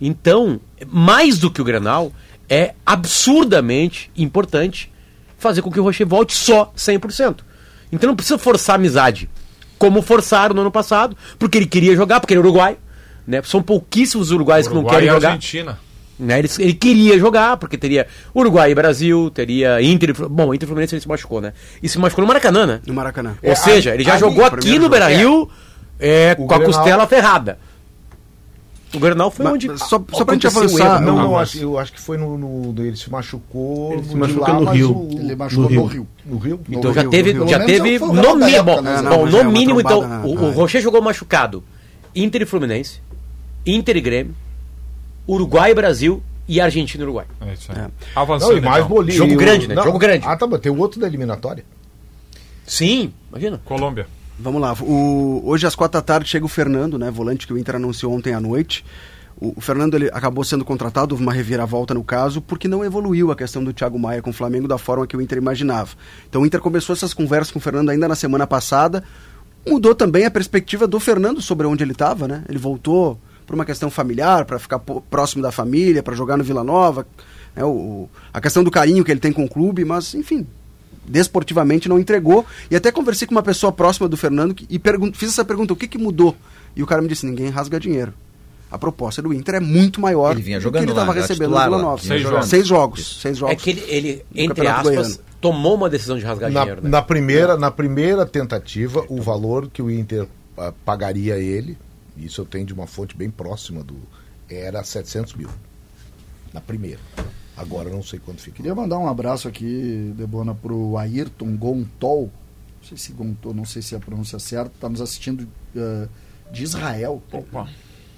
Então, 0.00 0.60
mais 0.86 1.38
do 1.38 1.50
que 1.50 1.60
o 1.60 1.64
Grenal, 1.64 2.12
é 2.48 2.74
absurdamente 2.86 4.10
importante 4.16 4.90
fazer 5.38 5.62
com 5.62 5.70
que 5.70 5.80
o 5.80 5.82
Rocher 5.82 6.06
volte 6.06 6.34
só 6.34 6.72
100%. 6.76 7.38
Então 7.92 8.08
não 8.08 8.16
precisa 8.16 8.38
forçar 8.38 8.74
a 8.74 8.78
amizade, 8.78 9.28
como 9.78 10.02
forçaram 10.02 10.54
no 10.54 10.60
ano 10.60 10.70
passado, 10.70 11.16
porque 11.38 11.58
ele 11.58 11.66
queria 11.66 11.94
jogar, 11.96 12.20
porque 12.20 12.34
ele 12.34 12.38
é 12.38 12.42
uruguai. 12.42 12.76
Né? 13.26 13.42
São 13.42 13.62
pouquíssimos 13.62 14.30
uruguais 14.30 14.66
Uruguai 14.66 14.82
que 14.82 14.84
não 14.84 14.90
querem 14.90 15.14
jogar. 15.14 15.28
Argentina. 15.32 15.78
Né? 16.18 16.40
Ele, 16.40 16.48
ele, 16.58 16.74
queria 16.74 17.18
jogar, 17.18 17.56
porque 17.58 17.78
teria 17.78 18.08
Uruguai 18.34 18.72
e 18.72 18.74
Brasil, 18.74 19.30
teria 19.30 19.80
Inter. 19.80 20.12
Bom, 20.28 20.52
Inter 20.52 20.66
Fluminense 20.66 20.94
ele 20.94 21.02
se 21.02 21.08
machucou, 21.08 21.40
né? 21.40 21.52
E 21.80 21.88
se 21.88 21.96
machucou 21.98 22.22
no 22.22 22.28
Maracanã, 22.28 22.66
né? 22.66 22.80
No 22.86 22.94
Maracanã. 22.94 23.36
Ou 23.40 23.52
é, 23.52 23.54
seja, 23.54 23.94
ele 23.94 24.02
já 24.02 24.18
jogou 24.18 24.44
aqui 24.44 24.78
no 24.78 24.88
Beira 24.88 25.06
Rio 25.08 25.48
é, 25.48 25.67
com 26.36 26.46
Grenal... 26.46 26.62
a 26.62 26.64
costela 26.64 27.06
ferrada. 27.06 27.58
O 28.94 28.98
Grenal 28.98 29.30
foi 29.30 29.44
Mas, 29.44 29.54
onde. 29.54 29.78
Só, 29.78 30.02
só 30.12 30.24
pra 30.24 30.34
gente 30.34 30.46
avançar. 30.46 31.00
Não, 31.02 31.16
não, 31.16 31.38
acho, 31.38 31.58
eu 31.58 31.78
acho 31.78 31.92
que 31.92 32.00
foi 32.00 32.16
no. 32.16 32.38
no 32.38 32.82
ele 32.82 32.96
se 32.96 33.10
machucou. 33.10 33.92
Ele 33.92 34.04
se 34.04 34.16
machucou 34.16 34.54
no 34.54 34.70
Rio. 34.70 34.96
O, 34.96 35.20
ele 35.20 35.36
machucou 35.36 35.70
no, 35.70 35.76
no 35.82 35.86
Rio. 35.86 36.08
No 36.24 36.38
Rio? 36.38 36.60
Então 36.70 36.90
no 36.90 36.94
já 36.94 37.02
Rio, 37.02 37.10
teve. 37.10 37.48
Já 37.48 37.64
teve 37.64 37.98
no 37.98 38.36
mínimo. 38.36 38.64
Bom, 38.64 39.26
no 39.26 39.50
mínimo, 39.50 39.80
então. 39.80 40.24
O, 40.24 40.32
o 40.32 40.50
Rocher 40.52 40.80
jogou 40.80 41.02
machucado. 41.02 41.62
Inter 42.14 42.42
e 42.42 42.46
Fluminense, 42.46 43.00
Inter 43.66 43.96
e 43.96 44.00
Grêmio, 44.00 44.34
Uruguai 45.28 45.70
e 45.70 45.74
Brasil 45.74 46.22
e 46.48 46.58
Argentina 46.60 47.02
e 47.02 47.06
Uruguai. 47.06 47.26
É 47.42 47.52
isso 47.52 47.70
aí. 47.70 47.78
É. 47.78 47.88
Avançando. 48.16 48.52
Não, 48.52 48.58
e 48.58 48.60
mais 48.62 48.84
então. 48.84 48.96
Bolívia. 48.96 49.18
Jogo 49.18 49.36
grande, 49.36 49.68
né? 49.68 49.74
Não, 49.74 49.84
Jogo 49.84 49.98
grande. 49.98 50.26
Ah, 50.26 50.36
tá, 50.36 50.46
mas 50.46 50.60
tem 50.60 50.72
o 50.72 50.78
outro 50.78 50.98
da 50.98 51.06
eliminatória. 51.06 51.64
Sim, 52.66 53.12
imagina. 53.30 53.60
Colômbia. 53.64 54.06
Vamos 54.38 54.60
lá. 54.60 54.72
O, 54.80 55.42
hoje 55.44 55.66
às 55.66 55.74
quatro 55.74 55.98
da 55.98 56.02
tarde 56.02 56.28
chega 56.28 56.44
o 56.46 56.48
Fernando, 56.48 56.96
né? 56.96 57.10
Volante 57.10 57.46
que 57.46 57.52
o 57.52 57.58
Inter 57.58 57.76
anunciou 57.76 58.12
ontem 58.12 58.34
à 58.34 58.40
noite. 58.40 58.84
O, 59.40 59.54
o 59.56 59.60
Fernando 59.60 59.94
ele 59.94 60.08
acabou 60.12 60.44
sendo 60.44 60.64
contratado, 60.64 61.12
houve 61.12 61.24
uma 61.24 61.32
reviravolta 61.32 61.92
no 61.92 62.04
caso, 62.04 62.40
porque 62.40 62.68
não 62.68 62.84
evoluiu 62.84 63.32
a 63.32 63.36
questão 63.36 63.64
do 63.64 63.72
Thiago 63.72 63.98
Maia 63.98 64.22
com 64.22 64.30
o 64.30 64.32
Flamengo 64.32 64.68
da 64.68 64.78
forma 64.78 65.06
que 65.08 65.16
o 65.16 65.20
Inter 65.20 65.38
imaginava. 65.38 65.90
Então 66.28 66.42
o 66.42 66.46
Inter 66.46 66.60
começou 66.60 66.94
essas 66.94 67.12
conversas 67.12 67.50
com 67.50 67.58
o 67.58 67.62
Fernando 67.62 67.90
ainda 67.90 68.06
na 68.06 68.14
semana 68.14 68.46
passada. 68.46 69.02
Mudou 69.66 69.94
também 69.94 70.24
a 70.24 70.30
perspectiva 70.30 70.86
do 70.86 71.00
Fernando 71.00 71.42
sobre 71.42 71.66
onde 71.66 71.82
ele 71.82 71.92
estava, 71.92 72.28
né? 72.28 72.44
Ele 72.48 72.58
voltou 72.58 73.18
por 73.44 73.54
uma 73.54 73.64
questão 73.64 73.90
familiar, 73.90 74.44
para 74.44 74.58
ficar 74.58 74.78
próximo 74.78 75.42
da 75.42 75.50
família, 75.50 76.02
para 76.02 76.14
jogar 76.14 76.36
no 76.36 76.44
Vila 76.44 76.62
Nova. 76.62 77.06
Né? 77.56 77.64
O, 77.64 78.08
a 78.32 78.40
questão 78.40 78.62
do 78.62 78.70
carinho 78.70 79.02
que 79.02 79.10
ele 79.10 79.20
tem 79.20 79.32
com 79.32 79.44
o 79.44 79.48
clube, 79.48 79.84
mas 79.84 80.14
enfim, 80.14 80.46
desportivamente 81.08 81.88
não 81.88 81.98
entregou. 81.98 82.44
E 82.70 82.76
até 82.76 82.92
conversei 82.92 83.26
com 83.26 83.34
uma 83.34 83.42
pessoa 83.42 83.72
próxima 83.72 84.08
do 84.08 84.16
Fernando 84.16 84.54
e 84.68 84.80
fiz 85.14 85.30
essa 85.30 85.44
pergunta: 85.44 85.72
o 85.72 85.76
que, 85.76 85.88
que 85.88 85.98
mudou? 85.98 86.36
E 86.76 86.82
o 86.82 86.86
cara 86.86 87.02
me 87.02 87.08
disse: 87.08 87.26
ninguém 87.26 87.48
rasga 87.48 87.80
dinheiro. 87.80 88.12
A 88.70 88.76
proposta 88.76 89.22
do 89.22 89.32
Inter 89.32 89.54
é 89.54 89.60
muito 89.60 89.98
maior 89.98 90.32
ele 90.32 90.42
vinha 90.42 90.60
jogando 90.60 90.82
do 90.82 90.84
que 90.84 90.92
ele 90.92 91.00
estava 91.00 91.18
recebendo 91.18 91.50
no 91.50 91.58
Vila 91.58 91.78
Nova. 91.78 92.02
Seis 92.02 92.22
jogos. 92.22 92.46
Seis 92.48 92.66
jogos. 92.66 93.20
Seis 93.20 93.38
jogos. 93.38 93.52
É 93.54 93.56
que 93.56 93.70
ele, 93.70 93.84
ele 93.88 94.24
entre 94.34 94.66
aspas, 94.66 95.20
tomou 95.40 95.74
uma 95.74 95.88
decisão 95.88 96.18
de 96.18 96.24
rasgar 96.24 96.50
na, 96.50 96.60
dinheiro. 96.60 96.82
Né? 96.82 96.90
Na, 96.90 97.00
primeira, 97.00 97.56
na 97.56 97.70
primeira 97.70 98.26
tentativa, 98.26 99.04
o 99.08 99.22
valor 99.22 99.70
que 99.70 99.80
o 99.80 99.90
Inter 99.90 100.24
uh, 100.24 100.72
pagaria 100.84 101.34
a 101.34 101.38
ele, 101.38 101.78
isso 102.16 102.42
eu 102.42 102.44
tenho 102.44 102.66
de 102.66 102.74
uma 102.74 102.86
fonte 102.86 103.16
bem 103.16 103.30
próxima 103.30 103.82
do. 103.82 103.96
Era 104.50 104.84
700 104.84 105.34
mil. 105.34 105.48
Na 106.52 106.60
primeira. 106.60 107.00
Agora 107.58 107.90
não 107.90 108.04
sei 108.04 108.20
quanto 108.20 108.40
fica. 108.40 108.56
Queria 108.56 108.72
mandar 108.72 108.98
um 108.98 109.08
abraço 109.08 109.48
aqui, 109.48 110.14
Debona, 110.16 110.54
para 110.54 110.72
o 110.72 110.96
Ayrton 110.96 111.56
Gontol. 111.56 112.30
Não 112.80 112.88
sei 112.88 112.96
se 112.96 113.12
Gontol, 113.12 113.52
não 113.52 113.64
sei 113.64 113.82
se 113.82 113.96
é 113.96 113.98
a 113.98 114.00
pronúncia 114.00 114.38
certa. 114.38 114.70
Está 114.72 114.88
nos 114.88 115.00
assistindo 115.00 115.40
uh, 115.74 116.08
de 116.52 116.62
Israel. 116.62 117.20
Opa. 117.32 117.68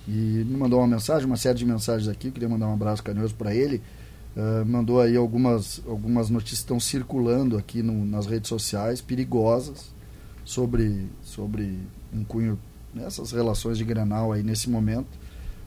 E 0.07 0.13
me 0.13 0.57
mandou 0.59 0.79
uma 0.79 0.87
mensagem, 0.87 1.27
uma 1.27 1.39
série 1.39 1.57
de 1.57 1.65
mensagens 1.65 2.07
aqui. 2.07 2.31
Queria 2.31 2.51
mandar 2.51 2.69
um 2.69 2.75
abraço 2.75 3.03
carinhoso 3.03 3.35
para 3.35 3.55
ele. 3.55 3.81
Uh, 4.37 4.65
mandou 4.67 5.01
aí 5.01 5.17
algumas, 5.17 5.81
algumas 5.89 6.29
notícias 6.29 6.59
que 6.59 6.65
estão 6.65 6.79
circulando 6.79 7.57
aqui 7.57 7.83
no, 7.83 8.05
nas 8.05 8.27
redes 8.27 8.49
sociais, 8.49 9.01
perigosas, 9.01 9.91
sobre, 10.45 11.07
sobre 11.23 11.79
um 12.13 12.23
cunho 12.25 12.59
nessas 12.93 13.33
relações 13.33 13.79
de 13.79 13.85
Grenal 13.85 14.33
aí 14.33 14.43
nesse 14.43 14.69
momento. 14.69 15.19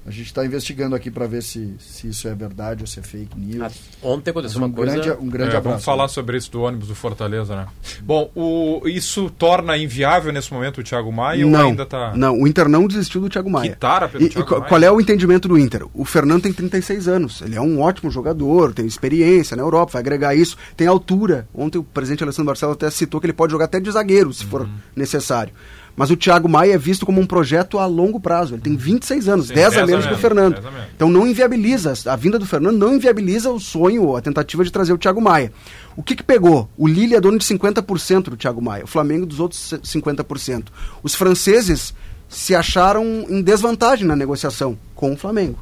A 0.06 0.12
gente 0.12 0.26
está 0.26 0.46
investigando 0.46 0.96
aqui 0.96 1.10
para 1.10 1.26
ver 1.26 1.42
se, 1.42 1.76
se 1.80 2.10
isso 2.10 2.28
é 2.28 2.36
verdade 2.36 2.84
ou 2.84 2.88
se 2.88 3.00
é 3.00 3.04
fake 3.04 3.40
news. 3.40 3.62
Ah, 3.62 3.72
ontem 4.08 4.32
aconteceu 4.32 4.60
um 4.60 4.66
uma 4.66 4.74
coisa. 4.74 4.94
Grande, 4.94 5.12
um 5.12 5.30
grande 5.30 5.56
é, 5.56 5.58
abraço. 5.58 5.70
Vamos 5.70 5.86
falar 5.86 6.08
sobre 6.10 6.38
isso 6.38 6.52
do 6.52 6.62
ônibus 6.62 6.90
do 6.90 6.96
Fortaleza, 6.96 7.56
né? 7.56 7.68
Bom, 8.02 8.30
o, 8.36 8.82
isso 8.86 9.30
torna 9.30 9.78
inviável 9.78 10.34
nesse 10.34 10.52
momento 10.52 10.82
o 10.82 10.84
Thiago 10.84 11.10
Maia 11.10 11.46
não, 11.46 11.60
ou 11.60 11.66
ainda 11.68 11.84
está. 11.84 12.14
Não, 12.16 12.42
o 12.42 12.46
Inter 12.46 12.68
não 12.68 12.86
desistiu 12.86 13.22
do 13.22 13.30
Thiago 13.30 13.50
Maia. 13.50 13.72
Quitara 13.72 14.10
pelo 14.10 14.26
e, 14.26 14.30
Thiago 14.30 14.48
e, 14.48 14.60
Maia. 14.60 14.70
Qual 14.70 14.84
é 14.84 14.92
o 14.92 15.00
entendimento 15.00 15.48
do 15.48 15.58
Inter? 15.58 15.86
O 15.94 16.04
Fernando 16.04 16.44
tem 16.44 16.52
36 16.52 17.08
anos. 17.08 17.42
Ele 17.42 17.56
é 17.56 17.62
um 17.62 17.80
ótimo 17.80 18.12
jogador, 18.12 18.74
tem 18.74 18.86
experiência 18.86 19.56
na 19.56 19.64
Europa, 19.64 19.94
vai 19.94 20.02
agregar 20.02 20.36
isso, 20.36 20.58
tem 20.76 20.86
altura. 20.86 21.48
Ontem 21.54 21.78
o 21.78 21.84
presidente 21.84 22.24
Alessandro 22.24 22.48
Barcelos 22.48 22.76
até 22.76 22.90
citou 22.90 23.22
que 23.22 23.26
ele 23.26 23.34
pode 23.34 23.52
jogar 23.52 23.66
até 23.66 23.80
de 23.80 23.90
zagueiro, 23.90 24.34
se 24.34 24.44
uhum. 24.44 24.50
for 24.50 24.70
necessário. 24.96 25.54
Mas 25.96 26.10
o 26.10 26.18
Thiago 26.18 26.50
Maia 26.50 26.74
é 26.74 26.78
visto 26.78 27.06
como 27.06 27.22
um 27.22 27.26
projeto 27.26 27.78
a 27.78 27.86
longo 27.86 28.20
prazo. 28.20 28.56
Ele 28.56 28.62
tem 28.62 28.76
26 28.76 29.28
anos, 29.28 29.48
Sim, 29.48 29.54
10 29.54 29.78
a 29.78 29.86
menos 29.86 30.06
que 30.08 30.14
o 30.14 30.18
Fernando. 30.18 30.62
Então 30.96 31.10
não 31.10 31.28
inviabiliza, 31.28 31.94
a 32.12 32.16
vinda 32.16 32.40
do 32.40 32.46
Fernando 32.46 32.78
não 32.78 32.96
inviabiliza 32.96 33.52
o 33.52 33.60
sonho, 33.60 34.16
a 34.16 34.22
tentativa 34.22 34.64
de 34.64 34.72
trazer 34.72 34.94
o 34.94 34.98
Thiago 34.98 35.22
Maia. 35.22 35.54
O 35.96 36.02
que, 36.02 36.16
que 36.16 36.24
pegou? 36.24 36.68
O 36.76 36.88
Lille 36.88 37.16
é 37.16 37.22
dono 37.22 37.38
de 37.38 37.46
50% 37.46 38.24
do 38.24 38.38
Thiago 38.38 38.62
Maia, 38.62 38.84
o 38.84 38.88
Flamengo 38.88 39.26
dos 39.26 39.40
outros 39.40 39.76
50%. 39.84 40.66
Os 41.04 41.14
franceses 41.14 41.94
se 42.28 42.56
acharam 42.56 43.26
em 43.30 43.42
desvantagem 43.44 44.08
na 44.08 44.16
negociação 44.16 44.78
com 44.96 45.14
o 45.14 45.18
Flamengo. 45.18 45.60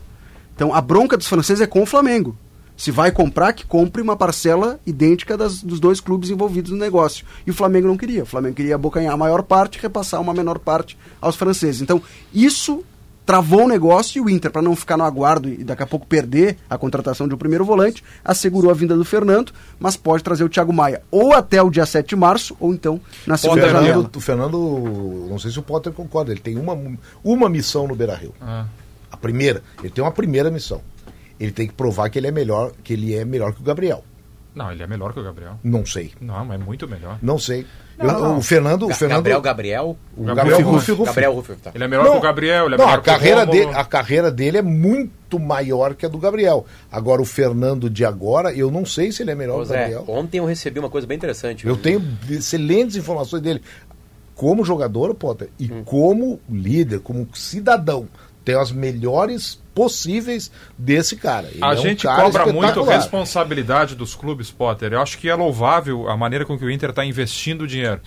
Então 0.55 0.73
a 0.73 0.79
bronca 0.79 1.17
dos 1.17 1.27
franceses 1.27 1.61
é 1.61 1.67
com 1.67 1.82
o 1.82 1.86
Flamengo. 1.86 2.38
Se 2.82 2.89
vai 2.89 3.11
comprar, 3.11 3.53
que 3.53 3.63
compre 3.63 4.01
uma 4.01 4.15
parcela 4.15 4.79
idêntica 4.88 5.38
das, 5.38 5.61
dos 5.61 5.79
dois 5.79 5.99
clubes 5.99 6.32
envolvidos 6.32 6.71
no 6.71 6.77
negócio. 6.77 7.23
E 7.45 7.51
o 7.51 7.53
Flamengo 7.53 7.88
não 7.88 7.95
queria. 7.95 8.23
O 8.23 8.25
Flamengo 8.25 8.55
queria 8.55 8.73
abocanhar 8.73 9.13
a 9.13 9.17
maior 9.17 9.43
parte 9.43 9.77
e 9.77 9.79
repassar 9.79 10.19
uma 10.19 10.34
menor 10.34 10.57
parte 10.57 10.97
aos 11.21 11.36
franceses. 11.36 11.79
Então, 11.79 12.01
isso 12.34 12.84
travou 13.23 13.65
o 13.65 13.67
negócio 13.67 14.17
e 14.17 14.21
o 14.21 14.27
Inter, 14.27 14.49
para 14.49 14.63
não 14.63 14.75
ficar 14.75 14.97
no 14.97 15.03
aguardo 15.03 15.47
e 15.47 15.63
daqui 15.63 15.84
a 15.84 15.86
pouco 15.86 16.07
perder 16.07 16.57
a 16.67 16.75
contratação 16.75 17.27
de 17.27 17.36
um 17.36 17.38
primeiro 17.38 17.63
volante, 17.63 18.03
assegurou 18.25 18.71
a 18.71 18.73
vinda 18.73 18.97
do 18.97 19.05
Fernando, 19.05 19.53
mas 19.79 19.95
pode 19.95 20.23
trazer 20.23 20.43
o 20.43 20.49
Thiago 20.49 20.73
Maia 20.73 21.03
ou 21.11 21.34
até 21.34 21.61
o 21.61 21.69
dia 21.69 21.86
7 21.86 22.09
de 22.09 22.15
março, 22.15 22.57
ou 22.59 22.73
então 22.73 22.99
na 23.27 23.38
segunda 23.38 23.61
Fernando, 23.61 23.84
janela. 23.84 24.11
O 24.15 24.19
Fernando, 24.19 25.27
não 25.29 25.38
sei 25.38 25.51
se 25.51 25.59
o 25.59 25.61
Potter 25.61 25.93
concorda, 25.93 26.32
ele 26.32 26.41
tem 26.41 26.57
uma, 26.57 26.75
uma 27.23 27.47
missão 27.47 27.88
no 27.88 27.95
Beira-Rio. 27.95 28.34
Ah. 28.41 28.65
A 29.11 29.17
primeira, 29.17 29.61
ele 29.82 29.91
tem 29.91 30.03
uma 30.03 30.11
primeira 30.11 30.49
missão 30.49 30.82
ele 31.41 31.51
tem 31.51 31.67
que 31.67 31.73
provar 31.73 32.07
que 32.09 32.19
ele 32.19 32.27
é 32.27 32.31
melhor, 32.31 32.71
que 32.83 32.93
ele 32.93 33.15
é 33.15 33.25
melhor 33.25 33.51
que 33.51 33.61
o 33.61 33.63
Gabriel. 33.63 34.03
Não, 34.53 34.71
ele 34.71 34.83
é 34.83 34.87
melhor 34.87 35.11
que 35.11 35.19
o 35.19 35.23
Gabriel. 35.23 35.57
Não 35.63 35.83
sei. 35.85 36.11
Não, 36.21 36.53
é 36.53 36.57
muito 36.57 36.87
melhor. 36.87 37.17
Não 37.19 37.39
sei. 37.39 37.65
Não, 37.97 38.05
eu, 38.05 38.19
não. 38.19 38.37
O 38.37 38.41
Fernando, 38.41 38.85
o 38.85 38.93
Fernando. 38.93 39.17
Gabriel, 39.17 39.41
Gabriel. 39.41 39.97
O 40.15 40.23
Gabriel, 40.23 40.57
Gabriel 40.57 40.71
Ruff, 40.71 40.91
Ruff. 40.91 41.05
Gabriel 41.05 41.33
Ruff, 41.33 41.55
tá. 41.55 41.71
Ele 41.73 41.83
é 41.83 41.87
melhor 41.87 42.05
não, 42.05 42.11
que 42.11 42.17
o 42.17 42.21
Gabriel. 42.21 42.65
Ele 42.65 42.75
é 42.75 42.77
não, 42.77 42.89
a 42.89 43.01
carreira 43.01 43.45
dele, 43.45 43.71
a 43.73 43.83
carreira 43.83 44.31
dele 44.31 44.57
é 44.57 44.61
muito 44.61 45.39
maior 45.39 45.95
que 45.95 46.05
a 46.05 46.09
do 46.09 46.19
Gabriel. 46.19 46.65
Agora 46.91 47.21
o 47.21 47.25
Fernando 47.25 47.89
de 47.89 48.05
agora, 48.05 48.53
eu 48.53 48.69
não 48.69 48.85
sei 48.85 49.11
se 49.11 49.23
ele 49.23 49.31
é 49.31 49.35
melhor 49.35 49.65
que 49.65 49.71
o 49.71 49.73
Gabriel. 49.73 50.03
Ontem 50.07 50.37
eu 50.37 50.45
recebi 50.45 50.79
uma 50.79 50.89
coisa 50.89 51.07
bem 51.07 51.17
interessante. 51.17 51.65
Eu 51.65 51.77
tenho 51.77 52.03
excelentes 52.29 52.97
informações 52.97 53.41
dele 53.41 53.61
como 54.35 54.65
jogador, 54.65 55.15
Potter, 55.15 55.49
e 55.57 55.71
hum. 55.71 55.83
como 55.85 56.39
líder, 56.49 56.99
como 56.99 57.27
cidadão 57.33 58.07
tem 58.51 58.59
as 58.59 58.71
melhores 58.71 59.61
possíveis 59.73 60.51
desse 60.77 61.15
cara. 61.15 61.47
Ele 61.47 61.63
a 61.63 61.73
é 61.73 61.77
gente 61.77 62.05
um 62.05 62.15
cobra 62.15 62.51
muito 62.51 62.83
responsabilidade 62.83 63.95
dos 63.95 64.13
clubes, 64.13 64.51
Potter. 64.51 64.93
Eu 64.93 65.01
acho 65.01 65.17
que 65.17 65.29
é 65.29 65.35
louvável 65.35 66.09
a 66.09 66.17
maneira 66.17 66.45
com 66.45 66.57
que 66.57 66.65
o 66.65 66.69
Inter 66.69 66.89
está 66.89 67.05
investindo 67.05 67.65
dinheiro. 67.65 68.01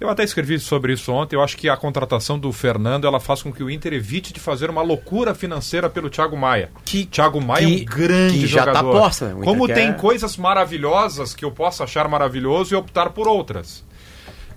Eu 0.00 0.08
até 0.08 0.22
escrevi 0.22 0.60
sobre 0.60 0.92
isso 0.92 1.10
ontem. 1.10 1.34
Eu 1.34 1.42
acho 1.42 1.56
que 1.56 1.68
a 1.68 1.76
contratação 1.76 2.38
do 2.38 2.52
Fernando 2.52 3.04
ela 3.04 3.18
faz 3.18 3.42
com 3.42 3.52
que 3.52 3.64
o 3.64 3.68
Inter 3.68 3.92
evite 3.94 4.32
de 4.32 4.38
fazer 4.38 4.70
uma 4.70 4.80
loucura 4.80 5.34
financeira 5.34 5.90
pelo 5.90 6.08
Thiago 6.08 6.36
Maia. 6.36 6.70
Que 6.84 7.04
Thiago 7.04 7.40
Maia 7.40 7.66
que, 7.66 7.72
é 7.72 7.82
um 7.82 7.84
grande 7.84 8.38
que 8.38 8.46
já 8.46 8.64
tá 8.64 8.66
jogador. 8.66 8.92
Tá 8.92 9.00
posta, 9.00 9.34
né? 9.34 9.44
Como 9.44 9.66
tem 9.66 9.92
quer... 9.92 9.96
coisas 9.96 10.36
maravilhosas 10.36 11.34
que 11.34 11.44
eu 11.44 11.50
posso 11.50 11.82
achar 11.82 12.06
maravilhoso 12.06 12.72
e 12.72 12.76
optar 12.76 13.10
por 13.10 13.26
outras. 13.26 13.84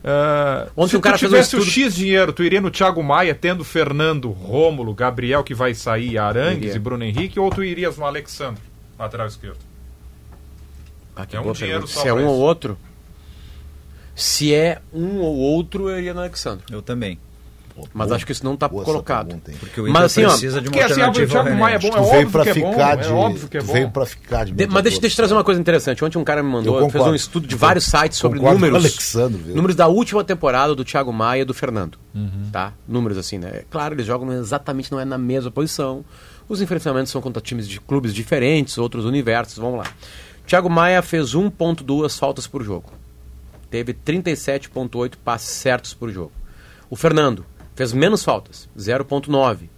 Uh, 0.04 0.72
Ontem 0.76 0.90
se 0.92 0.98
o 0.98 1.02
cara 1.02 1.16
tu 1.16 1.20
tivesse 1.20 1.56
um 1.56 1.60
o 1.60 1.64
X 1.64 1.94
dinheiro, 1.94 2.34
tu 2.34 2.44
iria 2.44 2.60
no 2.60 2.72
Thiago 2.72 3.04
Maia, 3.04 3.36
tendo 3.36 3.64
Fernando, 3.64 4.32
Rômulo, 4.32 4.96
Gabriel 4.96 5.44
que 5.44 5.54
vai 5.54 5.76
sair, 5.76 6.18
Arangues 6.18 6.64
iria. 6.64 6.76
e 6.76 6.80
Bruno 6.80 7.04
Henrique, 7.04 7.40
ou 7.40 7.50
tu 7.52 7.64
irias 7.64 7.98
no 7.98 8.06
Alexandre, 8.06 8.62
lateral 8.98 9.28
esquerdo? 9.28 9.60
Ah, 11.16 11.28
é 11.32 11.40
um 11.40 11.52
dinheiro 11.52 11.88
só 11.88 12.02
Se 12.02 12.08
é 12.08 12.14
um 12.14 12.20
isso. 12.20 12.28
ou 12.28 12.40
outro? 12.40 12.78
Se 14.16 14.54
é 14.54 14.82
um 14.92 15.20
ou 15.20 15.36
outro, 15.38 15.90
eu 15.90 16.00
iria 16.00 16.14
no 16.14 16.20
Alexandre. 16.22 16.66
Eu 16.72 16.82
também. 16.82 17.20
Mas 17.94 18.12
acho 18.12 18.26
que 18.26 18.32
isso 18.32 18.44
não 18.44 18.54
está 18.54 18.68
colocado. 18.68 19.40
Porque 19.60 19.82
o 19.82 19.88
Inter 19.88 19.94
mas, 19.94 20.04
assim, 20.04 20.24
precisa 20.24 20.58
ó, 20.58 20.62
de 20.62 20.68
uma 20.68 20.78
porque, 20.78 20.94
assim, 20.94 21.24
o 21.24 21.28
Thiago 21.28 21.56
Maia 21.56 21.76
é 21.76 21.80
bom, 21.80 21.88
é 21.88 22.00
óbvio 22.00 22.44
que 22.44 22.50
é 22.50 22.54
bom. 22.54 22.72
De, 22.72 22.82
é 22.82 23.12
óbvio 23.12 23.48
que 23.48 23.58
é 23.58 23.62
bom. 23.62 23.74
Veio 23.74 23.90
para 23.90 24.06
ficar 24.06 24.46
de, 24.46 24.52
de 24.52 24.68
Mas 24.68 24.84
deixa, 24.84 25.00
deixa 25.00 25.14
eu 25.14 25.18
trazer 25.18 25.34
uma 25.34 25.44
coisa 25.44 25.60
interessante. 25.60 26.04
Ontem 26.04 26.18
um 26.18 26.24
cara 26.24 26.42
me 26.42 26.50
mandou, 26.50 26.90
fez 26.90 27.04
um 27.06 27.16
estudo 27.16 27.48
de 27.48 27.56
vários 27.56 27.86
sites 27.86 28.18
sobre 28.18 28.40
números. 28.40 29.16
Números 29.48 29.76
da 29.76 29.88
última 29.88 30.24
temporada 30.24 30.76
do 30.76 30.84
Thiago 30.84 31.12
Maia 31.12 31.42
e 31.42 31.46
do 31.46 31.54
Fernando. 31.54 31.98
Uhum. 32.14 32.50
Tá? 32.52 32.74
Números 32.88 33.18
assim, 33.18 33.38
né? 33.38 33.64
Claro, 33.70 33.96
eles 33.96 34.06
jogam 34.06 34.32
exatamente, 34.34 34.92
não 34.92 35.00
é 35.00 35.06
na 35.06 35.18
mesma 35.18 35.52
posição. 35.52 36.04
Os 36.48 36.62
enfrentamentos 36.62 37.12
são 37.12 37.22
contra 37.22 37.42
times 37.42 37.68
de 37.68 37.80
clubes 37.80 38.14
diferentes, 38.14 38.78
outros 38.78 39.06
universos. 39.06 39.58
Vamos 39.58 39.80
lá. 39.80 39.86
Thiago 40.46 40.70
Maia 40.70 41.02
fez 41.02 41.34
1.2 41.34 42.18
faltas 42.18 42.46
por 42.46 42.64
jogo. 42.64 42.92
Teve 43.70 43.94
37.8 43.94 45.14
passes 45.24 45.48
certos 45.48 45.94
por 45.94 46.10
jogo. 46.10 46.34
O 46.90 46.96
Fernando, 46.98 47.46
fez 47.76 47.94
menos 47.94 48.24
faltas, 48.24 48.70
0.9. 48.78 49.70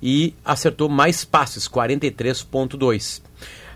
E 0.00 0.34
acertou 0.44 0.88
mais 0.88 1.24
passes, 1.24 1.68
43.2. 1.68 3.20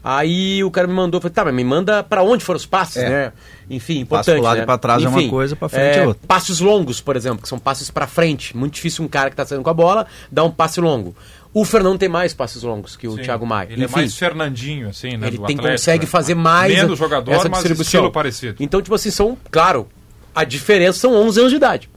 Aí 0.05 0.65
o 0.65 0.71
cara 0.71 0.89
me 0.89 0.95
mandou, 0.95 1.21
falei, 1.21 1.33
tá, 1.33 1.45
mas 1.45 1.55
me 1.55 1.63
manda 1.63 2.03
para 2.03 2.25
onde 2.25 2.45
foram 2.45 2.57
os 2.57 2.67
passes, 2.67 3.03
é. 3.03 3.09
né? 3.09 3.33
Enfim, 3.71 4.01
importante. 4.01 4.27
Passo 4.27 4.37
pro 4.37 4.43
lado 4.43 4.57
né? 4.57 4.63
e 4.63 4.67
pra 4.67 4.79
trás 4.79 5.03
Enfim, 5.03 5.13
é 5.13 5.19
uma 5.21 5.31
coisa, 5.31 5.55
pra 5.55 5.69
frente 5.69 5.99
é, 5.99 6.03
é 6.03 6.07
outra. 6.07 6.27
Passes 6.27 6.59
longos, 6.59 7.01
por 7.01 7.15
exemplo, 7.15 7.41
que 7.41 7.49
são 7.49 7.59
passes 7.59 7.89
para 7.89 8.07
frente. 8.09 8.57
Muito 8.57 8.75
difícil 8.75 9.05
um 9.05 9.09
cara 9.09 9.31
que 9.31 9.37
tá 9.37 9.47
saindo 9.47 9.63
com 9.63 9.71
a 9.71 9.75
bola 9.75 10.07
dar 10.31 10.43
um 10.43 10.51
passe 10.51 10.81
longo. 10.81 11.15
O 11.55 11.65
Fernando 11.65 11.99
tem 11.99 12.09
mais 12.09 12.35
passes 12.35 12.63
longos 12.63 12.97
que 12.97 13.07
o 13.07 13.15
Sim, 13.15 13.23
Thiago 13.23 13.47
Maia. 13.47 13.69
Ele 13.71 13.83
é 13.83 13.85
Enfim, 13.85 13.95
é 13.95 13.99
mais 13.99 14.17
Fernandinho, 14.17 14.89
assim, 14.89 15.17
né? 15.17 15.29
Ele 15.29 15.37
tem, 15.39 15.57
Atlético, 15.57 15.69
consegue 15.69 16.05
né? 16.07 16.11
fazer 16.11 16.35
mais. 16.35 16.75
Menos 16.75 16.99
jogador, 16.99 17.31
essa 17.31 17.49
mas 17.49 17.65
estilo 17.65 18.11
parecido. 18.11 18.57
Então, 18.59 18.83
tipo 18.83 18.95
assim, 18.95 19.11
são, 19.11 19.37
claro, 19.51 19.87
a 20.35 20.43
diferença 20.45 20.99
são 20.99 21.15
11 21.15 21.41
anos 21.41 21.53
de 21.53 21.57
idade. 21.57 21.91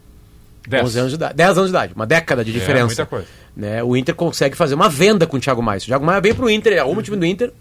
10. 0.67 0.83
11 0.83 0.99
anos 0.99 1.11
de 1.11 1.15
idade. 1.15 1.33
10 1.35 1.49
anos 1.57 1.69
de 1.69 1.77
idade, 1.77 1.93
uma 1.95 2.05
década 2.05 2.43
de 2.43 2.51
é, 2.51 2.53
diferença. 2.53 2.85
Muita 2.85 3.05
coisa. 3.05 3.27
Né? 3.55 3.83
O 3.83 3.95
Inter 3.95 4.15
consegue 4.15 4.55
fazer 4.55 4.75
uma 4.75 4.89
venda 4.89 5.25
com 5.25 5.37
o 5.37 5.39
Thiago 5.39 5.61
Maia. 5.61 5.77
O 5.77 5.81
Thiago 5.81 6.05
Maia 6.05 6.21
vem 6.21 6.33
pro 6.33 6.49
Inter, 6.49 6.73
é 6.73 6.83
o 6.83 7.01
time 7.01 7.17
do 7.17 7.25
Inter, 7.25 7.51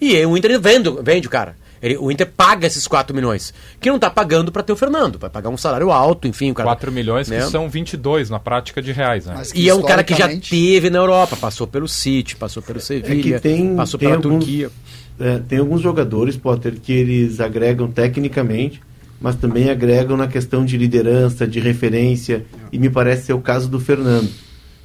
e 0.00 0.24
o 0.24 0.36
Inter 0.36 0.60
vende, 0.60 0.90
vende 1.02 1.26
o 1.26 1.30
cara. 1.30 1.56
Ele, 1.82 1.96
o 1.96 2.12
Inter 2.12 2.30
paga 2.36 2.64
esses 2.64 2.86
4 2.86 3.14
milhões, 3.14 3.52
que 3.80 3.88
não 3.88 3.96
está 3.96 4.08
pagando 4.08 4.52
para 4.52 4.62
ter 4.62 4.72
o 4.72 4.76
Fernando, 4.76 5.18
vai 5.18 5.28
pagar 5.28 5.50
um 5.50 5.56
salário 5.56 5.90
alto, 5.90 6.28
enfim. 6.28 6.52
O 6.52 6.54
cara, 6.54 6.68
4 6.68 6.92
milhões 6.92 7.28
né? 7.28 7.38
que 7.38 7.50
são 7.50 7.68
22 7.68 8.30
na 8.30 8.38
prática 8.38 8.80
de 8.80 8.92
reais. 8.92 9.26
Né? 9.26 9.42
E 9.52 9.68
é 9.68 9.74
um 9.74 9.82
cara 9.82 10.04
que 10.04 10.14
já 10.14 10.28
teve 10.28 10.90
na 10.90 10.98
Europa, 10.98 11.36
passou 11.36 11.66
pelo 11.66 11.88
City, 11.88 12.36
passou 12.36 12.62
pelo 12.62 12.78
Sevilha, 12.78 13.40
é 13.42 13.74
passou 13.74 13.98
pela 13.98 14.14
alguns, 14.14 14.44
Turquia. 14.44 14.70
É, 15.18 15.38
tem 15.40 15.58
alguns 15.58 15.80
jogadores, 15.80 16.36
Potter, 16.36 16.80
que 16.80 16.92
eles 16.92 17.40
agregam 17.40 17.90
tecnicamente, 17.90 18.80
mas 19.22 19.36
também 19.36 19.70
agregam 19.70 20.16
na 20.16 20.26
questão 20.26 20.64
de 20.64 20.76
liderança, 20.76 21.46
de 21.46 21.60
referência, 21.60 22.44
e 22.72 22.78
me 22.78 22.90
parece 22.90 23.26
ser 23.26 23.32
o 23.32 23.40
caso 23.40 23.68
do 23.68 23.78
Fernando. 23.78 24.28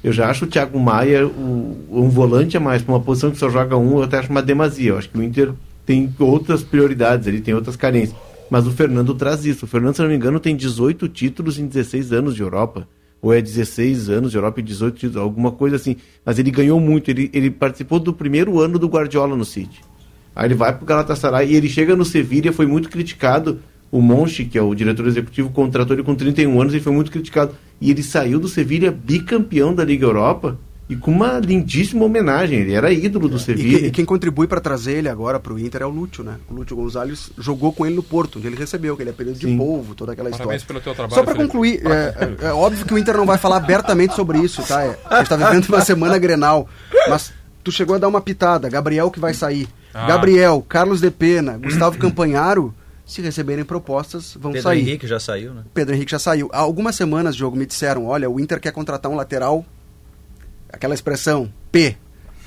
Eu 0.02 0.12
já 0.12 0.30
acho 0.30 0.44
o 0.44 0.48
Thiago 0.48 0.78
Maia 0.78 1.26
o, 1.26 1.86
um 1.90 2.08
volante 2.08 2.56
a 2.56 2.60
mais, 2.60 2.82
para 2.82 2.94
uma 2.94 3.00
posição 3.00 3.30
que 3.30 3.38
só 3.38 3.50
joga 3.50 3.76
um, 3.76 3.98
eu 3.98 4.04
até 4.04 4.18
acho 4.18 4.30
uma 4.30 4.42
demasia. 4.42 4.90
Eu 4.90 4.98
acho 4.98 5.10
que 5.10 5.18
o 5.18 5.22
Inter 5.22 5.52
tem 5.84 6.14
outras 6.18 6.62
prioridades, 6.62 7.26
ele 7.26 7.40
tem 7.40 7.52
outras 7.52 7.74
carências. 7.74 8.16
Mas 8.48 8.66
o 8.66 8.70
Fernando 8.70 9.14
traz 9.14 9.44
isso. 9.44 9.64
O 9.64 9.68
Fernando, 9.68 9.96
se 9.96 10.02
não 10.02 10.08
me 10.08 10.14
engano, 10.14 10.38
tem 10.38 10.54
18 10.54 11.08
títulos 11.08 11.58
em 11.58 11.66
16 11.66 12.12
anos 12.12 12.34
de 12.34 12.42
Europa. 12.42 12.86
Ou 13.20 13.34
é 13.34 13.42
16 13.42 14.08
anos 14.08 14.30
de 14.30 14.36
Europa 14.36 14.60
e 14.60 14.62
18 14.62 14.94
títulos, 14.94 15.16
alguma 15.16 15.50
coisa 15.50 15.74
assim. 15.74 15.96
Mas 16.24 16.38
ele 16.38 16.50
ganhou 16.52 16.78
muito. 16.78 17.10
Ele, 17.10 17.28
ele 17.34 17.50
participou 17.50 17.98
do 17.98 18.12
primeiro 18.12 18.60
ano 18.60 18.78
do 18.78 18.86
Guardiola 18.86 19.36
no 19.36 19.44
City. 19.44 19.82
Aí 20.34 20.46
ele 20.46 20.54
vai 20.54 20.72
para 20.72 20.82
o 20.84 20.86
Galatasaray 20.86 21.50
e 21.50 21.56
ele 21.56 21.68
chega 21.68 21.96
no 21.96 22.04
Sevilha, 22.04 22.52
foi 22.52 22.64
muito 22.64 22.88
criticado. 22.88 23.58
O 23.90 24.02
Monchi, 24.02 24.44
que 24.44 24.58
é 24.58 24.62
o 24.62 24.74
diretor 24.74 25.06
executivo, 25.06 25.50
contratou 25.50 25.96
ele 25.96 26.02
com 26.02 26.14
31 26.14 26.60
anos 26.60 26.74
e 26.74 26.80
foi 26.80 26.92
muito 26.92 27.10
criticado. 27.10 27.54
E 27.80 27.90
ele 27.90 28.02
saiu 28.02 28.38
do 28.38 28.48
Sevilha 28.48 28.90
bicampeão 28.90 29.74
da 29.74 29.84
Liga 29.84 30.04
Europa 30.04 30.58
e 30.88 30.96
com 30.96 31.10
uma 31.10 31.38
lindíssima 31.38 32.04
homenagem. 32.04 32.60
Ele 32.60 32.72
era 32.72 32.90
ídolo 32.90 33.28
do 33.28 33.38
Sevilla. 33.38 33.80
E, 33.80 33.86
e 33.86 33.90
quem 33.90 34.04
contribui 34.04 34.46
para 34.46 34.60
trazer 34.60 34.92
ele 34.92 35.08
agora 35.08 35.38
para 35.38 35.52
o 35.52 35.58
Inter 35.58 35.82
é 35.82 35.86
o 35.86 35.90
Lúcio, 35.90 36.24
né? 36.24 36.36
O 36.50 36.54
Lúcio 36.54 36.74
Gonzalez 36.74 37.30
jogou 37.38 37.72
com 37.72 37.84
ele 37.84 37.94
no 37.94 38.02
Porto, 38.02 38.38
onde 38.38 38.46
ele 38.46 38.56
recebeu, 38.56 38.96
que 38.96 39.02
ele 39.02 39.10
é 39.10 39.12
período 39.12 39.38
de 39.38 39.46
polvo, 39.56 39.94
toda 39.94 40.12
aquela 40.12 40.30
Parabéns 40.30 40.62
história. 40.62 40.80
Pelo 40.80 40.80
teu 40.80 40.94
trabalho, 40.94 41.14
Só 41.14 41.22
para 41.22 41.34
concluir, 41.34 41.82
é, 41.86 42.36
é, 42.42 42.46
é, 42.46 42.52
óbvio 42.52 42.86
que 42.86 42.94
o 42.94 42.98
Inter 42.98 43.16
não 43.16 43.26
vai 43.26 43.36
falar 43.36 43.58
abertamente 43.58 44.14
sobre 44.14 44.38
isso, 44.38 44.62
tá? 44.66 44.82
É, 44.82 44.98
a 45.10 45.16
gente 45.16 45.24
está 45.24 45.36
vivendo 45.36 45.66
uma 45.68 45.80
semana 45.82 46.18
grenal, 46.18 46.68
mas 47.08 47.32
tu 47.62 47.70
chegou 47.70 47.96
a 47.96 47.98
dar 47.98 48.08
uma 48.08 48.20
pitada. 48.20 48.68
Gabriel 48.68 49.10
que 49.10 49.20
vai 49.20 49.34
sair. 49.34 49.68
Ah. 49.92 50.06
Gabriel, 50.06 50.64
Carlos 50.66 51.00
De 51.00 51.10
Pena, 51.10 51.58
Gustavo 51.58 51.96
Campanharo 51.98 52.74
se 53.08 53.22
receberem 53.22 53.64
propostas, 53.64 54.36
vão 54.38 54.52
Pedro 54.52 54.68
sair. 54.68 54.76
Pedro 54.76 54.90
Henrique 54.90 55.06
já 55.06 55.18
saiu, 55.18 55.54
né? 55.54 55.62
Pedro 55.72 55.94
Henrique 55.94 56.10
já 56.10 56.18
saiu. 56.18 56.50
Há 56.52 56.58
algumas 56.58 56.94
semanas, 56.94 57.34
jogo, 57.34 57.56
me 57.56 57.64
disseram, 57.64 58.06
olha, 58.06 58.28
o 58.28 58.38
Inter 58.38 58.60
quer 58.60 58.70
contratar 58.70 59.10
um 59.10 59.16
lateral 59.16 59.64
aquela 60.70 60.94
expressão 60.94 61.50
P. 61.72 61.96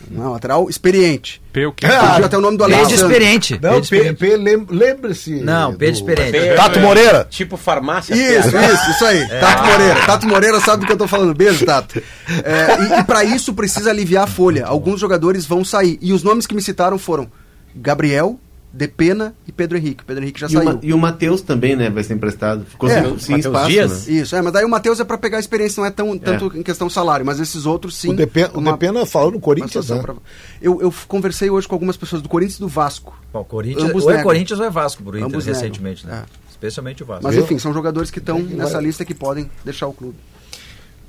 Não, 0.09 0.31
lateral 0.31 0.69
experiente. 0.69 1.41
P 1.51 1.65
o 1.65 1.71
quê? 1.71 1.85
Ah, 1.85 2.17
até 2.17 2.37
o 2.37 2.41
nome 2.41 2.57
do 2.57 2.65
P 2.65 2.85
de 2.85 2.93
experiente. 2.95 3.59
Não, 3.61 3.81
P, 3.81 4.13
P 4.13 4.37
lembre-se. 4.37 5.35
Não, 5.41 5.73
P 5.75 5.91
de 5.91 5.97
experiente. 5.97 6.31
P, 6.31 6.55
Tato 6.55 6.79
Moreira. 6.79 7.27
Tipo 7.29 7.57
farmácia. 7.57 8.13
Isso, 8.13 8.49
isso, 8.49 8.91
isso 8.91 9.05
aí. 9.05 9.21
É. 9.21 9.39
Tato 9.39 9.63
Moreira. 9.63 10.05
Tato 10.05 10.27
Moreira 10.27 10.59
sabe 10.59 10.81
do 10.81 10.87
que 10.87 10.93
eu 10.93 10.97
tô 10.97 11.07
falando. 11.07 11.33
Beijo, 11.35 11.65
Tato. 11.65 12.01
É, 12.43 12.97
e, 12.97 12.99
e 12.99 13.03
para 13.03 13.23
isso 13.23 13.53
precisa 13.53 13.91
aliviar 13.91 14.23
a 14.23 14.27
folha. 14.27 14.65
Alguns 14.65 14.99
jogadores 14.99 15.45
vão 15.45 15.63
sair. 15.63 15.99
E 16.01 16.13
os 16.13 16.23
nomes 16.23 16.47
que 16.47 16.55
me 16.55 16.61
citaram 16.61 16.97
foram 16.97 17.31
Gabriel, 17.75 18.39
de 18.73 18.87
Pena 18.87 19.35
e 19.45 19.51
Pedro 19.51 19.77
Henrique. 19.77 20.03
Pedro 20.05 20.23
Henrique 20.23 20.39
já 20.39 20.47
e 20.47 20.51
saiu. 20.51 20.69
O 20.69 20.79
e 20.81 20.93
o 20.93 20.97
Matheus 20.97 21.41
também, 21.41 21.75
né? 21.75 21.89
Vai 21.89 22.03
ser 22.03 22.13
emprestado. 22.13 22.65
Ficou 22.65 22.89
é, 22.89 23.03
sem, 23.03 23.19
sem 23.19 23.39
espaço. 23.39 23.69
Dias? 23.69 24.07
Né? 24.07 24.13
Isso, 24.13 24.35
é, 24.35 24.41
mas 24.41 24.53
daí 24.53 24.63
o 24.63 24.69
Matheus 24.69 24.99
é 24.99 25.03
para 25.03 25.17
pegar 25.17 25.37
a 25.37 25.39
experiência, 25.39 25.81
não 25.81 25.87
é 25.87 25.91
tão, 25.91 26.17
tanto 26.17 26.51
é. 26.55 26.59
em 26.59 26.63
questão 26.63 26.89
salário, 26.89 27.25
mas 27.25 27.39
esses 27.39 27.65
outros 27.65 27.95
sim. 27.95 28.11
O 28.11 28.15
Depena, 28.15 28.51
uma, 28.53 28.69
o 28.69 28.73
Depena 28.73 29.05
falou 29.05 29.31
no 29.31 29.39
Corinthians, 29.39 29.89
né? 29.89 29.99
Pra... 29.99 30.15
eu, 30.61 30.81
eu 30.81 30.93
conversei 31.07 31.49
hoje 31.49 31.67
com 31.67 31.75
algumas 31.75 31.97
pessoas 31.97 32.21
do 32.21 32.29
Corinthians 32.29 32.57
e 32.57 32.61
do 32.61 32.67
Vasco. 32.67 33.13
Bom, 33.33 33.43
Corinthians, 33.43 33.89
Ambos 33.89 34.05
ou 34.05 34.11
é 34.11 34.23
Corinthians 34.23 34.59
ou 34.59 34.65
é 34.65 34.69
Vasco 34.69 35.03
Inter, 35.17 35.39
recentemente, 35.39 36.05
né? 36.07 36.23
É. 36.25 36.41
Especialmente 36.49 37.03
o 37.03 37.05
Vasco. 37.05 37.23
Mas 37.23 37.35
enfim, 37.35 37.57
são 37.57 37.73
jogadores 37.73 38.11
que 38.11 38.19
estão 38.19 38.39
nessa 38.39 38.79
lista 38.79 39.03
que 39.03 39.15
podem 39.15 39.49
deixar 39.65 39.87
o 39.87 39.93
clube. 39.93 40.15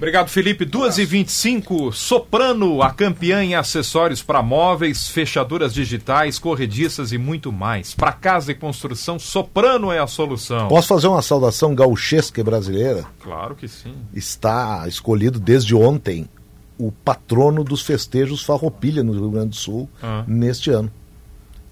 Obrigado, 0.02 0.30
Felipe. 0.30 0.66
2h25, 0.66 1.92
Soprano, 1.92 2.82
a 2.82 2.90
campeã 2.90 3.40
em 3.40 3.54
acessórios 3.54 4.20
para 4.20 4.42
móveis, 4.42 5.06
fechaduras 5.06 5.72
digitais, 5.72 6.40
corrediças 6.40 7.12
e 7.12 7.18
muito 7.18 7.52
mais. 7.52 7.94
Para 7.94 8.10
casa 8.10 8.50
e 8.50 8.54
construção, 8.56 9.16
Soprano 9.16 9.92
é 9.92 10.00
a 10.00 10.08
solução. 10.08 10.66
Posso 10.66 10.88
fazer 10.88 11.06
uma 11.06 11.22
saudação 11.22 11.72
gauchesca 11.72 12.42
brasileira? 12.42 13.04
Claro 13.22 13.54
que 13.54 13.68
sim. 13.68 13.94
Está 14.12 14.88
escolhido 14.88 15.38
desde 15.38 15.72
ontem 15.72 16.28
o 16.76 16.90
patrono 16.90 17.62
dos 17.62 17.82
festejos 17.82 18.42
Farroupilha 18.42 19.04
no 19.04 19.12
Rio 19.12 19.30
Grande 19.30 19.50
do 19.50 19.56
Sul 19.56 19.88
ah. 20.02 20.24
neste 20.26 20.68
ano. 20.70 20.90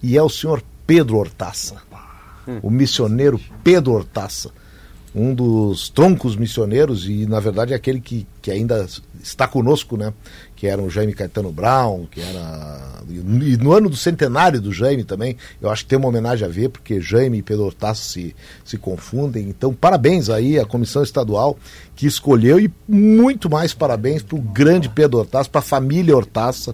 E 0.01 0.17
é 0.17 0.23
o 0.23 0.29
senhor 0.29 0.63
Pedro 0.87 1.17
Hortaça. 1.17 1.83
Hum. 2.47 2.59
O 2.63 2.69
missioneiro 2.69 3.37
Pedro 3.61 3.91
Hortaça 3.91 4.51
um 5.13 5.33
dos 5.33 5.89
troncos 5.89 6.35
missioneiros 6.35 7.07
e 7.07 7.25
na 7.25 7.39
verdade 7.39 7.73
aquele 7.73 7.99
que, 7.99 8.25
que 8.41 8.49
ainda 8.49 8.87
está 9.21 9.47
conosco, 9.47 9.97
né? 9.97 10.13
Que 10.55 10.67
era 10.67 10.81
o 10.81 10.89
Jaime 10.89 11.13
Caetano 11.13 11.51
Brown, 11.51 12.05
que 12.09 12.21
era 12.21 13.01
e 13.09 13.57
no 13.57 13.73
ano 13.73 13.89
do 13.89 13.95
centenário 13.95 14.61
do 14.61 14.71
Jaime 14.71 15.03
também, 15.03 15.35
eu 15.61 15.69
acho 15.69 15.83
que 15.83 15.89
tem 15.89 15.99
uma 15.99 16.07
homenagem 16.07 16.45
a 16.45 16.49
ver 16.49 16.69
porque 16.69 17.01
Jaime 17.01 17.39
e 17.39 17.41
Pedro 17.41 17.65
Hortaço 17.65 18.05
se, 18.05 18.35
se 18.63 18.77
confundem. 18.77 19.49
Então 19.49 19.73
parabéns 19.73 20.29
aí 20.29 20.57
à 20.57 20.65
comissão 20.65 21.03
estadual 21.03 21.57
que 21.95 22.07
escolheu 22.07 22.59
e 22.59 22.71
muito 22.87 23.49
mais 23.49 23.73
parabéns 23.73 24.23
para 24.23 24.37
o 24.37 24.41
grande 24.41 24.87
Pedro 24.87 25.19
Hortaço, 25.19 25.49
para 25.49 25.59
a 25.59 25.63
família 25.63 26.15
Hortaça 26.15 26.73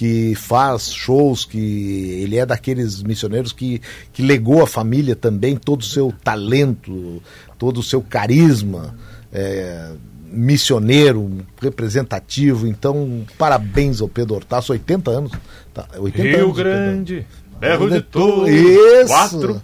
que 0.00 0.34
faz 0.34 0.94
shows, 0.94 1.44
que 1.44 2.22
ele 2.22 2.38
é 2.38 2.46
daqueles 2.46 3.02
missioneiros 3.02 3.52
que, 3.52 3.82
que 4.14 4.22
legou 4.22 4.62
à 4.62 4.66
família 4.66 5.14
também 5.14 5.56
todo 5.56 5.82
o 5.82 5.84
seu 5.84 6.10
talento, 6.24 7.22
todo 7.58 7.80
o 7.80 7.82
seu 7.82 8.00
carisma 8.00 8.96
é, 9.30 9.90
missioneiro, 10.24 11.30
representativo. 11.60 12.66
Então, 12.66 13.26
parabéns 13.36 14.00
ao 14.00 14.08
Pedro 14.08 14.36
Hortaço, 14.36 14.72
80 14.72 15.10
anos. 15.10 15.32
Tá, 15.74 15.86
80 15.98 16.22
Rio 16.22 16.44
anos, 16.44 16.56
Grande. 16.56 17.26
Berro 17.60 17.90
de 17.90 18.00
tudo, 18.00 18.48
Isso. 18.48 19.06
quatro 19.06 19.62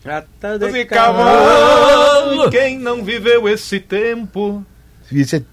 de 0.71 0.85
cavalo. 0.85 2.51
Quem 2.51 2.79
não 2.79 3.03
viveu 3.03 3.49
esse 3.49 3.81
tempo 3.81 4.63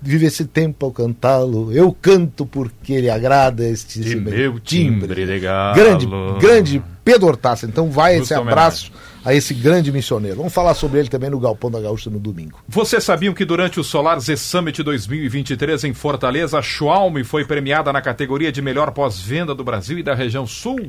vive 0.01 0.25
esse 0.25 0.45
tempo 0.45 0.85
ao 0.85 0.91
cantá-lo. 0.91 1.71
Eu 1.71 1.91
canto 1.93 2.45
porque 2.45 2.93
ele 2.93 3.09
agrada 3.09 3.67
este 3.67 3.99
de 3.99 4.15
meu 4.15 4.59
timbre, 4.59 5.07
timbre 5.07 5.25
de 5.25 5.39
galo. 5.39 5.75
Grande, 5.75 6.07
grande 6.39 6.83
Pedro 7.03 7.27
Hortaça. 7.27 7.65
Então 7.65 7.91
vai 7.91 8.17
Justo 8.17 8.33
esse 8.33 8.35
abraço 8.41 8.91
homenagem. 8.91 9.21
a 9.25 9.33
esse 9.33 9.53
grande 9.53 9.91
missioneiro. 9.91 10.37
Vamos 10.37 10.53
falar 10.53 10.73
sobre 10.73 10.99
ele 10.99 11.09
também 11.09 11.29
no 11.29 11.39
Galpão 11.39 11.69
da 11.69 11.79
Gaúcha 11.79 12.09
no 12.09 12.19
domingo. 12.19 12.59
Você 12.67 12.99
sabiam 12.99 13.33
que 13.33 13.45
durante 13.45 13.79
o 13.79 13.83
Solar 13.83 14.19
Z 14.19 14.37
Summit 14.37 14.81
2023 14.81 15.83
em 15.83 15.93
Fortaleza, 15.93 16.59
a 16.59 16.61
Schwalm 16.61 17.23
foi 17.23 17.45
premiada 17.45 17.93
na 17.93 18.01
categoria 18.01 18.51
de 18.51 18.61
melhor 18.61 18.91
pós-venda 18.91 19.53
do 19.53 19.63
Brasil 19.63 19.99
e 19.99 20.03
da 20.03 20.15
região 20.15 20.47
sul? 20.47 20.79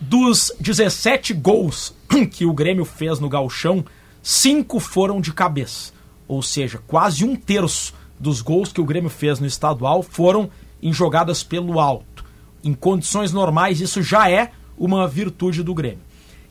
Dos 0.00 0.52
17 0.60 1.32
gols 1.32 1.94
que 2.30 2.44
o 2.44 2.52
Grêmio 2.52 2.84
fez 2.84 3.18
no 3.20 3.28
Galchão, 3.28 3.84
cinco 4.22 4.78
foram 4.78 5.18
de 5.18 5.32
cabeça. 5.32 5.92
Ou 6.26 6.42
seja, 6.42 6.78
quase 6.86 7.24
um 7.24 7.34
terço 7.34 7.94
dos 8.18 8.40
gols 8.40 8.72
que 8.72 8.80
o 8.80 8.84
Grêmio 8.84 9.10
fez 9.10 9.40
no 9.40 9.46
estadual 9.46 10.02
foram 10.02 10.50
em 10.82 10.92
jogadas 10.92 11.42
pelo 11.42 11.80
alto. 11.80 12.24
Em 12.62 12.74
condições 12.74 13.32
normais, 13.32 13.80
isso 13.80 14.02
já 14.02 14.30
é 14.30 14.50
uma 14.76 15.06
virtude 15.06 15.62
do 15.62 15.74
Grêmio. 15.74 16.00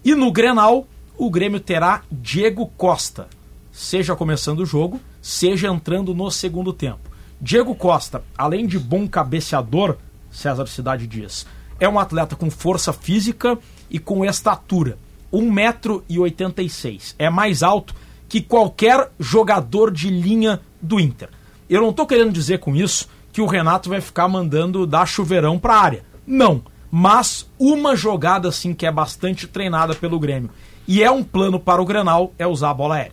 E 0.04 0.16
no 0.16 0.32
Grenal, 0.32 0.88
o 1.18 1.30
Grêmio 1.30 1.60
terá 1.60 2.04
Diego 2.12 2.68
Costa, 2.78 3.28
seja 3.72 4.16
começando 4.16 4.60
o 4.60 4.66
jogo, 4.66 5.02
seja 5.22 5.68
entrando 5.68 6.14
no 6.14 6.32
segundo 6.32 6.72
tempo. 6.72 7.10
Diego 7.40 7.76
Costa, 7.76 8.24
além 8.38 8.66
de 8.66 8.80
bom 8.80 9.08
cabeceador, 9.08 9.98
César 10.32 10.68
Cidade 10.68 11.06
diz. 11.08 11.46
É 11.80 11.88
um 11.88 12.00
atleta 12.00 12.36
com 12.36 12.50
força 12.50 12.92
física 12.92 13.58
e 13.90 14.00
com 14.00 14.26
estatura. 14.26 14.98
1,86m. 15.32 17.16
É 17.20 17.30
mais 17.30 17.62
alto 17.62 17.94
que 18.28 18.42
qualquer 18.42 19.12
jogador 19.20 19.92
de 19.92 20.10
linha 20.10 20.60
do 20.82 21.00
Inter. 21.00 21.30
Eu 21.70 21.82
não 21.82 21.90
estou 21.90 22.06
querendo 22.06 22.32
dizer 22.32 22.60
com 22.60 22.76
isso 22.76 23.08
que 23.32 23.42
o 23.42 23.46
Renato 23.46 23.90
vai 23.90 24.02
ficar 24.02 24.28
mandando 24.28 24.86
dar 24.86 25.06
chuveirão 25.06 25.60
para 25.60 25.76
a 25.76 25.82
área. 25.82 26.04
Não. 26.26 26.62
Mas 26.90 27.50
uma 27.60 27.96
jogada 27.96 28.48
assim 28.48 28.74
que 28.74 28.86
é 28.86 28.92
bastante 28.92 29.46
treinada 29.46 29.94
pelo 29.94 30.20
Grêmio 30.20 30.50
e 30.88 31.04
é 31.04 31.12
um 31.12 31.24
plano 31.24 31.60
para 31.60 31.82
o 31.82 31.86
Grenal 31.86 32.34
é 32.40 32.48
usar 32.48 32.70
a 32.70 32.74
bola 32.74 32.96
aérea. 32.96 33.12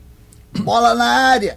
Bola 0.61 0.95
na 0.95 1.05
área! 1.05 1.57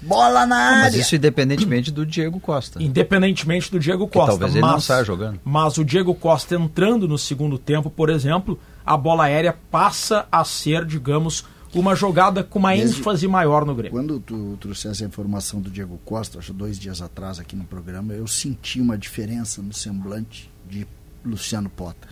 Bola 0.00 0.46
na 0.46 0.56
área. 0.56 0.82
Mas 0.84 0.94
isso 0.94 1.16
independentemente 1.16 1.90
do 1.90 2.06
Diego 2.06 2.38
Costa. 2.38 2.80
Independentemente 2.80 3.70
do 3.70 3.80
Diego 3.80 4.06
Costa. 4.06 4.32
Que 4.32 4.38
talvez 4.38 4.54
ele 4.54 4.62
mas, 4.62 4.72
não 4.72 4.80
saia 4.80 5.04
jogando. 5.04 5.40
Mas 5.44 5.78
o 5.78 5.84
Diego 5.84 6.14
Costa 6.14 6.54
entrando 6.54 7.08
no 7.08 7.18
segundo 7.18 7.58
tempo, 7.58 7.90
por 7.90 8.08
exemplo, 8.08 8.58
a 8.84 8.96
bola 8.96 9.24
aérea 9.24 9.56
passa 9.70 10.26
a 10.30 10.44
ser, 10.44 10.84
digamos, 10.84 11.44
uma 11.80 11.94
jogada 11.94 12.42
com 12.42 12.58
uma 12.58 12.74
Desde 12.74 13.00
ênfase 13.00 13.28
maior 13.28 13.64
no 13.64 13.74
Grêmio. 13.74 13.92
Quando 13.92 14.20
tu 14.20 14.56
trouxesse 14.60 15.04
a 15.04 15.06
informação 15.06 15.60
do 15.60 15.70
Diego 15.70 15.98
Costa, 16.04 16.38
acho 16.38 16.52
dois 16.52 16.78
dias 16.78 17.02
atrás 17.02 17.38
aqui 17.38 17.54
no 17.56 17.64
programa, 17.64 18.12
eu 18.12 18.26
senti 18.26 18.80
uma 18.80 18.96
diferença 18.96 19.62
no 19.62 19.72
semblante 19.72 20.50
de 20.68 20.86
Luciano 21.24 21.68
Potter. 21.68 22.10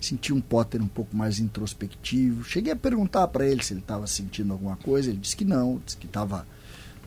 Senti 0.00 0.32
um 0.32 0.40
Potter 0.40 0.80
um 0.80 0.86
pouco 0.86 1.16
mais 1.16 1.40
introspectivo. 1.40 2.44
Cheguei 2.44 2.72
a 2.72 2.76
perguntar 2.76 3.26
para 3.28 3.44
ele 3.44 3.62
se 3.62 3.72
ele 3.72 3.80
estava 3.80 4.06
sentindo 4.06 4.52
alguma 4.52 4.76
coisa. 4.76 5.10
Ele 5.10 5.18
disse 5.18 5.36
que 5.36 5.44
não, 5.44 5.80
disse 5.84 5.96
que 5.96 6.06
estava 6.06 6.46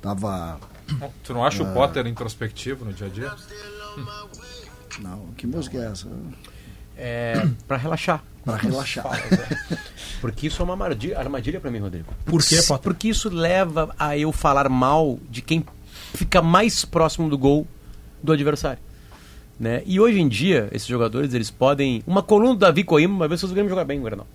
Tava. 0.01 0.59
Tu 1.23 1.33
não 1.33 1.45
acha 1.45 1.63
uh... 1.63 1.69
o 1.69 1.73
Potter 1.73 2.07
introspectivo 2.07 2.83
no 2.83 2.91
dia 2.91 3.07
a 3.07 3.09
dia? 3.09 3.35
Não, 4.99 5.27
que 5.37 5.45
música 5.45 5.77
é 5.77 5.85
essa? 5.85 6.07
É. 6.97 7.47
pra 7.67 7.77
relaxar. 7.77 8.23
Pra 8.43 8.55
relaxar. 8.55 9.05
Porque 10.19 10.47
isso 10.47 10.61
é 10.61 10.65
uma 10.65 10.73
armadilha, 10.73 11.59
para 11.59 11.71
mim, 11.71 11.79
Rodrigo. 11.79 12.07
Por 12.25 12.43
quê, 12.43 12.57
Potter? 12.57 12.79
Porque 12.79 13.09
isso 13.09 13.29
leva 13.29 13.93
a 13.97 14.17
eu 14.17 14.31
falar 14.31 14.69
mal 14.69 15.19
de 15.29 15.41
quem 15.41 15.65
fica 16.13 16.41
mais 16.41 16.85
próximo 16.85 17.29
do 17.29 17.37
gol 17.37 17.67
do 18.21 18.31
adversário. 18.31 18.79
Né? 19.59 19.83
E 19.85 19.99
hoje 19.99 20.19
em 20.19 20.27
dia, 20.27 20.69
esses 20.71 20.87
jogadores, 20.87 21.33
eles 21.33 21.51
podem. 21.51 22.03
Uma 22.07 22.23
coluna 22.23 22.53
do 22.53 22.59
Davi 22.59 22.83
Coimbra, 22.83 23.15
uma 23.15 23.27
vez 23.27 23.39
se 23.39 23.45
os 23.45 23.51
Grêmio 23.51 23.69
jogar 23.69 23.85
bem 23.85 23.99
o 23.99 24.03
Grenal. 24.03 24.27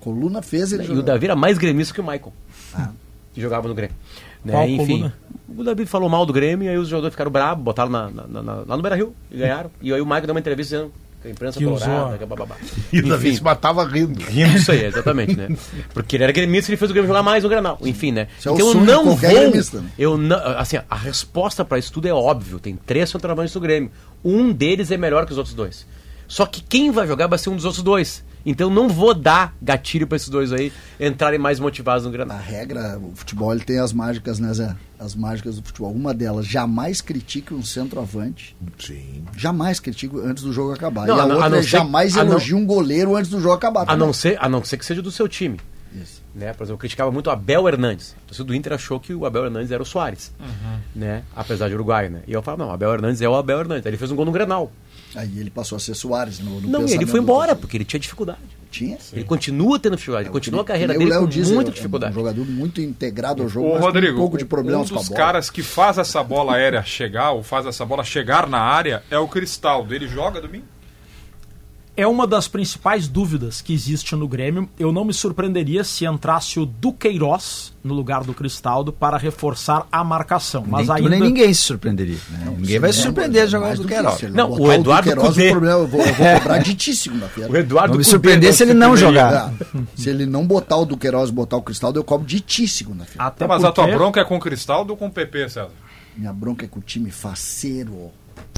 Coluna 0.00 0.42
fez 0.42 0.72
ele. 0.72 0.84
E 0.84 0.90
o 0.90 1.02
Davi 1.02 1.26
era 1.26 1.36
mais 1.36 1.56
gremista 1.56 1.94
que 1.94 2.00
o 2.00 2.04
Michael. 2.04 2.32
Ah. 2.74 2.90
Que 3.32 3.40
jogava 3.40 3.66
no 3.66 3.74
Grêmio. 3.74 3.96
Né? 4.44 4.52
Qual 4.52 4.68
Enfim, 4.68 4.98
coluna? 4.98 5.14
o 5.56 5.64
David 5.64 5.88
falou 5.88 6.08
mal 6.08 6.26
do 6.26 6.32
Grêmio, 6.32 6.68
aí 6.68 6.76
os 6.76 6.88
jogadores 6.88 7.14
ficaram 7.14 7.30
bravos, 7.30 7.62
botaram 7.62 7.90
na, 7.90 8.10
na, 8.10 8.42
na, 8.42 8.54
lá 8.66 8.76
no 8.76 8.82
Beira 8.82 8.96
Rio 8.96 9.14
e 9.30 9.38
ganharam. 9.38 9.70
E 9.80 9.92
aí 9.92 10.00
o 10.00 10.04
Michael 10.04 10.26
deu 10.26 10.34
uma 10.34 10.40
entrevista 10.40 10.76
dizendo 10.76 10.92
a 11.24 11.28
imprensa 11.28 11.58
que 11.58 11.64
colorada, 11.64 12.18
que 12.18 12.26
bababá. 12.26 12.56
E 12.92 13.00
o 13.00 13.08
David 13.08 13.36
se 13.36 13.42
matava 13.42 13.84
rindo. 13.84 14.22
Rindo 14.24 14.56
isso 14.56 14.72
aí, 14.72 14.84
exatamente, 14.84 15.36
né? 15.36 15.48
Porque 15.94 16.16
ele 16.16 16.24
era 16.24 16.32
gremista 16.32 16.70
e 16.70 16.72
ele 16.72 16.76
fez 16.76 16.90
o 16.90 16.94
Grêmio 16.94 17.08
jogar 17.08 17.22
mais 17.22 17.42
no 17.42 17.48
Granal. 17.48 17.78
Enfim, 17.82 18.12
né? 18.12 18.28
Isso 18.38 18.48
é 18.48 18.52
então 18.52 18.68
é 18.68 18.70
eu 18.70 18.74
não 18.74 19.04
vou. 19.04 19.16
Gremista, 19.16 19.80
né? 19.80 19.90
Eu 19.98 20.18
não, 20.18 20.36
assim, 20.58 20.78
a 20.88 20.96
resposta 20.96 21.64
para 21.64 21.78
isso 21.78 21.92
tudo 21.92 22.06
é 22.06 22.12
óbvio. 22.12 22.58
Tem 22.58 22.76
três 22.76 23.10
centroavantes 23.10 23.52
do 23.52 23.60
Grêmio. 23.60 23.90
Um 24.24 24.52
deles 24.52 24.90
é 24.90 24.96
melhor 24.96 25.26
que 25.26 25.32
os 25.32 25.38
outros 25.38 25.54
dois. 25.54 25.86
Só 26.26 26.46
que 26.46 26.62
quem 26.62 26.90
vai 26.90 27.06
jogar 27.06 27.26
vai 27.26 27.38
ser 27.38 27.50
um 27.50 27.56
dos 27.56 27.64
outros 27.64 27.82
dois. 27.82 28.24
Então 28.44 28.68
não 28.68 28.88
vou 28.88 29.14
dar 29.14 29.54
gatilho 29.62 30.06
para 30.06 30.16
esses 30.16 30.28
dois 30.28 30.52
aí 30.52 30.72
entrarem 30.98 31.38
mais 31.38 31.60
motivados 31.60 32.04
no 32.04 32.10
Granada. 32.10 32.40
A 32.40 32.42
regra, 32.42 32.98
o 32.98 33.12
futebol 33.14 33.52
ele 33.52 33.62
tem 33.62 33.78
as 33.78 33.92
mágicas, 33.92 34.38
né, 34.38 34.52
Zé? 34.52 34.74
As 34.98 35.14
mágicas 35.14 35.56
do 35.56 35.62
futebol. 35.62 35.92
Uma 35.92 36.12
delas, 36.12 36.46
jamais 36.46 37.00
critique 37.00 37.54
um 37.54 37.62
centroavante. 37.62 38.56
Sim. 38.78 39.24
Jamais 39.36 39.80
critique 39.80 40.16
antes 40.24 40.42
do 40.42 40.52
jogo 40.52 40.72
acabar. 40.72 41.06
Não, 41.06 41.16
e 41.16 41.20
a, 41.20 41.22
a 41.22 41.26
outra 41.26 41.56
a 41.56 41.58
é 41.58 41.62
jamais 41.62 42.16
elogie 42.16 42.52
não, 42.52 42.60
um 42.60 42.66
goleiro 42.66 43.16
antes 43.16 43.30
do 43.30 43.40
jogo 43.40 43.54
acabar. 43.54 43.84
A 43.88 43.96
não, 43.96 44.12
ser, 44.12 44.36
a 44.40 44.48
não 44.48 44.64
ser 44.64 44.76
que 44.76 44.84
seja 44.84 45.02
do 45.02 45.10
seu 45.10 45.28
time. 45.28 45.58
Isso. 45.94 46.22
Né? 46.34 46.52
Por 46.54 46.62
exemplo, 46.62 46.76
eu 46.76 46.78
criticava 46.78 47.10
muito 47.10 47.26
o 47.26 47.30
Abel 47.30 47.68
Hernandes. 47.68 48.16
O 48.24 48.28
torcedor 48.28 48.46
do 48.46 48.54
Inter 48.54 48.72
achou 48.72 48.98
que 48.98 49.12
o 49.12 49.26
Abel 49.26 49.44
Hernandes 49.44 49.70
era 49.70 49.82
o 49.82 49.86
Soares, 49.86 50.32
uhum. 50.40 50.78
né? 50.94 51.22
apesar 51.36 51.68
de 51.68 51.74
uruguaio. 51.74 52.10
Né? 52.10 52.22
E 52.26 52.32
eu 52.32 52.42
falava, 52.42 52.64
não, 52.64 52.70
o 52.70 52.74
Abel 52.74 52.94
Hernandes 52.94 53.20
é 53.20 53.28
o 53.28 53.34
Abel 53.34 53.60
Hernandes. 53.60 53.86
Aí 53.86 53.90
ele 53.90 53.98
fez 53.98 54.10
um 54.10 54.16
gol 54.16 54.24
no 54.24 54.32
Grenal. 54.32 54.72
Aí 55.14 55.38
ele 55.38 55.50
passou 55.50 55.76
a 55.76 55.78
ser 55.78 55.94
Soares 55.94 56.38
no, 56.38 56.60
no 56.60 56.68
Não, 56.68 56.86
ele 56.86 57.06
foi 57.06 57.20
embora, 57.20 57.54
porque 57.54 57.76
ele 57.76 57.84
tinha 57.84 58.00
dificuldade. 58.00 58.40
Tinha? 58.70 58.98
Sim. 58.98 59.16
Ele 59.16 59.24
continua 59.24 59.78
tendo 59.78 59.96
dificuldade, 59.96 60.28
ele 60.28 60.32
continua 60.32 60.62
a 60.62 60.64
carreira 60.64 60.96
dele 60.96 61.10
com 61.10 61.26
diz, 61.26 61.50
muita 61.50 61.70
dificuldade. 61.70 62.12
É 62.12 62.16
um 62.16 62.20
jogador 62.20 62.46
muito 62.46 62.80
integrado 62.80 63.42
ao 63.42 63.48
jogo, 63.48 63.68
Ô, 63.68 63.78
Rodrigo, 63.78 64.16
um 64.16 64.20
pouco 64.20 64.38
de 64.38 64.46
problemas 64.46 64.90
um 64.90 64.94
dos 64.94 65.10
caras 65.10 65.50
que 65.50 65.62
faz 65.62 65.98
essa 65.98 66.22
bola 66.22 66.54
aérea 66.54 66.82
chegar, 66.82 67.32
ou 67.32 67.42
faz 67.42 67.66
essa 67.66 67.84
bola 67.84 68.02
chegar 68.02 68.48
na 68.48 68.58
área, 68.58 69.02
é 69.10 69.18
o 69.18 69.28
Cristaldo. 69.28 69.94
Ele 69.94 70.08
joga 70.08 70.40
domingo? 70.40 70.64
É 71.96 72.06
uma 72.06 72.26
das 72.26 72.48
principais 72.48 73.06
dúvidas 73.06 73.60
que 73.60 73.72
existe 73.72 74.16
no 74.16 74.26
Grêmio. 74.26 74.68
Eu 74.78 74.92
não 74.92 75.04
me 75.04 75.12
surpreenderia 75.12 75.84
se 75.84 76.06
entrasse 76.06 76.58
o 76.58 76.64
Duqueiroz 76.64 77.72
no 77.84 77.92
lugar 77.92 78.24
do 78.24 78.32
Cristaldo 78.32 78.92
para 78.92 79.18
reforçar 79.18 79.86
a 79.92 80.02
marcação. 80.02 80.64
Mas 80.66 80.88
nem, 80.88 80.96
ainda... 80.96 81.10
nem 81.10 81.20
ninguém 81.20 81.52
se 81.52 81.62
surpreenderia. 81.62 82.18
Né? 82.30 82.42
Não, 82.46 82.52
ninguém 82.54 82.78
vai 82.78 82.92
se 82.92 83.00
surpreender 83.00 83.46
jogar 83.46 83.74
o 83.74 83.82
Duqueiroz. 83.82 84.22
Não, 84.32 84.50
o 84.52 84.72
Eduardo 84.72 85.10
o 85.10 85.14
Duqueiroz, 85.14 85.36
o 85.36 85.50
problema, 85.50 85.80
eu 85.80 85.86
vou, 85.86 86.00
eu 86.00 86.14
vou 86.14 86.26
cobrar 86.40 86.58
ditíssimo 86.58 87.16
na. 87.16 87.28
O 87.48 87.56
Eduardo 87.56 87.92
não 87.92 87.98
me 87.98 88.04
surpreender 88.04 88.54
se 88.54 88.62
ele 88.62 88.74
não 88.74 88.96
jogar. 88.96 89.52
É, 89.52 89.78
se 89.94 90.08
ele 90.08 90.24
não 90.24 90.46
botar 90.46 90.76
o 90.76 90.86
Duqueiroz 90.86 91.28
e 91.28 91.32
botar 91.32 91.56
o 91.56 91.62
Cristaldo, 91.62 91.98
eu 91.98 92.04
cobro 92.04 92.26
ditíssimo 92.26 92.94
na 92.94 93.04
feira. 93.04 93.24
Até 93.24 93.46
Mas 93.46 93.62
porque... 93.62 93.80
a 93.80 93.84
tua 93.84 93.94
bronca 93.94 94.20
é 94.20 94.24
com 94.24 94.36
o 94.36 94.40
Cristaldo 94.40 94.92
ou 94.92 94.96
com 94.96 95.06
o 95.06 95.10
PP, 95.10 95.48
César? 95.50 95.70
Minha 96.16 96.32
bronca 96.32 96.64
é 96.64 96.68
com 96.68 96.78
o 96.78 96.82
time 96.82 97.10
faceiro. 97.10 98.10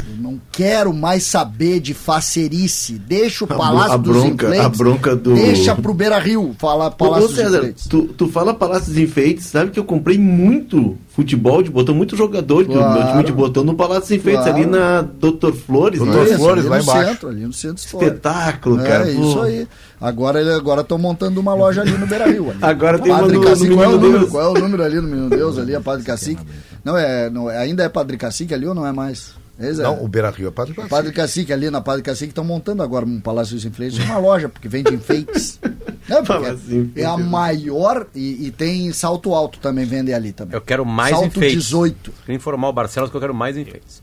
Eu 0.08 0.22
não 0.22 0.40
quero 0.52 0.92
mais 0.92 1.24
saber 1.24 1.80
de 1.80 1.94
facerice. 1.94 2.98
Deixa 2.98 3.44
o 3.44 3.48
Palácio 3.48 3.92
a 3.92 3.96
dos 3.96 4.12
bronca, 4.14 4.46
Enfeites. 4.46 4.66
A 4.66 4.68
bronca 4.68 5.16
do... 5.16 5.34
Deixa 5.34 5.74
pro 5.74 5.94
Beira 5.94 6.18
Rio 6.18 6.54
falar 6.58 6.90
Palácio 6.90 7.24
Ô, 7.24 7.28
dos 7.28 7.36
César, 7.36 7.58
Enfeites. 7.58 7.86
Tu, 7.88 8.02
tu 8.08 8.28
fala 8.28 8.52
Palácio 8.52 8.88
dos 8.88 8.98
Enfeites, 8.98 9.46
sabe 9.46 9.70
que 9.70 9.78
eu 9.78 9.84
comprei 9.84 10.18
muito 10.18 10.96
futebol 11.08 11.62
de 11.62 11.70
botão, 11.70 11.94
muito 11.94 12.16
jogador 12.16 12.66
claro. 12.66 12.92
do 12.92 12.98
meu 12.98 13.08
time 13.12 13.24
de 13.24 13.32
botão 13.32 13.64
no 13.64 13.74
Palácio 13.74 14.02
dos 14.02 14.10
Enfeites, 14.12 14.44
claro. 14.44 14.58
ali 14.58 14.66
na 14.66 15.00
Doutor 15.02 15.54
Flores. 15.54 15.98
Doutor 15.98 16.28
né? 16.28 16.36
Flores, 16.36 16.64
lá 16.66 16.80
embaixo. 16.80 17.10
Centro, 17.10 17.28
ali 17.28 17.46
no 17.46 17.52
centro 17.52 17.84
Espetáculo, 17.84 18.80
é, 18.80 18.84
cara. 18.84 19.08
É 19.08 19.12
isso 19.12 19.40
aí. 19.40 19.66
Agora 20.00 20.40
estão 20.40 20.56
agora 20.56 20.86
montando 20.98 21.40
uma 21.40 21.54
loja 21.54 21.80
ali 21.80 21.96
no 21.96 22.06
Beira 22.06 22.26
Rio. 22.26 22.50
Ali. 22.50 22.58
agora 22.60 22.98
tem 22.98 23.10
Padre 23.10 23.36
uma 23.36 23.42
no, 23.42 23.48
Cacique, 23.48 23.70
no 23.70 23.76
qual, 23.76 23.90
é 23.90 23.94
o 23.94 23.98
número, 23.98 24.26
qual 24.28 24.42
é 24.42 24.58
o 24.58 24.62
número 24.62 24.82
ali 24.82 24.96
no 24.96 25.08
Menino 25.08 25.30
Deus, 25.30 25.58
ali, 25.58 25.74
a 25.74 25.80
Padre 25.80 26.04
Cacique? 26.04 26.42
Não, 26.84 26.96
é, 26.96 27.30
não, 27.30 27.48
ainda 27.48 27.82
é 27.82 27.88
Padre 27.88 28.18
Cacique 28.18 28.52
ali 28.52 28.66
ou 28.66 28.74
não 28.74 28.86
é 28.86 28.92
mais? 28.92 29.42
Exato. 29.58 29.96
Não, 29.96 30.04
o 30.04 30.08
Beira 30.08 30.30
Rio 30.30 30.48
é 30.48 30.50
Padre 30.50 30.74
Cacique. 30.74 30.90
Padre 30.90 31.12
Cacique, 31.12 31.52
ali 31.52 31.70
na 31.70 31.80
Padre 31.80 32.02
Cacique, 32.02 32.30
estão 32.30 32.44
montando 32.44 32.82
agora 32.82 33.04
um 33.04 33.20
Palácio 33.20 33.54
dos 33.54 33.64
Enfeites, 33.64 33.98
uma 33.98 34.18
loja, 34.18 34.48
porque 34.48 34.68
vende 34.68 34.94
enfeites. 34.94 35.60
É, 36.06 37.00
é 37.00 37.04
a 37.06 37.16
maior 37.16 38.06
e, 38.14 38.46
e, 38.46 38.50
tem 38.50 38.92
salto 38.92 39.32
alto 39.32 39.58
também, 39.58 39.86
vende 39.86 40.12
ali 40.12 40.34
também. 40.34 40.54
Eu 40.54 40.60
quero 40.60 40.84
mais 40.84 41.12
salto 41.12 41.28
enfeites. 41.28 41.64
18. 41.64 42.12
Quero 42.26 42.36
informar 42.36 42.68
o 42.68 42.72
Barcelos 42.74 43.08
que 43.08 43.16
eu 43.16 43.20
quero 43.22 43.32
mais 43.32 43.56
enfeites. 43.56 44.02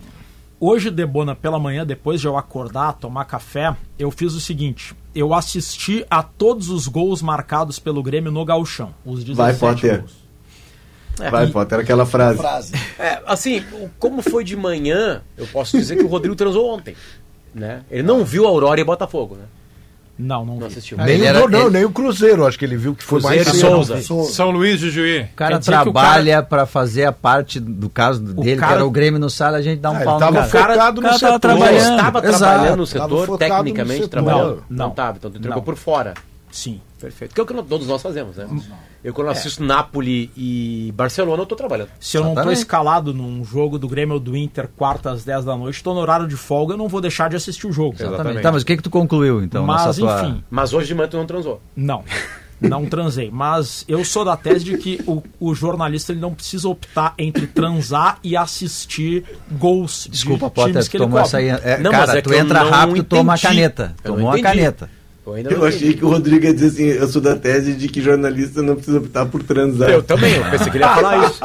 Hoje, 0.59 0.89
Debona, 0.89 1.35
pela 1.35 1.59
manhã, 1.59 1.85
depois 1.85 2.19
de 2.19 2.25
eu 2.25 2.37
acordar, 2.37 2.93
tomar 2.93 3.25
café, 3.25 3.75
eu 3.99 4.09
fiz 4.09 4.33
o 4.33 4.39
seguinte: 4.39 4.95
eu 5.13 5.33
assisti 5.33 6.05
a 6.09 6.23
todos 6.23 6.69
os 6.69 6.87
gols 6.87 7.21
marcados 7.21 7.77
pelo 7.77 8.01
Grêmio 8.01 8.31
no 8.31 8.43
Gauchão. 8.43 8.93
Os 9.05 9.23
17 9.23 9.35
Vai, 9.35 9.53
Potter. 9.53 9.99
Gols. 9.99 10.20
É, 11.19 11.29
Vai, 11.29 11.45
e... 11.45 11.51
Potter, 11.51 11.79
aquela 11.79 12.05
frase. 12.05 12.37
frase. 12.39 12.73
É, 12.97 13.21
assim, 13.25 13.63
como 13.99 14.21
foi 14.21 14.43
de 14.43 14.55
manhã, 14.55 15.21
eu 15.37 15.47
posso 15.47 15.77
dizer 15.77 15.97
que 15.97 16.03
o 16.03 16.07
Rodrigo 16.07 16.35
transou 16.35 16.73
ontem. 16.73 16.95
Né? 17.53 17.81
Ele 17.91 18.03
não 18.03 18.23
viu 18.23 18.45
a 18.45 18.49
Aurora 18.49 18.79
e 18.79 18.83
Botafogo, 18.83 19.35
né? 19.35 19.43
Não, 20.17 20.45
não, 20.45 20.57
não 20.57 20.67
assistiu. 20.67 20.97
Nem, 20.97 21.19
o, 21.19 21.25
era, 21.25 21.47
não, 21.47 21.61
ele... 21.61 21.69
nem 21.71 21.85
o 21.85 21.91
Cruzeiro, 21.91 22.45
acho 22.45 22.57
que 22.57 22.63
ele 22.63 22.77
viu 22.77 22.93
que 22.93 23.03
foi 23.03 23.19
Cruzeiro 23.19 23.45
mais 23.45 23.59
Souza. 23.59 24.01
Souza. 24.01 24.31
São 24.31 24.51
Luís 24.51 24.79
de 24.79 24.91
Juí. 24.91 25.21
O 25.21 25.35
cara 25.35 25.59
trabalha 25.59 26.33
cara... 26.33 26.45
para 26.45 26.65
fazer 26.65 27.05
a 27.05 27.11
parte 27.11 27.59
do 27.59 27.89
caso 27.89 28.21
dele, 28.21 28.59
cara... 28.59 28.67
que 28.67 28.77
era 28.77 28.85
o 28.85 28.91
Grêmio 28.91 29.19
no 29.19 29.29
sala, 29.29 29.57
a 29.57 29.61
gente 29.61 29.79
dá 29.79 29.89
um 29.89 29.95
ah, 29.95 30.03
pau 30.03 30.19
no 30.19 30.19
cara. 30.19 30.45
Focado 30.45 31.01
cara, 31.01 31.13
no 31.13 31.19
setor. 31.19 31.39
Trabalhando. 31.39 31.97
Estava 31.97 32.21
trabalhando 32.21 32.77
no 32.77 32.85
setor, 32.85 33.37
tecnicamente 33.37 33.99
no 33.99 34.05
setor. 34.05 34.09
trabalhando. 34.09 34.63
Não, 34.69 34.77
não 34.77 34.89
estava, 34.89 35.17
então 35.17 35.31
tu 35.31 35.37
entregou 35.37 35.63
por 35.63 35.75
fora. 35.75 36.13
Sim. 36.51 36.79
Perfeito. 36.99 37.33
Que 37.33 37.41
é 37.41 37.43
o 37.43 37.47
que 37.47 37.53
todos 37.63 37.87
nós 37.87 38.01
fazemos, 38.01 38.35
né? 38.37 38.47
Eu, 39.03 39.13
quando 39.13 39.29
é. 39.29 39.31
assisto 39.31 39.63
Napoli 39.63 40.29
e 40.37 40.93
Barcelona, 40.95 41.41
eu 41.41 41.45
tô 41.45 41.55
trabalhando. 41.55 41.89
Se 41.99 42.17
eu 42.17 42.23
não 42.23 42.35
tô 42.35 42.51
escalado 42.51 43.13
num 43.13 43.43
jogo 43.43 43.79
do 43.79 43.87
Grêmio 43.87 44.15
ou 44.15 44.19
do 44.19 44.37
Inter, 44.37 44.69
quarta 44.75 45.11
às 45.11 45.23
10 45.23 45.45
da 45.45 45.55
noite, 45.55 45.83
tô 45.83 45.93
no 45.93 45.99
horário 45.99 46.27
de 46.27 46.35
folga, 46.35 46.73
eu 46.73 46.77
não 46.77 46.87
vou 46.87 47.01
deixar 47.01 47.29
de 47.29 47.35
assistir 47.35 47.65
o 47.67 47.71
jogo. 47.71 47.95
Exatamente. 47.99 48.41
Tá, 48.41 48.51
mas 48.51 48.61
o 48.61 48.65
que 48.65 48.77
que 48.77 48.83
tu 48.83 48.89
concluiu, 48.89 49.43
então? 49.43 49.65
Mas, 49.65 49.97
tua... 49.97 50.21
enfim. 50.21 50.43
Mas 50.49 50.73
hoje 50.73 50.87
de 50.87 50.95
manhã 50.95 51.09
tu 51.09 51.17
não 51.17 51.25
transou? 51.25 51.61
Não. 51.75 52.03
Não 52.61 52.85
transei, 52.85 53.31
mas 53.31 53.83
eu 53.87 54.05
sou 54.05 54.23
da 54.23 54.37
tese 54.37 54.63
de 54.63 54.77
que 54.77 55.01
o, 55.07 55.23
o, 55.39 55.55
jornalista 55.55 56.11
ele 56.11 56.21
não 56.21 56.31
precisa 56.31 56.69
optar 56.69 57.15
entre 57.17 57.47
transar 57.47 58.19
e 58.23 58.37
assistir 58.37 59.25
gols 59.53 60.07
Desculpa, 60.11 60.45
de 60.45 60.51
Potter, 60.51 60.71
times 60.73 60.87
que 60.87 60.97
ele 60.97 61.05
tomou 61.05 61.19
essa 61.19 61.37
aí, 61.39 61.49
é, 61.49 61.79
não, 61.79 61.89
cara, 61.89 62.19
é 62.19 62.21
tu 62.21 62.31
entra 62.31 62.61
rápido, 62.61 62.97
entendi. 62.97 63.07
toma 63.07 63.33
a 63.33 63.39
caneta. 63.39 63.95
Eu 64.03 64.13
Tomou 64.13 64.29
a 64.31 64.39
caneta. 64.39 64.89
Eu, 65.37 65.51
eu 65.51 65.65
achei 65.65 65.93
que 65.93 66.03
o 66.03 66.09
Rodrigo 66.09 66.45
ia 66.45 66.53
dizer 66.53 66.67
assim, 66.67 66.83
eu 66.85 67.07
sou 67.07 67.21
da 67.21 67.35
tese 67.35 67.73
de 67.73 67.87
que 67.87 68.01
jornalista 68.01 68.61
não 68.61 68.75
precisa 68.75 68.97
optar 68.97 69.25
por 69.25 69.43
transar. 69.43 69.89
Eu 69.89 70.03
também, 70.03 70.35
eu 70.35 70.43
pensei 70.49 70.69
que 70.69 70.77
ele 70.77 70.83
ia 70.83 70.95
falar 70.95 71.29
isso. 71.29 71.39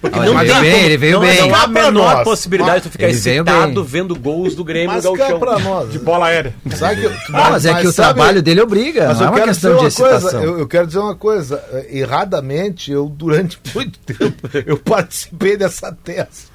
Porque 0.00 0.18
não 0.18 0.40
ele, 0.40 0.50
tem, 0.50 0.60
bem, 0.62 0.84
ele 0.84 0.96
veio 0.96 1.12
não, 1.12 1.20
bem. 1.20 1.40
Não 1.40 1.54
há 1.54 1.64
a 1.64 1.66
menor 1.66 2.14
nós. 2.14 2.24
possibilidade 2.24 2.76
de 2.76 2.82
tu 2.88 2.92
ficar 2.92 3.04
ele 3.04 3.12
excitado 3.12 3.84
vendo 3.84 4.18
gols 4.18 4.54
do 4.54 4.64
Grêmio 4.64 4.94
mas 4.94 5.04
no 5.04 5.12
Galchão. 5.12 5.38
Pra 5.38 5.58
nós. 5.58 5.92
De 5.92 5.98
bola 5.98 6.26
aérea. 6.26 6.54
Sabe 6.74 7.02
que, 7.02 7.06
ah, 7.06 7.50
mas, 7.50 7.66
é 7.66 7.74
que 7.74 7.86
o 7.86 7.92
sabe, 7.92 8.14
trabalho 8.14 8.42
dele 8.42 8.62
obriga, 8.62 9.08
mas 9.08 9.20
não 9.20 9.26
é 9.26 9.30
uma 9.30 9.40
questão 9.40 9.76
de 9.76 9.86
excitação. 9.86 10.30
Coisa, 10.30 10.46
eu, 10.46 10.58
eu, 10.58 10.66
quero 10.66 10.86
dizer 10.86 11.00
uma 11.00 11.14
coisa. 11.14 11.62
Erradamente, 11.90 12.90
eu 12.90 13.08
durante 13.10 13.58
muito 13.74 13.98
tempo, 13.98 14.48
eu 14.66 14.78
participei 14.78 15.56
dessa 15.56 15.92
tese. 15.92 16.49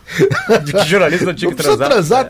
De 0.63 0.73
que 0.73 0.85
jornalista 0.85 1.25
não 1.25 1.33
tinha 1.33 1.51
que 1.51 1.57
transar. 1.57 1.89
transar. 1.89 2.27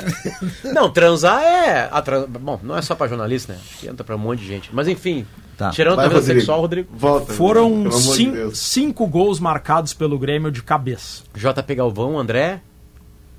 É. 0.64 0.72
Não, 0.72 0.90
transar 0.90 1.42
é. 1.42 1.90
Trans... 2.02 2.26
Bom, 2.28 2.60
não 2.64 2.78
é 2.78 2.82
só 2.82 2.96
pra 2.96 3.08
jornalista, 3.08 3.54
né? 3.54 3.60
Acho 3.64 3.80
que 3.80 3.88
entra 3.88 4.04
pra 4.04 4.16
um 4.16 4.20
monte 4.20 4.40
de 4.40 4.48
gente. 4.48 4.70
Mas 4.74 4.88
enfim, 4.88 5.26
tá. 5.58 5.70
tirando 5.72 6.00
a 6.00 6.08
vida 6.08 6.22
sexual, 6.22 6.62
Rodrigo. 6.62 6.90
Volta, 6.92 7.34
Foram 7.34 7.92
cinco, 7.92 8.56
cinco 8.56 9.08
gols 9.08 9.40
marcados 9.40 9.94
pelo 9.94 10.18
Grêmio 10.18 10.52
de 10.52 10.64
cabeça. 10.64 11.24
JP 11.36 11.76
Galvão, 11.76 12.18
André. 12.18 12.62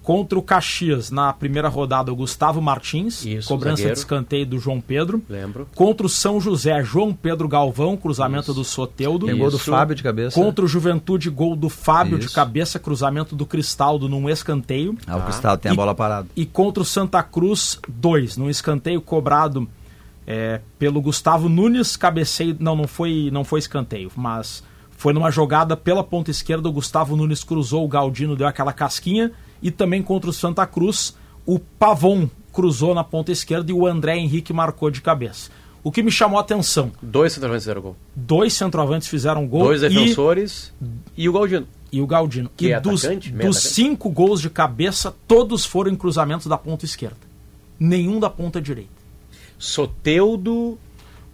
Contra 0.06 0.38
o 0.38 0.42
Caxias, 0.42 1.10
na 1.10 1.32
primeira 1.32 1.68
rodada, 1.68 2.12
o 2.12 2.14
Gustavo 2.14 2.62
Martins, 2.62 3.24
Isso, 3.24 3.48
cobrança 3.48 3.78
zagueiro. 3.78 3.94
de 3.94 3.98
escanteio 3.98 4.46
do 4.46 4.56
João 4.56 4.80
Pedro. 4.80 5.20
Lembro. 5.28 5.68
Contra 5.74 6.06
o 6.06 6.08
São 6.08 6.40
José, 6.40 6.80
João 6.84 7.12
Pedro 7.12 7.48
Galvão, 7.48 7.96
cruzamento 7.96 8.52
Isso. 8.52 8.54
do 8.54 8.64
Soteudo. 8.64 9.26
Tem 9.26 9.36
gol 9.36 9.50
do 9.50 9.58
Fábio 9.58 9.96
de 9.96 10.04
cabeça. 10.04 10.40
Contra 10.40 10.64
o 10.64 10.68
Juventude, 10.68 11.28
gol 11.28 11.56
do 11.56 11.68
Fábio 11.68 12.18
Isso. 12.18 12.28
de 12.28 12.34
cabeça, 12.34 12.78
cruzamento 12.78 13.34
do 13.34 13.44
Cristaldo 13.44 14.08
num 14.08 14.30
escanteio. 14.30 14.96
Ah, 15.08 15.16
o 15.16 15.22
Cristaldo 15.22 15.60
tem 15.60 15.72
a 15.72 15.74
bola 15.74 15.92
parada. 15.92 16.28
E 16.36 16.46
contra 16.46 16.84
o 16.84 16.86
Santa 16.86 17.20
Cruz, 17.24 17.76
dois, 17.88 18.36
num 18.36 18.48
escanteio 18.48 19.00
cobrado 19.00 19.68
é, 20.24 20.60
pelo 20.78 21.00
Gustavo 21.00 21.48
Nunes, 21.48 21.96
cabeceio. 21.96 22.56
Não, 22.60 22.76
não 22.76 22.86
foi, 22.86 23.28
não 23.32 23.42
foi 23.42 23.58
escanteio, 23.58 24.12
mas 24.14 24.62
foi 24.92 25.12
numa 25.12 25.32
jogada 25.32 25.76
pela 25.76 26.04
ponta 26.04 26.30
esquerda. 26.30 26.68
O 26.68 26.72
Gustavo 26.72 27.16
Nunes 27.16 27.42
cruzou, 27.42 27.84
o 27.84 27.88
Galdino 27.88 28.36
deu 28.36 28.46
aquela 28.46 28.72
casquinha 28.72 29.32
e 29.66 29.70
também 29.72 30.00
contra 30.00 30.30
o 30.30 30.32
Santa 30.32 30.64
Cruz, 30.64 31.16
o 31.44 31.58
Pavon 31.58 32.30
cruzou 32.52 32.94
na 32.94 33.02
ponta 33.02 33.32
esquerda 33.32 33.68
e 33.72 33.74
o 33.74 33.84
André 33.84 34.16
Henrique 34.16 34.52
marcou 34.52 34.92
de 34.92 35.02
cabeça. 35.02 35.50
O 35.82 35.90
que 35.90 36.04
me 36.04 36.10
chamou 36.10 36.38
a 36.38 36.42
atenção. 36.42 36.92
Dois 37.02 37.32
centroavantes 37.32 37.64
fizeram 37.64 37.82
gol. 37.82 37.96
Dois 38.14 38.52
centroavantes 38.52 39.08
fizeram 39.08 39.46
gol. 39.46 39.64
Dois 39.64 39.80
defensores 39.80 40.72
e, 41.16 41.24
e 41.24 41.28
o 41.28 41.32
Galdino. 41.32 41.66
E 41.90 42.00
o 42.00 42.06
Galdino. 42.06 42.48
Que 42.56 42.68
e 42.68 42.72
é 42.72 42.80
dos, 42.80 43.04
atacante, 43.04 43.32
dos 43.32 43.58
cinco 43.58 44.08
gols 44.08 44.40
de 44.40 44.48
cabeça, 44.48 45.12
todos 45.26 45.64
foram 45.64 45.90
em 45.90 45.96
cruzamentos 45.96 46.46
da 46.46 46.56
ponta 46.56 46.84
esquerda. 46.84 47.18
Nenhum 47.76 48.20
da 48.20 48.30
ponta 48.30 48.60
direita. 48.60 48.90
Soteudo, 49.58 50.78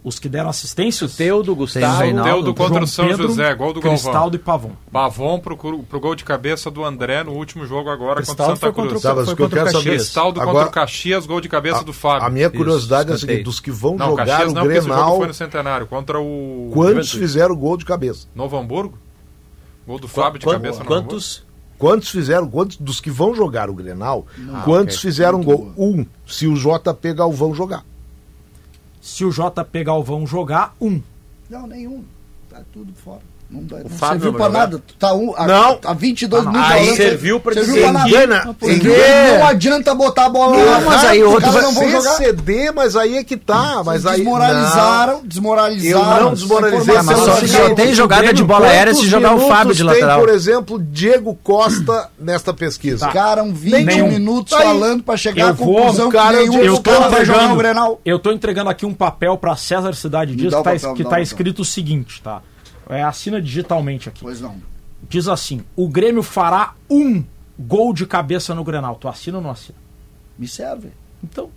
os 0.03 0.19
que 0.19 0.27
deram 0.27 0.49
assistência, 0.49 1.05
o 1.05 1.09
Teudo, 1.09 1.55
Gustavo, 1.55 2.01
Reinaldo, 2.01 2.29
Teudo 2.29 2.53
contra 2.53 2.83
o 2.83 2.87
São 2.87 3.07
Pedro, 3.07 3.27
José, 3.29 3.55
gol 3.55 3.71
do 3.71 3.79
Cristaldo 3.79 4.13
Galvão. 4.13 4.35
e 4.35 4.37
Pavon. 4.37 4.71
Pavon 4.91 5.39
pro, 5.39 5.57
pro 5.57 5.99
gol 5.99 6.13
de 6.13 6.25
cabeça 6.25 6.69
do 6.69 6.83
André 6.83 7.23
no 7.23 7.31
último 7.31 7.65
jogo 7.65 7.89
agora 7.89 8.17
Cristaldo 8.17 8.59
contra 8.59 8.69
o 8.69 8.71
Santa 8.71 8.73
Cruz. 8.73 9.01
Contra, 9.01 9.25
foi 9.25 9.35
contra 9.35 9.61
o 9.61 9.65
Caxias. 9.65 9.83
Cristaldo 9.83 10.41
agora, 10.41 10.57
contra 10.57 10.69
o 10.69 10.73
Caxias, 10.73 11.25
gol 11.25 11.39
de 11.39 11.47
cabeça 11.47 11.79
a, 11.79 11.83
do 11.83 11.93
Fábio. 11.93 12.27
A 12.27 12.29
minha 12.29 12.49
curiosidade 12.49 13.13
Isso, 13.13 13.13
é 13.13 13.15
a 13.15 13.19
seguinte, 13.19 13.45
dos 13.45 13.61
que 13.61 13.71
vão 13.71 13.95
não, 13.95 14.09
jogar 14.09 14.25
Caxias, 14.25 14.51
o 14.51 14.55
não, 14.55 14.63
Grenal... 14.67 15.17
foi 15.17 15.27
no 15.27 15.33
Centenário, 15.33 15.87
contra 15.87 16.19
o... 16.19 16.69
Quantos 16.73 17.11
fizeram 17.11 17.55
gol 17.55 17.77
de 17.77 17.85
cabeça? 17.85 18.27
Novo 18.35 18.57
Hamburgo? 18.57 18.97
Gol 19.87 19.99
do 19.99 20.07
Fábio 20.07 20.39
de 20.39 20.45
cabeça 20.45 20.83
Quantos? 20.83 21.45
Quantos 21.77 22.09
fizeram, 22.09 22.49
quantos 22.49 22.77
dos 22.77 23.01
que 23.01 23.09
vão 23.09 23.35
jogar 23.35 23.69
o 23.69 23.73
Grenal, 23.73 24.25
ah, 24.53 24.61
quantos 24.63 24.97
okay. 24.97 25.09
fizeram 25.09 25.41
gol? 25.43 25.73
Um, 25.77 26.05
se 26.25 26.47
o 26.47 26.53
JP 26.55 27.13
Galvão 27.13 27.53
jogar. 27.53 27.83
Se 29.03 29.25
o 29.25 29.31
JP 29.31 29.83
Galvão 29.83 30.25
jogar, 30.25 30.73
um. 30.79 31.01
Não, 31.49 31.67
nenhum. 31.67 32.05
Tá 32.49 32.63
tudo 32.71 32.93
fora. 32.93 33.32
Não, 33.53 33.61
não 33.61 34.09
serviu 34.09 34.33
pra 34.33 34.49
nada. 34.49 34.81
Tá 34.97 35.13
um, 35.13 35.35
a, 35.37 35.45
não. 35.45 35.79
A 35.85 35.93
22 35.93 36.45
minutos. 36.45 36.71
Aí 36.71 36.95
serviu 36.95 37.39
pra 37.39 37.53
serviu 37.53 37.75
dizer 37.75 37.83
pra 37.83 37.91
nada. 37.91 38.55
Porque 38.59 38.77
não 39.37 39.47
adianta 39.47 39.93
botar 39.93 40.25
a 40.25 40.29
bola 40.29 40.57
lá. 40.57 40.81
Mas 40.81 41.03
aí 41.05 41.23
outro 41.23 41.51
vai 41.51 41.61
não 41.61 41.71
vão 41.71 41.89
jogar. 41.91 42.11
ceder, 42.13 42.73
mas 42.73 42.95
aí 42.95 43.17
é 43.17 43.23
que 43.23 43.37
tá. 43.37 43.83
Mas 43.85 44.07
aí, 44.07 44.17
desmoralizaram, 44.17 45.13
não. 45.17 45.25
desmoralizaram. 45.27 46.17
Eu 46.17 46.23
não 46.23 46.33
desmoralizei. 46.33 47.01
mas 47.03 47.19
só, 47.19 47.35
só 47.45 47.75
tem 47.75 47.93
jogada 47.93 48.33
de 48.33 48.43
bola 48.43 48.65
aérea 48.65 48.93
se 48.95 49.07
jogar 49.07 49.35
o 49.35 49.47
Fábio 49.47 49.75
de 49.75 49.83
lateral. 49.83 50.17
Tem, 50.17 50.25
por 50.25 50.33
exemplo, 50.33 50.79
Diego 50.79 51.37
Costa 51.43 52.09
nesta 52.17 52.53
pesquisa. 52.53 53.07
Ficaram 53.07 53.53
20 53.53 53.83
nenhum. 53.83 54.07
minutos 54.07 54.53
falando 54.57 55.03
pra 55.03 55.15
chegar 55.15 55.51
à 55.51 55.53
conclusão 55.53 56.09
cara, 56.09 56.37
que 56.37 56.49
nenhum 56.49 56.81
tô 56.81 57.09
vai 57.09 57.23
jogar 57.23 57.49
no 57.49 57.55
Grenal. 57.55 58.01
Eu 58.03 58.17
tô 58.17 58.31
entregando 58.31 58.69
aqui 58.69 58.85
um 58.85 58.93
papel 58.93 59.37
pra 59.37 59.55
César 59.55 59.93
Cidade 59.93 60.35
Dias 60.35 60.53
que 60.95 61.03
tá 61.03 61.21
escrito 61.21 61.61
o 61.61 61.65
seguinte, 61.65 62.21
tá? 62.21 62.41
É, 62.89 63.03
assina 63.03 63.41
digitalmente 63.41 64.09
aqui. 64.09 64.21
Pois 64.21 64.41
não. 64.41 64.55
Diz 65.09 65.27
assim: 65.27 65.63
o 65.75 65.87
Grêmio 65.87 66.23
fará 66.23 66.75
um 66.89 67.23
gol 67.57 67.93
de 67.93 68.05
cabeça 68.05 68.53
no 68.55 68.63
Grenal. 68.63 68.95
Tu 68.95 69.07
assina 69.07 69.37
ou 69.37 69.43
não 69.43 69.51
assina? 69.51 69.77
Me 70.37 70.47
serve. 70.47 70.89
Então, 71.23 71.49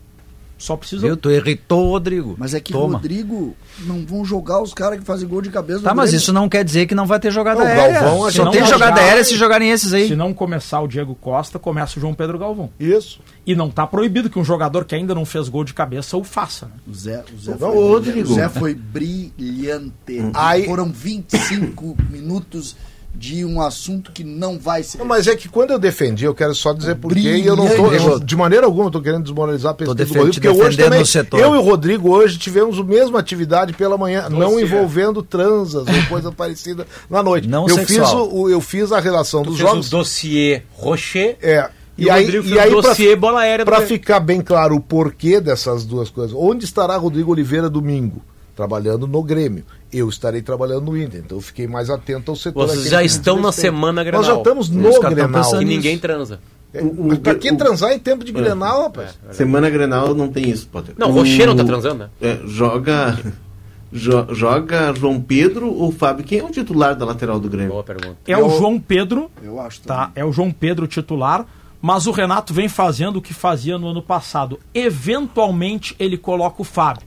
só 0.59 0.77
precisa. 0.77 1.07
Eu, 1.07 1.17
tu 1.17 1.31
irritou 1.31 1.89
o 1.89 1.91
Rodrigo. 1.91 2.35
Mas 2.39 2.55
é 2.55 2.61
que 2.61 2.75
o 2.75 2.87
Rodrigo 2.87 3.55
não 3.81 4.07
vão 4.07 4.25
jogar 4.25 4.63
os 4.63 4.73
caras 4.73 4.99
que 4.99 5.05
fazem 5.05 5.29
gol 5.29 5.43
de 5.43 5.51
cabeça. 5.51 5.81
Tá, 5.81 5.95
mas 5.95 6.15
isso 6.15 6.33
não 6.33 6.49
quer 6.49 6.65
dizer 6.65 6.87
que 6.87 6.95
não 6.95 7.07
vai 7.07 7.21
ter 7.21 7.31
jogada 7.31 7.61
não, 7.61 7.67
aérea. 7.67 8.01
Galvão, 8.01 8.31
Só 8.31 8.51
tem 8.51 8.65
jogada 8.67 9.01
aérea 9.01 9.23
se 9.23 9.37
jogarem 9.37 9.71
esses 9.71 9.93
aí. 9.93 10.09
Se 10.09 10.17
não 10.17 10.33
começar 10.33 10.81
o 10.81 10.89
Diego 10.89 11.15
Costa, 11.15 11.59
começa 11.59 11.99
o 11.99 12.01
João 12.01 12.15
Pedro 12.15 12.39
Galvão. 12.39 12.71
Isso. 12.81 13.21
E 13.47 13.55
não 13.55 13.71
tá 13.71 13.87
proibido 13.87 14.31
que 14.31 14.39
um 14.39 14.45
jogador 14.45 14.87
que 14.87 14.95
ainda 14.95 15.15
não 15.15 15.27
fez 15.27 15.49
gol 15.49 15.63
de 15.63 15.75
cabeça 15.75 16.17
o 16.17 16.25
faça. 16.25 16.67
Né? 16.67 16.73
O 16.87 16.95
Zé, 16.95 17.25
o 17.33 17.39
Zé, 17.39 17.57
foi, 17.57 17.75
Rodrigo. 17.75 18.31
O 18.31 18.35
Zé 18.35 18.49
foi 18.49 18.75
brilhante. 18.75 19.93
Aí... 20.35 20.65
Foram 20.65 20.91
25 20.91 21.97
minutos 22.11 22.77
de 23.17 23.45
um 23.45 23.61
assunto 23.61 24.13
que 24.13 24.23
não 24.23 24.59
vai 24.59 24.83
ser. 24.83 24.99
Não, 24.99 25.07
mas 25.07 25.27
é 25.27 25.35
que 25.35 25.49
quando 25.49 25.71
eu 25.71 25.79
defendi, 25.79 26.25
eu 26.25 26.35
quero 26.35 26.55
só 26.55 26.73
dizer 26.73 26.97
por 26.97 27.15
quê, 27.15 27.37
e 27.37 27.47
eu 27.47 27.57
não 27.57 27.67
tô, 27.67 27.93
eu, 27.93 28.21
de 28.21 28.37
maneira 28.37 28.67
alguma, 28.67 28.89
estou 28.89 29.01
querendo 29.01 29.23
desmoralizar 29.23 29.73
a 29.73 29.75
pesquisa 29.75 29.95
do 29.95 30.15
Rodrigo, 30.15 30.35
porque 30.35 30.49
hoje 30.49 30.77
também, 30.77 31.03
eu 31.41 31.55
e 31.55 31.59
o 31.59 31.63
Rodrigo 31.63 32.11
hoje 32.11 32.39
tivemos 32.39 32.79
a 32.79 32.85
mesma 32.85 33.19
atividade 33.19 33.73
pela 33.73 33.97
manhã, 33.97 34.29
não 34.29 34.61
envolvendo 34.61 35.23
transas 35.23 35.87
ou 35.87 36.09
coisa 36.09 36.31
parecida 36.33 36.87
na 37.09 37.23
noite. 37.23 37.49
Não 37.49 37.67
eu 37.67 37.75
sexual. 37.75 38.29
fiz 38.29 38.35
o, 38.35 38.49
eu 38.51 38.61
fiz 38.61 38.93
a 38.93 39.01
relação 39.01 39.43
tu 39.43 39.51
dos 39.51 39.59
jogos. 39.59 39.89
o 39.89 39.91
dossiê 39.91 40.63
Rocher. 40.75 41.37
É. 41.41 41.71
E, 41.97 42.05
e 42.05 42.11
aí, 42.11 42.29
e 42.29 42.59
aí 42.59 42.71
dossiê 42.71 43.17
bola 43.17 43.41
aérea 43.41 43.65
para 43.65 43.81
ficar 43.81 44.21
bem 44.21 44.43
claro 44.43 44.77
o 44.77 44.81
porquê 44.81 45.41
dessas 45.41 45.87
duas 45.87 46.11
coisas. 46.11 46.37
Onde 46.39 46.67
estará 46.67 46.95
Rodrigo 46.97 47.33
Oliveira 47.33 47.71
domingo? 47.71 48.23
Trabalhando 48.55 49.07
no 49.07 49.23
Grêmio 49.23 49.65
eu 49.99 50.09
estarei 50.09 50.43
trabalhando 50.43 50.87
no 50.87 50.97
Inter. 50.97 51.23
Então 51.25 51.39
eu 51.39 51.43
fiquei 51.43 51.67
mais 51.67 51.91
atento 51.91 52.31
ao 52.31 52.37
setor. 52.37 52.69
Vocês 52.69 52.89
já 52.89 53.03
estão 53.03 53.41
na 53.41 53.53
semana 53.53 54.03
Grenal. 54.03 54.23
Nós 54.23 54.33
já 54.33 54.37
estamos 54.39 54.69
no 54.69 55.01
Grenal. 55.01 55.63
E 55.63 55.65
ninguém 55.65 55.99
transa. 55.99 56.41
Um, 56.75 57.13
um, 57.13 57.17
pra 57.17 57.35
que 57.35 57.55
transar 57.55 57.93
em 57.93 57.99
tempo 57.99 58.25
de 58.25 58.33
é. 58.33 58.35
Grenal, 58.35 58.83
rapaz? 58.83 59.19
É, 59.29 59.33
Semana 59.33 59.71
Grenal 59.71 60.15
não 60.15 60.29
tem 60.29 60.51
isso, 60.51 60.69
Potter. 60.69 60.95
Não, 60.99 61.11
o 61.11 61.13
Rocher 61.13 61.47
não 61.47 61.57
tá 61.57 61.65
transando, 61.65 62.05
né? 62.05 62.11
É, 62.21 62.39
joga. 62.47 63.19
Jo, 63.93 64.27
joga 64.35 64.93
João 64.95 65.21
Pedro 65.21 65.73
ou 65.73 65.93
Fábio? 65.93 66.25
Quem 66.25 66.41
é 66.41 66.45
o 66.45 66.51
titular 66.51 66.97
da 66.97 67.07
lateral 67.07 67.39
do 67.39 67.49
Grêmio? 67.49 67.71
Boa 67.71 67.85
pergunta. 67.85 68.17
É 68.27 68.37
o 68.37 68.51
João 68.51 68.81
Pedro. 68.81 69.31
Eu 69.41 69.61
acho. 69.61 69.81
Tá, 69.83 70.11
é 70.17 70.25
o 70.25 70.33
João 70.33 70.51
Pedro 70.51 70.89
titular. 70.89 71.47
Mas 71.81 72.09
o 72.09 72.11
Renato 72.11 72.53
vem 72.53 72.69
fazendo 72.69 73.17
o 73.17 73.23
que 73.23 73.33
fazia 73.33 73.79
no 73.79 73.89
ano 73.89 74.03
passado. 74.03 74.59
Eventualmente 74.75 75.95
ele 76.01 76.19
coloca 76.19 76.61
o 76.61 76.65
Fábio. 76.65 77.07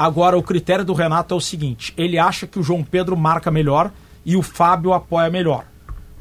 Agora 0.00 0.38
o 0.38 0.42
critério 0.42 0.82
do 0.82 0.94
Renato 0.94 1.34
é 1.34 1.36
o 1.36 1.40
seguinte: 1.42 1.92
ele 1.94 2.18
acha 2.18 2.46
que 2.46 2.58
o 2.58 2.62
João 2.62 2.82
Pedro 2.82 3.14
marca 3.14 3.50
melhor 3.50 3.92
e 4.24 4.34
o 4.34 4.40
Fábio 4.40 4.94
apoia 4.94 5.28
melhor. 5.28 5.66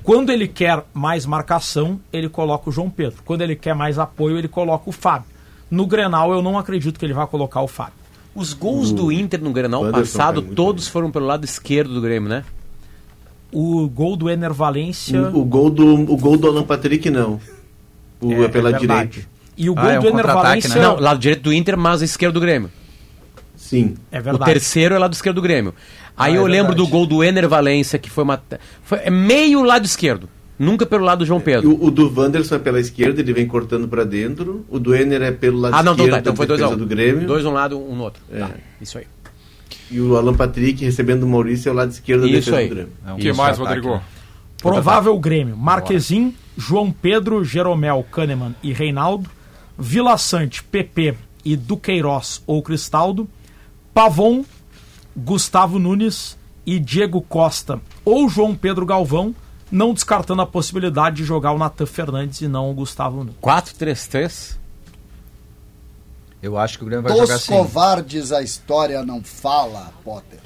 Quando 0.03 0.31
ele 0.33 0.49
quer 0.49 0.83
mais 0.93 1.25
marcação, 1.25 1.97
ele 2.11 2.27
coloca 2.27 2.69
o 2.69 2.73
João 2.73 2.89
Pedro. 2.89 3.23
Quando 3.23 3.41
ele 3.41 3.55
quer 3.55 3.73
mais 3.73 3.97
apoio, 3.97 4.37
ele 4.37 4.49
coloca 4.49 4.89
o 4.89 4.91
Fábio. 4.91 5.29
No 5.71 5.87
Grenal, 5.87 6.33
eu 6.33 6.41
não 6.41 6.57
acredito 6.57 6.99
que 6.99 7.05
ele 7.05 7.13
vá 7.13 7.25
colocar 7.25 7.61
o 7.61 7.69
Fábio. 7.69 7.93
Os 8.35 8.51
gols 8.51 8.91
do 8.91 9.13
Inter 9.13 9.41
no 9.41 9.53
Grenal 9.53 9.89
passado, 9.91 10.41
todos 10.41 10.83
bem. 10.83 10.91
foram 10.91 11.09
pelo 11.09 11.25
lado 11.25 11.45
esquerdo 11.45 11.93
do 11.93 12.01
Grêmio, 12.01 12.27
né? 12.27 12.43
O 13.49 13.87
gol 13.87 14.17
do 14.17 14.29
Ener 14.29 14.53
Valência. 14.53 15.21
O, 15.29 15.39
o, 15.39 15.45
gol, 15.45 15.69
do, 15.69 15.93
o 15.93 16.17
gol 16.17 16.35
do 16.35 16.49
Alan 16.49 16.63
Patrick, 16.63 17.09
não. 17.09 17.39
O, 18.19 18.33
é, 18.33 18.43
é 18.43 18.47
pela 18.49 18.71
é 18.71 18.73
direita. 18.73 19.19
E 19.55 19.69
o 19.69 19.73
gol 19.73 19.85
ah, 19.85 19.93
é 19.93 19.99
um 19.99 20.01
do 20.01 20.07
Ener 20.09 20.27
Valência. 20.27 20.75
Né? 20.75 20.81
Não, 20.81 20.99
lado 20.99 21.17
direito 21.17 21.43
do 21.43 21.53
Inter, 21.53 21.77
mas 21.77 22.01
esquerdo 22.01 22.33
do 22.33 22.41
Grêmio. 22.41 22.69
Sim. 23.69 23.93
É 24.11 24.19
verdade. 24.19 24.49
O 24.49 24.53
terceiro 24.53 24.95
é 24.95 24.97
lado 24.97 25.13
esquerdo 25.13 25.35
do 25.35 25.43
Grêmio. 25.43 25.75
Aí 26.17 26.33
ah, 26.33 26.37
eu 26.37 26.47
é 26.47 26.49
lembro 26.49 26.73
do 26.73 26.87
gol 26.87 27.05
do 27.05 27.23
Ener 27.23 27.47
Valência, 27.47 27.99
que 27.99 28.09
foi 28.09 28.23
uma. 28.23 28.41
Foi, 28.81 28.97
é 29.03 29.11
meio 29.11 29.61
lado 29.61 29.85
esquerdo. 29.85 30.27
Nunca 30.57 30.87
pelo 30.87 31.05
lado 31.05 31.19
do 31.19 31.25
João 31.25 31.39
Pedro. 31.39 31.69
O, 31.69 31.85
o 31.85 31.91
do 31.91 32.11
Wanderson 32.11 32.55
é 32.55 32.59
pela 32.59 32.79
esquerda, 32.79 33.21
ele 33.21 33.31
vem 33.31 33.47
cortando 33.47 33.87
para 33.87 34.03
dentro. 34.03 34.65
O 34.67 34.79
do 34.79 34.95
Ener 34.95 35.21
é 35.21 35.31
pelo 35.31 35.59
lado 35.59 35.75
ah, 35.75 35.83
não, 35.83 35.91
esquerdo, 35.91 36.09
então, 36.09 36.15
tá, 36.15 36.19
então 36.21 36.35
foi 36.35 36.47
dois 36.47 36.61
um. 36.61 36.77
do 36.77 36.85
Grêmio. 36.87 37.27
Dois 37.27 37.45
um 37.45 37.51
lado, 37.51 37.79
um 37.79 37.95
no 37.95 38.03
outro. 38.03 38.23
É. 38.31 38.39
Tá, 38.39 38.49
isso 38.81 38.97
aí. 38.97 39.05
E 39.91 40.01
o 40.01 40.17
Alan 40.17 40.33
Patrick 40.33 40.83
recebendo 40.83 41.23
o 41.23 41.29
Maurício 41.29 41.69
é 41.69 41.71
o 41.71 41.75
lado 41.75 41.91
esquerdo 41.91 42.21
da 42.21 42.27
defesa 42.27 42.57
aí. 42.57 42.67
do 42.67 42.75
Grêmio. 42.75 42.93
É 43.05 43.13
um 43.13 43.17
que 43.17 43.31
mais, 43.31 43.59
ataque, 43.59 43.79
Rodrigo? 43.81 44.01
Provável 44.57 45.17
Grêmio. 45.19 45.55
Marquezin, 45.55 46.33
João 46.57 46.91
Pedro, 46.91 47.45
Jeromel, 47.45 48.03
Kahneman 48.11 48.55
e 48.63 48.73
Reinaldo. 48.73 49.29
Vila 49.77 50.17
Sante, 50.17 50.63
PP 50.63 51.15
e 51.45 51.55
Duqueiroz 51.55 52.43
ou 52.45 52.61
Cristaldo. 52.61 53.29
Pavon, 53.99 54.45
Gustavo 55.13 55.77
Nunes 55.77 56.37
e 56.65 56.79
Diego 56.79 57.21
Costa 57.21 57.81
ou 58.05 58.29
João 58.29 58.55
Pedro 58.55 58.85
Galvão 58.85 59.35
não 59.69 59.93
descartando 59.93 60.41
a 60.41 60.45
possibilidade 60.45 61.17
de 61.17 61.25
jogar 61.25 61.51
o 61.51 61.57
Natan 61.57 61.85
Fernandes 61.85 62.39
e 62.39 62.47
não 62.47 62.71
o 62.71 62.73
Gustavo 62.73 63.17
Nunes. 63.17 63.35
4-3-3? 63.43 64.55
Eu 66.41 66.57
acho 66.57 66.77
que 66.77 66.85
o 66.85 66.87
Grêmio 66.87 67.03
vai 67.03 67.11
Dos 67.11 67.23
jogar 67.23 67.35
assim. 67.35 67.51
covardes 67.51 68.31
a 68.31 68.41
história 68.41 69.03
não 69.03 69.21
fala, 69.21 69.91
Potter. 70.01 70.39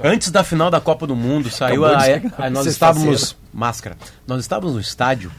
Antes 0.00 0.30
da 0.30 0.44
final 0.44 0.70
da 0.70 0.80
Copa 0.80 1.08
do 1.08 1.16
Mundo, 1.16 1.50
saiu 1.50 1.84
a, 1.84 1.98
a, 1.98 2.46
a, 2.46 2.50
nós 2.50 2.66
estávamos 2.66 3.36
máscara. 3.52 3.98
Nós 4.28 4.42
estávamos 4.42 4.76
no 4.76 4.80
estádio 4.80 5.32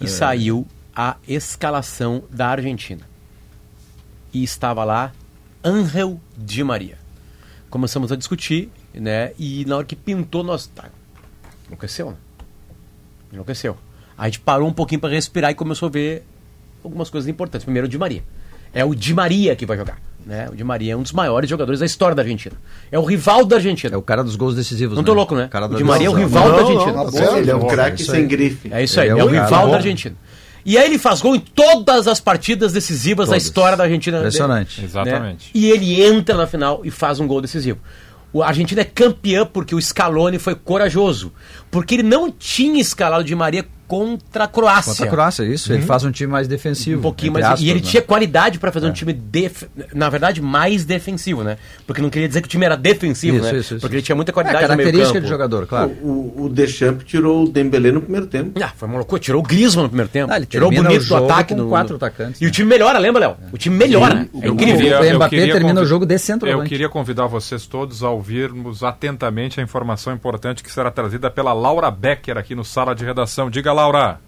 e 0.00 0.04
é. 0.04 0.06
saiu 0.06 0.68
a 0.94 1.16
escalação 1.26 2.22
da 2.30 2.46
Argentina. 2.46 3.02
E 4.32 4.44
estava 4.44 4.84
lá 4.84 5.10
Angel 5.64 6.20
Di 6.36 6.62
Maria. 6.64 6.98
Começamos 7.70 8.12
a 8.12 8.16
discutir, 8.16 8.70
né? 8.94 9.32
E 9.38 9.64
na 9.64 9.76
hora 9.76 9.86
que 9.86 9.96
pintou, 9.96 10.42
nós 10.42 10.66
tá, 10.66 10.90
enlouqueceu, 11.66 12.10
né? 12.10 12.16
Enlouqueceu. 13.32 13.76
A 14.16 14.26
gente 14.26 14.40
parou 14.40 14.68
um 14.68 14.72
pouquinho 14.72 15.00
para 15.00 15.10
respirar 15.10 15.50
e 15.50 15.54
começou 15.54 15.88
a 15.88 15.90
ver 15.90 16.24
algumas 16.84 17.08
coisas 17.08 17.28
importantes. 17.28 17.64
Primeiro, 17.64 17.86
o 17.86 17.90
Di 17.90 17.98
Maria. 17.98 18.22
É 18.74 18.84
o 18.84 18.94
Di 18.94 19.14
Maria 19.14 19.56
que 19.56 19.64
vai 19.64 19.76
jogar. 19.76 19.98
Né? 20.24 20.48
O 20.50 20.54
Di 20.54 20.62
Maria 20.62 20.92
é 20.92 20.96
um 20.96 21.02
dos 21.02 21.12
maiores 21.12 21.48
jogadores 21.48 21.80
da 21.80 21.86
história 21.86 22.14
da 22.14 22.22
Argentina. 22.22 22.54
É 22.90 22.98
o 22.98 23.04
rival 23.04 23.44
da 23.44 23.56
Argentina. 23.56 23.94
É 23.94 23.98
o 23.98 24.02
cara 24.02 24.22
dos 24.22 24.36
gols 24.36 24.54
decisivos. 24.54 24.96
Não 24.96 25.02
tô 25.02 25.12
né? 25.12 25.16
louco, 25.16 25.34
né? 25.34 25.48
O 25.70 25.74
Di 25.74 25.84
Maria 25.84 26.06
é 26.06 26.10
o 26.10 26.14
rival 26.14 26.48
não, 26.48 26.56
da 26.56 26.62
Argentina. 26.62 26.92
Não, 26.92 27.10
não, 27.10 27.38
ele 27.38 27.50
é 27.50 27.56
um 27.56 27.66
craque 27.66 28.04
sem 28.04 28.26
grife. 28.26 28.70
É 28.72 28.82
isso 28.82 29.00
aí, 29.00 29.08
é, 29.08 29.12
é, 29.12 29.24
o 29.24 29.28
rival 29.28 29.68
da 29.68 29.76
Argentina. 29.76 30.14
E 30.64 30.78
aí 30.78 30.86
ele 30.86 30.98
faz 30.98 31.20
gol 31.20 31.34
em 31.34 31.40
todas 31.40 32.06
as 32.06 32.20
partidas 32.20 32.72
decisivas 32.72 33.28
Todos. 33.28 33.30
da 33.30 33.36
história 33.36 33.76
da 33.76 33.84
Argentina. 33.84 34.18
Impressionante. 34.18 34.80
Né? 34.80 34.86
Exatamente. 34.86 35.50
E 35.54 35.70
ele 35.70 36.02
entra 36.02 36.36
na 36.36 36.46
final 36.46 36.80
e 36.84 36.90
faz 36.90 37.20
um 37.20 37.26
gol 37.26 37.40
decisivo. 37.40 37.78
A 38.40 38.48
Argentina 38.48 38.80
é 38.80 38.84
campeã 38.84 39.44
porque 39.44 39.74
o 39.74 39.80
Scaloni 39.80 40.38
foi 40.38 40.54
corajoso. 40.54 41.32
Porque 41.70 41.96
ele 41.96 42.02
não 42.02 42.30
tinha 42.30 42.80
escalado 42.80 43.24
de 43.24 43.34
Maria 43.34 43.66
contra 43.92 44.44
a 44.44 44.48
Croácia. 44.48 44.92
Contra 44.92 45.06
a 45.06 45.10
Croácia, 45.10 45.42
isso. 45.42 45.70
Uhum. 45.70 45.76
Ele 45.76 45.84
faz 45.84 46.02
um 46.02 46.10
time 46.10 46.32
mais 46.32 46.48
defensivo. 46.48 47.00
Um 47.00 47.02
pouquinho 47.02 47.34
mais. 47.34 47.44
Aspas, 47.44 47.60
e 47.60 47.68
ele 47.68 47.80
né? 47.80 47.86
tinha 47.86 48.00
qualidade 48.00 48.58
para 48.58 48.72
fazer 48.72 48.86
é. 48.86 48.88
um 48.88 48.92
time, 48.92 49.12
def... 49.12 49.64
na 49.92 50.08
verdade, 50.08 50.40
mais 50.40 50.86
defensivo, 50.86 51.44
né? 51.44 51.58
Porque 51.86 52.00
não 52.00 52.08
queria 52.08 52.26
dizer 52.26 52.40
que 52.40 52.46
o 52.46 52.50
time 52.50 52.64
era 52.64 52.74
defensivo, 52.74 53.36
isso, 53.36 53.44
né? 53.44 53.50
Isso, 53.58 53.74
isso, 53.74 53.80
Porque 53.82 53.96
ele 53.96 54.02
tinha 54.02 54.16
muita 54.16 54.32
qualidade 54.32 54.64
é, 54.64 54.68
característica 54.68 55.20
de 55.20 55.28
jogador, 55.28 55.66
claro. 55.66 55.90
O, 56.00 56.08
o, 56.08 56.44
o 56.44 56.48
Deschamps 56.48 57.04
tirou 57.04 57.44
o 57.44 57.48
Dembélé 57.50 57.92
no 57.92 58.00
primeiro 58.00 58.26
tempo. 58.26 58.58
Ah, 58.62 58.72
foi 58.74 58.88
uma 58.88 58.96
loucura. 58.96 59.20
Tirou 59.20 59.42
o 59.42 59.44
Griezmann 59.44 59.82
no 59.82 59.88
primeiro 59.90 60.10
tempo. 60.10 60.32
Ah, 60.32 60.40
tirou 60.40 60.70
o 60.70 60.74
bonito 60.74 61.02
o 61.02 61.08
do 61.08 61.16
ataque. 61.16 61.54
Com 61.54 61.60
no, 61.60 61.68
quatro 61.68 61.96
atacantes. 61.96 62.40
E 62.40 62.44
né? 62.44 62.48
o 62.48 62.52
time 62.52 62.70
melhora, 62.70 62.98
lembra, 62.98 63.20
Léo? 63.20 63.36
O 63.52 63.58
time 63.58 63.76
melhora. 63.76 64.22
Sim, 64.22 64.40
é 64.40 64.48
incrível. 64.48 65.00
O 65.00 65.14
Mbappé 65.16 65.36
termina 65.36 65.68
convid... 65.68 65.82
o 65.82 65.86
jogo 65.86 66.06
de 66.06 66.16
centroavante. 66.16 66.64
Eu 66.64 66.68
queria 66.70 66.88
convidar 66.88 67.26
vocês 67.26 67.66
todos 67.66 68.02
a 68.02 68.08
ouvirmos 68.08 68.82
atentamente 68.82 69.60
a 69.60 69.62
informação 69.62 70.14
importante 70.14 70.62
que 70.62 70.72
será 70.72 70.90
trazida 70.90 71.30
pela 71.30 71.52
Laura 71.52 71.90
Becker 71.90 72.38
aqui 72.38 72.54
no 72.54 72.64
Sala 72.64 72.94
de 72.94 73.04
Redação. 73.04 73.50
Diga, 73.50 73.70
Laura. 73.82 74.20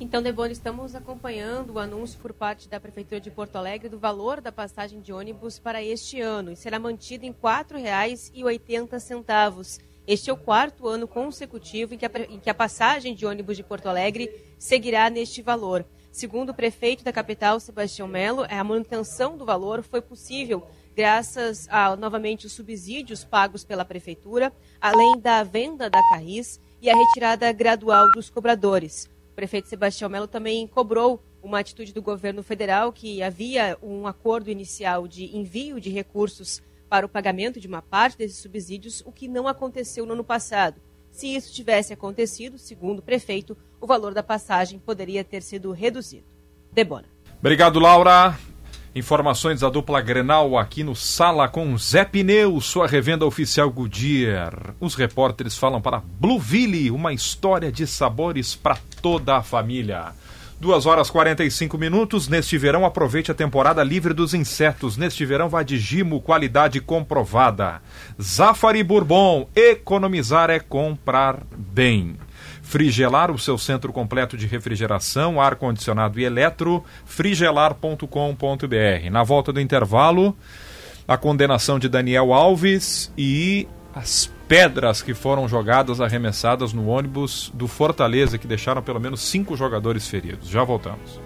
Então, 0.00 0.22
Debona, 0.22 0.52
estamos 0.52 0.94
acompanhando 0.94 1.74
o 1.74 1.78
anúncio 1.78 2.18
por 2.18 2.32
parte 2.32 2.66
da 2.66 2.80
Prefeitura 2.80 3.20
de 3.20 3.30
Porto 3.30 3.56
Alegre 3.56 3.90
do 3.90 3.98
valor 3.98 4.40
da 4.40 4.50
passagem 4.50 5.02
de 5.02 5.12
ônibus 5.12 5.58
para 5.58 5.82
este 5.82 6.18
ano 6.18 6.50
e 6.50 6.56
será 6.56 6.78
mantido 6.78 7.26
em 7.26 7.30
R$ 7.30 7.36
4,80. 7.42 9.82
Este 10.06 10.30
é 10.30 10.32
o 10.32 10.36
quarto 10.36 10.88
ano 10.88 11.06
consecutivo 11.06 11.92
em 11.92 11.98
que, 11.98 12.06
a, 12.06 12.10
em 12.30 12.40
que 12.40 12.48
a 12.48 12.54
passagem 12.54 13.14
de 13.14 13.26
ônibus 13.26 13.58
de 13.58 13.62
Porto 13.62 13.86
Alegre 13.86 14.30
seguirá 14.58 15.10
neste 15.10 15.42
valor. 15.42 15.84
Segundo 16.10 16.48
o 16.50 16.54
prefeito 16.54 17.04
da 17.04 17.12
capital, 17.12 17.60
Sebastião 17.60 18.08
Melo, 18.08 18.46
a 18.48 18.64
manutenção 18.64 19.36
do 19.36 19.44
valor 19.44 19.82
foi 19.82 20.00
possível 20.00 20.66
graças 20.96 21.68
a, 21.68 21.94
novamente, 21.96 22.46
os 22.46 22.54
subsídios 22.54 23.22
pagos 23.22 23.62
pela 23.62 23.84
prefeitura, 23.84 24.50
além 24.80 25.20
da 25.20 25.42
venda 25.42 25.90
da 25.90 26.00
Carris 26.08 26.58
e 26.80 26.90
a 26.90 26.96
retirada 26.96 27.50
gradual 27.52 28.10
dos 28.10 28.30
cobradores 28.30 29.08
prefeito 29.36 29.68
Sebastião 29.68 30.08
Melo 30.08 30.26
também 30.26 30.66
cobrou 30.66 31.22
uma 31.42 31.60
atitude 31.60 31.92
do 31.92 32.00
governo 32.00 32.42
federal 32.42 32.90
que 32.90 33.22
havia 33.22 33.76
um 33.82 34.06
acordo 34.06 34.50
inicial 34.50 35.06
de 35.06 35.36
envio 35.36 35.78
de 35.78 35.90
recursos 35.90 36.62
para 36.88 37.04
o 37.04 37.08
pagamento 37.08 37.60
de 37.60 37.68
uma 37.68 37.82
parte 37.82 38.16
desses 38.16 38.38
subsídios, 38.38 39.02
o 39.04 39.12
que 39.12 39.28
não 39.28 39.46
aconteceu 39.46 40.06
no 40.06 40.14
ano 40.14 40.24
passado. 40.24 40.80
Se 41.10 41.34
isso 41.34 41.52
tivesse 41.52 41.92
acontecido, 41.92 42.58
segundo 42.58 43.00
o 43.00 43.02
prefeito, 43.02 43.56
o 43.80 43.86
valor 43.86 44.14
da 44.14 44.22
passagem 44.22 44.78
poderia 44.78 45.22
ter 45.22 45.42
sido 45.42 45.70
reduzido. 45.70 46.26
Debona. 46.72 47.06
Obrigado, 47.38 47.78
Laura. 47.78 48.38
Informações 48.96 49.60
da 49.60 49.68
dupla 49.68 50.00
Grenal 50.00 50.56
aqui 50.56 50.82
no 50.82 50.96
Sala 50.96 51.46
com 51.48 51.76
Zé 51.76 52.02
Pneu, 52.02 52.58
sua 52.62 52.86
revenda 52.86 53.26
oficial 53.26 53.70
Goodyear. 53.70 54.74
Os 54.80 54.94
repórteres 54.94 55.54
falam 55.54 55.82
para 55.82 56.02
Blueville, 56.18 56.90
uma 56.90 57.12
história 57.12 57.70
de 57.70 57.86
sabores 57.86 58.54
para 58.54 58.78
toda 59.02 59.36
a 59.36 59.42
família. 59.42 60.14
2 60.58 60.86
horas 60.86 61.10
45 61.10 61.76
minutos. 61.76 62.26
Neste 62.26 62.56
verão, 62.56 62.86
aproveite 62.86 63.30
a 63.30 63.34
temporada 63.34 63.84
livre 63.84 64.14
dos 64.14 64.32
insetos. 64.32 64.96
Neste 64.96 65.26
verão, 65.26 65.50
vá 65.50 65.62
de 65.62 65.76
Gimo, 65.76 66.22
qualidade 66.22 66.80
comprovada. 66.80 67.82
Zafari 68.18 68.82
Bourbon, 68.82 69.46
economizar 69.54 70.48
é 70.48 70.58
comprar 70.58 71.42
bem. 71.54 72.16
Frigelar, 72.66 73.30
o 73.30 73.38
seu 73.38 73.56
centro 73.56 73.92
completo 73.92 74.36
de 74.36 74.44
refrigeração, 74.44 75.40
ar-condicionado 75.40 76.18
e 76.18 76.24
eletro, 76.24 76.84
frigelar.com.br. 77.04 79.10
Na 79.10 79.22
volta 79.22 79.52
do 79.52 79.60
intervalo, 79.60 80.36
a 81.06 81.16
condenação 81.16 81.78
de 81.78 81.88
Daniel 81.88 82.34
Alves 82.34 83.12
e 83.16 83.68
as 83.94 84.28
pedras 84.48 85.00
que 85.00 85.14
foram 85.14 85.48
jogadas, 85.48 86.00
arremessadas 86.00 86.72
no 86.72 86.88
ônibus 86.88 87.52
do 87.54 87.68
Fortaleza, 87.68 88.36
que 88.36 88.48
deixaram 88.48 88.82
pelo 88.82 88.98
menos 88.98 89.20
cinco 89.20 89.56
jogadores 89.56 90.08
feridos. 90.08 90.48
Já 90.48 90.64
voltamos. 90.64 91.20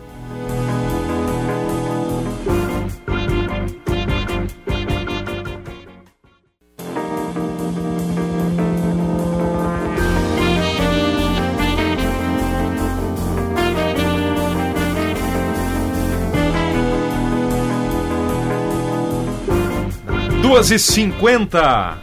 Duas 20.61 20.71
e 20.71 20.79
cinquenta. 20.79 21.97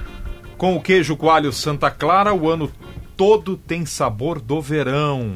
Com 0.57 0.75
o 0.75 0.81
queijo 0.81 1.15
coalho 1.15 1.53
Santa 1.53 1.91
Clara, 1.91 2.33
o 2.33 2.49
ano 2.49 2.71
todo 3.15 3.55
tem 3.55 3.85
sabor 3.85 4.41
do 4.41 4.59
verão. 4.59 5.31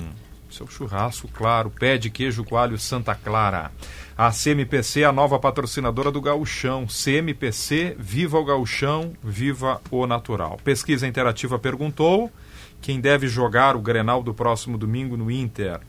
Seu 0.50 0.66
churrasco, 0.66 1.28
claro. 1.28 1.70
Pé 1.70 2.00
de 2.00 2.10
queijo 2.10 2.44
coalho 2.44 2.80
Santa 2.80 3.14
Clara. 3.14 3.72
A 4.18 4.32
CMPC 4.32 5.02
é 5.02 5.06
a 5.06 5.12
nova 5.12 5.38
patrocinadora 5.38 6.12
do 6.12 6.20
Gauchão. 6.20 6.88
CMPC, 6.88 7.96
viva 8.00 8.40
o 8.40 8.44
Gauchão, 8.44 9.14
viva 9.24 9.80
o 9.92 10.08
natural. 10.08 10.60
Pesquisa 10.64 11.06
interativa 11.06 11.60
perguntou 11.60 12.32
quem 12.82 13.00
deve 13.00 13.28
jogar 13.28 13.76
o 13.76 13.82
Grenal 13.82 14.24
do 14.24 14.34
próximo 14.34 14.80
domingo 14.80 15.16
no 15.16 15.30
Inter. 15.30 15.80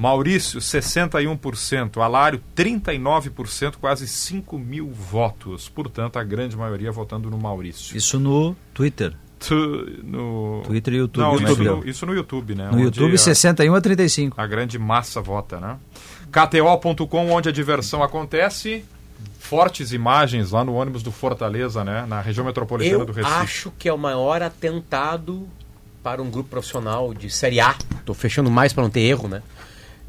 Maurício, 0.00 0.60
61%. 0.60 1.98
Alário, 2.00 2.40
39%, 2.56 3.74
quase 3.78 4.08
5 4.08 4.58
mil 4.58 4.90
votos. 4.90 5.68
Portanto, 5.68 6.18
a 6.18 6.24
grande 6.24 6.56
maioria 6.56 6.90
votando 6.90 7.28
no 7.28 7.36
Maurício. 7.36 7.94
Isso 7.94 8.18
no 8.18 8.56
Twitter. 8.72 9.12
Tu, 9.38 9.54
no... 10.02 10.62
Twitter 10.64 10.94
e 10.94 10.96
YouTube. 10.96 11.22
Não, 11.22 11.34
isso 11.34 11.62
no, 11.62 11.86
isso 11.86 12.06
no, 12.06 12.14
YouTube, 12.14 12.54
né? 12.54 12.68
No 12.68 12.76
onde 12.76 12.84
YouTube, 12.84 13.14
a, 13.14 13.18
61 13.18 13.74
a 13.74 13.80
35. 13.82 14.40
A 14.40 14.46
grande 14.46 14.78
massa 14.78 15.20
vota, 15.20 15.60
né? 15.60 15.76
KTO.com, 16.32 17.30
onde 17.30 17.50
a 17.50 17.52
diversão 17.52 18.02
acontece. 18.02 18.82
Fortes 19.38 19.92
imagens 19.92 20.50
lá 20.50 20.64
no 20.64 20.74
ônibus 20.76 21.02
do 21.02 21.12
Fortaleza, 21.12 21.84
né? 21.84 22.06
Na 22.08 22.22
região 22.22 22.46
metropolitana 22.46 23.02
Eu 23.02 23.04
do 23.04 23.12
Recife. 23.12 23.34
acho 23.34 23.72
que 23.78 23.86
é 23.86 23.92
o 23.92 23.98
maior 23.98 24.40
atentado 24.40 25.46
para 26.02 26.22
um 26.22 26.30
grupo 26.30 26.48
profissional 26.48 27.12
de 27.12 27.28
Série 27.28 27.60
A. 27.60 27.76
Estou 27.98 28.14
fechando 28.14 28.50
mais 28.50 28.72
para 28.72 28.82
não 28.82 28.90
ter 28.90 29.00
erro, 29.00 29.28
né? 29.28 29.42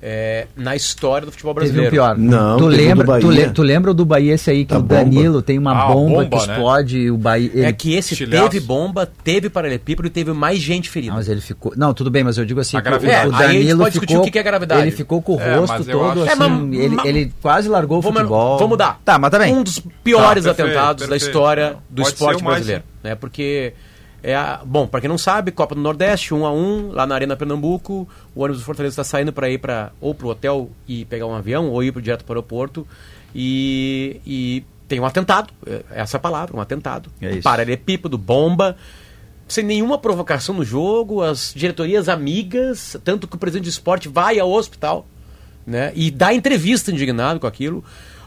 É, 0.02 0.48
na 0.56 0.76
história 0.76 1.26
do 1.26 1.32
futebol 1.32 1.54
brasileiro. 1.54 1.92
Teve 1.92 2.02
um 2.02 2.06
pior. 2.06 2.18
Não, 2.18 2.58
tu 2.58 2.66
lembra, 2.66 3.20
tu, 3.20 3.30
le, 3.30 3.50
tu, 3.52 3.62
lembra 3.62 3.94
do 3.94 4.04
Bahia 4.04 4.34
esse 4.34 4.50
aí 4.50 4.66
que 4.66 4.74
da 4.74 4.80
o 4.80 4.82
Danilo 4.82 5.34
bomba. 5.34 5.44
tem 5.44 5.60
uma 5.60 5.72
ah, 5.72 5.88
bomba, 5.88 6.24
bomba, 6.24 6.26
que 6.26 6.48
né? 6.48 6.54
explode 6.54 7.12
o 7.12 7.18
Bahia. 7.18 7.52
Ele... 7.54 7.66
É 7.66 7.72
que 7.72 7.94
esse 7.94 8.16
Chilhaço. 8.16 8.50
teve 8.50 8.66
bomba, 8.66 9.06
teve 9.06 9.50
paralelepípedo 9.50 10.08
e 10.08 10.12
teve 10.12 10.34
mais 10.34 10.58
gente 10.58 10.90
ferida. 10.90 11.14
mas 11.14 11.30
ele 11.30 11.42
ficou. 11.42 11.74
Não, 11.78 11.94
tudo 11.94 12.10
bem, 12.10 12.24
mas 12.24 12.38
eu 12.38 12.46
digo 12.46 12.60
assim, 12.60 12.78
o, 12.78 12.80
é, 12.80 13.28
o 13.28 13.32
Danilo 13.32 13.84
pode 13.84 14.00
ficou, 14.00 14.26
o 14.26 14.32
que 14.32 14.40
é 14.40 14.44
gravidade. 14.44 14.82
Ele 14.82 14.92
ficou 14.92 15.22
com 15.22 15.36
o 15.36 15.40
é, 15.40 15.56
rosto 15.56 15.84
todo 15.86 16.24
acho... 16.24 16.32
assim, 16.32 16.32
é, 16.32 16.36
mas, 16.36 16.80
ele, 16.80 16.96
mas, 16.96 17.06
ele 17.06 17.34
quase 17.40 17.70
largou 17.70 18.00
o 18.00 18.02
futebol. 18.02 18.58
Vamos 18.58 18.70
mudar. 18.72 19.00
Tá, 19.06 19.20
mas 19.20 19.30
também. 19.30 19.54
Um 19.54 19.62
dos 19.62 19.80
piores 20.04 20.44
tá, 20.44 20.54
perfeito, 20.54 20.78
atentados 20.78 21.06
perfeito. 21.06 21.10
da 21.10 21.18
história 21.18 21.78
do 21.90 22.02
pode 22.02 22.14
esporte 22.14 22.44
brasileiro, 22.44 22.84
né? 23.04 23.14
Porque 23.14 23.74
é 24.24 24.36
a, 24.36 24.62
bom, 24.64 24.86
para 24.88 25.02
quem 25.02 25.10
não 25.10 25.18
sabe, 25.18 25.52
Copa 25.52 25.74
do 25.74 25.82
Nordeste, 25.82 26.34
1 26.34 26.40
um 26.40 26.46
a 26.46 26.52
1 26.52 26.58
um, 26.58 26.92
lá 26.92 27.08
na 27.08 27.16
Arena 27.16 27.36
Pernambuco. 27.36 28.08
O 28.36 28.44
ônibus 28.44 28.62
do 28.62 28.66
Fortaleza 28.66 28.94
está 28.94 29.04
saindo 29.04 29.34
para 29.34 29.50
ir 29.50 29.58
para 29.58 29.92
ou 30.00 30.14
para 30.14 30.28
o 30.28 30.30
hotel 30.30 30.70
e 30.88 31.06
pegar 31.06 31.26
um 31.26 31.34
avião, 31.34 31.70
ou 31.70 31.84
ir 31.84 31.92
direto 32.02 32.24
para 32.24 32.34
o 32.34 32.36
aeroporto. 32.36 32.88
E, 33.34 34.22
e 34.26 34.64
tem 34.88 35.00
um 35.00 35.06
atentado, 35.06 35.54
é, 35.66 35.84
essa 35.92 36.18
é 36.18 36.20
a 36.20 36.22
palavra, 36.22 36.56
um 36.56 36.62
atentado. 36.62 37.10
É 37.22 37.32
isso. 37.32 37.44
Paralelepípedo, 37.44 38.18
bomba, 38.18 38.78
sem 39.48 39.64
nenhuma 39.64 39.98
provocação 39.98 40.54
no 40.54 40.64
jogo, 40.64 41.22
as 41.22 41.54
diretorias 41.56 42.08
amigas, 42.08 42.96
tanto 43.04 43.28
que 43.28 43.36
o 43.36 43.40
presidente 43.40 43.66
de 43.66 43.70
esporte 43.70 44.08
vai 44.08 44.40
ao 44.40 44.52
hospital 44.52 45.08
né, 45.66 45.92
e 45.96 46.12
dá 46.12 46.34
entrevista 46.34 46.92
indignado 46.92 47.40
com 47.40 47.48
aquilo. 47.48 47.84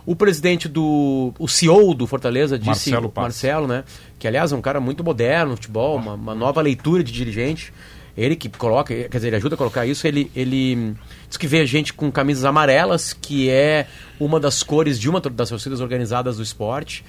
O 0.07 0.15
presidente 0.15 0.69
do. 0.69 1.33
O 1.39 1.49
CEO 1.49 1.95
do 1.95 2.07
Fortaleza 2.07 2.59
disse. 2.59 2.91
Marcelo, 2.91 3.13
Marcelo 3.15 3.67
né? 3.67 3.85
Que 4.19 4.29
aliás 4.29 4.53
é 4.53 4.57
um 4.57 4.61
cara 4.61 4.81
muito 4.81 5.03
moderno 5.03 5.53
no 5.53 5.57
futebol, 5.57 5.97
uma, 5.97 6.15
uma 6.15 6.35
nova 6.35 6.61
leitura 6.61 7.03
de 7.03 7.13
dirigente. 7.13 7.73
Ele 8.17 8.37
que 8.37 8.49
coloca, 8.49 8.95
quer 8.95 9.09
dizer, 9.17 9.29
ele 9.29 9.37
ajuda 9.37 9.55
a 9.57 9.59
colocar 9.59 9.87
isso. 9.87 10.07
Ele, 10.07 10.31
ele 10.37 10.95
diz 11.29 11.37
que 11.37 11.47
vê 11.47 11.61
a 11.61 11.65
gente 11.67 11.93
com 11.93 12.13
camisas 12.13 12.45
amarelas, 12.45 13.13
que 13.13 13.51
é 13.51 13.89
uma 14.21 14.39
das 14.39 14.63
cores 14.63 15.01
de 15.01 15.11
uma 15.11 15.21
das 15.21 15.49
torcidas 15.49 15.81
organizadas 15.81 16.37
do 16.37 16.43
esporte. 16.43 17.05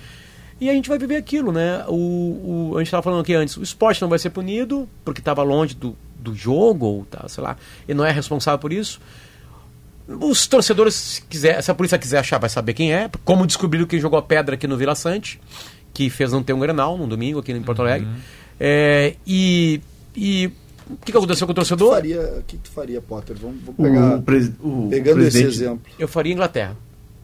E 0.59 0.69
a 0.69 0.73
gente 0.73 0.87
vai 0.89 0.97
viver 0.97 1.17
aquilo, 1.17 1.51
né? 1.51 1.83
O, 1.87 2.71
o 2.71 2.71
a 2.75 2.79
gente 2.79 2.87
estava 2.87 3.03
falando 3.03 3.21
aqui 3.21 3.35
antes, 3.35 3.57
o 3.57 3.61
esporte 3.61 4.01
não 4.01 4.07
vai 4.07 4.17
ser 4.17 4.29
punido, 4.29 4.89
porque 5.03 5.19
estava 5.19 5.43
longe 5.43 5.75
do, 5.75 5.95
do 6.17 6.33
jogo, 6.33 6.85
ou 6.85 7.05
tá, 7.05 7.27
sei 7.27 7.43
lá, 7.43 7.57
ele 7.87 7.97
não 7.97 8.05
é 8.05 8.11
responsável 8.11 8.57
por 8.57 8.71
isso. 8.71 8.99
Os 10.07 10.45
torcedores, 10.45 10.93
se, 10.93 11.21
quiser, 11.23 11.61
se 11.61 11.71
a 11.71 11.73
polícia 11.73 11.97
quiser 11.97 12.19
achar, 12.19 12.37
vai 12.37 12.49
saber 12.49 12.73
quem 12.73 12.93
é. 12.93 13.09
Como 13.23 13.45
descobriram 13.45 13.85
quem 13.85 13.99
jogou 13.99 14.19
a 14.19 14.21
pedra 14.21 14.55
aqui 14.55 14.67
no 14.67 14.77
Vila 14.77 14.93
Sante, 14.93 15.39
que 15.93 16.09
fez 16.09 16.31
não 16.31 16.43
ter 16.43 16.53
um 16.53 16.59
Grenal 16.59 16.97
num 16.97 17.07
domingo 17.07 17.39
aqui 17.39 17.51
em 17.51 17.61
Porto 17.63 17.81
Alegre. 17.81 18.07
Uhum. 18.07 18.15
É, 18.59 19.15
e, 19.25 19.81
e 20.15 20.51
o 20.89 20.97
que, 20.97 21.11
que 21.11 21.17
aconteceu 21.17 21.47
com 21.47 21.51
o 21.51 21.55
torcedor? 21.55 21.97
O 21.97 22.01
que, 22.01 22.17
que, 22.45 22.57
tu 22.57 22.69
faria, 22.69 23.01
Potter? 23.01 23.35
Vamos, 23.35 23.57
vamos 23.63 23.81
pegar. 23.81 24.17
O, 24.17 24.21
pres, 24.21 24.51
o 24.61 24.87
pegando 24.89 25.23
esse 25.23 25.43
exemplo. 25.43 25.91
Eu 25.97 26.07
faria 26.07 26.31
Inglaterra. 26.31 26.77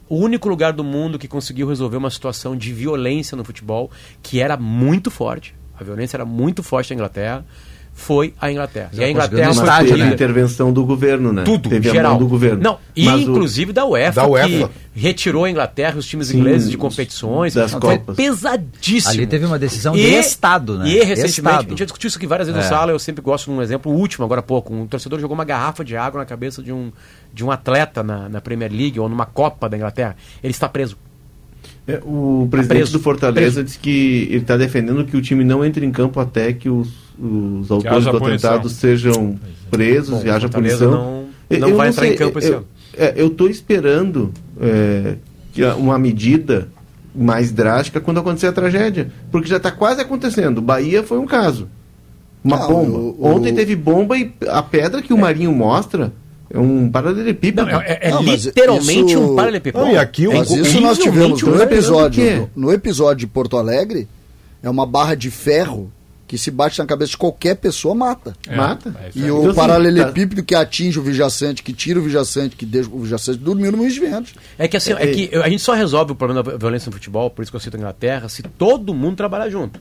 O 0.09 0.17
único 0.17 0.49
lugar 0.49 0.73
do 0.73 0.83
mundo 0.83 1.19
que 1.19 1.27
conseguiu 1.27 1.67
resolver 1.67 1.97
uma 1.97 2.09
situação 2.09 2.55
de 2.55 2.73
violência 2.73 3.37
no 3.37 3.45
futebol 3.45 3.91
que 4.21 4.41
era 4.41 4.57
muito 4.57 5.11
forte. 5.11 5.55
A 5.79 5.83
violência 5.83 6.17
era 6.17 6.25
muito 6.25 6.63
forte 6.63 6.89
na 6.89 6.95
Inglaterra 6.95 7.45
foi 7.93 8.33
a 8.41 8.51
Inglaterra. 8.51 8.89
Já 8.91 9.03
e 9.03 9.05
a 9.05 9.11
Inglaterra 9.11 9.53
foi 9.53 9.63
estádio, 9.63 9.97
né? 9.97 10.07
intervenção 10.07 10.73
do 10.73 10.83
governo, 10.83 11.31
né? 11.31 11.43
Tudo, 11.43 11.69
Teve 11.69 11.91
geral. 11.91 12.17
do 12.17 12.27
governo. 12.27 12.61
Não, 12.61 12.79
e 12.95 13.05
Mas 13.05 13.21
inclusive 13.21 13.71
o... 13.71 13.73
da, 13.73 13.85
UEFA, 13.85 14.21
da 14.21 14.27
UEFA, 14.27 14.69
que 14.93 14.99
retirou 14.99 15.45
a 15.45 15.49
Inglaterra, 15.49 15.97
os 15.97 16.05
times 16.07 16.27
Sim, 16.27 16.39
ingleses 16.39 16.69
de 16.69 16.77
competições. 16.77 17.53
Das 17.53 17.71
foi 17.71 17.97
Copas. 17.99 18.15
pesadíssimo. 18.15 19.13
Ali 19.13 19.27
teve 19.27 19.45
uma 19.45 19.59
decisão 19.59 19.95
e, 19.95 19.99
de 19.99 20.15
Estado, 20.15 20.79
né? 20.79 20.87
E 20.87 21.03
recentemente, 21.03 21.29
Estado. 21.29 21.65
a 21.65 21.69
gente 21.69 21.79
já 21.79 21.85
discutiu 21.85 22.07
isso 22.07 22.17
aqui 22.17 22.25
várias 22.25 22.47
vezes 22.47 22.61
é. 22.61 22.63
no 22.63 22.69
sala, 22.69 22.91
eu 22.91 22.99
sempre 22.99 23.21
gosto 23.21 23.45
de 23.45 23.51
um 23.51 23.61
exemplo, 23.61 23.91
o 23.91 23.95
último 23.95 24.25
agora 24.25 24.39
há 24.39 24.43
pouco. 24.43 24.73
Um 24.73 24.87
torcedor 24.87 25.19
jogou 25.19 25.35
uma 25.35 25.45
garrafa 25.45 25.85
de 25.85 25.95
água 25.95 26.19
na 26.19 26.25
cabeça 26.25 26.63
de 26.63 26.71
um, 26.71 26.91
de 27.31 27.45
um 27.45 27.51
atleta 27.51 28.01
na, 28.01 28.27
na 28.27 28.41
Premier 28.41 28.71
League 28.71 28.99
ou 28.99 29.07
numa 29.07 29.25
Copa 29.25 29.69
da 29.69 29.77
Inglaterra. 29.77 30.15
Ele 30.43 30.51
está 30.51 30.67
preso. 30.67 30.97
É, 31.87 31.99
o 32.03 32.47
presidente 32.49 32.77
preso, 32.77 32.93
do 32.93 32.99
Fortaleza 32.99 33.35
preso. 33.41 33.63
disse 33.63 33.79
que 33.79 34.27
ele 34.29 34.37
está 34.37 34.57
defendendo 34.57 35.03
que 35.05 35.17
o 35.17 35.21
time 35.21 35.43
não 35.43 35.63
entre 35.63 35.85
em 35.85 35.91
campo 35.91 36.19
até 36.19 36.53
que 36.53 36.69
os, 36.69 36.89
os 37.21 37.69
autores 37.69 38.05
do 38.05 38.17
atentado 38.17 38.67
sejam 38.67 39.39
presos 39.69 40.19
Bom, 40.19 40.25
e 40.25 40.29
haja 40.29 40.49
punição. 40.49 40.91
Não, 40.91 41.59
não 41.59 41.75
vai 41.75 41.87
não 41.87 41.93
entrar 41.93 42.03
sei, 42.03 42.13
em 42.13 42.17
campo 42.17 42.39
esse 42.39 42.49
eu, 42.49 42.57
ano. 42.57 42.67
É, 42.97 43.13
eu 43.15 43.27
estou 43.27 43.47
esperando 43.47 44.33
é, 44.59 45.15
que 45.53 45.63
uma 45.63 45.99
medida 45.99 46.67
mais 47.13 47.51
drástica 47.51 48.01
quando 48.01 48.19
acontecer 48.19 48.47
a 48.47 48.51
tragédia, 48.51 49.11
porque 49.31 49.47
já 49.47 49.57
está 49.57 49.71
quase 49.71 50.01
acontecendo. 50.01 50.61
Bahia 50.61 51.03
foi 51.03 51.19
um 51.19 51.27
caso. 51.27 51.67
Uma 52.43 52.57
não, 52.57 52.67
bomba. 52.67 52.97
O, 52.97 53.15
o... 53.19 53.25
Ontem 53.35 53.53
teve 53.53 53.75
bomba 53.75 54.17
e 54.17 54.33
a 54.47 54.63
pedra 54.63 55.01
que 55.01 55.13
o 55.13 55.17
é. 55.17 55.21
Marinho 55.21 55.51
mostra 55.51 56.11
é 56.49 56.57
um 56.57 56.89
paralelepípedo. 56.89 57.69
Não, 57.69 57.81
é, 57.81 57.99
é 58.01 58.09
não, 58.09 58.23
literalmente 58.23 59.13
isso... 59.13 59.19
um 59.19 59.35
paralelepípedo. 59.35 59.85
Não, 59.85 59.91
e 59.91 59.97
aqui, 59.97 60.25
é 60.25 60.37
mas 60.37 60.49
isso 60.49 60.81
nós 60.81 60.97
tivemos 60.97 61.41
no 61.41 61.61
episódio, 61.61 62.49
no, 62.55 62.67
no 62.67 62.73
episódio 62.73 63.19
de 63.19 63.27
Porto 63.27 63.57
Alegre, 63.57 64.07
é 64.63 64.69
uma 64.69 64.85
barra 64.85 65.15
de 65.15 65.29
ferro 65.29 65.91
que 66.31 66.37
se 66.37 66.49
bate 66.49 66.79
na 66.79 66.85
cabeça 66.85 67.11
de 67.11 67.17
qualquer 67.17 67.57
pessoa, 67.57 67.93
mata. 67.93 68.33
É, 68.47 68.55
mata. 68.55 68.95
É 69.03 69.09
e 69.13 69.23
o 69.23 69.39
então, 69.39 69.47
assim, 69.47 69.53
paralelepípedo 69.53 70.41
tá... 70.41 70.45
que 70.47 70.55
atinge 70.55 70.97
o 70.97 71.03
vijaçante, 71.03 71.61
que 71.61 71.73
tira 71.73 71.99
o 71.99 72.03
vijaçante, 72.03 72.55
que 72.55 72.65
deixa 72.65 72.89
o 72.89 72.99
vijaçante 72.99 73.39
dormir 73.39 73.69
no 73.69 73.79
ventos. 73.79 74.33
É 74.57 74.65
que 74.65 74.77
assim, 74.77 74.93
é, 74.93 75.03
é, 75.03 75.07
que 75.07 75.35
a 75.35 75.49
gente 75.49 75.61
só 75.61 75.73
resolve 75.73 76.13
o 76.13 76.15
problema 76.15 76.41
da 76.41 76.55
violência 76.55 76.89
no 76.89 76.93
futebol, 76.93 77.29
por 77.29 77.41
isso 77.41 77.51
que 77.51 77.57
eu 77.57 77.59
cito 77.59 77.75
a 77.75 77.79
Inglaterra, 77.79 78.29
se 78.29 78.43
todo 78.43 78.93
mundo 78.93 79.17
trabalhar 79.17 79.49
junto. 79.49 79.77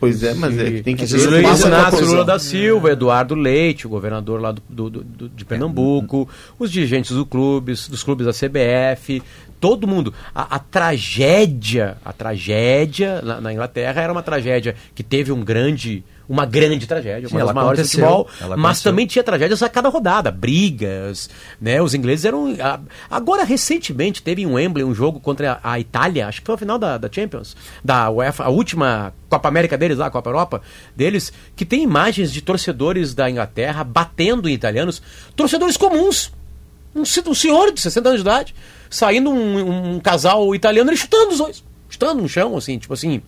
Pois 0.00 0.24
é, 0.24 0.34
mas 0.34 0.58
é, 0.58 0.82
tem 0.82 0.96
que 0.96 1.06
ser. 1.06 1.24
Luiz 1.24 1.60
Inácio 1.60 2.04
Lula 2.04 2.24
da 2.24 2.38
Silva, 2.40 2.90
Eduardo 2.90 3.36
Leite, 3.36 3.86
o 3.86 3.90
governador 3.90 4.40
lá 4.40 4.50
do, 4.50 4.90
do, 4.90 5.04
do 5.04 5.28
de 5.28 5.44
Pernambuco, 5.44 6.28
os 6.58 6.68
dirigentes 6.68 7.12
do 7.12 7.24
clubes, 7.24 7.86
dos 7.86 8.02
clubes 8.02 8.26
da 8.26 8.32
CBF, 8.32 9.22
todo 9.62 9.86
mundo. 9.86 10.12
A, 10.34 10.56
a 10.56 10.58
tragédia, 10.58 11.96
a 12.04 12.12
tragédia 12.12 13.22
na, 13.22 13.40
na, 13.40 13.52
Inglaterra 13.52 14.02
era 14.02 14.12
uma 14.12 14.22
tragédia 14.22 14.74
que 14.92 15.04
teve 15.04 15.30
um 15.30 15.44
grande, 15.44 16.02
uma 16.28 16.44
grande 16.44 16.84
tragédia, 16.84 17.28
Sim, 17.28 17.36
uma 17.36 17.44
das 17.44 17.54
maiores 17.54 17.82
do 17.82 17.88
futebol, 17.88 18.28
mas 18.58 18.82
também 18.82 19.06
tinha 19.06 19.22
tragédias 19.22 19.62
a 19.62 19.68
cada 19.68 19.88
rodada, 19.88 20.32
brigas, 20.32 21.30
né? 21.60 21.80
Os 21.80 21.94
ingleses 21.94 22.24
eram 22.24 22.56
agora 23.08 23.44
recentemente 23.44 24.20
teve 24.20 24.44
um 24.44 24.54
Wembley, 24.54 24.84
um 24.84 24.92
jogo 24.92 25.20
contra 25.20 25.60
a, 25.62 25.74
a, 25.74 25.78
Itália, 25.78 26.26
acho 26.26 26.40
que 26.40 26.46
foi 26.46 26.56
a 26.56 26.58
final 26.58 26.76
da, 26.76 26.98
da 26.98 27.08
Champions, 27.08 27.56
da 27.84 28.10
UEFA, 28.10 28.42
a 28.42 28.48
última 28.48 29.14
Copa 29.30 29.48
América 29.48 29.78
deles 29.78 29.98
lá, 29.98 30.06
a 30.06 30.10
Copa 30.10 30.28
Europa 30.28 30.60
deles, 30.96 31.32
que 31.54 31.64
tem 31.64 31.84
imagens 31.84 32.32
de 32.32 32.42
torcedores 32.42 33.14
da 33.14 33.30
Inglaterra 33.30 33.84
batendo 33.84 34.48
em 34.48 34.54
italianos, 34.54 35.00
torcedores 35.36 35.76
comuns. 35.76 36.32
Um, 36.94 37.02
um 37.02 37.34
senhor 37.34 37.72
de 37.72 37.80
60 37.80 38.08
anos 38.08 38.22
de 38.22 38.28
idade 38.28 38.54
saindo 38.92 39.30
um, 39.30 39.94
um 39.94 40.00
casal 40.00 40.54
italiano 40.54 40.92
e 40.92 40.96
chutando 40.96 41.32
os 41.32 41.38
dois. 41.38 41.64
Chutando 41.88 42.22
no 42.22 42.28
chão, 42.28 42.56
assim, 42.56 42.78
tipo 42.78 42.92
assim, 42.94 43.22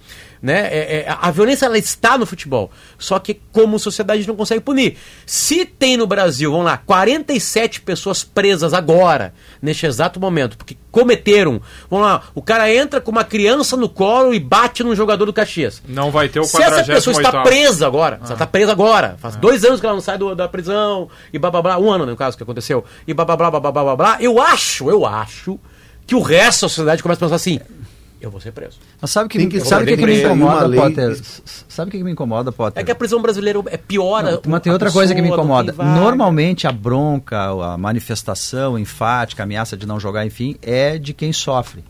né? 0.44 0.68
É, 0.70 1.06
é, 1.06 1.06
a 1.08 1.30
violência 1.30 1.64
ela 1.64 1.78
está 1.78 2.18
no 2.18 2.26
futebol. 2.26 2.70
Só 2.98 3.18
que 3.18 3.40
como 3.50 3.78
sociedade 3.78 4.18
a 4.18 4.20
gente 4.20 4.28
não 4.28 4.36
consegue 4.36 4.60
punir. 4.60 4.98
Se 5.24 5.64
tem 5.64 5.96
no 5.96 6.06
Brasil, 6.06 6.50
vamos 6.50 6.66
lá, 6.66 6.76
47 6.76 7.80
pessoas 7.80 8.22
presas 8.22 8.74
agora, 8.74 9.32
neste 9.62 9.86
exato 9.86 10.20
momento, 10.20 10.58
porque 10.58 10.76
cometeram. 10.90 11.62
Vamos 11.88 12.06
lá, 12.06 12.24
o 12.34 12.42
cara 12.42 12.70
entra 12.70 13.00
com 13.00 13.10
uma 13.10 13.24
criança 13.24 13.74
no 13.74 13.88
colo 13.88 14.34
e 14.34 14.38
bate 14.38 14.84
num 14.84 14.94
jogador 14.94 15.24
do 15.24 15.32
Caxias. 15.32 15.82
Não 15.88 16.10
vai 16.10 16.28
ter 16.28 16.40
o 16.40 16.44
Se 16.44 16.62
essa 16.62 16.84
pessoa 16.84 17.16
está 17.16 17.42
presa 17.42 17.86
agora, 17.86 18.20
ah. 18.20 18.32
está 18.34 18.46
presa 18.46 18.72
agora, 18.72 19.16
faz 19.18 19.36
ah. 19.36 19.38
dois 19.38 19.64
anos 19.64 19.80
que 19.80 19.86
ela 19.86 19.94
não 19.94 20.02
sai 20.02 20.18
do, 20.18 20.34
da 20.34 20.46
prisão, 20.46 21.08
e 21.32 21.38
blá 21.38 21.50
blá 21.50 21.62
blá, 21.62 21.78
um 21.78 21.90
ano 21.90 22.04
no 22.04 22.16
caso 22.16 22.36
que 22.36 22.42
aconteceu, 22.42 22.84
e 23.08 23.14
blá 23.14 23.24
blá 23.24 23.34
blá 23.34 23.50
blá 23.50 23.60
blá 23.60 23.72
blá 23.72 23.96
blá, 23.96 24.16
eu 24.20 24.38
acho, 24.38 24.90
eu 24.90 25.06
acho 25.06 25.58
que 26.06 26.14
o 26.14 26.20
resto 26.20 26.66
da 26.66 26.68
sociedade 26.68 27.02
começa 27.02 27.24
a 27.24 27.24
pensar 27.24 27.36
assim 27.36 27.58
eu 28.24 28.30
vou 28.30 28.40
ser 28.40 28.52
preso. 28.52 28.78
Mas 29.00 29.10
sabe 29.10 29.28
que, 29.28 29.46
que 29.46 29.60
sabe 29.60 29.86
que, 29.86 29.96
que 29.96 30.06
me 30.06 30.22
incomoda, 30.22 30.74
Potter? 30.74 31.20
Sabe 31.68 31.88
o 31.88 31.92
que, 31.92 31.98
que 31.98 32.04
me 32.04 32.10
incomoda, 32.12 32.52
Potter? 32.52 32.80
É 32.80 32.84
que 32.84 32.90
a 32.90 32.94
prisão 32.94 33.20
brasileira 33.20 33.60
é 33.66 33.76
pior. 33.76 34.22
Não, 34.22 34.40
mas 34.46 34.60
tem 34.60 34.72
outra 34.72 34.90
coisa 34.90 35.14
que 35.14 35.22
me 35.22 35.28
incomoda. 35.28 35.72
Normalmente 35.72 36.66
a 36.66 36.72
bronca, 36.72 37.50
a 37.50 37.78
manifestação 37.78 38.78
enfática, 38.78 39.42
a 39.42 39.44
ameaça 39.44 39.76
de 39.76 39.86
não 39.86 39.98
jogar, 40.00 40.26
enfim, 40.26 40.56
é 40.62 40.98
de 40.98 41.12
quem 41.12 41.32
sofre. 41.32 41.84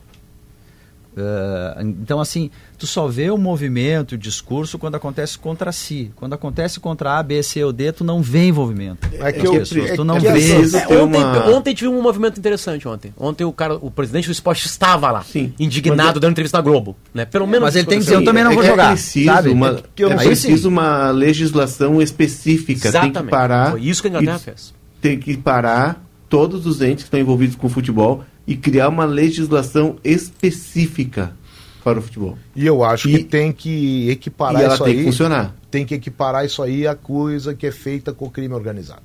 Uh, 1.16 1.81
então, 2.03 2.20
assim, 2.20 2.51
tu 2.77 2.89
só 2.89 3.07
vê 3.07 3.31
o 3.31 3.39
movimento, 3.39 4.12
o 4.12 4.19
discurso 4.19 4.78
quando 4.78 4.97
acontece 4.97 5.39
contra 5.39 5.70
si. 5.70 6.11
Quando 6.16 6.32
acontece 6.32 6.81
contra 6.81 7.19
A, 7.19 7.23
B, 7.23 7.43
C 7.43 7.62
ou 7.62 7.73
D, 7.73 7.93
tu 7.93 8.03
não 8.03 8.20
vê 8.20 8.49
envolvimento. 8.49 9.09
É 9.20 9.32
que 9.32 9.47
eu, 9.47 9.53
pessoas, 9.53 9.91
é, 9.91 9.95
tu 9.95 10.05
não 10.05 10.16
é 10.16 10.20
vê. 10.20 10.53
É, 10.53 11.03
ontem, 11.03 11.23
uma... 11.23 11.49
ontem 11.51 11.74
tive 11.74 11.89
um 11.89 12.03
movimento 12.03 12.39
interessante 12.39 12.89
ontem. 12.89 13.15
Ontem 13.16 13.45
o 13.45 13.53
cara, 13.53 13.77
o 13.77 13.91
presidente 13.91 14.27
do 14.27 14.32
esporte 14.32 14.66
estava 14.66 15.11
lá, 15.11 15.23
Sim. 15.23 15.55
indignado, 15.59 16.19
dando 16.19 16.32
entrevista 16.32 16.59
na 16.59 16.62
Globo. 16.62 16.97
Né? 17.12 17.24
Pelo 17.24 17.47
menos. 17.47 17.62
Mas 17.62 17.77
ele 17.77 17.86
tem 17.86 17.99
que 17.99 18.05
dizer, 18.05 18.16
eu 18.16 18.24
também 18.24 18.43
não 18.43 18.53
vou 18.53 18.65
jogar. 18.65 18.89
É 18.89 18.93
preciso, 18.93 19.27
sabe? 19.27 19.51
uma, 19.51 19.69
é, 19.97 20.03
é 20.03 20.16
preciso 20.16 20.69
uma 20.69 21.11
legislação 21.11 22.03
específica. 22.03 22.89
Exatamente. 22.89 23.15
Tem 23.15 23.24
que 23.24 23.31
parar. 23.31 23.70
Foi 23.70 23.82
isso 23.82 24.03
que 24.03 24.09
a 24.09 24.11
Inglaterra 24.11 24.39
fez. 24.39 24.74
Tem 25.01 25.19
que 25.19 25.36
parar 25.36 26.05
todos 26.28 26.66
os 26.66 26.81
entes 26.82 27.05
que 27.05 27.09
estão 27.09 27.20
envolvidos 27.20 27.55
com 27.55 27.69
o 27.69 27.70
futebol 27.70 28.24
e 28.47 28.57
criar 28.57 28.89
uma 28.89 29.05
legislação 29.05 29.97
específica 30.05 31.35
para 31.83 31.99
o 31.99 32.03
futebol. 32.03 32.39
E 32.57 32.66
eu 32.66 32.83
acho 32.83 33.09
e, 33.09 33.19
que 33.19 33.25
tem 33.25 33.53
que 33.53 34.09
equiparar 34.11 34.61
e 34.61 34.65
ela 34.65 34.75
isso 34.75 34.85
tem 34.85 34.93
aí. 34.93 34.99
Que 34.99 35.05
funcionar. 35.05 35.55
Tem 35.71 35.85
que 35.85 35.95
equiparar 35.95 36.45
isso 36.45 36.62
aí 36.62 36.87
a 36.87 36.95
coisa 36.95 37.55
que 37.55 37.66
é 37.66 37.73
feita 37.73 38.12
com 38.12 38.27
o 38.27 38.31
crime 38.31 38.55
organizado. 38.55 39.03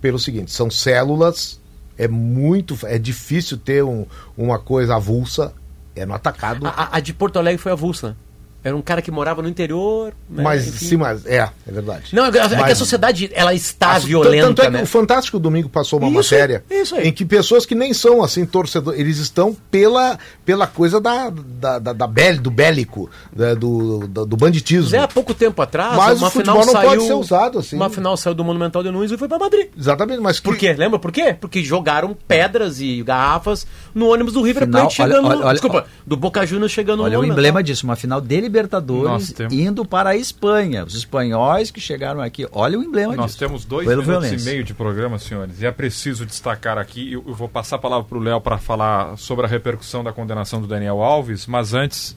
Pelo 0.00 0.18
seguinte, 0.18 0.50
são 0.50 0.70
células, 0.70 1.60
é 1.96 2.08
muito, 2.08 2.78
é 2.84 2.98
difícil 2.98 3.56
ter 3.58 3.82
um, 3.84 4.06
uma 4.36 4.58
coisa 4.58 4.96
avulsa, 4.96 5.52
é 5.94 6.04
no 6.04 6.14
atacado. 6.14 6.66
A, 6.66 6.96
a 6.96 7.00
de 7.00 7.12
Porto 7.12 7.38
Alegre 7.38 7.60
foi 7.60 7.72
avulsa. 7.72 8.16
Era 8.64 8.74
um 8.74 8.80
cara 8.80 9.02
que 9.02 9.10
morava 9.10 9.42
no 9.42 9.48
interior. 9.48 10.14
Né? 10.28 10.42
Mas 10.42 10.66
Enfim. 10.66 10.86
sim, 10.86 10.96
mas 10.96 11.26
é, 11.26 11.50
é 11.66 11.70
verdade. 11.70 12.14
Não, 12.14 12.24
é, 12.24 12.28
é 12.28 12.48
mas, 12.56 12.64
que 12.64 12.72
a 12.72 12.76
sociedade 12.76 13.30
ela 13.34 13.52
está 13.52 13.92
a, 13.92 13.98
violenta. 13.98 14.46
Tanto 14.46 14.62
é 14.62 14.64
que 14.64 14.70
né? 14.70 14.82
o 14.82 14.86
Fantástico 14.86 15.38
Domingo 15.38 15.68
passou 15.68 15.98
uma 15.98 16.08
isso, 16.08 16.32
matéria 16.32 16.64
isso 16.70 16.96
em 16.96 17.12
que 17.12 17.26
pessoas 17.26 17.66
que 17.66 17.74
nem 17.74 17.92
são 17.92 18.22
assim 18.22 18.46
torcedores, 18.46 18.98
eles 18.98 19.18
estão 19.18 19.54
pela, 19.70 20.18
pela 20.46 20.66
coisa 20.66 20.98
da, 20.98 21.30
da, 21.30 21.78
da, 21.78 21.92
da 21.92 22.06
bel, 22.06 22.38
do 22.38 22.50
bélico, 22.50 23.10
né, 23.34 23.54
do, 23.54 24.08
do, 24.08 24.24
do 24.24 24.36
banditismo. 24.36 24.96
É, 24.96 25.00
há 25.00 25.08
pouco 25.08 25.34
tempo 25.34 25.60
atrás, 25.60 25.94
mas 25.94 26.18
uma 26.18 26.28
o 26.28 26.30
futebol 26.30 26.62
final 26.62 26.66
não 26.66 26.72
saiu, 26.72 26.90
pode 26.90 27.06
ser 27.06 27.14
usado 27.14 27.58
assim. 27.58 27.76
Uma 27.76 27.90
final 27.90 28.16
saiu 28.16 28.34
do 28.34 28.44
Monumental 28.44 28.82
de 28.82 28.90
Nunes 28.90 29.10
e 29.10 29.18
foi 29.18 29.28
para 29.28 29.38
Madrid. 29.38 29.68
Exatamente, 29.78 30.20
mas 30.20 30.40
que... 30.40 30.44
por 30.44 30.56
quê? 30.56 30.72
Lembra 30.72 30.98
por 30.98 31.12
quê? 31.12 31.36
Porque 31.38 31.62
jogaram 31.62 32.16
pedras 32.26 32.80
e 32.80 33.02
garrafas 33.02 33.66
no 33.94 34.10
ônibus 34.10 34.32
do 34.32 34.42
River 34.42 34.66
Plate 34.68 34.94
chegando, 34.94 35.28
olha, 35.28 35.38
olha, 35.40 35.52
desculpa, 35.52 35.76
olha, 35.78 35.86
do 36.06 36.16
Boca 36.16 36.46
Juniors 36.46 36.72
chegando 36.72 37.02
olha 37.02 37.14
no 37.14 37.20
Olha 37.20 37.28
o 37.28 37.32
emblema 37.32 37.62
disso, 37.62 37.84
uma 37.84 37.96
final 37.96 38.20
de 38.20 38.28
Libertadores 38.54 39.32
temos... 39.32 39.52
indo 39.52 39.84
para 39.84 40.10
a 40.10 40.16
Espanha. 40.16 40.84
Os 40.84 40.94
espanhóis 40.94 41.72
que 41.72 41.80
chegaram 41.80 42.20
aqui. 42.20 42.46
Olha 42.52 42.78
o 42.78 42.82
emblema 42.82 43.16
Nós 43.16 43.32
disso. 43.32 43.38
temos 43.38 43.64
dois 43.64 43.86
minutos 43.86 44.06
violência. 44.06 44.36
e 44.36 44.52
meio 44.52 44.62
de 44.62 44.72
programa, 44.72 45.18
senhores. 45.18 45.60
E 45.60 45.66
é 45.66 45.72
preciso 45.72 46.24
destacar 46.24 46.78
aqui, 46.78 47.12
eu, 47.12 47.24
eu 47.26 47.34
vou 47.34 47.48
passar 47.48 47.76
a 47.76 47.78
palavra 47.80 48.04
para 48.04 48.16
o 48.16 48.20
Léo 48.20 48.40
para 48.40 48.56
falar 48.58 49.18
sobre 49.18 49.44
a 49.44 49.48
repercussão 49.48 50.04
da 50.04 50.12
condenação 50.12 50.60
do 50.60 50.68
Daniel 50.68 51.02
Alves, 51.02 51.46
mas 51.46 51.74
antes, 51.74 52.16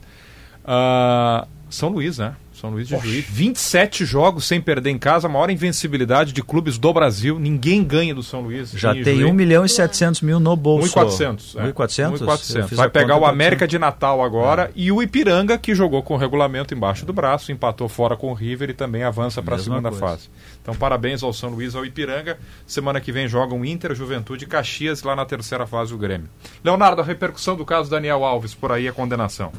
uh, 0.63 1.47
São 1.69 1.89
Luís, 1.89 2.19
né? 2.19 2.35
São 2.59 2.71
Luís 2.71 2.87
de 2.87 2.95
Oxi. 2.95 3.07
Juiz. 3.07 3.25
27 3.29 4.03
jogos 4.03 4.45
sem 4.45 4.59
perder 4.59 4.89
em 4.89 4.97
casa, 4.97 5.27
a 5.27 5.29
maior 5.29 5.51
invencibilidade 5.51 6.33
de 6.33 6.41
clubes 6.41 6.79
do 6.79 6.91
Brasil. 6.91 7.37
Ninguém 7.37 7.83
ganha 7.83 8.15
do 8.15 8.23
São 8.23 8.41
Luís. 8.41 8.71
Já 8.71 8.95
tem 8.95 9.23
1 9.23 9.31
milhão 9.31 9.63
e 9.63 9.69
700 9.69 10.21
mil 10.21 10.39
no 10.39 10.55
bolso. 10.55 10.91
1.400. 10.95 11.55
1.400? 11.73 12.71
É. 12.71 12.75
Vai 12.75 12.89
pegar 12.89 13.15
o 13.17 13.25
América 13.25 13.67
de 13.67 13.77
Natal 13.77 14.23
agora 14.23 14.63
é. 14.63 14.71
e 14.75 14.91
o 14.91 15.03
Ipiranga, 15.03 15.55
que 15.55 15.75
jogou 15.75 16.01
com 16.01 16.15
o 16.15 16.17
regulamento 16.17 16.73
embaixo 16.73 17.05
do 17.05 17.13
braço, 17.13 17.51
empatou 17.51 17.87
fora 17.87 18.17
com 18.17 18.31
o 18.31 18.33
River 18.33 18.71
e 18.71 18.73
também 18.73 19.03
avança 19.03 19.39
para 19.43 19.55
a 19.55 19.59
segunda 19.59 19.89
coisa. 19.89 20.05
fase. 20.05 20.29
Então, 20.59 20.73
parabéns 20.73 21.21
ao 21.21 21.31
São 21.31 21.51
Luís, 21.51 21.75
ao 21.75 21.85
Ipiranga. 21.85 22.39
Semana 22.65 22.99
que 22.99 23.11
vem 23.11 23.27
jogam 23.27 23.63
Inter, 23.63 23.93
Juventude 23.93 24.45
e 24.45 24.47
Caxias 24.47 25.03
lá 25.03 25.15
na 25.15 25.25
terceira 25.25 25.67
fase 25.67 25.93
o 25.93 25.97
Grêmio. 25.97 26.27
Leonardo, 26.63 27.01
a 27.01 27.05
repercussão 27.05 27.55
do 27.55 27.63
caso 27.63 27.87
Daniel 27.87 28.23
Alves 28.23 28.55
por 28.55 28.71
aí, 28.71 28.87
a 28.87 28.93
condenação 28.93 29.51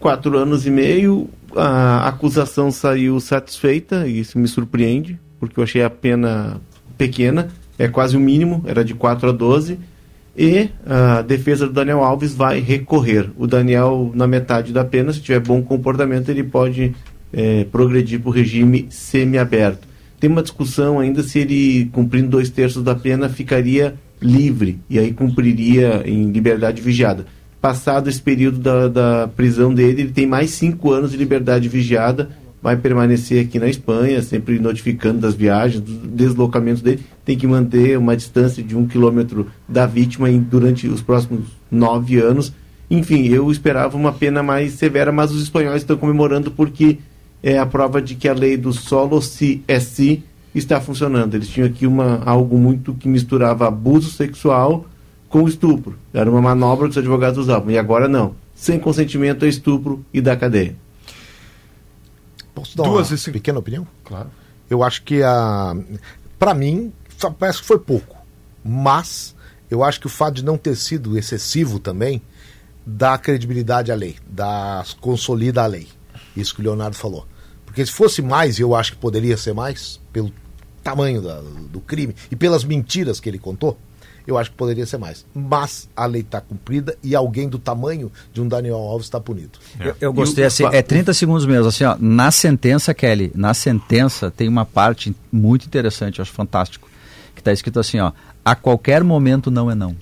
quatro 0.00 0.36
anos 0.36 0.66
e 0.66 0.70
meio, 0.70 1.28
a 1.54 2.08
acusação 2.08 2.72
saiu 2.72 3.20
satisfeita, 3.20 4.08
e 4.08 4.20
isso 4.20 4.38
me 4.38 4.48
surpreende, 4.48 5.20
porque 5.38 5.60
eu 5.60 5.64
achei 5.64 5.82
a 5.82 5.90
pena 5.90 6.60
pequena, 6.96 7.48
é 7.78 7.86
quase 7.86 8.16
o 8.16 8.20
mínimo, 8.20 8.64
era 8.66 8.82
de 8.82 8.94
4 8.94 9.28
a 9.28 9.32
12, 9.32 9.78
e 10.36 10.70
a 10.86 11.22
defesa 11.22 11.66
do 11.66 11.72
Daniel 11.72 12.02
Alves 12.02 12.34
vai 12.34 12.60
recorrer. 12.60 13.30
O 13.36 13.46
Daniel, 13.46 14.10
na 14.14 14.26
metade 14.26 14.72
da 14.72 14.84
pena, 14.84 15.12
se 15.12 15.20
tiver 15.20 15.40
bom 15.40 15.62
comportamento, 15.62 16.30
ele 16.30 16.44
pode 16.44 16.94
é, 17.32 17.64
progredir 17.64 18.20
para 18.20 18.30
o 18.30 18.32
regime 18.32 18.86
semiaberto. 18.88 19.86
Tem 20.18 20.30
uma 20.30 20.42
discussão 20.42 20.98
ainda 20.98 21.22
se 21.22 21.40
ele, 21.40 21.90
cumprindo 21.92 22.28
dois 22.28 22.48
terços 22.48 22.82
da 22.82 22.94
pena, 22.94 23.28
ficaria 23.28 23.94
livre, 24.20 24.78
e 24.88 24.98
aí 24.98 25.12
cumpriria 25.12 26.02
em 26.06 26.30
liberdade 26.30 26.80
vigiada 26.80 27.26
passado 27.60 28.08
esse 28.08 28.20
período 28.20 28.58
da, 28.58 28.88
da 28.88 29.28
prisão 29.28 29.72
dele, 29.72 30.02
ele 30.02 30.12
tem 30.12 30.26
mais 30.26 30.50
cinco 30.50 30.92
anos 30.92 31.10
de 31.10 31.16
liberdade 31.16 31.68
vigiada, 31.68 32.30
vai 32.62 32.76
permanecer 32.76 33.44
aqui 33.44 33.58
na 33.58 33.68
Espanha, 33.68 34.22
sempre 34.22 34.58
notificando 34.58 35.20
das 35.20 35.34
viagens, 35.34 35.80
dos 35.82 35.96
deslocamentos 36.10 36.82
dele, 36.82 37.00
tem 37.24 37.36
que 37.36 37.46
manter 37.46 37.98
uma 37.98 38.16
distância 38.16 38.62
de 38.62 38.76
um 38.76 38.86
quilômetro 38.86 39.46
da 39.68 39.86
vítima 39.86 40.30
em, 40.30 40.40
durante 40.40 40.86
os 40.86 41.00
próximos 41.00 41.44
nove 41.70 42.18
anos. 42.18 42.52
Enfim, 42.90 43.28
eu 43.28 43.50
esperava 43.50 43.96
uma 43.96 44.12
pena 44.12 44.42
mais 44.42 44.72
severa, 44.72 45.12
mas 45.12 45.30
os 45.30 45.42
espanhóis 45.42 45.82
estão 45.82 45.96
comemorando 45.96 46.50
porque 46.50 46.98
é 47.42 47.58
a 47.58 47.64
prova 47.64 48.02
de 48.02 48.14
que 48.14 48.28
a 48.28 48.34
lei 48.34 48.56
do 48.56 48.72
solo 48.72 49.22
si 49.22 49.62
é 49.66 49.80
si 49.80 50.22
está 50.54 50.80
funcionando. 50.80 51.34
Eles 51.34 51.48
tinham 51.48 51.68
aqui 51.68 51.86
uma, 51.86 52.22
algo 52.24 52.58
muito 52.58 52.92
que 52.92 53.08
misturava 53.08 53.68
abuso 53.68 54.10
sexual 54.10 54.86
com 55.30 55.48
estupro. 55.48 55.96
Era 56.12 56.30
uma 56.30 56.42
manobra 56.42 56.86
que 56.86 56.90
os 56.90 56.98
advogados 56.98 57.38
usavam. 57.38 57.70
E 57.70 57.78
agora 57.78 58.06
não. 58.06 58.34
Sem 58.54 58.78
consentimento 58.78 59.44
é 59.46 59.48
estupro 59.48 60.04
e 60.12 60.20
dá 60.20 60.36
cadeia. 60.36 60.76
Posso 62.54 62.76
dar 62.76 62.82
Duas 62.82 63.10
uma 63.10 63.32
pequena 63.32 63.60
opinião? 63.60 63.86
Claro. 64.04 64.30
Eu 64.68 64.82
acho 64.82 65.02
que 65.02 65.22
a. 65.22 65.74
Para 66.38 66.52
mim, 66.52 66.92
parece 67.38 67.60
que 67.60 67.66
foi 67.66 67.78
pouco. 67.78 68.18
Mas 68.62 69.34
eu 69.70 69.82
acho 69.82 70.00
que 70.00 70.06
o 70.06 70.10
fato 70.10 70.34
de 70.34 70.44
não 70.44 70.58
ter 70.58 70.76
sido 70.76 71.16
excessivo 71.16 71.78
também 71.78 72.20
dá 72.84 73.16
credibilidade 73.16 73.92
à 73.92 73.94
lei, 73.94 74.16
dá 74.26 74.84
consolida 75.00 75.62
a 75.62 75.66
lei. 75.66 75.86
Isso 76.36 76.54
que 76.54 76.60
o 76.60 76.64
Leonardo 76.64 76.96
falou. 76.96 77.26
Porque 77.64 77.86
se 77.86 77.92
fosse 77.92 78.20
mais, 78.20 78.58
eu 78.58 78.74
acho 78.74 78.92
que 78.92 78.98
poderia 78.98 79.36
ser 79.36 79.54
mais, 79.54 80.00
pelo 80.12 80.32
tamanho 80.82 81.22
da, 81.22 81.40
do 81.40 81.80
crime 81.80 82.14
e 82.30 82.36
pelas 82.36 82.64
mentiras 82.64 83.20
que 83.20 83.28
ele 83.28 83.38
contou, 83.38 83.78
eu 84.26 84.38
acho 84.38 84.50
que 84.50 84.56
poderia 84.56 84.86
ser 84.86 84.98
mais. 84.98 85.24
Mas 85.34 85.88
a 85.96 86.06
lei 86.06 86.22
está 86.22 86.40
cumprida 86.40 86.96
e 87.02 87.14
alguém 87.14 87.48
do 87.48 87.58
tamanho 87.58 88.10
de 88.32 88.40
um 88.40 88.48
Daniel 88.48 88.76
Alves 88.76 89.06
está 89.06 89.20
punido. 89.20 89.58
É. 89.78 89.88
Eu, 89.88 89.96
eu, 90.00 90.12
gostei, 90.12 90.44
assim, 90.44 90.64
é 90.66 90.82
30 90.82 91.12
segundos 91.14 91.46
mesmo, 91.46 91.68
assim, 91.68 91.84
ó, 91.84 91.96
na 91.98 92.30
sentença, 92.30 92.94
Kelly, 92.94 93.32
na 93.34 93.54
sentença 93.54 94.30
tem 94.30 94.48
uma 94.48 94.64
parte 94.64 95.14
muito 95.32 95.66
interessante, 95.66 96.18
eu 96.18 96.22
acho 96.22 96.32
fantástico, 96.32 96.88
que 97.34 97.40
está 97.40 97.52
escrito 97.52 97.80
assim, 97.80 97.98
ó, 98.00 98.12
a 98.44 98.54
qualquer 98.54 99.04
momento 99.04 99.50
não 99.50 99.70
é 99.70 99.74
não. 99.74 99.96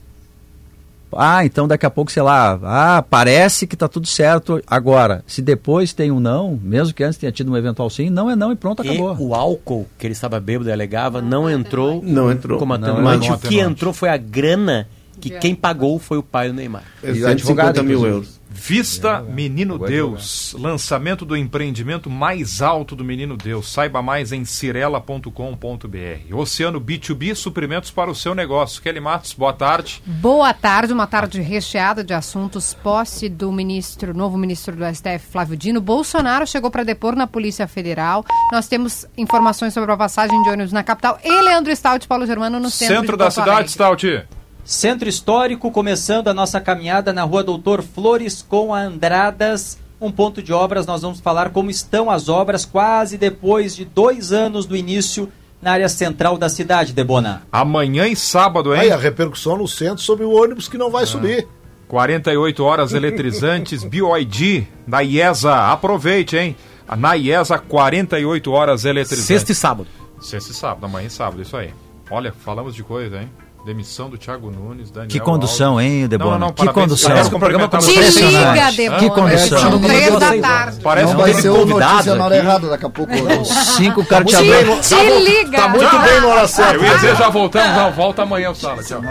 Ah, 1.13 1.45
então 1.45 1.67
daqui 1.67 1.87
a 1.87 1.91
pouco, 1.91 2.11
sei 2.13 2.23
lá, 2.23 2.59
ah, 2.63 3.03
parece 3.03 3.67
que 3.67 3.75
está 3.75 3.89
tudo 3.89 4.07
certo 4.07 4.63
agora. 4.67 5.23
Se 5.27 5.41
depois 5.41 5.93
tem 5.93 6.11
um 6.11 6.21
não, 6.21 6.59
mesmo 6.63 6.95
que 6.95 7.03
antes 7.03 7.19
tenha 7.19 7.33
tido 7.33 7.51
um 7.53 7.57
eventual 7.57 7.89
sim, 7.91 8.11
não 8.11 8.31
é 8.31 8.37
não 8.37 8.53
e 8.53 8.57
pronto, 8.57 8.83
acabou. 8.83 9.15
E 9.15 9.23
o 9.23 9.35
álcool 9.35 9.87
que 9.99 10.07
ele 10.07 10.13
estava 10.13 10.39
bêbado 10.41 10.69
e 10.69 10.73
alegava 10.73 11.23
não 11.23 11.49
entrou. 11.49 12.03
Não 12.03 12.31
entrou. 12.31 12.59
Como 12.59 12.75
atenuante. 12.75 13.31
O 13.31 13.39
que 13.39 13.59
entrou 13.59 13.93
foi 13.93 14.09
a 14.09 14.17
grana 14.17 14.89
que 15.21 15.31
quem 15.31 15.55
pagou 15.55 15.99
foi 15.99 16.19
o 16.19 16.23
pai 16.23 16.49
do 16.49 16.55
Neymar. 16.55 16.85
150 17.03 17.83
mil 17.83 18.07
euros. 18.07 18.38
Vista 18.51 19.21
Menino 19.21 19.79
Deus, 19.79 20.55
lançamento 20.59 21.25
do 21.25 21.37
empreendimento 21.37 22.09
mais 22.09 22.63
alto 22.63 22.97
do 22.97 23.05
Menino 23.05 23.37
Deus. 23.37 23.71
Saiba 23.71 24.01
mais 24.01 24.33
em 24.33 24.45
cirela.com.br. 24.45 26.35
Oceano 26.35 26.81
B2B, 26.81 27.35
suprimentos 27.35 27.91
para 27.91 28.11
o 28.11 28.15
seu 28.15 28.35
negócio. 28.35 28.81
Kelly 28.81 29.01
Matos, 29.01 29.33
boa 29.35 29.53
tarde. 29.53 30.03
Boa 30.07 30.55
tarde, 30.55 30.93
uma 30.93 31.07
tarde 31.07 31.41
recheada 31.41 32.03
de 32.03 32.15
assuntos. 32.15 32.75
Posse 32.75 33.29
do 33.29 33.53
ministro, 33.53 34.15
novo 34.15 34.39
ministro 34.39 34.75
do 34.75 34.85
STF, 34.85 35.27
Flávio 35.31 35.57
Dino. 35.57 35.81
Bolsonaro 35.81 36.47
chegou 36.47 36.71
para 36.71 36.85
depor 36.85 37.15
na 37.15 37.27
Polícia 37.27 37.67
Federal. 37.69 38.25
Nós 38.51 38.67
temos 38.67 39.07
informações 39.17 39.75
sobre 39.75 39.93
a 39.93 39.97
passagem 39.97 40.43
de 40.43 40.49
ônibus 40.49 40.73
na 40.73 40.83
capital. 40.83 41.19
E 41.23 41.41
Leandro 41.43 41.75
Stout, 41.75 42.09
Paulo 42.09 42.27
Germano 42.27 42.59
no 42.59 42.71
centro, 42.71 42.97
centro 42.97 43.17
da 43.17 43.31
cidade, 43.31 43.71
Stout. 43.71 44.27
Centro 44.69 45.09
Histórico, 45.09 45.71
começando 45.71 46.29
a 46.29 46.35
nossa 46.35 46.61
caminhada 46.61 47.11
na 47.11 47.23
rua 47.23 47.43
Doutor 47.43 47.83
Flores 47.83 48.45
com 48.47 48.75
a 48.75 48.81
Andradas, 48.81 49.79
um 49.99 50.13
ponto 50.13 50.43
de 50.43 50.53
obras. 50.53 50.87
Nós 50.87 51.01
vamos 51.01 51.21
falar 51.21 51.49
como 51.49 51.71
estão 51.71 52.11
as 52.11 52.29
obras 52.29 52.67
quase 52.67 53.17
depois 53.17 53.75
de 53.75 53.87
dois 53.87 54.31
anos 54.31 54.67
do 54.67 54.77
início 54.77 55.33
na 55.63 55.73
área 55.73 55.89
central 55.89 56.37
da 56.37 56.51
cidade, 56.51 56.93
Debona. 56.93 57.45
Amanhã 57.51 58.07
e 58.07 58.15
sábado, 58.15 58.75
hein? 58.75 58.81
Aí 58.83 58.93
a 58.93 58.99
repercussão 58.99 59.57
no 59.57 59.67
centro 59.67 60.03
sobre 60.03 60.27
o 60.27 60.33
ônibus 60.33 60.69
que 60.69 60.77
não 60.77 60.91
vai 60.91 61.05
ah. 61.05 61.07
subir. 61.07 61.49
48 61.89 62.63
horas 62.63 62.93
eletrizantes 62.93 63.83
BioID 63.89 64.69
da 64.87 65.03
IESA. 65.03 65.73
Aproveite, 65.73 66.37
hein? 66.37 66.55
Na 66.95 67.15
IESA, 67.15 67.59
48 67.59 68.53
horas 68.53 68.85
eletrizantes. 68.85 69.25
Sexta 69.25 69.51
e 69.51 69.55
sábado. 69.55 69.89
Sexta 70.21 70.53
e 70.53 70.55
sábado, 70.55 70.85
amanhã 70.85 71.07
e 71.07 71.11
sábado, 71.11 71.41
isso 71.41 71.57
aí. 71.57 71.73
Olha, 72.11 72.35
falamos 72.35 72.75
de 72.75 72.83
coisa, 72.83 73.23
hein? 73.23 73.31
Demissão 73.65 74.09
do 74.09 74.17
Thiago 74.17 74.51
Nunes, 74.51 74.91
Daniel 74.91 75.11
Que 75.11 75.21
condução, 75.21 75.73
Alves. 75.73 75.87
hein, 75.87 76.09
Debona? 76.09 76.39
Não, 76.39 76.47
não, 76.47 76.53
que 76.53 76.67
condução. 76.69 77.11
Parece 77.11 77.29
que 77.29 77.37
o 77.37 77.39
programa 77.39 77.69
Te 77.69 77.91
liga, 77.99 78.73
Debona. 78.73 78.99
Que 78.99 79.11
condução. 79.11 79.81
Três 79.81 80.19
da 80.19 80.37
tarde. 80.41 80.81
Parece 80.83 81.13
não 81.13 81.21
vai 81.21 81.35
ser 81.35 81.49
o 81.51 81.67
na 81.67 82.25
hora 82.25 82.37
errada 82.37 82.69
daqui 82.69 82.87
a 82.87 82.91
pouco. 82.91 83.13
Cinco 83.45 84.05
caras 84.05 84.27
te 84.31 84.37
Te, 84.37 84.53
abrindo. 84.53 84.81
te 84.81 85.21
liga. 85.21 85.59
Tá 85.59 85.69
muito 85.69 85.99
bem 85.99 86.21
na 86.21 86.27
hora 86.29 86.49
certa. 86.49 86.75
Eu 86.77 86.85
ia 86.85 86.95
dizer, 86.95 87.17
já 87.17 87.29
voltamos, 87.29 87.77
não, 87.77 87.93
volta 87.93 88.23
amanhã 88.23 88.51
o 88.51 88.55
Sala, 88.55 88.83
tchau. 88.83 89.03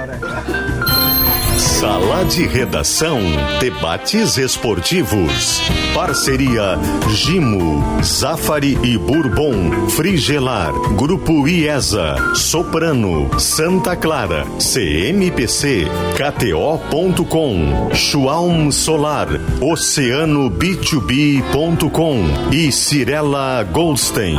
Sala 1.57 2.23
de 2.25 2.45
Redação. 2.45 3.19
Debates 3.59 4.37
esportivos. 4.37 5.59
Parceria 5.93 6.77
Gimo, 7.09 7.83
Zafari 8.03 8.77
e 8.83 8.97
Bourbon. 8.97 9.89
Frigelar. 9.89 10.71
Grupo 10.95 11.47
IESA. 11.47 12.35
Soprano. 12.35 13.27
Santa 13.39 13.95
Clara. 13.95 14.45
CMPC. 14.59 15.87
KTO.com. 16.15 17.89
Schwalm 17.95 18.69
Solar. 18.71 19.27
Oceano 19.59 20.51
B2B.com. 20.51 22.53
E 22.53 22.71
Cirela 22.71 23.63
Goldstein. 23.63 24.37